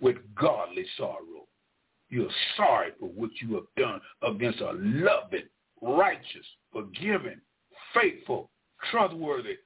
with 0.00 0.16
godly 0.34 0.86
sorrow 0.96 1.44
you're 2.14 2.28
sorry 2.56 2.90
for 3.00 3.08
what 3.08 3.30
you 3.40 3.54
have 3.54 3.64
done 3.76 4.00
against 4.22 4.60
a 4.60 4.70
loving, 4.72 5.48
righteous, 5.82 6.46
forgiving, 6.72 7.40
faithful, 7.92 8.50
trustworthy, 8.88 9.56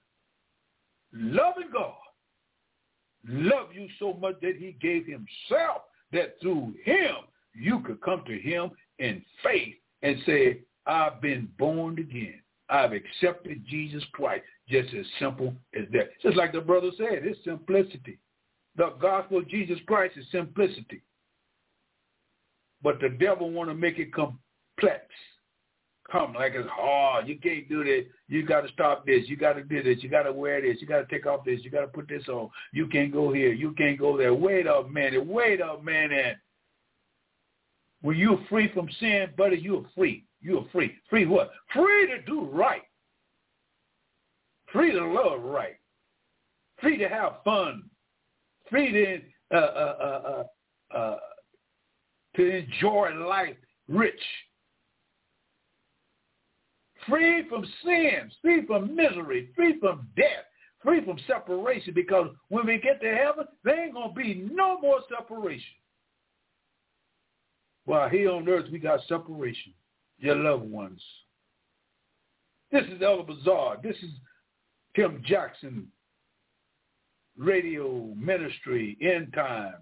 loving 1.13 1.69
God. 1.73 1.93
Love 3.29 3.69
you 3.75 3.87
so 3.99 4.15
much 4.15 4.41
that 4.41 4.57
he 4.57 4.79
gave 4.81 5.05
himself 5.05 5.83
that 6.13 6.37
through 6.41 6.73
him 6.85 7.17
you 7.55 7.81
could 7.81 8.01
come 8.01 8.23
to 8.27 8.39
him 8.39 8.71
in 8.99 9.23
faith 9.43 9.75
and 10.03 10.17
say, 10.27 10.61
I've 10.87 11.21
been 11.21 11.49
born 11.59 11.99
again. 11.99 12.41
I've 12.71 12.93
accepted 12.93 13.65
Jesus 13.67 14.03
Christ. 14.13 14.45
Just 14.69 14.93
as 14.95 15.07
simple 15.19 15.55
as 15.75 15.85
that. 15.93 16.11
Just 16.23 16.37
like 16.37 16.53
the 16.53 16.61
brother 16.61 16.91
said, 16.99 17.25
it's 17.25 17.43
simplicity. 17.43 18.19
The 18.77 18.93
gospel 19.01 19.39
of 19.39 19.49
Jesus 19.49 19.79
Christ 19.87 20.17
is 20.19 20.27
simplicity. 20.31 21.03
But 22.83 23.01
the 23.01 23.09
devil 23.09 23.51
want 23.51 23.71
to 23.71 23.75
make 23.75 23.99
it 23.99 24.13
complex. 24.13 25.07
Come 26.11 26.35
like 26.35 26.53
it's 26.55 26.69
hard. 26.71 27.29
You 27.29 27.39
can't 27.39 27.69
do 27.69 27.85
this. 27.85 28.05
You 28.29 28.47
got 28.47 28.63
to 28.63 28.69
stop 28.73 29.05
this. 29.05 29.25
You 29.27 29.37
got 29.37 29.55
to 29.55 29.63
do 29.63 29.83
this. 29.83 30.03
You 30.03 30.09
got 30.09 30.23
to 30.23 30.33
wear 30.33 30.63
this. 30.63 30.79
You 30.81 30.87
got 30.87 31.07
to 31.07 31.15
take 31.15 31.27
off 31.27 31.45
this. 31.45 31.61
You 31.63 31.71
got 31.71 31.83
to 31.83 31.89
put 31.89 32.09
this 32.09 32.27
on. 32.29 32.49
You 32.73 32.87
can't 32.87 33.13
go 33.13 33.33
here. 33.33 33.53
You 33.53 33.73
can't 33.73 33.99
go 33.99 34.17
there. 34.17 34.33
Wait 34.33 34.67
a 34.67 34.85
minute. 34.85 35.27
Wait 35.27 35.61
a 35.61 35.83
minute. 35.83 36.37
When 38.03 38.17
you're 38.17 38.41
free 38.49 38.71
from 38.73 38.89
sin, 39.01 39.29
buddy, 39.37 39.59
you're 39.59 39.87
free. 39.97 40.25
You're 40.41 40.67
free. 40.73 40.95
Free 41.11 41.27
what? 41.27 41.51
Free 41.75 42.07
to 42.07 42.23
do 42.23 42.45
right. 42.45 42.83
Free 44.73 44.93
to 44.93 45.05
love 45.05 45.43
right. 45.43 45.77
Free 46.81 46.97
to 46.99 47.09
have 47.09 47.43
fun. 47.45 47.85
Free 48.71 48.93
to 48.93 49.57
uh, 49.57 49.61
uh, 49.61 49.97
uh, 50.01 50.45
uh, 50.95 50.97
uh 50.97 51.17
to 52.37 52.57
enjoy 52.57 53.11
life 53.15 53.57
rich. 53.89 54.21
Free 57.09 57.49
from 57.49 57.65
sins, 57.85 58.35
free 58.43 58.67
from 58.67 58.95
misery, 58.95 59.49
free 59.57 59.81
from 59.81 60.07
death, 60.15 60.45
free 60.83 61.03
from 61.05 61.19
separation 61.27 61.95
because 61.95 62.29
when 62.49 62.67
we 62.67 62.79
get 62.79 63.01
to 63.01 63.09
heaven, 63.09 63.47
there 63.65 63.85
ain't 63.85 63.95
going 63.95 64.11
to 64.11 64.15
be 64.15 64.49
no 64.53 64.79
more 64.79 65.01
separation. 65.09 65.63
While 67.89 68.11
here 68.11 68.31
on 68.31 68.47
earth, 68.47 68.67
we 68.71 68.79
got 68.79 69.01
separation. 69.09 69.73
Your 70.19 70.37
loved 70.37 70.71
ones. 70.71 71.01
This 72.71 72.85
is 72.85 73.01
Elder 73.01 73.23
Bazaar. 73.23 73.79
This 73.83 73.97
is 74.03 74.11
Tim 74.95 75.23
Jackson 75.25 75.87
radio 77.39 78.13
ministry, 78.15 78.99
end 79.01 79.33
time 79.33 79.77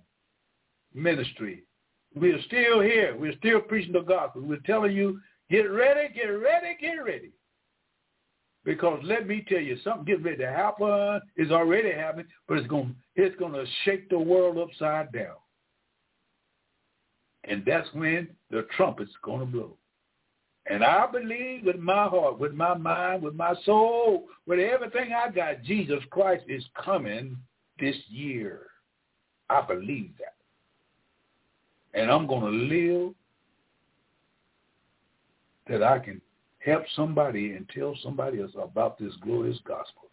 ministry. 0.94 1.64
We 2.14 2.30
are 2.30 2.40
still 2.42 2.80
here. 2.80 3.16
We're 3.18 3.36
still 3.38 3.60
preaching 3.60 3.94
the 3.94 4.02
gospel. 4.02 4.42
We're 4.42 4.58
telling 4.58 4.94
you, 4.94 5.18
get 5.50 5.64
ready, 5.64 6.14
get 6.14 6.28
ready, 6.28 6.76
get 6.80 7.02
ready. 7.04 7.32
Because 8.64 9.00
let 9.02 9.26
me 9.26 9.44
tell 9.48 9.58
you, 9.58 9.78
something 9.82 10.04
getting 10.04 10.22
ready 10.22 10.44
to 10.44 10.46
happen 10.46 11.20
is 11.36 11.50
already 11.50 11.90
happening, 11.90 12.26
but 12.46 12.58
it's 12.58 12.68
going 12.68 12.94
it's 13.16 13.34
going 13.34 13.54
to 13.54 13.66
shake 13.84 14.08
the 14.10 14.18
world 14.18 14.58
upside 14.58 15.10
down. 15.10 15.34
And 17.46 17.64
that's 17.64 17.88
when 17.92 18.28
the 18.50 18.66
trumpet's 18.76 19.12
going 19.22 19.40
to 19.40 19.46
blow. 19.46 19.76
And 20.68 20.82
I 20.82 21.06
believe 21.06 21.64
with 21.64 21.78
my 21.78 22.08
heart, 22.08 22.40
with 22.40 22.52
my 22.52 22.74
mind, 22.74 23.22
with 23.22 23.34
my 23.34 23.54
soul, 23.64 24.24
with 24.46 24.58
everything 24.58 25.12
I 25.12 25.30
got, 25.30 25.62
Jesus 25.62 26.00
Christ 26.10 26.44
is 26.48 26.64
coming 26.82 27.36
this 27.78 27.94
year. 28.08 28.62
I 29.48 29.60
believe 29.62 30.10
that. 30.18 30.34
And 31.98 32.10
I'm 32.10 32.26
going 32.26 32.42
to 32.42 32.76
live 32.76 33.14
that 35.68 35.82
I 35.84 36.00
can 36.00 36.20
help 36.58 36.82
somebody 36.96 37.52
and 37.52 37.68
tell 37.68 37.96
somebody 38.02 38.40
else 38.40 38.52
about 38.60 38.98
this 38.98 39.12
glorious 39.22 39.58
gospel. 39.64 40.10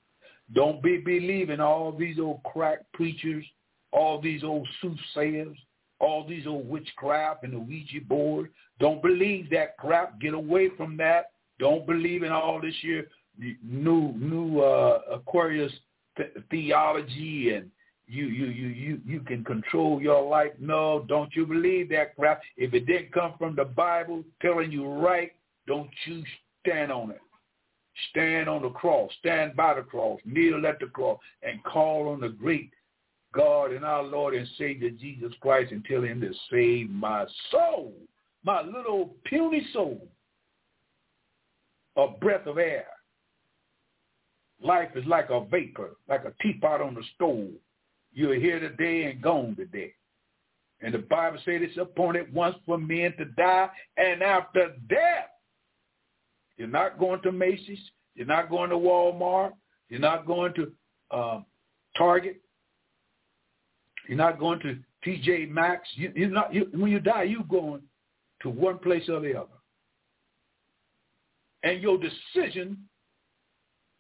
Don't 0.54 0.84
be 0.84 0.98
believing 0.98 1.60
all 1.60 1.92
these 1.92 2.20
old 2.20 2.44
crack 2.44 2.80
preachers, 2.94 3.44
all 3.92 4.22
these 4.22 4.44
old 4.44 4.68
soothsayers, 4.82 5.58
all 6.04 6.28
these 6.28 6.46
old 6.46 6.68
witchcraft 6.68 7.44
and 7.44 7.54
the 7.54 7.60
Ouija 7.60 8.02
board. 8.08 8.50
Don't 8.80 9.02
believe 9.02 9.50
that 9.52 9.78
crap. 9.78 10.20
Get 10.20 10.34
away 10.34 10.70
from 10.76 10.98
that. 10.98 11.32
Don't 11.60 11.86
believe 11.86 12.24
in 12.24 12.32
all 12.32 12.60
this 12.62 12.76
year 12.82 13.08
new 13.64 14.14
new 14.14 14.62
uh, 14.62 15.02
Aquarius 15.12 15.72
th- 16.18 16.34
theology 16.50 17.54
and 17.56 17.70
you 18.08 18.26
you 18.26 18.46
you 18.48 18.68
you 18.68 19.02
you 19.06 19.20
can 19.22 19.44
control 19.44 20.02
your 20.02 20.28
life. 20.28 20.52
No, 20.60 21.06
don't 21.08 21.34
you 21.36 21.46
believe 21.46 21.90
that 21.90 22.16
crap. 22.16 22.42
If 22.58 22.74
it 22.74 22.86
didn't 22.86 23.14
come 23.14 23.34
from 23.38 23.56
the 23.56 23.66
Bible 23.66 24.24
telling 24.42 24.72
you 24.72 24.88
right, 24.88 25.32
don't 25.68 25.90
you 26.06 26.24
stand 26.62 26.92
on 26.92 27.12
it. 27.12 27.22
Stand 28.10 28.50
on 28.50 28.64
the 28.64 28.70
cross. 28.70 29.12
Stand 29.20 29.56
by 29.56 29.76
the 29.76 29.82
cross. 29.82 30.20
Kneel 30.26 30.66
at 30.66 30.80
the 30.80 30.88
cross 30.88 31.20
and 31.44 31.64
call 31.64 32.10
on 32.10 32.20
the 32.20 32.30
great 32.30 32.72
God 33.34 33.72
and 33.72 33.84
our 33.84 34.04
Lord 34.04 34.36
and 34.36 34.48
Savior 34.58 34.90
Jesus 34.92 35.34
Christ 35.42 35.72
and 35.72 35.84
tell 35.86 36.04
him 36.04 36.22
to 36.22 36.32
save 36.52 36.90
my 36.90 37.26
soul, 37.52 37.94
my 38.44 38.62
little 38.62 39.16
puny 39.26 39.66
soul, 39.74 40.08
a 41.98 42.08
breath 42.08 42.48
of 42.48 42.58
air. 42.58 42.86
Life 44.62 44.92
is 44.96 45.06
like 45.06 45.30
a 45.30 45.44
vapor, 45.46 45.98
like 46.08 46.24
a 46.26 46.34
teapot 46.42 46.82
on 46.82 46.94
the 46.94 47.04
stove. 47.16 47.50
You're 48.14 48.36
here 48.36 48.60
today 48.60 49.12
and 49.12 49.22
gone 49.22 49.56
today. 49.56 49.94
And 50.82 50.94
the 50.94 51.00
Bible 51.00 51.40
said 51.44 51.62
it's 51.62 51.78
appointed 51.78 52.34
once 52.34 52.56
for 52.66 52.78
men 52.78 53.14
to 53.18 53.26
die, 53.26 53.70
and 53.98 54.22
after 54.22 54.76
death, 54.90 55.30
you're 56.58 56.68
not 56.68 57.00
going 57.00 57.22
to 57.22 57.32
Macy's, 57.32 57.80
you're 58.16 58.28
not 58.28 58.50
going 58.50 58.70
to 58.70 58.76
Walmart, 58.76 59.54
you're 59.90 60.00
not 60.00 60.28
going 60.28 60.54
to 60.56 60.72
uh, 61.12 61.42
Target, 61.98 62.43
you're 64.08 64.18
not 64.18 64.40
going 64.40 64.60
to 64.60 64.78
TJ 65.06 65.50
Maxx. 65.50 65.88
You, 65.96 66.12
you're 66.16 66.30
not. 66.30 66.54
You, 66.54 66.68
when 66.74 66.92
you 66.92 67.00
die, 67.00 67.24
you're 67.24 67.44
going 67.44 67.82
to 68.42 68.50
one 68.50 68.80
place 68.80 69.08
or 69.10 69.20
the 69.20 69.36
other. 69.36 69.48
And 71.64 71.82
your 71.82 71.98
decision 71.98 72.78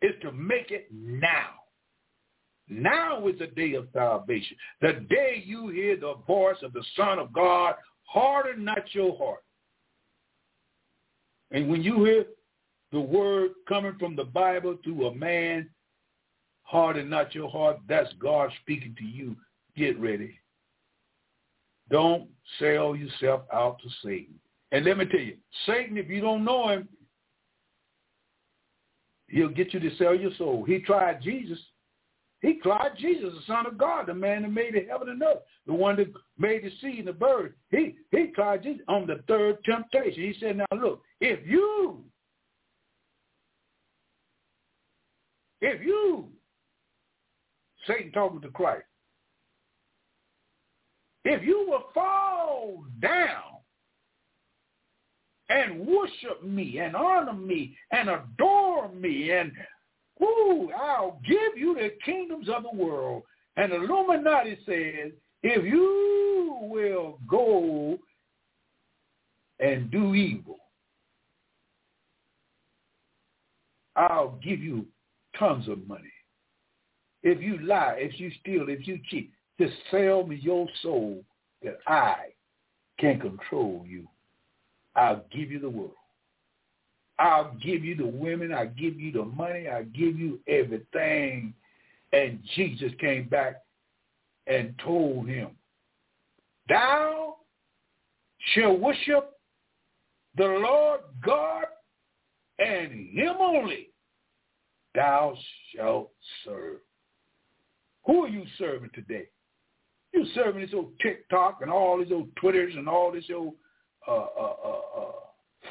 is 0.01 0.11
to 0.21 0.31
make 0.31 0.71
it 0.71 0.87
now. 0.91 1.49
Now 2.69 3.25
is 3.27 3.39
the 3.39 3.47
day 3.47 3.73
of 3.73 3.87
salvation. 3.93 4.57
The 4.81 5.05
day 5.09 5.41
you 5.45 5.69
hear 5.69 5.97
the 5.97 6.15
voice 6.27 6.57
of 6.61 6.73
the 6.73 6.83
Son 6.95 7.19
of 7.19 7.31
God, 7.33 7.75
harden 8.03 8.65
not 8.65 8.93
your 8.93 9.17
heart. 9.17 9.43
And 11.51 11.69
when 11.69 11.83
you 11.83 12.03
hear 12.03 12.25
the 12.91 12.99
word 12.99 13.51
coming 13.67 13.95
from 13.99 14.15
the 14.15 14.23
Bible 14.25 14.77
to 14.83 15.07
a 15.07 15.15
man, 15.15 15.69
harden 16.63 17.09
not 17.09 17.35
your 17.35 17.49
heart, 17.49 17.79
that's 17.87 18.11
God 18.19 18.49
speaking 18.61 18.95
to 18.97 19.05
you 19.05 19.35
get 19.75 19.99
ready. 19.99 20.39
Don't 21.89 22.29
sell 22.59 22.95
yourself 22.95 23.41
out 23.51 23.79
to 23.83 23.89
Satan. 24.03 24.35
And 24.71 24.85
let 24.85 24.97
me 24.97 25.05
tell 25.05 25.19
you, 25.19 25.37
Satan, 25.65 25.97
if 25.97 26.09
you 26.09 26.21
don't 26.21 26.43
know 26.43 26.69
him, 26.69 26.87
he'll 29.27 29.49
get 29.49 29.73
you 29.73 29.79
to 29.79 29.95
sell 29.97 30.15
your 30.15 30.33
soul. 30.37 30.63
He 30.63 30.79
tried 30.79 31.21
Jesus. 31.21 31.59
He 32.41 32.59
tried 32.61 32.97
Jesus, 32.97 33.33
the 33.33 33.53
Son 33.53 33.65
of 33.65 33.77
God, 33.77 34.07
the 34.07 34.13
man 34.13 34.41
that 34.41 34.51
made 34.51 34.73
the 34.73 34.85
heaven 34.89 35.09
and 35.09 35.21
earth, 35.23 35.43
the 35.65 35.73
one 35.73 35.95
that 35.95 36.11
made 36.37 36.63
the 36.63 36.71
sea 36.81 36.99
and 36.99 37.07
the 37.07 37.13
bird. 37.13 37.53
He 37.69 37.95
he 38.11 38.27
tried 38.35 38.63
Jesus 38.63 38.81
on 38.89 39.07
the 39.07 39.23
third 39.29 39.63
temptation. 39.63 40.21
He 40.21 40.35
said, 40.39 40.57
now 40.57 40.65
look, 40.75 41.01
if 41.21 41.39
you, 41.47 42.03
if 45.61 45.81
you, 45.81 46.27
Satan 47.87 48.11
talking 48.11 48.41
to 48.41 48.49
Christ, 48.49 48.83
if 51.25 51.43
you 51.43 51.65
will 51.69 51.85
fall 51.93 52.83
down 53.01 53.53
and 55.49 55.85
worship 55.85 56.43
me 56.43 56.79
and 56.79 56.95
honor 56.95 57.33
me 57.33 57.77
and 57.91 58.09
adore 58.09 58.89
me 58.89 59.31
and 59.31 59.51
ooh, 60.21 60.69
I'll 60.77 61.19
give 61.27 61.57
you 61.57 61.75
the 61.75 61.91
kingdoms 62.05 62.47
of 62.49 62.63
the 62.63 62.75
world. 62.75 63.23
And 63.55 63.71
Illuminati 63.71 64.57
says, 64.65 65.11
if 65.43 65.63
you 65.65 66.57
will 66.61 67.19
go 67.27 67.97
and 69.59 69.91
do 69.91 70.15
evil, 70.15 70.57
I'll 73.95 74.39
give 74.43 74.59
you 74.59 74.85
tons 75.37 75.67
of 75.67 75.87
money. 75.87 76.03
If 77.21 77.41
you 77.41 77.59
lie, 77.59 77.95
if 77.97 78.19
you 78.19 78.31
steal, 78.41 78.69
if 78.69 78.87
you 78.87 78.99
cheat, 79.09 79.31
just 79.63 79.77
sell 79.91 80.25
me 80.25 80.35
your 80.41 80.67
soul 80.81 81.23
that 81.63 81.79
I 81.87 82.15
can 82.99 83.19
control 83.19 83.85
you. 83.87 84.07
I'll 84.95 85.23
give 85.31 85.51
you 85.51 85.59
the 85.59 85.69
world. 85.69 85.91
I'll 87.19 87.55
give 87.63 87.83
you 87.83 87.95
the 87.95 88.05
women. 88.05 88.53
I'll 88.53 88.67
give 88.67 88.99
you 88.99 89.11
the 89.11 89.25
money. 89.25 89.67
I'll 89.67 89.85
give 89.85 90.19
you 90.19 90.39
everything. 90.47 91.53
And 92.11 92.39
Jesus 92.55 92.91
came 92.99 93.27
back 93.29 93.61
and 94.47 94.75
told 94.83 95.27
him, 95.27 95.49
thou 96.67 97.37
shall 98.53 98.77
worship 98.77 99.31
the 100.35 100.45
Lord 100.45 101.01
God 101.25 101.65
and 102.59 102.91
him 103.09 103.35
only 103.39 103.89
thou 104.93 105.35
shalt 105.75 106.11
serve. 106.43 106.79
Who 108.05 108.25
are 108.25 108.29
you 108.29 108.43
serving 108.57 108.91
today? 108.93 109.27
You 110.13 110.25
serving 110.35 110.61
this 110.61 110.73
old 110.73 110.93
TikTok 111.01 111.59
and 111.61 111.71
all 111.71 111.97
these 111.97 112.11
old 112.11 112.29
Twitters 112.35 112.73
and 112.75 112.87
all 112.87 113.11
this 113.11 113.25
old 113.33 113.55
uh, 114.07 114.11
uh, 114.11 114.55
uh, 114.65 115.01
uh, 115.01 115.11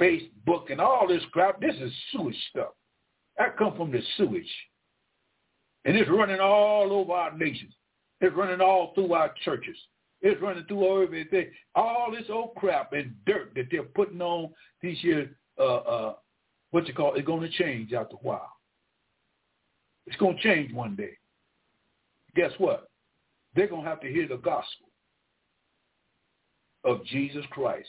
Facebook 0.01 0.71
and 0.71 0.81
all 0.81 1.07
this 1.07 1.23
crap. 1.33 1.61
This 1.61 1.77
is 1.77 1.93
sewage 2.11 2.37
stuff. 2.51 2.71
That 3.39 3.57
come 3.57 3.77
from 3.77 3.93
the 3.93 4.03
sewage. 4.17 4.51
And 5.85 5.97
it's 5.97 6.11
running 6.11 6.41
all 6.41 6.93
over 6.93 7.13
our 7.13 7.37
nations. 7.37 7.73
It's 8.21 8.35
running 8.37 8.61
all 8.61 8.93
through 8.95 9.13
our 9.15 9.33
churches. 9.45 9.77
It's 10.21 10.41
running 10.41 10.65
through 10.67 11.03
everything. 11.03 11.49
All 11.75 12.13
this 12.13 12.29
old 12.31 12.55
crap 12.57 12.93
and 12.93 13.15
dirt 13.27 13.53
that 13.57 13.67
they're 13.71 13.83
putting 13.83 14.23
on 14.23 14.51
these 14.81 14.99
here, 15.01 15.31
uh, 15.59 15.77
uh, 15.77 16.15
what 16.71 16.87
you 16.87 16.95
call, 16.95 17.15
it's 17.15 17.27
going 17.27 17.43
to 17.43 17.59
change 17.59 17.93
after 17.93 18.15
a 18.15 18.19
while. 18.19 18.53
It's 20.07 20.17
going 20.17 20.37
to 20.37 20.43
change 20.43 20.73
one 20.73 20.95
day. 20.95 21.17
Guess 22.37 22.53
what? 22.59 22.89
They're 23.55 23.69
going 23.69 23.85
to 23.85 23.89
have 23.89 24.01
to 24.01 24.13
hear 24.13 24.27
the 24.27 24.37
gospel 24.37 24.87
of 26.85 27.05
Jesus 27.07 27.45
Christ 27.51 27.89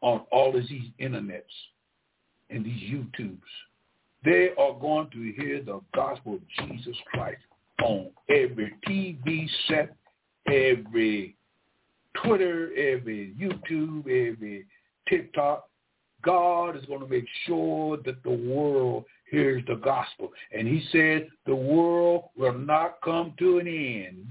on 0.00 0.22
all 0.30 0.56
of 0.56 0.68
these 0.68 0.90
internets 1.00 1.42
and 2.50 2.64
these 2.64 2.82
YouTubes. 2.90 3.38
They 4.24 4.50
are 4.58 4.72
going 4.78 5.08
to 5.10 5.32
hear 5.40 5.62
the 5.62 5.80
gospel 5.94 6.34
of 6.34 6.68
Jesus 6.68 6.96
Christ 7.12 7.42
on 7.82 8.08
every 8.28 8.74
TV 8.86 9.48
set, 9.68 9.94
every 10.46 11.36
Twitter, 12.24 12.70
every 12.76 13.34
YouTube, 13.38 14.06
every 14.06 14.66
TikTok. 15.08 15.68
God 16.22 16.76
is 16.76 16.84
going 16.86 17.00
to 17.00 17.06
make 17.06 17.26
sure 17.46 17.98
that 17.98 18.22
the 18.22 18.30
world 18.30 19.04
hears 19.30 19.62
the 19.66 19.76
gospel. 19.76 20.32
And 20.52 20.66
he 20.66 20.86
said 20.92 21.28
the 21.46 21.54
world 21.54 22.24
will 22.36 22.56
not 22.56 22.98
come 23.04 23.34
to 23.38 23.58
an 23.58 23.66
end 23.66 24.26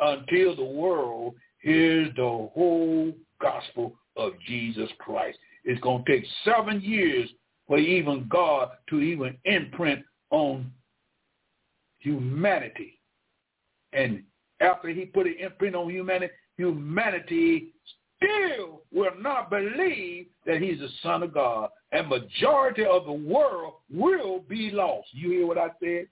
until 0.00 0.54
the 0.54 0.64
world 0.64 1.34
hears 1.60 2.08
the 2.16 2.22
whole 2.22 3.12
gospel 3.40 3.94
of 4.16 4.32
Jesus 4.46 4.90
Christ. 4.98 5.38
It's 5.64 5.80
going 5.80 6.04
to 6.04 6.12
take 6.12 6.26
seven 6.44 6.80
years 6.80 7.28
for 7.66 7.78
even 7.78 8.26
God 8.28 8.70
to 8.90 9.00
even 9.00 9.36
imprint 9.44 10.04
on 10.30 10.72
humanity. 11.98 13.00
And 13.92 14.22
after 14.60 14.88
he 14.88 15.04
put 15.04 15.26
an 15.26 15.36
imprint 15.38 15.74
on 15.74 15.90
humanity, 15.90 16.32
humanity 16.56 17.72
still 18.16 18.82
will 18.92 19.12
not 19.18 19.50
believe 19.50 20.26
that 20.46 20.60
he's 20.60 20.78
the 20.78 20.88
son 21.02 21.22
of 21.22 21.34
God. 21.34 21.70
And 21.92 22.08
majority 22.08 22.84
of 22.84 23.06
the 23.06 23.12
world 23.12 23.74
will 23.90 24.40
be 24.40 24.70
lost. 24.70 25.08
You 25.12 25.30
hear 25.30 25.46
what 25.46 25.58
I 25.58 25.68
said? 25.82 26.06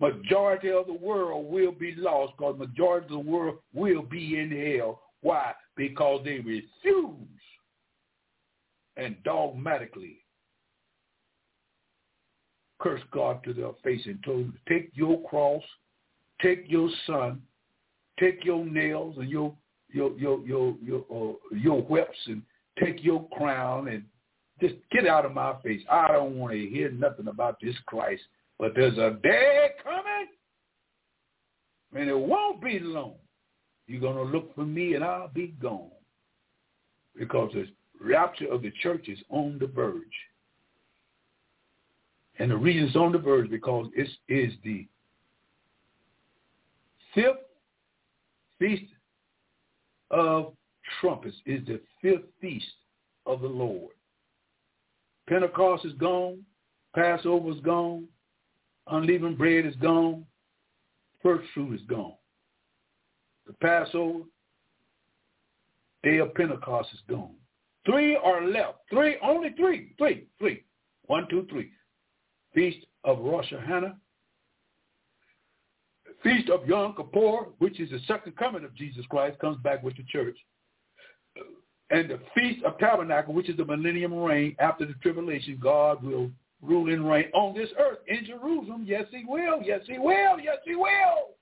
Majority 0.00 0.70
of 0.70 0.86
the 0.86 0.94
world 0.94 1.50
will 1.50 1.72
be 1.72 1.94
lost 1.96 2.34
because 2.36 2.58
majority 2.58 3.06
of 3.06 3.24
the 3.24 3.30
world 3.30 3.58
will 3.74 4.02
be 4.02 4.38
in 4.38 4.50
hell. 4.50 5.02
Why? 5.20 5.52
Because 5.76 6.22
they 6.24 6.38
refuse 6.38 7.40
and 8.96 9.16
dogmatically 9.24 10.18
curse 12.78 13.02
God 13.10 13.42
to 13.44 13.52
their 13.52 13.72
face 13.82 14.02
and 14.04 14.22
told 14.22 14.40
them, 14.40 14.58
take 14.68 14.90
your 14.94 15.22
cross, 15.28 15.62
take 16.42 16.64
your 16.68 16.90
son, 17.06 17.42
take 18.20 18.44
your 18.44 18.64
nails 18.64 19.16
and 19.18 19.28
your 19.28 19.54
your 19.92 20.12
your 20.18 20.40
your 20.46 20.74
your 20.82 21.04
uh, 21.10 21.56
your 21.56 21.82
whips 21.82 22.18
and 22.26 22.42
take 22.78 23.02
your 23.02 23.26
crown 23.30 23.88
and 23.88 24.04
just 24.60 24.74
get 24.90 25.06
out 25.06 25.26
of 25.26 25.32
my 25.32 25.54
face. 25.62 25.82
I 25.90 26.08
don't 26.08 26.36
want 26.36 26.52
to 26.52 26.68
hear 26.68 26.90
nothing 26.90 27.28
about 27.28 27.58
this 27.60 27.74
Christ. 27.86 28.22
But 28.58 28.72
there's 28.74 28.96
a 28.96 29.18
day 29.22 29.70
coming, 29.82 30.28
and 31.94 32.08
it 32.08 32.18
won't 32.18 32.62
be 32.62 32.78
long. 32.78 33.14
You're 33.86 34.00
going 34.00 34.16
to 34.16 34.22
look 34.22 34.54
for 34.54 34.64
me, 34.64 34.94
and 34.94 35.04
I'll 35.04 35.28
be 35.28 35.54
gone. 35.60 35.90
Because 37.18 37.52
the 37.52 37.66
rapture 38.02 38.50
of 38.50 38.62
the 38.62 38.72
church 38.82 39.08
is 39.08 39.18
on 39.30 39.58
the 39.60 39.66
verge. 39.66 40.02
And 42.38 42.50
the 42.50 42.56
reason 42.56 42.88
it's 42.88 42.96
on 42.96 43.12
the 43.12 43.18
verge 43.18 43.50
because 43.50 43.86
it 43.94 44.08
is 44.28 44.52
the 44.62 44.86
fifth 47.14 47.36
feast 48.58 48.92
of 50.10 50.52
trumpets 51.00 51.36
is 51.46 51.66
the 51.66 51.80
fifth 52.02 52.26
feast 52.40 52.66
of 53.24 53.40
the 53.40 53.48
Lord. 53.48 53.92
Pentecost 55.28 55.84
is 55.84 55.92
gone. 55.94 56.42
Passover 56.94 57.50
is 57.50 57.60
gone. 57.60 58.06
Unleavened 58.88 59.38
bread 59.38 59.66
is 59.66 59.74
gone. 59.76 60.24
First 61.22 61.48
fruit 61.54 61.74
is 61.74 61.86
gone. 61.88 62.14
The 63.46 63.52
Passover, 63.54 64.20
day 66.02 66.18
of 66.18 66.34
Pentecost 66.34 66.88
is 66.92 67.00
gone. 67.08 67.34
Three 67.84 68.16
are 68.16 68.46
left. 68.46 68.78
Three, 68.90 69.16
only 69.22 69.50
three. 69.56 69.94
Three, 69.98 70.26
three. 70.38 70.64
One, 71.06 71.26
two, 71.30 71.46
three. 71.50 71.70
Feast 72.54 72.86
of 73.04 73.20
Rosh 73.20 73.52
Hashanah. 73.52 73.94
Feast 76.22 76.48
of 76.50 76.66
Yom 76.66 76.94
Kippur, 76.96 77.50
which 77.58 77.78
is 77.78 77.90
the 77.90 78.00
second 78.08 78.36
coming 78.36 78.64
of 78.64 78.74
Jesus 78.74 79.04
Christ, 79.08 79.38
comes 79.38 79.58
back 79.62 79.82
with 79.82 79.96
the 79.96 80.02
church. 80.04 80.36
And 81.90 82.10
the 82.10 82.18
Feast 82.34 82.64
of 82.64 82.78
Tabernacle, 82.78 83.32
which 83.32 83.48
is 83.48 83.56
the 83.56 83.64
millennium 83.64 84.14
reign 84.14 84.56
after 84.58 84.84
the 84.84 84.94
tribulation, 84.94 85.58
God 85.62 86.02
will 86.02 86.30
rule 86.60 86.92
and 86.92 87.08
reign 87.08 87.30
on 87.32 87.54
this 87.54 87.68
earth 87.78 87.98
in 88.08 88.24
Jerusalem. 88.24 88.84
Yes, 88.86 89.04
he 89.10 89.24
will. 89.26 89.62
Yes, 89.62 89.80
he 89.86 89.98
will. 89.98 90.40
Yes, 90.40 90.58
he 90.64 90.74
will. 90.74 91.36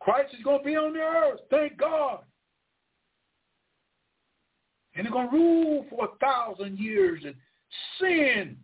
Christ 0.00 0.34
is 0.34 0.44
going 0.44 0.58
to 0.58 0.64
be 0.64 0.76
on 0.76 0.92
the 0.92 0.98
earth. 0.98 1.40
Thank 1.48 1.78
God. 1.78 2.20
And 4.94 5.06
he's 5.06 5.12
going 5.12 5.30
to 5.30 5.36
rule 5.36 5.86
for 5.88 6.06
a 6.06 6.18
thousand 6.18 6.78
years 6.78 7.22
and 7.24 7.34
sin 7.98 8.58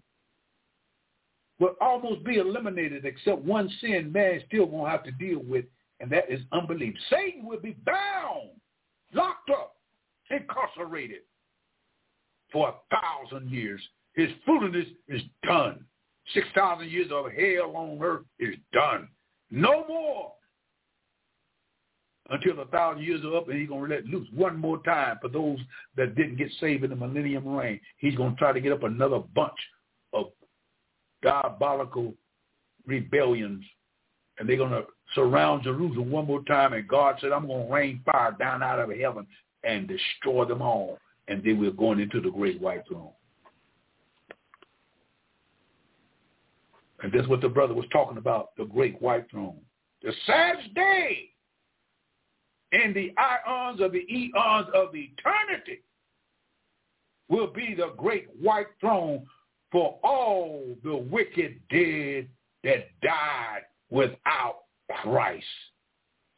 will 1.58 1.74
almost 1.80 2.24
be 2.24 2.36
eliminated 2.36 3.04
except 3.04 3.40
one 3.40 3.70
sin 3.80 4.12
man 4.12 4.40
still 4.46 4.66
won't 4.66 4.90
have 4.90 5.02
to 5.04 5.10
deal 5.12 5.40
with, 5.40 5.64
and 6.00 6.10
that 6.10 6.30
is 6.30 6.40
unbelief. 6.52 6.94
Satan 7.10 7.46
will 7.46 7.60
be 7.60 7.76
bound, 7.84 8.50
locked 9.12 9.50
up, 9.50 9.76
incarcerated 10.30 11.20
for 12.52 12.68
a 12.68 12.74
thousand 12.96 13.50
years. 13.50 13.80
His 14.14 14.30
foolishness 14.44 14.86
is 15.08 15.22
done. 15.46 15.84
6,000 16.34 16.90
years 16.90 17.10
of 17.12 17.26
hell 17.32 17.76
on 17.76 17.98
earth 18.02 18.24
is 18.38 18.54
done. 18.72 19.08
No 19.50 19.84
more. 19.88 20.32
Until 22.30 22.56
the 22.56 22.66
thousand 22.66 23.04
years 23.04 23.24
are 23.24 23.36
up 23.36 23.48
and 23.48 23.58
he's 23.58 23.68
going 23.68 23.88
to 23.88 23.96
let 23.96 24.04
loose 24.04 24.28
one 24.34 24.58
more 24.58 24.82
time 24.82 25.16
for 25.22 25.28
those 25.28 25.58
that 25.96 26.14
didn't 26.14 26.36
get 26.36 26.50
saved 26.60 26.84
in 26.84 26.90
the 26.90 26.96
millennium 26.96 27.46
reign. 27.48 27.80
He's 27.96 28.14
going 28.16 28.32
to 28.32 28.36
try 28.36 28.52
to 28.52 28.60
get 28.60 28.72
up 28.72 28.82
another 28.82 29.20
bunch 29.34 29.56
of 30.12 30.26
diabolical 31.22 32.12
rebellions. 32.86 33.64
And 34.38 34.48
they're 34.48 34.56
going 34.56 34.70
to 34.70 34.84
surround 35.14 35.64
Jerusalem 35.64 36.10
one 36.10 36.26
more 36.26 36.42
time. 36.44 36.72
And 36.72 36.86
God 36.86 37.16
said, 37.20 37.32
I'm 37.32 37.46
going 37.46 37.66
to 37.66 37.72
rain 37.72 38.00
fire 38.04 38.36
down 38.38 38.62
out 38.62 38.78
of 38.78 38.90
heaven 38.90 39.26
and 39.64 39.88
destroy 39.88 40.44
them 40.44 40.62
all. 40.62 40.98
And 41.28 41.42
then 41.42 41.58
we're 41.58 41.70
going 41.70 42.00
into 42.00 42.20
the 42.20 42.30
great 42.30 42.60
white 42.60 42.84
throne. 42.88 43.10
And 47.02 47.12
that's 47.12 47.28
what 47.28 47.40
the 47.40 47.48
brother 47.48 47.74
was 47.74 47.86
talking 47.92 48.18
about, 48.18 48.56
the 48.56 48.64
great 48.64 49.00
white 49.00 49.30
throne. 49.30 49.58
The 50.02 50.12
saddest 50.26 50.74
day 50.74 51.30
in 52.72 52.92
the 52.92 53.14
ions 53.18 53.80
of 53.80 53.92
the 53.92 54.04
eons 54.10 54.68
of 54.74 54.94
eternity 54.94 55.82
will 57.28 57.48
be 57.48 57.74
the 57.76 57.92
great 57.96 58.28
white 58.40 58.66
throne 58.80 59.26
for 59.70 59.98
all 60.02 60.64
the 60.82 60.96
wicked 60.96 61.60
dead 61.70 62.28
that 62.64 62.88
died 63.02 63.62
without 63.90 64.60
Christ, 65.02 65.44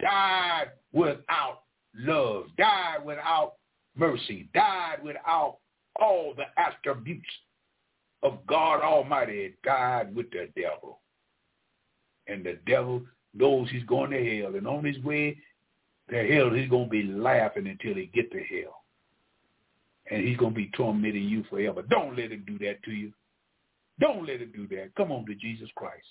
died 0.00 0.70
without 0.92 1.62
love, 1.96 2.44
died 2.56 3.04
without 3.04 3.54
mercy, 3.96 4.48
died 4.54 5.02
without 5.02 5.58
all 6.00 6.34
the 6.36 6.44
attributes 6.60 7.28
of 8.22 8.38
God 8.46 8.80
Almighty 8.82 9.54
died 9.64 10.14
with 10.14 10.30
the 10.30 10.48
devil. 10.60 11.00
And 12.26 12.44
the 12.44 12.58
devil 12.66 13.02
knows 13.34 13.68
he's 13.70 13.84
going 13.84 14.10
to 14.10 14.40
hell. 14.40 14.54
And 14.54 14.66
on 14.66 14.84
his 14.84 14.98
way 15.02 15.36
to 16.10 16.16
hell, 16.16 16.50
he's 16.50 16.68
going 16.68 16.84
to 16.84 16.90
be 16.90 17.02
laughing 17.04 17.66
until 17.66 17.94
he 17.94 18.06
get 18.06 18.30
to 18.32 18.38
hell. 18.38 18.82
And 20.10 20.26
he's 20.26 20.36
going 20.36 20.52
to 20.52 20.56
be 20.56 20.70
tormenting 20.76 21.24
you 21.24 21.44
forever. 21.48 21.82
Don't 21.82 22.16
let 22.16 22.32
him 22.32 22.44
do 22.46 22.58
that 22.58 22.82
to 22.84 22.90
you. 22.90 23.12
Don't 24.00 24.26
let 24.26 24.40
him 24.40 24.52
do 24.54 24.66
that. 24.76 24.94
Come 24.96 25.12
on 25.12 25.26
to 25.26 25.34
Jesus 25.34 25.68
Christ. 25.76 26.06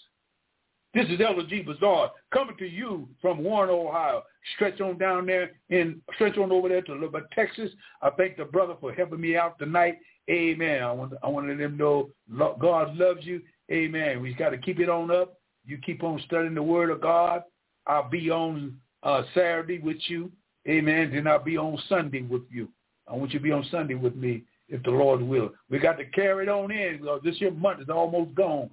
This 0.93 1.05
is 1.09 1.21
Elder 1.21 1.45
G. 1.45 1.61
Bazaar 1.61 2.11
coming 2.33 2.57
to 2.57 2.67
you 2.67 3.07
from 3.21 3.43
Warren, 3.43 3.69
Ohio. 3.69 4.23
Stretch 4.55 4.81
on 4.81 4.97
down 4.97 5.27
there 5.27 5.51
in 5.69 6.01
stretch 6.15 6.37
on 6.37 6.51
over 6.51 6.67
there 6.67 6.81
to 6.81 6.95
Lubbock, 6.95 7.29
Texas. 7.31 7.69
I 8.01 8.09
thank 8.09 8.37
the 8.37 8.45
brother 8.45 8.73
for 8.81 8.91
helping 8.91 9.21
me 9.21 9.37
out 9.37 9.59
tonight. 9.59 9.99
Amen. 10.31 10.81
I 10.81 10.91
want 10.91 11.13
I 11.21 11.27
want 11.27 11.45
to 11.45 11.53
let 11.53 11.59
them 11.59 11.77
know 11.77 12.09
God 12.27 12.95
loves 12.97 13.23
you. 13.23 13.41
Amen. 13.71 14.19
We 14.21 14.33
got 14.33 14.49
to 14.49 14.57
keep 14.57 14.79
it 14.79 14.89
on 14.89 15.11
up. 15.11 15.39
You 15.63 15.77
keep 15.77 16.03
on 16.03 16.19
studying 16.25 16.55
the 16.55 16.63
Word 16.63 16.89
of 16.89 17.01
God. 17.01 17.43
I'll 17.85 18.09
be 18.09 18.31
on 18.31 18.75
uh, 19.03 19.23
Saturday 19.35 19.77
with 19.77 19.97
you. 20.07 20.31
Amen. 20.67 21.11
Then 21.13 21.27
I'll 21.27 21.43
be 21.43 21.57
on 21.57 21.79
Sunday 21.87 22.23
with 22.23 22.43
you. 22.49 22.67
I 23.07 23.15
want 23.15 23.31
you 23.31 23.39
to 23.39 23.43
be 23.43 23.51
on 23.51 23.65
Sunday 23.69 23.93
with 23.93 24.15
me 24.15 24.43
if 24.69 24.81
the 24.81 24.91
Lord 24.91 25.21
will. 25.21 25.51
We 25.69 25.77
got 25.77 25.97
to 25.97 26.05
carry 26.05 26.45
it 26.45 26.49
on 26.49 26.71
in 26.71 26.97
because 26.97 27.21
this 27.23 27.39
year 27.39 27.51
month 27.51 27.81
is 27.81 27.89
almost 27.89 28.33
gone. 28.33 28.71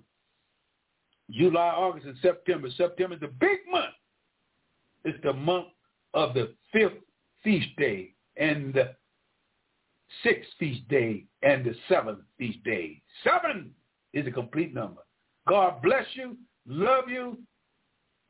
July, 1.30 1.68
August, 1.68 2.06
and 2.06 2.16
September. 2.22 2.68
September 2.76 3.14
is 3.14 3.20
the 3.20 3.28
big 3.28 3.58
month. 3.70 3.94
It's 5.04 5.18
the 5.22 5.32
month 5.32 5.68
of 6.14 6.34
the 6.34 6.52
fifth 6.72 6.94
feast 7.42 7.68
day 7.76 8.14
and 8.36 8.74
the 8.74 8.94
sixth 10.22 10.50
feast 10.58 10.86
day 10.88 11.24
and 11.42 11.64
the 11.64 11.74
seventh 11.88 12.20
feast 12.38 12.62
day. 12.64 13.00
Seven 13.24 13.70
is 14.12 14.26
a 14.26 14.30
complete 14.30 14.74
number. 14.74 15.02
God 15.48 15.82
bless 15.82 16.06
you. 16.14 16.36
Love 16.66 17.08
you. 17.08 17.38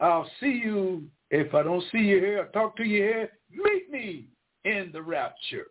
I'll 0.01 0.28
see 0.40 0.60
you. 0.64 1.05
If 1.31 1.55
I 1.55 1.62
don't 1.62 1.85
see 1.90 1.98
you 1.98 2.18
here 2.18 2.48
talk 2.52 2.77
to 2.77 2.85
you 2.85 3.02
here, 3.02 3.31
meet 3.51 3.90
me 3.90 4.28
in 4.64 4.90
the 4.93 5.02
rapture. 5.02 5.66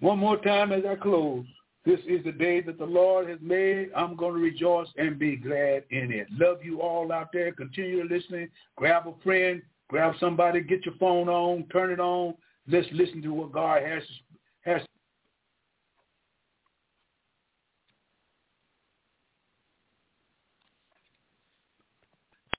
One 0.00 0.18
more 0.18 0.36
time 0.36 0.72
as 0.72 0.84
I 0.88 0.94
close. 0.94 1.44
This 1.84 2.00
is 2.06 2.22
the 2.24 2.32
day 2.32 2.60
that 2.60 2.78
the 2.78 2.84
Lord 2.84 3.28
has 3.28 3.38
made. 3.40 3.90
I'm 3.96 4.14
going 4.14 4.34
to 4.34 4.40
rejoice 4.40 4.88
and 4.96 5.18
be 5.18 5.36
glad 5.36 5.84
in 5.90 6.12
it. 6.12 6.26
Love 6.32 6.58
you 6.62 6.82
all 6.82 7.10
out 7.10 7.28
there. 7.32 7.52
Continue 7.52 8.06
listening. 8.08 8.48
Grab 8.76 9.06
a 9.06 9.14
friend. 9.24 9.62
Grab 9.88 10.14
somebody. 10.20 10.60
Get 10.60 10.84
your 10.84 10.94
phone 10.96 11.28
on. 11.28 11.64
Turn 11.72 11.90
it 11.90 11.98
on. 11.98 12.34
Let's 12.70 12.86
listen 12.92 13.22
to 13.22 13.32
what 13.32 13.52
God 13.52 13.82
has 13.82 14.02
has 14.62 14.82